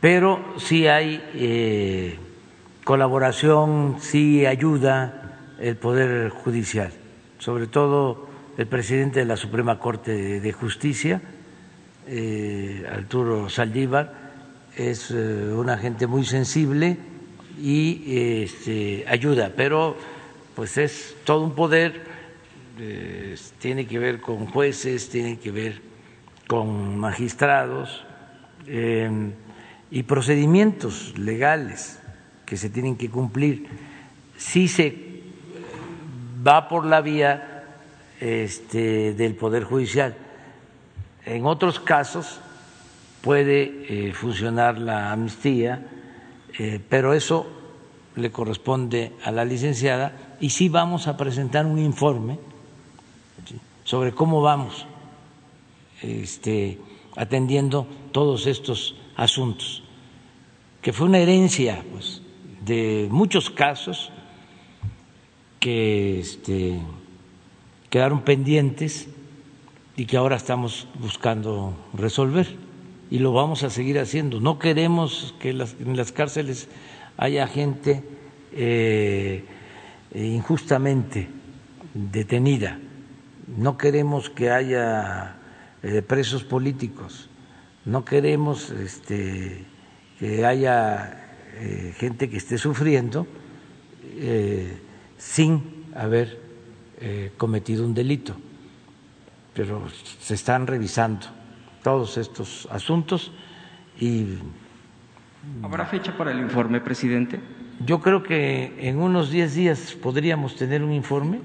pero 0.00 0.42
sí 0.56 0.86
hay 0.86 1.22
eh, 1.34 2.18
colaboración, 2.82 3.96
sí 4.00 4.46
ayuda 4.46 5.38
el 5.60 5.76
Poder 5.76 6.30
Judicial, 6.30 6.92
sobre 7.38 7.66
todo 7.66 8.33
el 8.56 8.66
presidente 8.66 9.20
de 9.20 9.26
la 9.26 9.36
Suprema 9.36 9.78
Corte 9.78 10.40
de 10.40 10.52
Justicia, 10.52 11.20
eh, 12.06 12.86
Arturo 12.90 13.48
Saldívar, 13.48 14.12
es 14.76 15.10
eh, 15.10 15.14
una 15.52 15.76
gente 15.78 16.06
muy 16.06 16.24
sensible 16.24 16.96
y 17.60 18.42
este, 18.42 19.04
ayuda, 19.08 19.52
pero 19.56 19.96
pues 20.54 20.76
es 20.78 21.16
todo 21.24 21.42
un 21.42 21.54
poder 21.54 22.02
eh, 22.78 23.36
tiene 23.58 23.86
que 23.86 24.00
ver 24.00 24.20
con 24.20 24.46
jueces, 24.46 25.08
tiene 25.08 25.38
que 25.38 25.52
ver 25.52 25.80
con 26.48 26.98
magistrados 26.98 28.04
em, 28.66 29.32
y 29.92 30.02
procedimientos 30.02 31.16
legales 31.16 32.00
que 32.44 32.56
se 32.56 32.70
tienen 32.70 32.96
que 32.96 33.10
cumplir. 33.10 33.66
Si 34.36 34.66
se 34.66 35.22
va 36.44 36.68
por 36.68 36.84
la 36.84 37.00
vía 37.00 37.53
este, 38.20 39.14
del 39.14 39.34
Poder 39.34 39.64
Judicial, 39.64 40.16
en 41.24 41.46
otros 41.46 41.80
casos 41.80 42.40
puede 43.22 44.08
eh, 44.08 44.12
funcionar 44.12 44.78
la 44.78 45.12
amnistía, 45.12 45.86
eh, 46.58 46.80
pero 46.88 47.14
eso 47.14 47.46
le 48.16 48.30
corresponde 48.30 49.12
a 49.24 49.32
la 49.32 49.44
licenciada 49.44 50.36
y 50.40 50.50
sí 50.50 50.68
vamos 50.68 51.08
a 51.08 51.16
presentar 51.16 51.66
un 51.66 51.78
informe 51.78 52.38
sobre 53.84 54.12
cómo 54.12 54.40
vamos 54.40 54.86
este, 56.02 56.78
atendiendo 57.16 57.86
todos 58.12 58.46
estos 58.46 58.96
asuntos, 59.16 59.82
que 60.82 60.92
fue 60.92 61.06
una 61.06 61.18
herencia 61.18 61.82
pues, 61.90 62.22
de 62.64 63.08
muchos 63.10 63.50
casos 63.50 64.10
que 65.58 66.20
este, 66.20 66.78
quedaron 67.94 68.22
pendientes 68.22 69.06
y 69.96 70.06
que 70.06 70.16
ahora 70.16 70.34
estamos 70.34 70.88
buscando 70.98 71.76
resolver 71.94 72.48
y 73.08 73.20
lo 73.20 73.32
vamos 73.32 73.62
a 73.62 73.70
seguir 73.70 74.00
haciendo. 74.00 74.40
No 74.40 74.58
queremos 74.58 75.32
que 75.38 75.50
en 75.50 75.96
las 75.96 76.10
cárceles 76.10 76.66
haya 77.16 77.46
gente 77.46 78.02
eh, 78.52 79.44
injustamente 80.12 81.28
detenida 81.94 82.80
no 83.46 83.76
queremos 83.76 84.30
que 84.30 84.50
haya 84.50 85.36
eh, 85.82 86.02
presos 86.02 86.44
políticos, 86.44 87.28
no 87.84 88.04
queremos 88.04 88.70
este, 88.70 89.64
que 90.18 90.44
haya 90.44 91.36
eh, 91.54 91.94
gente 91.96 92.30
que 92.30 92.38
esté 92.38 92.58
sufriendo 92.58 93.26
eh, 94.16 94.78
sin 95.18 95.84
haber 95.94 96.40
cometido 97.36 97.84
un 97.84 97.94
delito. 97.94 98.34
Pero 99.54 99.88
se 100.20 100.34
están 100.34 100.66
revisando 100.66 101.26
todos 101.82 102.16
estos 102.16 102.66
asuntos 102.70 103.32
y. 104.00 104.38
¿Habrá 105.62 105.86
fecha 105.86 106.16
para 106.16 106.32
el 106.32 106.40
informe, 106.40 106.80
presidente? 106.80 107.38
Yo 107.84 108.00
creo 108.00 108.22
que 108.22 108.74
en 108.78 108.98
unos 108.98 109.30
10 109.30 109.54
días 109.54 109.94
podríamos 110.00 110.56
tener 110.56 110.82
un 110.82 110.92
informe. 110.92 111.40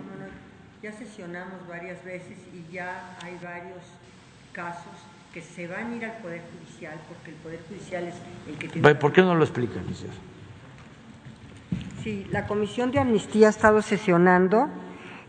Ya 0.81 0.91
sesionamos 0.93 1.67
varias 1.67 2.03
veces 2.05 2.37
y 2.53 2.73
ya 2.73 3.17
hay 3.23 3.37
varios 3.43 3.83
casos 4.53 4.93
que 5.33 5.41
se 5.41 5.67
van 5.67 5.91
a 5.91 5.95
ir 5.95 6.05
al 6.05 6.17
Poder 6.17 6.41
Judicial 6.51 6.95
porque 7.07 7.31
el 7.31 7.37
Poder 7.37 7.59
Judicial 7.67 8.05
es 8.05 8.15
el 8.47 8.57
que 8.57 8.69
tiene... 8.69 8.95
¿Por 8.95 9.11
qué 9.11 9.21
no 9.21 9.35
lo 9.35 9.43
explican, 9.43 9.85
licenciado? 9.85 10.17
Sí, 12.03 12.25
la 12.31 12.47
Comisión 12.47 12.91
de 12.91 12.99
Amnistía 12.99 13.47
ha 13.47 13.49
estado 13.49 13.81
sesionando. 13.81 14.69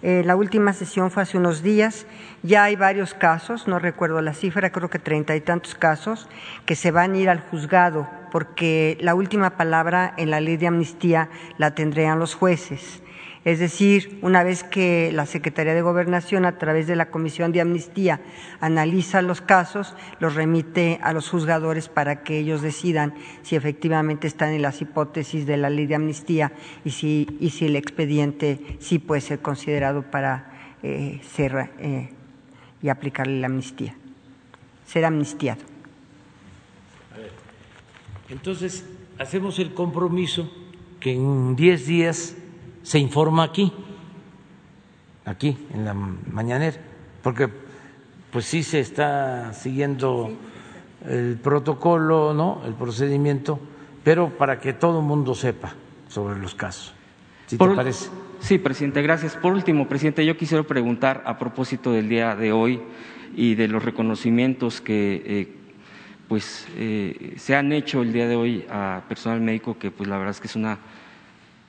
Eh, 0.03 0.23
la 0.25 0.37
última 0.37 0.73
sesión 0.73 1.11
fue 1.11 1.23
hace 1.23 1.37
unos 1.37 1.63
días. 1.63 2.07
Ya 2.43 2.65
hay 2.65 2.77
varios 2.77 3.15
casos, 3.15 3.69
no 3.69 3.79
recuerdo 3.79 4.21
la 4.23 4.35
cifra, 4.35 4.71
creo 4.71 4.89
que 4.89 4.99
treinta 4.99 5.37
y 5.37 5.41
tantos 5.41 5.75
casos, 5.75 6.29
que 6.65 6.75
se 6.75 6.91
van 6.91 7.15
a 7.15 7.19
ir 7.19 7.29
al 7.29 7.41
juzgado 7.41 8.09
porque 8.31 8.97
la 9.01 9.15
última 9.15 9.51
palabra 9.51 10.15
en 10.17 10.31
la 10.31 10.41
ley 10.41 10.57
de 10.57 10.69
amnistía 10.69 11.29
la 11.59 11.75
tendrían 11.75 12.19
los 12.19 12.35
jueces. 12.35 13.03
Es 13.45 13.59
decir, 13.59 14.19
una 14.21 14.45
vez 14.45 14.65
que 14.65 15.11
la 15.15 15.25
Secretaría 15.25 15.73
de 15.73 15.81
Gobernación, 15.81 16.45
a 16.45 16.59
través 16.59 16.87
de 16.87 16.95
la 16.95 17.11
Comisión 17.11 17.53
de 17.53 17.63
Amnistía, 17.63 18.21
analiza 18.61 19.23
los 19.23 19.41
casos, 19.41 19.95
los 20.19 20.35
remite 20.35 21.01
a 21.03 21.15
los 21.15 21.31
juzgadores 21.31 21.89
para 21.89 22.23
que 22.23 22.39
ellos 22.39 22.61
decidan 22.61 23.15
si 23.43 23.57
efectivamente 23.57 24.27
están 24.27 24.53
en 24.53 24.61
las 24.61 24.83
hipótesis 24.83 25.47
de 25.47 25.57
la 25.57 25.71
ley 25.71 25.87
de 25.87 25.95
amnistía 25.95 26.53
y 26.85 26.91
si, 26.91 27.27
y 27.41 27.51
si 27.51 27.65
el 27.65 27.77
expediente 27.77 28.77
sí 28.79 28.99
puede 28.99 29.23
ser 29.23 29.39
considerado 29.39 30.03
para 30.03 30.77
eh, 30.83 31.21
ser 31.23 31.71
eh, 31.79 32.11
y 32.83 32.91
aplicarle 32.91 33.41
la 33.41 33.47
amnistía, 33.47 33.95
ser 34.87 35.07
amnistiado. 35.07 35.63
Entonces, 38.29 38.85
hacemos 39.19 39.59
el 39.59 39.73
compromiso 39.73 40.51
que 41.01 41.15
en 41.15 41.57
diez 41.57 41.87
días 41.87 42.37
se 42.83 42.99
informa 42.99 43.45
aquí, 43.45 43.73
aquí 45.25 45.57
en 45.73 45.85
la 45.85 45.95
mañanera, 45.95 46.77
porque 47.23 47.49
pues 48.31 48.45
sí 48.45 48.63
se 48.63 48.81
está 48.81 49.53
siguiendo 49.53 50.31
el 51.07 51.39
protocolo, 51.43 52.35
¿no? 52.35 52.63
El 52.65 52.75
procedimiento, 52.75 53.59
pero 54.05 54.31
para 54.37 54.61
que 54.61 54.73
todo 54.73 55.01
el 55.01 55.05
mundo 55.05 55.35
sepa 55.35 55.75
sobre 56.09 56.39
los 56.39 56.55
casos. 56.55 56.95
¿Sí 57.47 57.57
te 57.57 57.67
parece? 57.69 58.11
Sí, 58.41 58.59
presidente, 58.59 59.03
gracias. 59.03 59.37
Por 59.37 59.53
último, 59.53 59.89
presidente, 59.89 60.25
yo 60.25 60.37
quisiera 60.37 60.63
preguntar 60.63 61.23
a 61.27 61.39
propósito 61.39 61.93
del 61.93 62.09
día 62.09 62.35
de 62.37 62.53
hoy 62.53 62.81
y 63.37 63.55
de 63.55 63.69
los 63.69 63.85
reconocimientos 63.85 64.81
que 64.81 65.23
eh, 65.27 65.57
pues 66.29 66.67
eh, 66.77 67.35
se 67.37 67.57
han 67.57 67.73
hecho 67.73 68.03
el 68.03 68.13
día 68.13 68.29
de 68.29 68.37
hoy 68.37 68.65
a 68.71 69.03
personal 69.09 69.41
médico 69.41 69.79
que 69.79 69.91
pues 69.91 70.09
la 70.09 70.17
verdad 70.17 70.31
es 70.31 70.41
que 70.41 70.47
es 70.47 70.57
una 70.57 70.79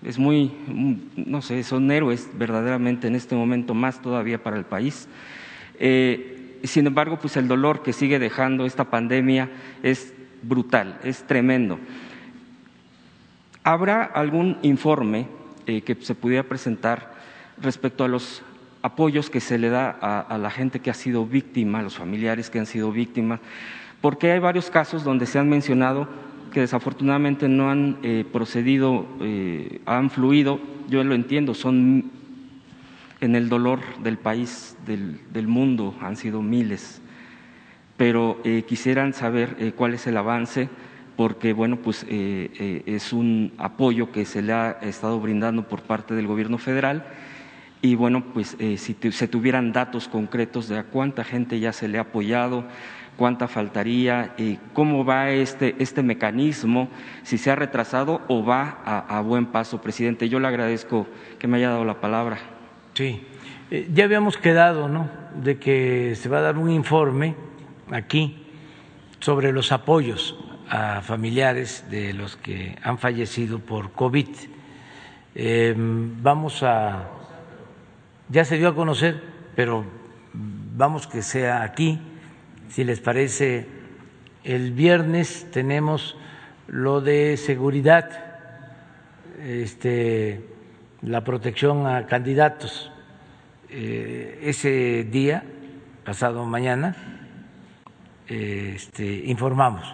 es 0.04 0.18
muy, 0.18 0.52
no 1.16 1.42
sé, 1.42 1.64
son 1.64 1.92
héroes 1.92 2.30
verdaderamente 2.34 3.08
en 3.08 3.16
este 3.16 3.36
momento, 3.36 3.74
más 3.74 4.02
todavía 4.02 4.42
para 4.42 4.58
el 4.58 4.66
país. 4.66 5.08
Eh, 5.80 6.60
sin 6.64 6.88
embargo, 6.88 7.18
pues 7.20 7.38
el 7.38 7.48
dolor 7.48 7.84
que 7.84 7.94
sigue 7.94 8.20
dejando 8.20 8.66
esta 8.66 8.86
pandemia 8.86 9.50
es 9.84 10.14
brutal, 10.42 11.00
es 11.04 11.24
tremendo. 11.24 11.80
¿Habrá 13.64 14.04
algún 14.04 14.58
informe 14.64 15.28
eh, 15.68 15.82
que 15.82 15.96
se 15.96 16.16
pudiera 16.16 16.44
presentar 16.44 17.14
respecto 17.62 18.04
a 18.04 18.08
los 18.08 18.42
apoyos 18.82 19.30
que 19.30 19.40
se 19.40 19.60
le 19.60 19.70
da 19.70 19.90
a, 19.92 20.38
la 20.40 20.50
gente 20.50 20.80
que 20.80 20.90
ha 20.90 20.96
sido 20.96 21.28
víctima, 21.28 21.80
a 21.80 21.84
los 21.84 21.98
familiares 21.98 22.50
que 22.50 22.58
han 22.58 22.66
sido 22.66 22.92
víctimas? 22.92 23.40
Porque 24.02 24.32
hay 24.32 24.40
varios 24.40 24.72
casos 24.72 25.04
donde 25.04 25.28
se 25.28 25.38
han 25.38 25.48
mencionado 25.48 26.08
que 26.52 26.60
desafortunadamente 26.60 27.48
no 27.48 27.72
han 27.72 27.98
eh, 28.04 28.26
procedido, 28.32 29.08
eh, 29.22 29.82
han 29.86 30.10
fluido, 30.10 30.60
yo 30.90 31.04
lo 31.04 31.16
entiendo, 31.16 31.54
son 31.54 32.12
en 33.22 33.36
el 33.36 33.50
dolor 33.50 33.80
del 34.04 34.18
país, 34.18 34.78
del, 34.86 35.48
mundo, 35.48 35.96
han 36.02 36.18
sido 36.18 36.42
miles, 36.42 37.02
pero 37.98 38.40
eh, 38.44 38.64
quisieran 38.68 39.14
saber 39.14 39.74
cuál 39.76 39.94
es 39.94 40.06
el 40.08 40.18
avance, 40.18 40.70
porque 41.16 41.54
bueno, 41.54 41.78
pues 41.78 42.06
es 42.10 43.14
un 43.14 43.52
apoyo 43.58 44.12
que 44.12 44.26
se 44.26 44.42
le 44.42 44.54
ha 44.54 44.72
estado 44.82 45.20
brindando 45.20 45.68
por 45.68 45.82
parte 45.82 46.16
del 46.16 46.26
gobierno 46.26 46.58
federal. 46.58 47.06
Y 47.84 47.94
bueno, 47.94 48.24
pues 48.34 48.58
si 48.78 48.96
se 49.12 49.28
tuvieran 49.28 49.72
datos 49.72 50.08
concretos 50.08 50.68
de 50.68 50.80
a 50.80 50.84
cuánta 50.84 51.24
gente 51.24 51.60
ya 51.60 51.74
se 51.74 51.88
le 51.88 52.00
ha 52.00 52.02
apoyado, 52.02 52.66
cuánta 53.18 53.48
faltaría, 53.48 54.34
y 54.38 54.58
cómo 54.74 55.06
va 55.06 55.30
este, 55.30 55.76
este 55.80 56.04
mecanismo, 56.04 56.90
si 57.24 57.38
se 57.38 57.52
ha 57.52 57.56
retrasado 57.56 58.22
o 58.28 58.44
va 58.44 58.80
a, 58.84 59.22
buen 59.22 59.46
paso, 59.46 59.82
presidente. 59.82 60.30
Yo 60.30 60.40
le 60.40 60.48
agradezco 60.48 61.08
que 61.38 61.48
me 61.48 61.58
haya 61.58 61.70
dado 61.70 61.86
la 61.86 62.02
palabra. 62.02 62.40
Sí, 62.94 63.22
eh, 63.70 63.90
ya 63.94 64.06
habíamos 64.06 64.38
quedado, 64.38 64.88
¿no?, 64.88 65.10
de 65.36 65.60
que 65.60 66.16
se 66.16 66.30
va 66.30 66.40
a 66.40 66.42
dar 66.42 66.58
un 66.58 66.70
informe 66.70 67.36
aquí 67.92 68.46
sobre 69.20 69.54
los 69.54 69.72
apoyos 69.72 70.38
a 70.70 71.02
familiares 71.02 71.86
de 71.90 72.14
los 72.14 72.36
que 72.36 72.78
han 72.84 72.98
fallecido 72.98 73.60
por 73.60 73.92
COVID. 73.92 74.28
Em, 75.36 76.22
vamos 76.22 76.64
a, 76.64 77.08
ya 78.30 78.44
se 78.44 78.58
dio 78.58 78.70
a 78.70 78.76
conocer, 78.76 79.22
pero 79.56 79.86
vamos 80.34 81.08
que 81.08 81.22
sea 81.22 81.64
aquí 81.64 82.00
si 82.72 82.86
les 82.86 83.02
parece, 83.02 83.66
el 84.46 84.72
viernes 84.72 85.48
tenemos 85.52 86.16
lo 86.68 87.02
de 87.02 87.36
seguridad, 87.36 88.10
este, 89.44 90.48
la 91.02 91.22
protección 91.24 91.86
a 91.86 92.08
candidatos. 92.08 92.90
Eh, 93.70 94.40
ese 94.44 95.04
día, 95.04 95.44
pasado 96.06 96.46
mañana, 96.46 96.96
este, 98.28 99.06
informamos 99.26 99.94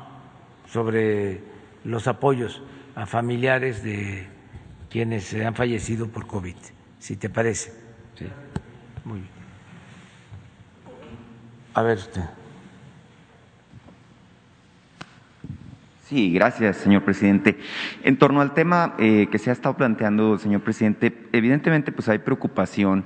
sobre 0.72 1.42
los 1.84 2.08
apoyos 2.08 2.62
a 2.94 3.08
familiares 3.08 3.84
de 3.84 4.28
quienes 4.90 5.34
han 5.34 5.56
fallecido 5.56 6.08
por 6.10 6.28
COVID, 6.28 6.56
si 7.00 7.16
te 7.16 7.30
parece. 7.30 7.72
Sí. 8.16 8.28
Muy 9.04 9.20
bien. 9.22 9.32
A 11.74 11.82
ver 11.82 11.98
usted. 11.98 12.37
Sí, 16.08 16.32
gracias, 16.32 16.78
señor 16.78 17.04
presidente. 17.04 17.58
En 18.02 18.18
torno 18.18 18.40
al 18.40 18.54
tema 18.54 18.96
eh, 18.98 19.28
que 19.30 19.40
se 19.40 19.50
ha 19.50 19.54
estado 19.54 19.76
planteando, 19.76 20.38
señor 20.38 20.62
presidente, 20.62 21.14
evidentemente 21.34 21.92
pues 21.92 22.08
hay 22.08 22.20
preocupación 22.20 23.04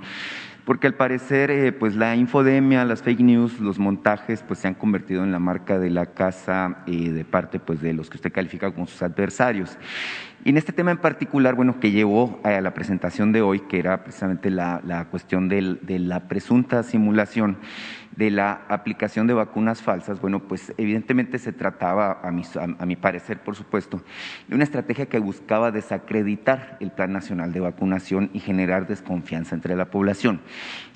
porque 0.66 0.86
al 0.86 0.94
parecer 0.94 1.50
eh, 1.50 1.72
pues 1.72 1.96
la 1.96 2.16
infodemia, 2.16 2.86
las 2.86 3.02
fake 3.02 3.22
news, 3.22 3.60
los 3.60 3.80
montajes 3.80 4.44
pues 4.48 4.60
se 4.60 4.68
han 4.68 4.76
convertido 4.76 5.24
en 5.24 5.32
la 5.32 5.40
marca 5.40 5.80
de 5.80 5.90
la 5.90 6.14
casa 6.14 6.84
eh, 6.86 7.10
de 7.10 7.26
parte 7.26 7.60
pues 7.60 7.82
de 7.82 7.94
los 7.94 8.08
que 8.08 8.18
usted 8.18 8.32
califica 8.32 8.72
como 8.72 8.86
sus 8.86 9.02
adversarios. 9.02 9.80
Y 10.46 10.50
en 10.52 10.58
este 10.58 10.72
tema 10.72 10.92
en 10.92 11.00
particular, 11.00 11.56
bueno, 11.56 11.80
que 11.80 11.90
llevó 11.90 12.40
a 12.44 12.62
la 12.62 12.74
presentación 12.76 13.32
de 13.32 13.42
hoy, 13.42 13.62
que 13.62 13.80
era 13.80 14.04
precisamente 14.04 14.52
la, 14.52 15.08
cuestión 15.10 15.50
de 15.50 16.00
la 16.00 16.28
presunta 16.28 16.84
simulación, 16.84 17.58
de 18.16 18.30
la 18.30 18.62
aplicación 18.68 19.28
de 19.28 19.34
vacunas 19.34 19.82
falsas, 19.82 20.20
bueno, 20.20 20.40
pues 20.40 20.74
evidentemente 20.78 21.40
se 21.40 21.54
trataba, 21.54 22.20
a 22.24 22.32
mi, 22.32 22.44
a, 22.56 22.86
mi, 22.86 22.96
parecer, 22.96 23.40
por 23.40 23.56
supuesto, 23.56 24.04
de 24.48 24.56
una 24.56 24.64
estrategia 24.64 25.08
que 25.08 25.20
buscaba 25.20 25.72
desacreditar 25.72 26.78
el 26.80 26.92
Plan 26.92 27.14
Nacional 27.14 27.54
de 27.54 27.62
Vacunación 27.62 28.30
y 28.34 28.40
generar 28.40 28.88
desconfianza 28.88 29.56
entre 29.56 29.76
la 29.76 29.90
población. 29.90 30.42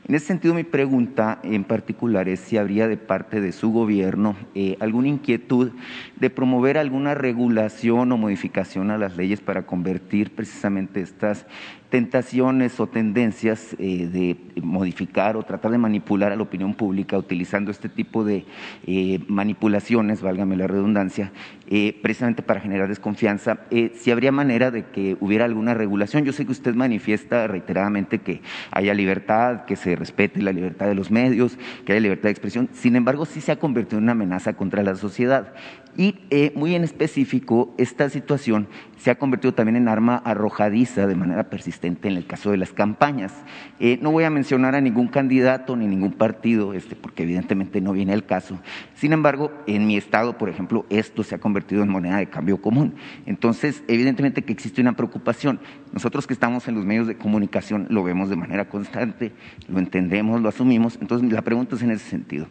En 0.07 0.13
ese 0.13 0.27
sentido, 0.27 0.53
mi 0.53 0.63
pregunta 0.63 1.39
en 1.41 1.63
particular 1.63 2.29
es 2.29 2.39
si 2.39 2.57
habría 2.57 2.87
de 2.87 2.97
parte 2.97 3.41
de 3.41 3.51
su 3.51 3.71
gobierno 3.71 4.35
eh, 4.53 4.77
alguna 4.79 5.07
inquietud 5.07 5.71
de 6.17 6.29
promover 6.29 6.77
alguna 6.77 7.15
regulación 7.15 8.11
o 8.11 8.17
modificación 8.17 8.91
a 8.91 8.99
las 8.99 9.17
leyes 9.17 9.41
para 9.41 9.65
convertir 9.65 10.35
precisamente 10.35 11.01
estas 11.01 11.47
tentaciones 11.89 12.79
o 12.79 12.87
tendencias 12.87 13.75
eh, 13.79 14.07
de 14.07 14.61
modificar 14.61 15.37
o 15.37 15.43
tratar 15.43 15.71
de 15.71 15.77
manipular 15.77 16.31
a 16.31 16.35
la 16.35 16.43
opinión 16.43 16.73
pública 16.73 17.17
utilizando 17.17 17.71
este 17.71 17.89
tipo 17.89 18.23
de 18.23 18.45
eh, 18.87 19.19
manipulaciones, 19.27 20.21
válgame 20.21 20.57
la 20.57 20.67
redundancia, 20.67 21.31
eh, 21.67 21.99
precisamente 22.01 22.43
para 22.43 22.59
generar 22.59 22.87
desconfianza. 22.87 23.59
si 23.95 24.11
habría 24.11 24.31
manera 24.31 24.71
de 24.71 24.85
que 24.85 25.17
hubiera 25.19 25.45
alguna 25.45 25.73
regulación, 25.73 26.25
yo 26.25 26.33
sé 26.33 26.45
que 26.45 26.51
usted 26.51 26.75
manifiesta 26.75 27.47
reiteradamente 27.47 28.19
que 28.19 28.41
haya 28.71 28.93
libertad, 28.93 29.65
que 29.65 29.75
se 29.75 29.95
respete 29.95 30.41
la 30.41 30.51
libertad 30.51 30.87
de 30.87 30.95
los 30.95 31.11
medios, 31.11 31.57
que 31.85 31.93
haya 31.93 32.01
libertad 32.01 32.25
de 32.25 32.31
expresión, 32.31 32.69
sin 32.73 32.95
embargo 32.95 33.25
sí 33.25 33.41
se 33.41 33.51
ha 33.51 33.59
convertido 33.59 33.97
en 33.97 34.03
una 34.03 34.13
amenaza 34.13 34.53
contra 34.53 34.83
la 34.83 34.95
sociedad. 34.95 35.53
Y 35.97 36.15
eh, 36.29 36.51
muy 36.55 36.75
en 36.75 36.83
específico, 36.83 37.73
esta 37.77 38.09
situación 38.09 38.67
se 38.97 39.11
ha 39.11 39.15
convertido 39.15 39.53
también 39.53 39.77
en 39.77 39.87
arma 39.87 40.17
arrojadiza 40.17 41.07
de 41.07 41.15
manera 41.15 41.49
persistente 41.49 42.09
en 42.09 42.17
el 42.17 42.27
caso 42.27 42.51
de 42.51 42.57
las 42.57 42.73
campañas. 42.73 43.33
Eh, 43.79 43.97
no 44.01 44.11
voy 44.11 44.25
a 44.25 44.29
mencionar 44.29 44.75
a 44.75 44.81
ningún 44.81 45.07
candidato 45.07 45.77
ni 45.77 45.87
ningún 45.87 46.11
partido, 46.11 46.73
este, 46.73 46.97
porque 46.97 47.23
evidentemente 47.23 47.79
no 47.79 47.93
viene 47.93 48.13
el 48.13 48.25
caso. 48.25 48.59
Sin 48.95 49.13
embargo, 49.13 49.53
en 49.67 49.87
mi 49.87 49.95
estado, 49.95 50.37
por 50.37 50.49
ejemplo, 50.49 50.85
esto 50.89 51.23
se 51.23 51.35
ha 51.35 51.37
convertido 51.37 51.54
en 51.57 51.89
moneda 51.89 52.17
de 52.17 52.27
cambio 52.29 52.61
común. 52.61 52.95
Entonces, 53.25 53.83
evidentemente 53.87 54.43
que 54.43 54.53
existe 54.53 54.81
una 54.81 54.95
preocupación. 54.95 55.59
Nosotros 55.91 56.27
que 56.27 56.33
estamos 56.33 56.67
en 56.67 56.75
los 56.75 56.85
medios 56.85 57.07
de 57.07 57.17
comunicación 57.17 57.87
lo 57.89 58.03
vemos 58.03 58.29
de 58.29 58.35
manera 58.35 58.69
constante, 58.69 59.31
lo 59.67 59.79
entendemos, 59.79 60.41
lo 60.41 60.49
asumimos. 60.49 60.97
Entonces, 61.01 61.31
la 61.31 61.41
pregunta 61.41 61.75
es 61.75 61.81
en 61.81 61.91
ese 61.91 62.09
sentido. 62.09 62.47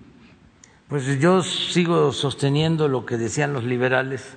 Pues 0.89 1.19
yo 1.19 1.43
sigo 1.43 2.13
sosteniendo 2.13 2.89
lo 2.89 3.07
que 3.07 3.17
decían 3.17 3.53
los 3.53 3.65
liberales 3.65 4.37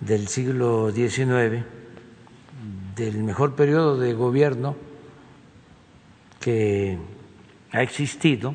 del 0.00 0.28
siglo 0.28 0.90
XIX, 0.92 1.64
del 2.96 3.22
mejor 3.24 3.54
periodo 3.54 3.98
de 3.98 4.12
gobierno 4.14 4.76
que 6.40 6.98
ha 7.72 7.82
existido, 7.82 8.54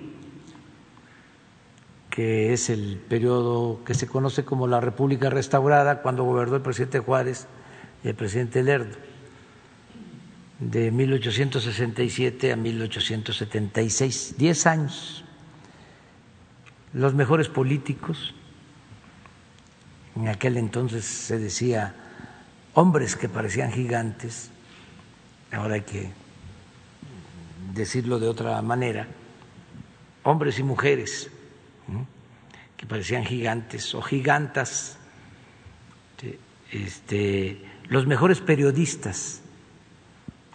que 2.19 2.51
es 2.51 2.69
el 2.69 2.97
periodo 2.97 3.81
que 3.85 3.93
se 3.93 4.05
conoce 4.05 4.43
como 4.43 4.67
la 4.67 4.81
República 4.81 5.29
Restaurada, 5.29 6.01
cuando 6.01 6.25
gobernó 6.25 6.57
el 6.57 6.61
presidente 6.61 6.99
Juárez 6.99 7.47
y 8.03 8.09
el 8.09 8.15
presidente 8.15 8.61
Lerdo, 8.61 8.97
de 10.59 10.91
1867 10.91 12.51
a 12.51 12.57
1876, 12.57 14.35
diez 14.37 14.67
años. 14.67 15.23
Los 16.91 17.13
mejores 17.13 17.47
políticos, 17.47 18.35
en 20.17 20.27
aquel 20.27 20.57
entonces 20.57 21.05
se 21.05 21.39
decía 21.39 21.95
hombres 22.73 23.15
que 23.15 23.29
parecían 23.29 23.71
gigantes, 23.71 24.51
ahora 25.53 25.75
hay 25.75 25.83
que 25.83 26.11
decirlo 27.73 28.19
de 28.19 28.27
otra 28.27 28.61
manera, 28.61 29.07
hombres 30.23 30.59
y 30.59 30.63
mujeres 30.63 31.31
que 32.79 32.85
parecían 32.85 33.25
gigantes 33.25 33.93
o 33.93 34.01
gigantas, 34.01 34.97
este, 36.71 37.61
los 37.89 38.07
mejores 38.07 38.39
periodistas 38.39 39.41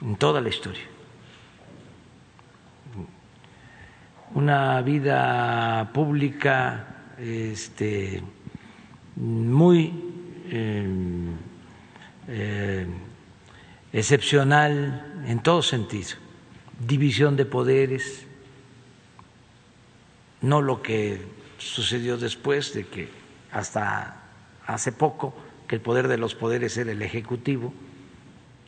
en 0.01 0.17
toda 0.17 0.41
la 0.41 0.49
historia. 0.49 0.85
Una 4.33 4.81
vida 4.81 5.91
pública 5.93 7.13
este, 7.19 8.23
muy 9.17 9.93
eh, 10.49 10.89
eh, 12.29 12.87
excepcional 13.93 15.25
en 15.27 15.43
todo 15.43 15.61
sentido, 15.61 16.17
división 16.81 17.37
de 17.37 17.45
poderes, 17.45 18.27
no 20.41 20.63
lo 20.63 20.81
que 20.81 21.44
sucedió 21.65 22.17
después 22.17 22.75
de 22.75 22.87
que 22.87 23.09
hasta 23.51 24.23
hace 24.67 24.93
poco 24.93 25.35
que 25.67 25.77
el 25.77 25.81
poder 25.81 26.09
de 26.09 26.19
los 26.19 26.35
poderes 26.35 26.77
era 26.77 26.93
el 26.93 27.03
ejecutivo, 27.03 27.73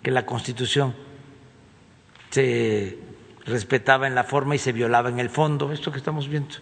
que 0.02 0.10
la 0.10 0.24
Constitución 0.26 0.94
se 2.30 2.98
respetaba 3.44 4.06
en 4.06 4.14
la 4.14 4.24
forma 4.24 4.54
y 4.54 4.58
se 4.58 4.72
violaba 4.72 5.08
en 5.08 5.20
el 5.20 5.30
fondo, 5.30 5.72
esto 5.72 5.92
que 5.92 5.98
estamos 5.98 6.28
viendo, 6.28 6.56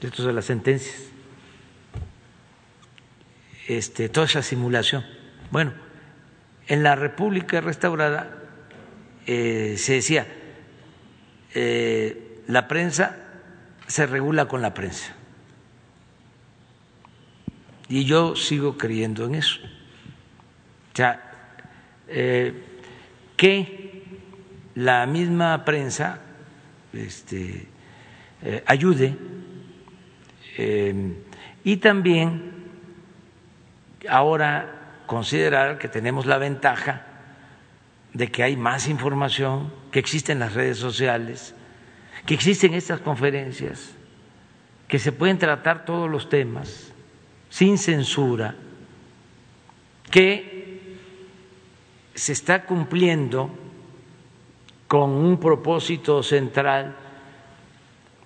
esto 0.00 0.26
de 0.26 0.32
las 0.32 0.44
sentencias, 0.44 1.04
este, 3.68 4.08
toda 4.08 4.26
esa 4.26 4.42
simulación. 4.42 5.04
Bueno, 5.50 5.72
en 6.68 6.82
la 6.82 6.96
República 6.96 7.60
restaurada 7.60 8.42
eh, 9.26 9.76
se 9.78 9.94
decía, 9.94 10.26
eh, 11.54 12.42
la 12.46 12.68
prensa 12.68 13.25
se 13.86 14.06
regula 14.06 14.46
con 14.46 14.62
la 14.62 14.74
prensa. 14.74 15.14
Y 17.88 18.04
yo 18.04 18.34
sigo 18.34 18.76
creyendo 18.76 19.24
en 19.24 19.36
eso. 19.36 19.60
O 19.62 20.96
sea, 20.96 21.22
eh, 22.08 22.52
que 23.36 24.04
la 24.74 25.06
misma 25.06 25.64
prensa 25.64 26.20
este, 26.92 27.66
eh, 28.42 28.62
ayude 28.66 29.16
eh, 30.56 31.14
y 31.64 31.76
también 31.78 32.52
ahora 34.08 35.02
considerar 35.06 35.78
que 35.78 35.88
tenemos 35.88 36.26
la 36.26 36.38
ventaja 36.38 37.06
de 38.12 38.30
que 38.30 38.42
hay 38.42 38.56
más 38.56 38.88
información, 38.88 39.72
que 39.90 39.98
existen 39.98 40.38
las 40.38 40.54
redes 40.54 40.78
sociales, 40.78 41.55
que 42.26 42.34
existen 42.34 42.74
estas 42.74 43.00
conferencias, 43.00 43.94
que 44.88 44.98
se 44.98 45.12
pueden 45.12 45.38
tratar 45.38 45.84
todos 45.84 46.10
los 46.10 46.28
temas 46.28 46.92
sin 47.48 47.78
censura, 47.78 48.56
que 50.10 50.96
se 52.14 52.32
está 52.32 52.64
cumpliendo 52.64 53.50
con 54.88 55.10
un 55.10 55.38
propósito 55.38 56.22
central 56.22 56.96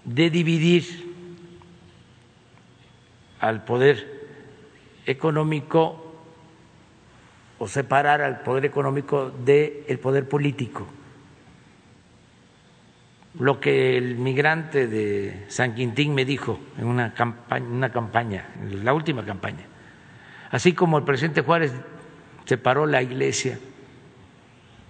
de 0.05 0.31
dividir 0.31 1.11
al 3.39 3.65
poder 3.65 4.21
económico 5.05 6.15
o 7.59 7.69
separar 7.69 8.23
al 8.23 8.41
poder 8.41 8.65
económico 8.65 9.31
del 9.31 9.99
poder 9.99 10.29
político 10.29 10.87
lo 13.39 13.61
que 13.61 13.97
el 13.97 14.17
migrante 14.17 14.87
de 14.87 15.45
San 15.49 15.75
Quintín 15.75 16.15
me 16.15 16.25
dijo 16.25 16.59
en 16.77 16.87
una 16.87 17.15
campaña, 17.15 17.67
una 17.67 17.91
campaña, 17.91 18.49
en 18.61 18.85
la 18.85 18.93
última 18.93 19.25
campaña. 19.25 19.67
Así 20.51 20.73
como 20.73 20.99
el 20.99 21.05
presidente 21.05 21.43
Juárez 21.43 21.73
separó 22.45 22.87
la 22.87 23.03
iglesia 23.03 23.59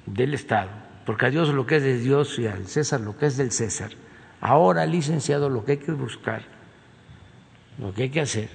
del 0.07 0.33
Estado, 0.33 0.71
porque 1.05 1.27
a 1.27 1.31
Dios 1.31 1.51
lo 1.51 1.67
que 1.67 1.77
es 1.77 1.83
de 1.83 1.99
Dios 1.99 2.39
y 2.39 2.47
al 2.47 2.67
César 2.67 3.01
lo 3.01 3.17
que 3.17 3.27
es 3.27 3.37
del 3.37 3.53
César. 3.53 3.91
Ahora, 4.41 4.87
licenciado, 4.87 5.51
lo 5.51 5.65
que 5.65 5.73
hay 5.73 5.79
que 5.79 5.93
buscar, 5.93 6.43
lo 7.79 7.93
que 7.93 8.05
hay 8.05 8.11
que 8.11 8.23
hacer, 8.23 8.49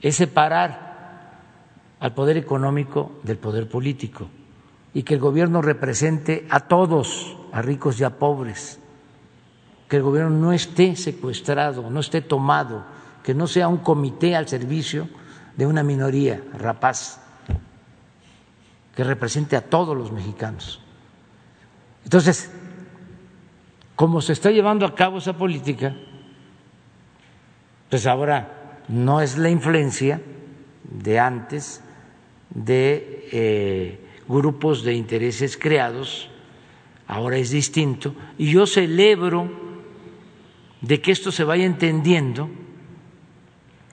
es 0.00 0.16
separar 0.16 0.94
al 2.00 2.14
poder 2.14 2.38
económico 2.38 3.20
del 3.22 3.36
poder 3.36 3.68
político 3.68 4.30
y 4.94 5.02
que 5.02 5.14
el 5.14 5.20
gobierno 5.20 5.60
represente 5.60 6.46
a 6.48 6.60
todos, 6.60 7.36
a 7.52 7.60
ricos 7.60 8.00
y 8.00 8.04
a 8.04 8.18
pobres 8.18 8.80
que 9.94 9.98
el 9.98 10.02
gobierno 10.02 10.30
no 10.30 10.52
esté 10.52 10.96
secuestrado, 10.96 11.88
no 11.88 12.00
esté 12.00 12.20
tomado, 12.20 12.84
que 13.22 13.32
no 13.32 13.46
sea 13.46 13.68
un 13.68 13.76
comité 13.76 14.34
al 14.34 14.48
servicio 14.48 15.08
de 15.56 15.66
una 15.66 15.84
minoría 15.84 16.42
rapaz, 16.58 17.20
que 18.96 19.04
represente 19.04 19.54
a 19.54 19.60
todos 19.60 19.96
los 19.96 20.10
mexicanos. 20.10 20.80
Entonces, 22.02 22.50
como 23.94 24.20
se 24.20 24.32
está 24.32 24.50
llevando 24.50 24.84
a 24.84 24.96
cabo 24.96 25.18
esa 25.18 25.38
política, 25.38 25.94
pues 27.88 28.04
ahora 28.08 28.80
no 28.88 29.20
es 29.20 29.38
la 29.38 29.48
influencia 29.48 30.20
de 30.82 31.20
antes 31.20 31.84
de 32.50 33.28
eh, 33.30 34.00
grupos 34.26 34.82
de 34.82 34.94
intereses 34.94 35.56
creados, 35.56 36.30
ahora 37.06 37.36
es 37.36 37.50
distinto, 37.50 38.12
y 38.36 38.50
yo 38.50 38.66
celebro 38.66 39.62
de 40.86 41.00
que 41.00 41.12
esto 41.12 41.32
se 41.32 41.44
vaya 41.44 41.64
entendiendo, 41.64 42.50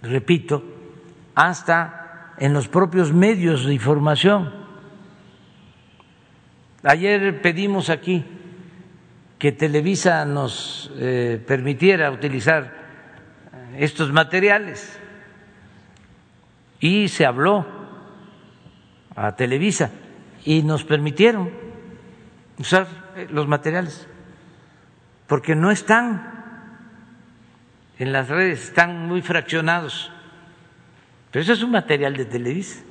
repito, 0.02 0.64
hasta 1.36 2.34
en 2.38 2.54
los 2.54 2.68
propios 2.68 3.14
medios 3.14 3.66
de 3.66 3.74
información. 3.74 4.54
Ayer 6.84 7.42
pedimos 7.42 7.90
aquí 7.90 8.26
que 9.40 9.52
Televisa 9.54 10.26
nos 10.26 10.92
eh, 10.98 11.42
permitiera 11.48 12.12
utilizar 12.12 12.76
estos 13.78 14.12
materiales 14.12 15.00
y 16.80 17.08
se 17.08 17.26
habló 17.26 17.66
a 19.16 19.36
Televisa 19.36 19.92
y 20.44 20.64
nos 20.64 20.84
permitieron 20.84 21.52
usar 22.58 22.88
los 23.30 23.48
materiales 23.48 24.08
porque 25.28 25.56
no 25.56 25.72
están 25.72 26.31
en 28.02 28.12
las 28.12 28.30
redes 28.30 28.64
están 28.64 29.08
muy 29.08 29.22
fraccionados. 29.22 30.12
Pero 31.30 31.44
eso 31.44 31.54
es 31.54 31.62
un 31.62 31.70
material 31.70 32.18
de 32.18 32.26
Televisa. 32.26 32.82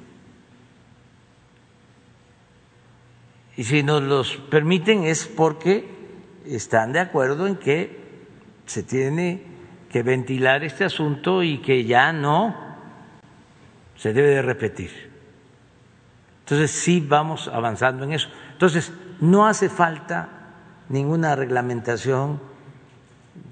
Y 3.57 3.65
si 3.65 3.83
nos 3.83 4.05
los 4.05 4.37
permiten 4.37 5.03
es 5.03 5.27
porque 5.27 5.85
están 6.47 6.93
de 6.93 7.01
acuerdo 7.01 7.49
en 7.49 7.57
que 7.57 7.99
se 8.67 8.85
tiene 8.85 9.43
que 9.91 10.05
ventilar 10.05 10.63
este 10.63 10.85
asunto 10.85 11.43
y 11.43 11.59
que 11.59 11.85
ya 11.85 12.13
no 12.13 12.77
se 13.97 14.13
debe 14.13 14.29
de 14.29 14.43
repetir. 14.43 15.11
Entonces 16.45 16.71
sí 16.71 17.05
vamos 17.05 17.49
avanzando 17.49 18.05
en 18.05 18.13
eso. 18.13 18.29
Entonces 18.53 18.93
no 19.21 19.49
hace 19.49 19.69
falta 19.69 20.29
ninguna 20.89 21.35
reglamentación 21.35 22.41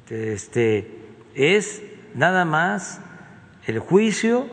este, 0.08 0.97
es 1.38 1.82
nada 2.14 2.44
más 2.44 3.00
el 3.66 3.78
juicio 3.78 4.46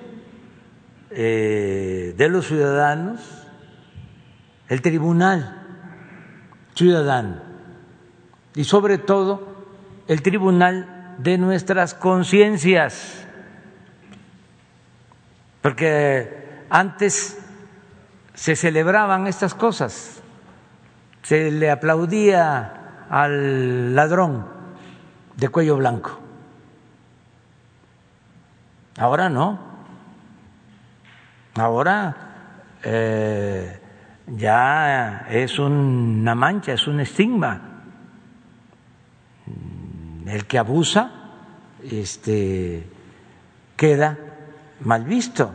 eh, 1.10 2.14
de 2.16 2.30
los 2.30 2.48
ciudadanos, 2.48 3.22
el 4.70 4.82
tribunal 4.82 5.64
ciudadano. 6.76 7.42
Y 8.54 8.66
sobre 8.66 9.00
todo 9.00 9.66
el 10.08 10.22
tribunal 10.22 11.16
de 11.18 11.38
nuestras 11.40 11.96
conciencias, 11.96 13.26
porque 15.62 16.66
antes 16.70 17.40
se 18.36 18.56
celebraban 18.56 19.26
estas 19.26 19.56
cosas, 19.56 20.22
se 21.24 21.50
le 21.50 21.72
aplaudía 21.72 23.06
al 23.10 23.96
ladrón 23.96 24.46
de 25.36 25.50
cuello 25.50 25.78
blanco. 25.78 26.25
Ahora 28.98 29.30
no. 29.30 29.60
Ahora 31.56 32.16
eh, 32.84 33.80
ya 34.28 35.28
es 35.30 35.60
una 35.60 36.36
mancha, 36.36 36.74
es 36.74 36.88
un 36.88 37.00
estigma. 37.00 37.62
El 40.26 40.46
que 40.46 40.58
abusa 40.58 41.12
este, 41.84 42.84
queda 43.76 44.18
mal 44.82 45.04
visto. 45.06 45.54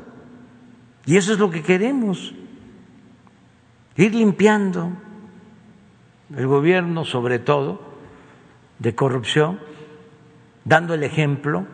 Y 1.06 1.16
eso 1.16 1.32
es 1.32 1.38
lo 1.38 1.50
que 1.50 1.62
queremos, 1.62 2.34
ir 3.96 4.14
limpiando 4.14 4.92
el 6.36 6.46
gobierno 6.46 7.04
sobre 7.04 7.38
todo 7.38 7.80
de 8.78 8.94
corrupción, 8.94 9.58
dando 10.64 10.94
el 10.94 11.02
ejemplo, 11.02 11.66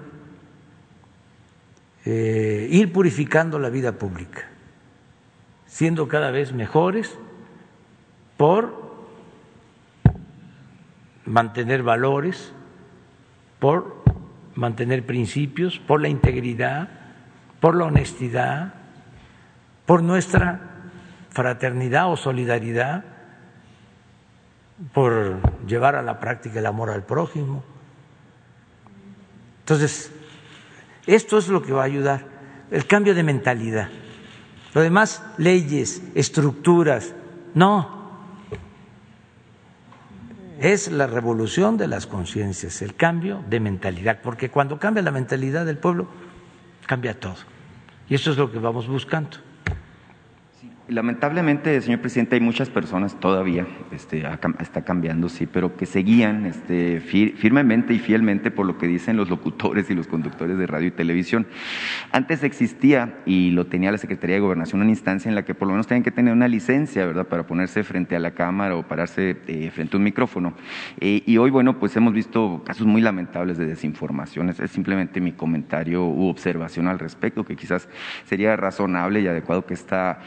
eh, 2.06 2.68
ir 2.70 2.92
purificando 2.92 3.58
la 3.58 3.68
vida 3.68 3.92
pública 3.92 4.56
siendo 5.76 6.08
cada 6.08 6.30
vez 6.30 6.54
mejores 6.54 7.18
por 8.38 8.86
mantener 11.26 11.82
valores, 11.82 12.50
por 13.58 14.02
mantener 14.54 15.04
principios, 15.04 15.78
por 15.78 16.00
la 16.00 16.08
integridad, 16.08 16.88
por 17.60 17.76
la 17.76 17.84
honestidad, 17.84 18.72
por 19.84 20.02
nuestra 20.02 20.60
fraternidad 21.28 22.10
o 22.10 22.16
solidaridad, 22.16 23.04
por 24.94 25.36
llevar 25.66 25.94
a 25.94 26.00
la 26.00 26.20
práctica 26.20 26.58
el 26.58 26.64
amor 26.64 26.88
al 26.88 27.04
prójimo. 27.04 27.64
Entonces, 29.60 30.10
esto 31.06 31.38
es 31.38 31.48
lo 31.48 31.62
que 31.62 31.72
va 31.72 31.82
a 31.82 31.86
ayudar, 31.86 32.26
el 32.70 32.86
cambio 32.86 33.14
de 33.14 33.22
mentalidad. 33.22 33.88
Lo 34.74 34.80
demás, 34.80 35.22
leyes, 35.38 36.02
estructuras, 36.14 37.14
no. 37.54 37.96
Es 40.58 40.90
la 40.90 41.06
revolución 41.06 41.76
de 41.76 41.86
las 41.86 42.06
conciencias, 42.06 42.82
el 42.82 42.94
cambio 42.94 43.44
de 43.48 43.60
mentalidad, 43.60 44.20
porque 44.22 44.50
cuando 44.50 44.78
cambia 44.78 45.02
la 45.02 45.10
mentalidad 45.10 45.64
del 45.64 45.78
pueblo, 45.78 46.08
cambia 46.86 47.18
todo. 47.18 47.36
Y 48.08 48.14
eso 48.14 48.30
es 48.30 48.36
lo 48.36 48.50
que 48.50 48.58
vamos 48.58 48.86
buscando. 48.88 49.38
Lamentablemente, 50.88 51.80
señor 51.80 51.98
presidente, 51.98 52.36
hay 52.36 52.40
muchas 52.40 52.70
personas 52.70 53.18
todavía, 53.18 53.66
este, 53.90 54.24
está 54.60 54.84
cambiando, 54.84 55.28
sí, 55.28 55.48
pero 55.48 55.76
que 55.76 55.84
seguían 55.84 56.46
este, 56.46 57.00
firmemente 57.00 57.92
y 57.92 57.98
fielmente 57.98 58.52
por 58.52 58.66
lo 58.66 58.78
que 58.78 58.86
dicen 58.86 59.16
los 59.16 59.28
locutores 59.28 59.90
y 59.90 59.94
los 59.96 60.06
conductores 60.06 60.56
de 60.56 60.64
radio 60.64 60.86
y 60.86 60.90
televisión. 60.92 61.48
Antes 62.12 62.44
existía, 62.44 63.18
y 63.26 63.50
lo 63.50 63.66
tenía 63.66 63.90
la 63.90 63.98
Secretaría 63.98 64.36
de 64.36 64.40
Gobernación, 64.40 64.80
una 64.80 64.90
instancia 64.90 65.28
en 65.28 65.34
la 65.34 65.44
que 65.44 65.56
por 65.56 65.66
lo 65.66 65.72
menos 65.72 65.88
tenían 65.88 66.04
que 66.04 66.12
tener 66.12 66.32
una 66.32 66.46
licencia, 66.46 67.04
¿verdad?, 67.04 67.26
para 67.26 67.48
ponerse 67.48 67.82
frente 67.82 68.14
a 68.14 68.20
la 68.20 68.30
cámara 68.30 68.76
o 68.76 68.86
pararse 68.86 69.38
eh, 69.48 69.72
frente 69.74 69.96
a 69.96 69.98
un 69.98 70.04
micrófono. 70.04 70.54
Eh, 71.00 71.20
y 71.26 71.36
hoy, 71.38 71.50
bueno, 71.50 71.80
pues 71.80 71.96
hemos 71.96 72.12
visto 72.12 72.62
casos 72.64 72.86
muy 72.86 73.02
lamentables 73.02 73.58
de 73.58 73.66
desinformación. 73.66 74.50
Es, 74.50 74.58
simplemente 74.70 75.20
mi 75.20 75.32
comentario 75.32 76.06
u 76.06 76.28
observación 76.28 76.86
al 76.86 77.00
respecto, 77.00 77.44
que 77.44 77.56
quizás 77.56 77.88
sería 78.24 78.54
razonable 78.54 79.20
y 79.20 79.26
adecuado 79.26 79.66
que 79.66 79.74
esta 79.74 80.20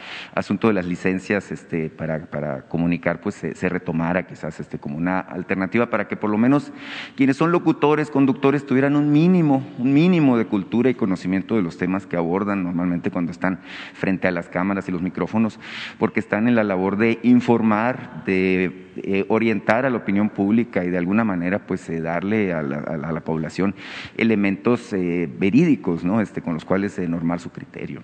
asunto 0.50 0.66
de 0.66 0.74
las 0.74 0.86
licencias 0.86 1.52
este, 1.52 1.90
para, 1.90 2.26
para 2.26 2.62
comunicar 2.62 3.20
pues 3.20 3.36
se, 3.36 3.68
retomara 3.68 4.26
quizás 4.26 4.58
este, 4.58 4.80
como 4.80 4.96
una 4.96 5.20
alternativa 5.20 5.90
para 5.90 6.08
que 6.08 6.16
por 6.16 6.28
lo 6.28 6.38
menos 6.38 6.72
quienes 7.14 7.36
son 7.36 7.52
locutores, 7.52 8.10
conductores 8.10 8.66
tuvieran 8.66 8.96
un 8.96 9.12
mínimo, 9.12 9.64
un 9.78 9.94
mínimo 9.94 10.36
de 10.36 10.46
cultura 10.46 10.90
y 10.90 10.94
conocimiento 10.96 11.54
de 11.54 11.62
los 11.62 11.78
temas 11.78 12.04
que 12.04 12.16
abordan 12.16 12.64
normalmente 12.64 13.12
cuando 13.12 13.30
están 13.30 13.60
frente 13.94 14.26
a 14.26 14.32
las 14.32 14.48
cámaras 14.48 14.88
y 14.88 14.90
los 14.90 15.02
micrófonos, 15.02 15.60
porque 16.00 16.18
están 16.18 16.48
en 16.48 16.56
la 16.56 16.64
labor 16.64 16.96
de 16.96 17.20
informar, 17.22 18.24
de 18.24 18.90
eh, 18.96 19.26
orientar 19.28 19.86
a 19.86 19.90
la 19.90 19.98
opinión 19.98 20.30
pública 20.30 20.84
y 20.84 20.90
de 20.90 20.98
alguna 20.98 21.22
manera 21.22 21.64
pues 21.64 21.88
eh, 21.88 22.00
darle 22.00 22.52
a 22.52 22.60
la, 22.60 23.20
población 23.20 23.76
elementos 24.16 24.92
eh, 24.94 25.30
verídicos, 25.38 26.02
¿no? 26.02 26.20
Este, 26.20 26.42
con 26.42 26.54
los 26.54 26.64
cuales 26.64 26.98
normar 26.98 27.38
su 27.38 27.50
criterio. 27.50 28.02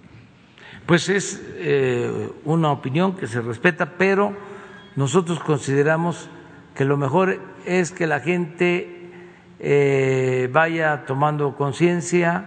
Pues 0.87 1.09
es 1.09 1.43
eh, 1.57 2.31
una 2.45 2.71
opinión 2.71 3.17
que 3.17 3.27
se 3.27 3.41
respeta, 3.41 3.95
pero 3.99 4.37
nosotros 4.95 5.41
consideramos 5.41 6.29
que 6.77 6.85
lo 6.85 6.97
mejor 6.97 7.41
es 7.65 7.91
que 7.91 8.07
la 8.07 8.21
gente 8.21 9.11
eh, 9.59 10.49
vaya 10.53 11.05
tomando 11.05 11.57
conciencia, 11.57 12.45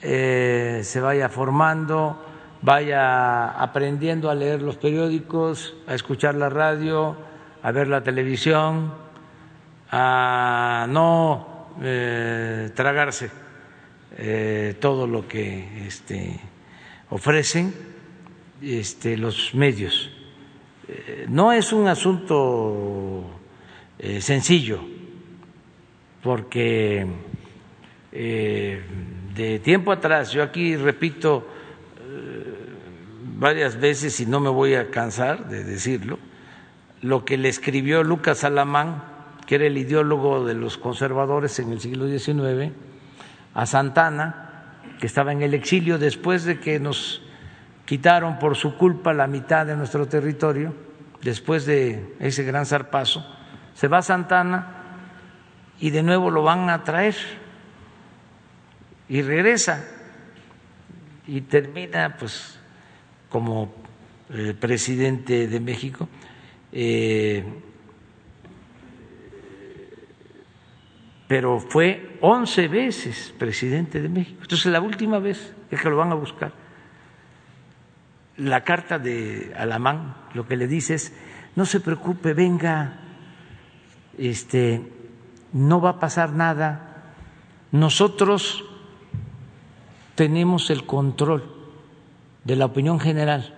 eh, 0.00 0.80
se 0.84 1.00
vaya 1.02 1.28
formando, 1.28 2.24
vaya 2.62 3.50
aprendiendo 3.50 4.30
a 4.30 4.34
leer 4.34 4.62
los 4.62 4.76
periódicos, 4.76 5.76
a 5.86 5.94
escuchar 5.94 6.36
la 6.36 6.48
radio, 6.48 7.14
a 7.62 7.72
ver 7.72 7.88
la 7.88 8.02
televisión, 8.02 8.94
a 9.90 10.86
no 10.88 11.46
tragarse 12.74 13.30
todo 14.80 15.06
lo 15.06 15.26
que 15.26 15.86
este, 15.86 16.40
ofrecen 17.10 17.74
este, 18.62 19.16
los 19.16 19.54
medios. 19.54 20.10
Eh, 20.88 21.26
no 21.28 21.52
es 21.52 21.72
un 21.72 21.86
asunto 21.88 23.38
eh, 23.98 24.20
sencillo, 24.20 24.80
porque 26.22 27.06
eh, 28.12 28.82
de 29.34 29.58
tiempo 29.60 29.92
atrás, 29.92 30.32
yo 30.32 30.42
aquí 30.42 30.76
repito 30.76 31.46
varias 33.38 33.80
veces 33.80 34.20
y 34.20 34.26
no 34.26 34.38
me 34.38 34.50
voy 34.50 34.74
a 34.74 34.90
cansar 34.90 35.48
de 35.48 35.64
decirlo, 35.64 36.18
lo 37.00 37.24
que 37.24 37.38
le 37.38 37.48
escribió 37.48 38.02
Lucas 38.02 38.44
Alamán, 38.44 39.02
que 39.46 39.54
era 39.54 39.66
el 39.66 39.78
ideólogo 39.78 40.44
de 40.44 40.54
los 40.54 40.76
conservadores 40.76 41.58
en 41.58 41.72
el 41.72 41.80
siglo 41.80 42.06
XIX, 42.06 42.72
a 43.54 43.64
Santana, 43.64 44.49
que 45.00 45.06
estaba 45.06 45.32
en 45.32 45.42
el 45.42 45.54
exilio 45.54 45.98
después 45.98 46.44
de 46.44 46.60
que 46.60 46.78
nos 46.78 47.22
quitaron 47.86 48.38
por 48.38 48.54
su 48.54 48.76
culpa 48.76 49.14
la 49.14 49.26
mitad 49.26 49.66
de 49.66 49.74
nuestro 49.74 50.06
territorio, 50.06 50.74
después 51.22 51.64
de 51.64 52.14
ese 52.20 52.44
gran 52.44 52.66
zarpazo, 52.66 53.26
se 53.74 53.88
va 53.88 53.98
a 53.98 54.02
Santana 54.02 54.76
y 55.80 55.90
de 55.90 56.02
nuevo 56.02 56.30
lo 56.30 56.42
van 56.42 56.68
a 56.68 56.84
traer 56.84 57.16
y 59.08 59.22
regresa 59.22 59.84
y 61.26 61.40
termina 61.40 62.16
pues 62.18 62.60
como 63.30 63.74
eh, 64.32 64.54
presidente 64.58 65.48
de 65.48 65.60
México. 65.60 66.08
Eh, 66.72 67.42
pero 71.30 71.60
fue 71.60 72.18
once 72.22 72.66
veces 72.66 73.32
presidente 73.38 74.02
de 74.02 74.08
México. 74.08 74.40
Entonces, 74.42 74.66
la 74.66 74.80
última 74.80 75.20
vez 75.20 75.54
es 75.70 75.80
que 75.80 75.88
lo 75.88 75.96
van 75.96 76.10
a 76.10 76.16
buscar. 76.16 76.52
La 78.36 78.64
carta 78.64 78.98
de 78.98 79.54
Alamán 79.56 80.16
lo 80.34 80.48
que 80.48 80.56
le 80.56 80.66
dice 80.66 80.94
es, 80.94 81.14
no 81.54 81.66
se 81.66 81.78
preocupe, 81.78 82.34
venga, 82.34 82.98
este, 84.18 84.82
no 85.52 85.80
va 85.80 85.90
a 85.90 86.00
pasar 86.00 86.32
nada. 86.32 87.12
Nosotros 87.70 88.64
tenemos 90.16 90.68
el 90.70 90.84
control 90.84 91.44
de 92.42 92.56
la 92.56 92.64
opinión 92.64 92.98
general, 92.98 93.54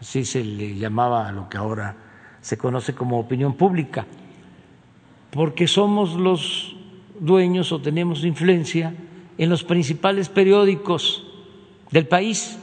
así 0.00 0.24
se 0.24 0.42
le 0.42 0.76
llamaba 0.76 1.28
a 1.28 1.32
lo 1.32 1.50
que 1.50 1.58
ahora 1.58 1.96
se 2.40 2.56
conoce 2.56 2.94
como 2.94 3.20
opinión 3.20 3.58
pública, 3.58 4.06
porque 5.30 5.68
somos 5.68 6.14
los 6.14 6.73
dueños 7.18 7.72
o 7.72 7.80
tenemos 7.80 8.24
influencia 8.24 8.94
en 9.38 9.50
los 9.50 9.64
principales 9.64 10.28
periódicos 10.28 11.24
del 11.90 12.06
país. 12.06 12.58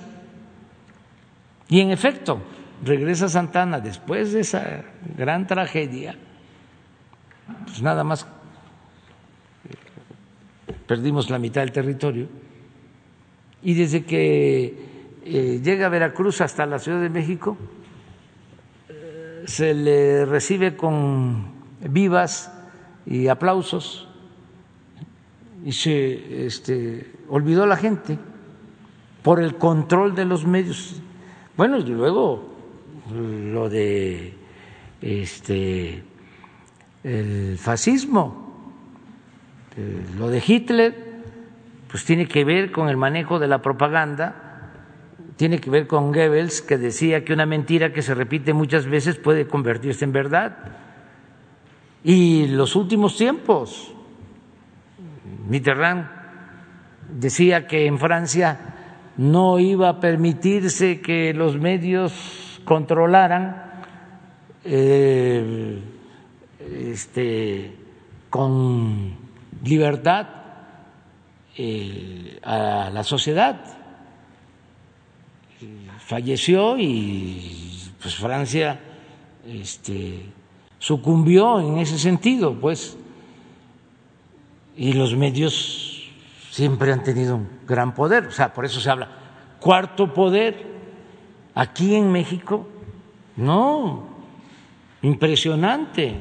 Y 1.70 1.80
en 1.80 1.92
efecto, 1.92 2.42
regresa 2.84 3.30
Santana 3.30 3.80
después 3.80 4.34
de 4.34 4.42
esa 4.42 4.84
gran 5.18 5.48
tragedia, 5.48 6.16
pues 7.66 7.82
nada 7.82 8.04
más 8.04 8.28
perdimos 10.88 11.30
la 11.30 11.40
mitad 11.40 11.62
del 11.62 11.72
territorio, 11.72 12.28
y 13.64 13.74
desde 13.74 14.04
que 14.04 14.76
eh, 15.24 15.62
llega 15.64 15.86
a 15.86 15.90
Veracruz 15.90 16.42
hasta 16.42 16.66
la 16.66 16.80
Ciudad 16.80 17.00
de 17.00 17.10
México, 17.10 17.58
eh, 18.90 19.44
se 19.46 19.74
le 19.74 20.26
recibe 20.26 20.76
con 20.76 21.54
vivas 21.80 22.52
y 23.06 23.28
aplausos 23.28 24.11
y 25.64 25.72
se 25.72 26.46
este, 26.46 27.12
olvidó 27.30 27.66
la 27.66 27.78
gente 27.78 28.18
por 29.22 29.40
el 29.40 29.56
control 29.56 30.16
de 30.16 30.26
los 30.26 30.46
medios. 30.46 31.02
Bueno, 31.56 31.78
y 31.78 31.86
luego 31.86 32.50
lo 33.14 33.70
de 33.70 34.34
este 35.02 36.04
el 37.04 37.58
fascismo, 37.58 38.74
eh, 39.76 40.04
lo 40.18 40.30
de 40.30 40.44
Hitler, 40.46 40.96
pues 41.90 42.06
tiene 42.06 42.28
que 42.28 42.44
ver 42.44 42.72
con 42.72 42.90
el 42.90 42.98
manejo 42.98 43.40
de 43.40 43.48
la 43.48 43.62
propaganda, 43.62 44.52
tiene 45.36 45.60
que 45.60 45.70
ver 45.70 45.88
con 45.88 46.12
Goebbels 46.12 46.62
que 46.62 46.78
decía 46.78 47.26
que 47.26 47.34
una 47.34 47.46
mentira 47.46 47.92
que 47.92 48.02
se 48.02 48.14
repite 48.14 48.54
muchas 48.54 48.86
veces 48.86 49.18
puede 49.18 49.48
convertirse 49.48 50.06
en 50.06 50.12
verdad. 50.12 50.58
Y 52.04 52.48
los 52.48 52.76
últimos 52.76 53.18
tiempos, 53.18 53.94
Mitterrand 55.48 56.08
decía 57.12 57.68
que 57.68 57.86
en 57.86 58.00
Francia 58.00 58.72
no 59.18 59.60
iba 59.60 59.90
a 59.90 60.00
permitirse 60.00 61.02
que 61.02 61.34
los 61.34 61.58
medios 61.58 62.62
controlaran 62.64 63.72
eh, 64.64 65.80
este, 66.70 67.76
con 68.30 69.16
libertad 69.64 70.28
eh, 71.58 72.40
a 72.44 72.90
la 72.92 73.04
sociedad. 73.04 73.60
Falleció 76.00 76.78
y 76.78 77.92
pues 78.02 78.16
Francia 78.16 78.80
este, 79.48 80.26
sucumbió 80.80 81.60
en 81.60 81.78
ese 81.78 82.00
sentido, 82.00 82.60
pues, 82.60 82.98
y 84.82 84.94
los 84.94 85.16
medios 85.16 86.10
siempre 86.50 86.92
han 86.92 87.04
tenido 87.04 87.36
un 87.36 87.48
gran 87.68 87.94
poder, 87.94 88.26
o 88.26 88.32
sea, 88.32 88.52
por 88.52 88.66
eso 88.66 88.80
se 88.80 88.90
habla 88.90 89.10
cuarto 89.60 90.12
poder. 90.12 90.72
Aquí 91.54 91.94
en 91.94 92.12
México, 92.12 92.68
no, 93.36 94.08
impresionante. 95.04 96.16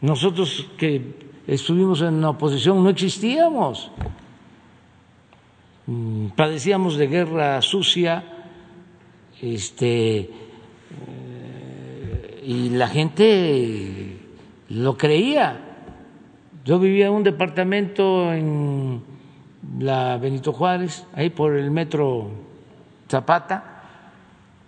Nosotros 0.00 0.66
que 0.76 1.30
estuvimos 1.46 2.02
en 2.02 2.20
la 2.20 2.30
oposición 2.30 2.82
no 2.82 2.90
existíamos. 2.90 3.92
Mm, 5.86 6.30
padecíamos 6.30 6.96
de 6.96 7.06
guerra 7.06 7.62
sucia, 7.62 8.24
este, 9.40 10.18
eh, 10.18 10.30
y 12.44 12.70
la 12.70 12.88
gente 12.88 14.18
lo 14.70 14.98
creía. 14.98 15.67
Yo 16.68 16.78
vivía 16.78 17.06
en 17.06 17.14
un 17.14 17.22
departamento 17.22 18.30
en 18.30 19.02
la 19.78 20.18
Benito 20.18 20.52
Juárez, 20.52 21.06
ahí 21.14 21.30
por 21.30 21.54
el 21.54 21.70
metro 21.70 22.28
Zapata, 23.10 23.64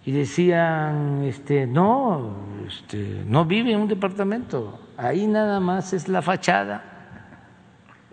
y 0.06 0.12
decían, 0.12 1.24
este, 1.24 1.66
no, 1.66 2.36
este, 2.66 3.22
no 3.27 3.44
vive 3.44 3.72
en 3.72 3.81
un 3.81 3.89
departamento, 3.89 4.81
ahí 4.97 5.27
nada 5.27 5.60
más 5.60 5.93
es 5.93 6.09
la 6.09 6.22
fachada. 6.22 6.82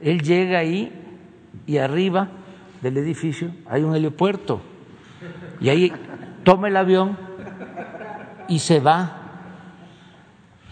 Él 0.02 0.22
llega 0.22 0.60
ahí 0.60 0.92
y 1.66 1.78
arriba 1.78 2.28
del 2.82 2.98
edificio 2.98 3.52
hay 3.70 3.84
un 3.84 3.96
heliopuerto 3.96 4.60
y 5.62 5.70
ahí 5.70 5.94
toma 6.44 6.68
el 6.68 6.76
avión 6.76 7.18
y 8.50 8.60
se 8.60 8.82
va 8.82 9.22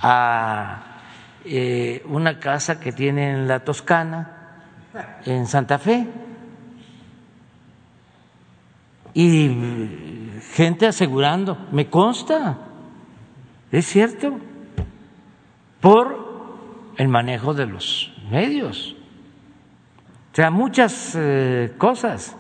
a 0.01 0.94
eh, 1.45 2.03
una 2.07 2.39
casa 2.39 2.80
que 2.80 2.91
tiene 2.91 3.31
en 3.31 3.47
la 3.47 3.59
Toscana, 3.63 4.61
en 5.26 5.47
Santa 5.47 5.77
Fe. 5.77 6.07
Y 9.13 9.49
gente 10.53 10.88
asegurando, 10.88 11.57
me 11.72 11.89
consta, 11.89 12.57
es 13.72 13.85
cierto, 13.85 14.39
por 15.80 16.26
el 16.97 17.07
manejo 17.07 17.53
de 17.53 17.65
los 17.67 18.11
medios. 18.30 18.95
O 20.31 20.35
sea, 20.35 20.49
muchas 20.49 21.15
eh, 21.15 21.73
cosas. 21.77 22.35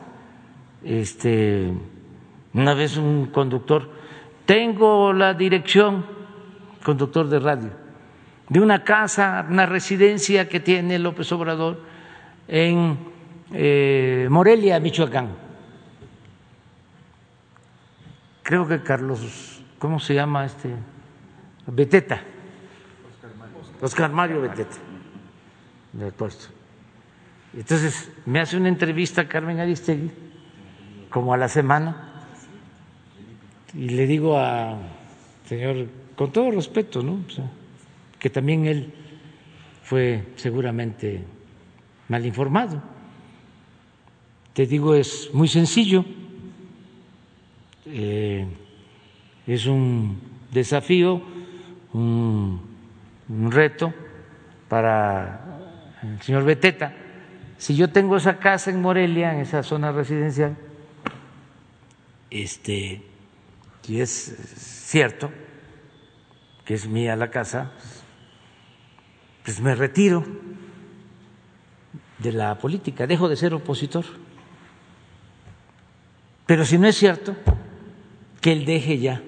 Este, 0.83 1.73
una 2.53 2.73
vez 2.73 2.97
un 2.97 3.27
conductor, 3.27 3.89
tengo 4.45 5.13
la 5.13 5.33
dirección, 5.33 6.05
conductor 6.83 7.27
de 7.27 7.39
radio, 7.39 7.84
de 8.49 8.59
una 8.59 8.83
casa, 8.83 9.45
una 9.49 9.65
residencia 9.65 10.47
que 10.47 10.59
tiene 10.59 10.99
López 10.99 11.31
Obrador 11.31 11.81
en 12.47 12.97
eh, 13.53 14.27
Morelia, 14.29 14.79
Michoacán 14.79 15.45
creo 18.45 18.67
que 18.67 18.81
Carlos, 18.83 19.63
¿cómo 19.79 19.99
se 19.99 20.13
llama 20.13 20.45
este? 20.45 20.69
Beteta. 21.65 22.21
Oscar 23.81 24.11
Mario 24.11 24.39
Beteta. 24.41 24.77
De 25.91 26.11
puesto. 26.11 26.45
Entonces 27.53 28.11
me 28.25 28.39
hace 28.39 28.55
una 28.55 28.69
entrevista 28.69 29.27
Carmen 29.27 29.59
Aristegui, 29.59 30.11
como 31.09 31.33
a 31.33 31.37
la 31.37 31.49
semana, 31.49 32.27
y 33.73 33.89
le 33.89 34.05
digo 34.05 34.37
a 34.37 34.77
señor, 35.49 35.87
con 36.15 36.31
todo 36.31 36.51
respeto, 36.51 37.01
¿no? 37.01 37.21
Que 38.19 38.29
también 38.29 38.65
él 38.65 38.93
fue 39.83 40.23
seguramente 40.35 41.23
mal 42.07 42.25
informado. 42.25 42.81
Te 44.53 44.65
digo, 44.65 44.95
es 44.95 45.29
muy 45.33 45.47
sencillo 45.47 46.05
eh, 47.87 48.47
es 49.45 49.67
un 49.67 50.19
desafío, 50.51 51.21
un, 51.93 52.73
reto 53.51 53.93
para 54.67 55.59
el 56.01 56.21
señor 56.21 56.43
Beteta. 56.43 56.93
Si 57.57 57.75
yo 57.75 57.89
tengo 57.91 58.17
esa 58.17 58.37
casa 58.37 58.71
en 58.71 58.81
Morelia, 58.81 59.33
en 59.33 59.41
esa 59.41 59.63
zona 59.63 59.91
residencial, 59.91 60.57
este, 62.29 63.03
y 63.87 63.99
es 63.99 64.11
cierto 64.57 65.31
que 66.65 66.73
es 66.73 66.87
mía 66.87 67.15
la 67.15 67.29
casa, 67.29 67.71
pues 69.45 69.61
me 69.61 69.75
retiro 69.75 70.25
de 72.17 72.31
la 72.31 72.57
política, 72.57 73.05
dejo 73.05 73.29
de 73.29 73.35
ser 73.35 73.53
opositor. 73.53 74.03
Pero 76.47 76.65
si 76.65 76.79
no 76.79 76.87
es 76.87 76.97
cierto, 76.97 77.35
que 78.41 78.51
él 78.51 78.65
deje 78.65 78.97
ya 78.97 79.21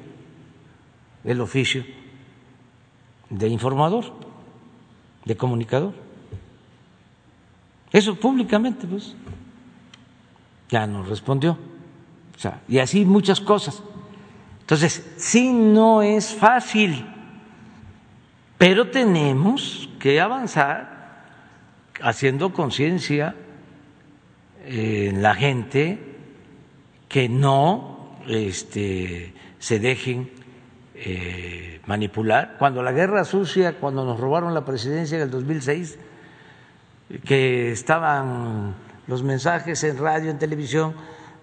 el 1.23 1.39
oficio 1.39 1.85
de 3.29 3.47
informador, 3.47 4.05
de 5.23 5.37
comunicador. 5.37 5.93
Eso 7.91 8.15
públicamente, 8.15 8.87
pues, 8.87 9.15
ya 10.69 10.87
nos 10.87 11.07
respondió. 11.07 11.57
O 12.35 12.39
sea, 12.39 12.61
y 12.67 12.79
así 12.79 13.05
muchas 13.05 13.39
cosas. 13.39 13.83
Entonces, 14.61 15.13
sí 15.17 15.51
no 15.53 16.01
es 16.01 16.33
fácil, 16.33 17.05
pero 18.57 18.89
tenemos 18.89 19.89
que 19.99 20.19
avanzar 20.19 21.25
haciendo 22.01 22.53
conciencia 22.53 23.35
en 24.65 25.21
la 25.21 25.35
gente 25.35 25.99
que 27.07 27.29
no 27.29 28.17
este, 28.27 29.33
se 29.59 29.79
dejen 29.79 30.29
eh, 30.95 31.79
manipular. 31.85 32.55
Cuando 32.59 32.83
la 32.83 32.91
guerra 32.91 33.23
sucia, 33.23 33.77
cuando 33.79 34.03
nos 34.03 34.19
robaron 34.19 34.53
la 34.53 34.65
presidencia 34.65 35.15
en 35.17 35.23
el 35.23 35.31
2006, 35.31 35.99
que 37.23 37.71
estaban 37.71 38.75
los 39.07 39.23
mensajes 39.23 39.83
en 39.83 39.97
radio, 39.97 40.29
en 40.29 40.39
televisión, 40.39 40.93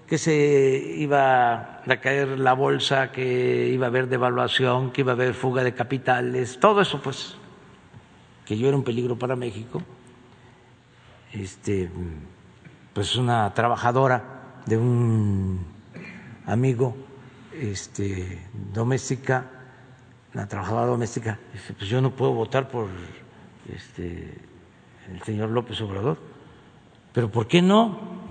que 0.07 0.19
se 0.19 0.95
iba 0.97 1.83
a 1.87 1.97
caer 2.01 2.39
la 2.39 2.53
bolsa, 2.53 3.11
que 3.11 3.69
iba 3.69 3.87
a 3.87 3.89
haber 3.89 4.09
devaluación, 4.09 4.91
que 4.91 5.01
iba 5.01 5.13
a 5.13 5.15
haber 5.15 5.35
fuga 5.35 5.65
de 5.65 5.75
capitales, 5.75 6.59
todo 6.61 6.81
eso 6.81 7.01
pues, 7.01 7.37
que 8.45 8.59
yo 8.59 8.69
era 8.69 8.77
un 8.77 8.85
peligro 8.85 9.19
para 9.19 9.37
México, 9.37 9.83
este, 11.33 11.91
pues 12.93 13.17
una 13.17 13.53
trabajadora 13.55 14.63
de 14.67 14.77
un 14.77 15.65
amigo 16.47 16.97
este, 17.53 18.47
doméstica, 18.73 19.51
la 20.33 20.47
trabajadora 20.49 20.87
doméstica, 20.87 21.39
dice, 21.53 21.73
pues 21.75 21.89
yo 21.89 22.01
no 22.01 22.11
puedo 22.11 22.33
votar 22.33 22.69
por 22.69 22.89
este, 23.73 24.35
el 25.13 25.23
señor 25.23 25.51
López 25.51 25.81
Obrador. 25.81 26.19
¿Pero 27.13 27.31
por 27.31 27.47
qué 27.47 27.63
no? 27.63 28.24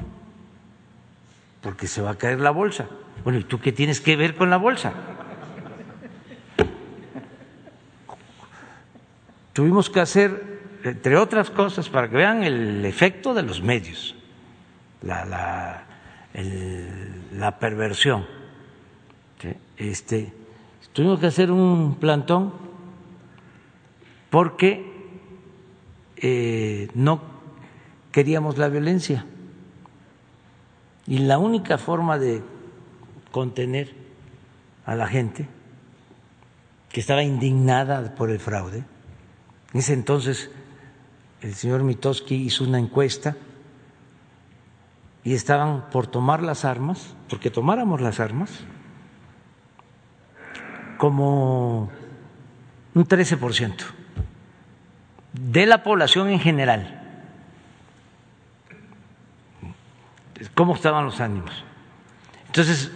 Porque 1.64 1.88
se 1.88 2.02
va 2.02 2.12
a 2.12 2.16
caer 2.16 2.40
la 2.40 2.52
bolsa. 2.52 2.88
Bueno, 3.24 3.40
¿y 3.40 3.44
tú 3.46 3.60
qué 3.60 3.72
tienes 3.72 4.02
que 4.02 4.16
ver 4.16 4.36
con 4.36 4.52
la 4.52 4.58
bolsa? 4.58 4.94
Tuvimos 9.54 9.90
que 9.90 10.00
hacer 10.00 10.54
entre 10.84 11.16
otras 11.16 11.50
cosas, 11.50 11.90
para 11.90 12.10
que 12.10 12.18
vean 12.18 12.44
el 12.44 12.84
efecto 12.86 13.34
de 13.34 13.44
los 13.44 13.62
medios, 13.62 14.16
la, 15.02 15.24
la, 15.26 15.84
la 17.32 17.60
perversión. 17.60 18.26
Este, 19.78 20.32
tuvimos 20.92 21.20
que 21.20 21.28
hacer 21.28 21.52
un 21.52 21.96
plantón 21.96 22.54
porque 24.30 24.92
eh, 26.18 26.90
no 26.94 27.22
queríamos 28.12 28.58
la 28.58 28.68
violencia. 28.68 29.26
Y 31.08 31.20
la 31.20 31.38
única 31.38 31.78
forma 31.78 32.18
de 32.18 32.42
contener 33.32 33.94
a 34.86 34.96
la 34.96 35.08
gente 35.08 35.48
que 36.90 37.00
estaba 37.00 37.24
indignada 37.24 38.16
por 38.16 38.30
el 38.30 38.40
fraude, 38.40 38.84
en 39.74 39.80
ese 39.80 39.94
entonces 39.94 40.52
el 41.42 41.56
señor 41.56 41.84
Mitoski 41.84 42.36
hizo 42.36 42.64
una 42.64 42.80
encuesta 42.80 43.36
y 45.24 45.34
estaban 45.34 45.90
por 45.90 46.08
tomar 46.08 46.44
las 46.44 46.66
armas, 46.66 47.16
porque 47.30 47.50
tomáramos 47.50 48.02
las 48.02 48.20
armas, 48.20 48.50
como 50.98 51.90
un 52.94 53.06
13% 53.06 53.74
de 55.34 55.66
la 55.66 55.84
población 55.84 56.30
en 56.30 56.40
general. 56.40 57.03
¿Cómo 60.56 60.76
estaban 60.76 61.06
los 61.06 61.20
ánimos? 61.20 61.52
Entonces, 62.48 62.92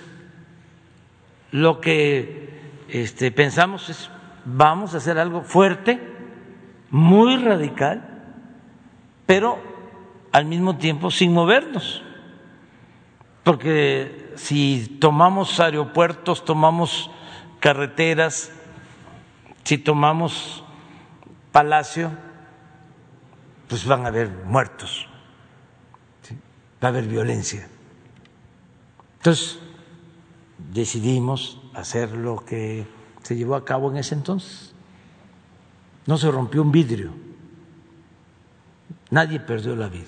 lo 1.51 1.81
que 1.81 2.59
este, 2.89 3.31
pensamos 3.31 3.89
es, 3.89 4.09
vamos 4.45 4.93
a 4.93 4.97
hacer 4.97 5.17
algo 5.17 5.41
fuerte, 5.41 5.99
muy 6.89 7.37
radical, 7.37 8.23
pero 9.25 9.59
al 10.31 10.45
mismo 10.45 10.77
tiempo 10.77 11.11
sin 11.11 11.33
movernos. 11.33 12.03
Porque 13.43 14.33
si 14.35 14.97
tomamos 14.99 15.59
aeropuertos, 15.59 16.43
tomamos 16.45 17.09
carreteras, 17.59 18.51
si 19.63 19.77
tomamos 19.77 20.63
palacio, 21.51 22.11
pues 23.67 23.85
van 23.85 24.05
a 24.05 24.09
haber 24.09 24.29
muertos, 24.45 25.07
va 26.83 26.87
a 26.87 26.91
haber 26.91 27.05
violencia. 27.05 27.67
Entonces, 29.17 29.59
decidimos 30.71 31.61
hacer 31.73 32.11
lo 32.11 32.45
que 32.45 32.85
se 33.23 33.35
llevó 33.35 33.55
a 33.55 33.65
cabo 33.65 33.91
en 33.91 33.97
ese 33.97 34.15
entonces. 34.15 34.73
No 36.05 36.17
se 36.17 36.31
rompió 36.31 36.61
un 36.61 36.71
vidrio, 36.71 37.11
nadie 39.09 39.39
perdió 39.39 39.75
la 39.75 39.89
vida. 39.89 40.07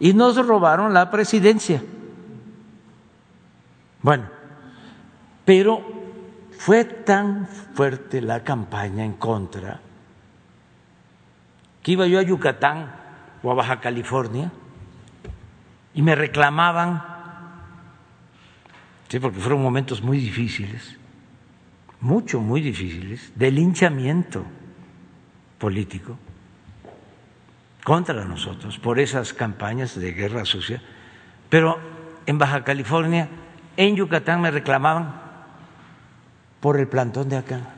Y 0.00 0.14
nos 0.14 0.36
robaron 0.46 0.94
la 0.94 1.10
presidencia. 1.10 1.82
Bueno, 4.00 4.30
pero 5.44 5.82
fue 6.56 6.84
tan 6.84 7.46
fuerte 7.46 8.20
la 8.20 8.44
campaña 8.44 9.04
en 9.04 9.14
contra 9.14 9.80
que 11.82 11.92
iba 11.92 12.06
yo 12.06 12.18
a 12.18 12.22
Yucatán 12.22 12.94
o 13.42 13.50
a 13.50 13.54
Baja 13.54 13.80
California 13.80 14.52
y 15.98 16.02
me 16.02 16.14
reclamaban, 16.14 17.02
sí, 19.08 19.18
porque 19.18 19.40
fueron 19.40 19.60
momentos 19.60 20.00
muy 20.00 20.18
difíciles, 20.18 20.96
mucho, 21.98 22.38
muy 22.38 22.60
difíciles, 22.60 23.32
de 23.34 23.50
linchamiento 23.50 24.44
político 25.58 26.16
contra 27.82 28.24
nosotros 28.24 28.78
por 28.78 29.00
esas 29.00 29.34
campañas 29.34 29.98
de 29.98 30.12
guerra 30.12 30.44
sucia, 30.44 30.80
pero 31.50 31.80
en 32.26 32.38
Baja 32.38 32.62
California, 32.62 33.28
en 33.76 33.96
Yucatán 33.96 34.40
me 34.40 34.52
reclamaban 34.52 35.20
por 36.60 36.78
el 36.78 36.86
plantón 36.86 37.28
de 37.28 37.38
acá. 37.38 37.74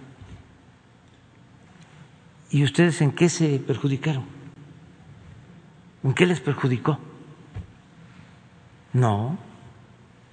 ¿Y 2.50 2.64
ustedes 2.64 3.00
en 3.00 3.12
qué 3.12 3.30
se 3.30 3.58
perjudicaron? 3.60 4.26
¿En 6.04 6.12
qué 6.12 6.26
les 6.26 6.40
perjudicó? 6.42 6.98
No, 8.92 9.38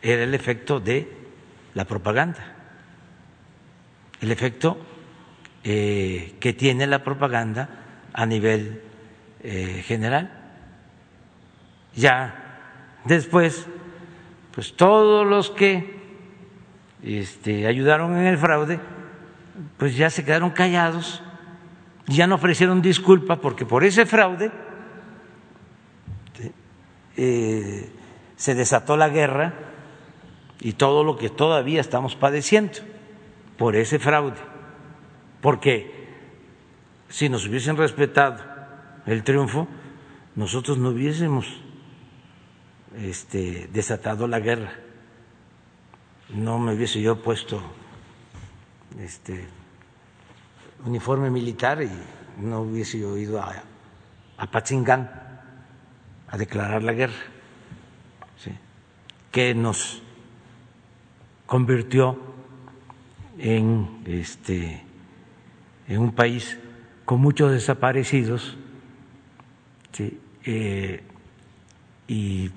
era 0.01 0.23
el 0.23 0.34
efecto 0.34 0.79
de 0.79 1.11
la 1.73 1.85
propaganda, 1.85 2.55
el 4.21 4.31
efecto 4.31 4.77
eh, 5.63 6.35
que 6.39 6.53
tiene 6.53 6.88
la 6.88 7.03
propaganda 7.03 7.69
a 8.13 8.25
nivel 8.25 8.81
eh, 9.43 9.84
general. 9.85 10.31
Ya 11.95 13.01
después, 13.05 13.67
pues 14.53 14.75
todos 14.75 15.25
los 15.25 15.51
que 15.51 15.97
este, 17.03 17.67
ayudaron 17.67 18.17
en 18.17 18.25
el 18.25 18.38
fraude, 18.38 18.79
pues 19.77 19.95
ya 19.95 20.09
se 20.09 20.25
quedaron 20.25 20.51
callados. 20.51 21.21
Ya 22.07 22.25
no 22.25 22.35
ofrecieron 22.35 22.81
disculpa 22.81 23.41
porque 23.41 23.65
por 23.65 23.84
ese 23.84 24.05
fraude 24.05 24.49
eh, 27.17 27.89
se 28.38 28.55
desató 28.55 28.95
la 28.95 29.09
guerra 29.09 29.53
y 30.61 30.73
todo 30.73 31.03
lo 31.03 31.18
que 31.18 31.30
todavía 31.30 31.81
estamos 31.81 32.15
padeciendo 32.15 32.80
por 33.57 33.76
ese 33.76 33.99
fraude. 33.99 34.38
Porque 35.41 36.07
si 37.09 37.27
nos 37.27 37.45
hubiesen 37.45 37.76
respetado 37.76 38.43
el 39.05 39.23
triunfo, 39.23 39.68
nosotros 40.35 40.77
no 40.77 40.89
hubiésemos 40.89 41.45
este, 42.95 43.68
desatado 43.73 44.27
la 44.27 44.39
guerra. 44.39 44.72
No 46.30 46.59
me 46.59 46.73
hubiese 46.73 47.01
yo 47.01 47.22
puesto 47.22 47.61
este, 48.99 49.47
uniforme 50.85 51.30
militar 51.30 51.81
y 51.81 51.91
no 52.39 52.61
hubiese 52.61 52.97
ido 52.97 53.41
a, 53.41 53.64
a 54.38 54.49
a 56.30 56.38
declarar 56.38 56.84
la 56.84 56.91
guerra, 56.93 57.15
que 59.38 59.53
nos 59.53 60.01
convirtió 61.45 62.19
en 63.38 64.01
este 64.07 64.81
en 65.88 65.99
un 65.99 66.11
país 66.11 66.57
con 67.05 67.22
muchos 67.22 67.51
desaparecidos 67.51 68.57
eh, 70.43 71.03
y 72.07 72.49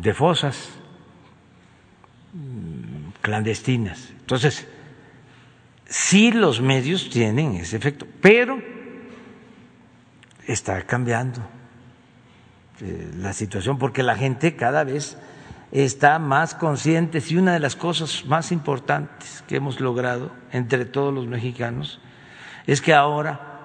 de 0.00 0.14
fosas 0.14 0.70
mm, 2.32 3.18
clandestinas. 3.20 4.12
Entonces, 4.20 4.68
sí 5.86 6.30
los 6.30 6.60
medios 6.60 7.10
tienen 7.10 7.56
ese 7.56 7.76
efecto, 7.78 8.06
pero 8.20 8.62
está 10.46 10.82
cambiando 10.82 11.55
eh, 12.80 13.10
la 13.16 13.32
situación 13.32 13.78
porque 13.78 14.02
la 14.02 14.16
gente 14.16 14.56
cada 14.56 14.84
vez 14.84 15.16
está 15.72 16.18
más 16.18 16.54
consciente 16.54 17.22
y 17.26 17.36
una 17.36 17.52
de 17.52 17.60
las 17.60 17.76
cosas 17.76 18.24
más 18.26 18.52
importantes 18.52 19.42
que 19.46 19.56
hemos 19.56 19.80
logrado 19.80 20.30
entre 20.52 20.84
todos 20.84 21.12
los 21.12 21.26
mexicanos 21.26 22.00
es 22.66 22.80
que 22.80 22.94
ahora 22.94 23.56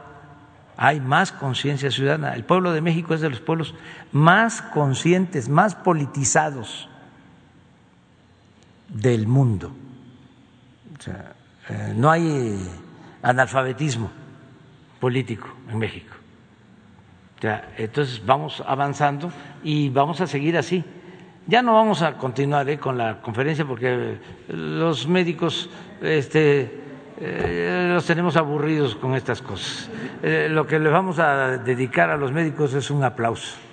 hay 0.77 0.99
más 0.99 1.31
conciencia 1.31 1.91
ciudadana. 1.91 2.33
El 2.33 2.43
pueblo 2.43 2.71
de 2.71 2.81
México 2.81 3.13
es 3.13 3.21
de 3.21 3.29
los 3.29 3.39
pueblos 3.39 3.75
más 4.11 4.61
conscientes, 4.61 5.47
más 5.47 5.75
politizados 5.75 6.89
del 8.87 9.27
mundo. 9.27 9.71
Eh, 11.69 11.93
no 11.95 12.09
hay 12.09 12.57
analfabetismo 13.21 14.09
político 14.99 15.47
en 15.69 15.77
México. 15.77 16.20
Entonces 17.77 18.21
vamos 18.25 18.63
avanzando 18.65 19.31
y 19.63 19.89
vamos 19.89 20.21
a 20.21 20.27
seguir 20.27 20.57
así. 20.57 20.83
Ya 21.47 21.61
no 21.61 21.73
vamos 21.73 22.01
a 22.01 22.17
continuar 22.17 22.69
eh, 22.69 22.77
con 22.77 22.97
la 22.97 23.21
conferencia 23.21 23.65
porque 23.65 24.19
los 24.47 25.07
médicos 25.07 25.69
este, 26.01 26.81
eh, 27.19 27.89
los 27.93 28.05
tenemos 28.05 28.37
aburridos 28.37 28.95
con 28.95 29.15
estas 29.15 29.41
cosas. 29.41 29.89
lo 30.21 30.67
que 30.67 30.79
les 30.79 30.91
vamos 30.91 31.19
a 31.19 31.57
dedicar 31.57 32.09
a 32.09 32.17
los 32.17 32.31
médicos 32.31 32.73
es 32.73 32.91
un 32.91 33.03
aplauso. 33.03 33.70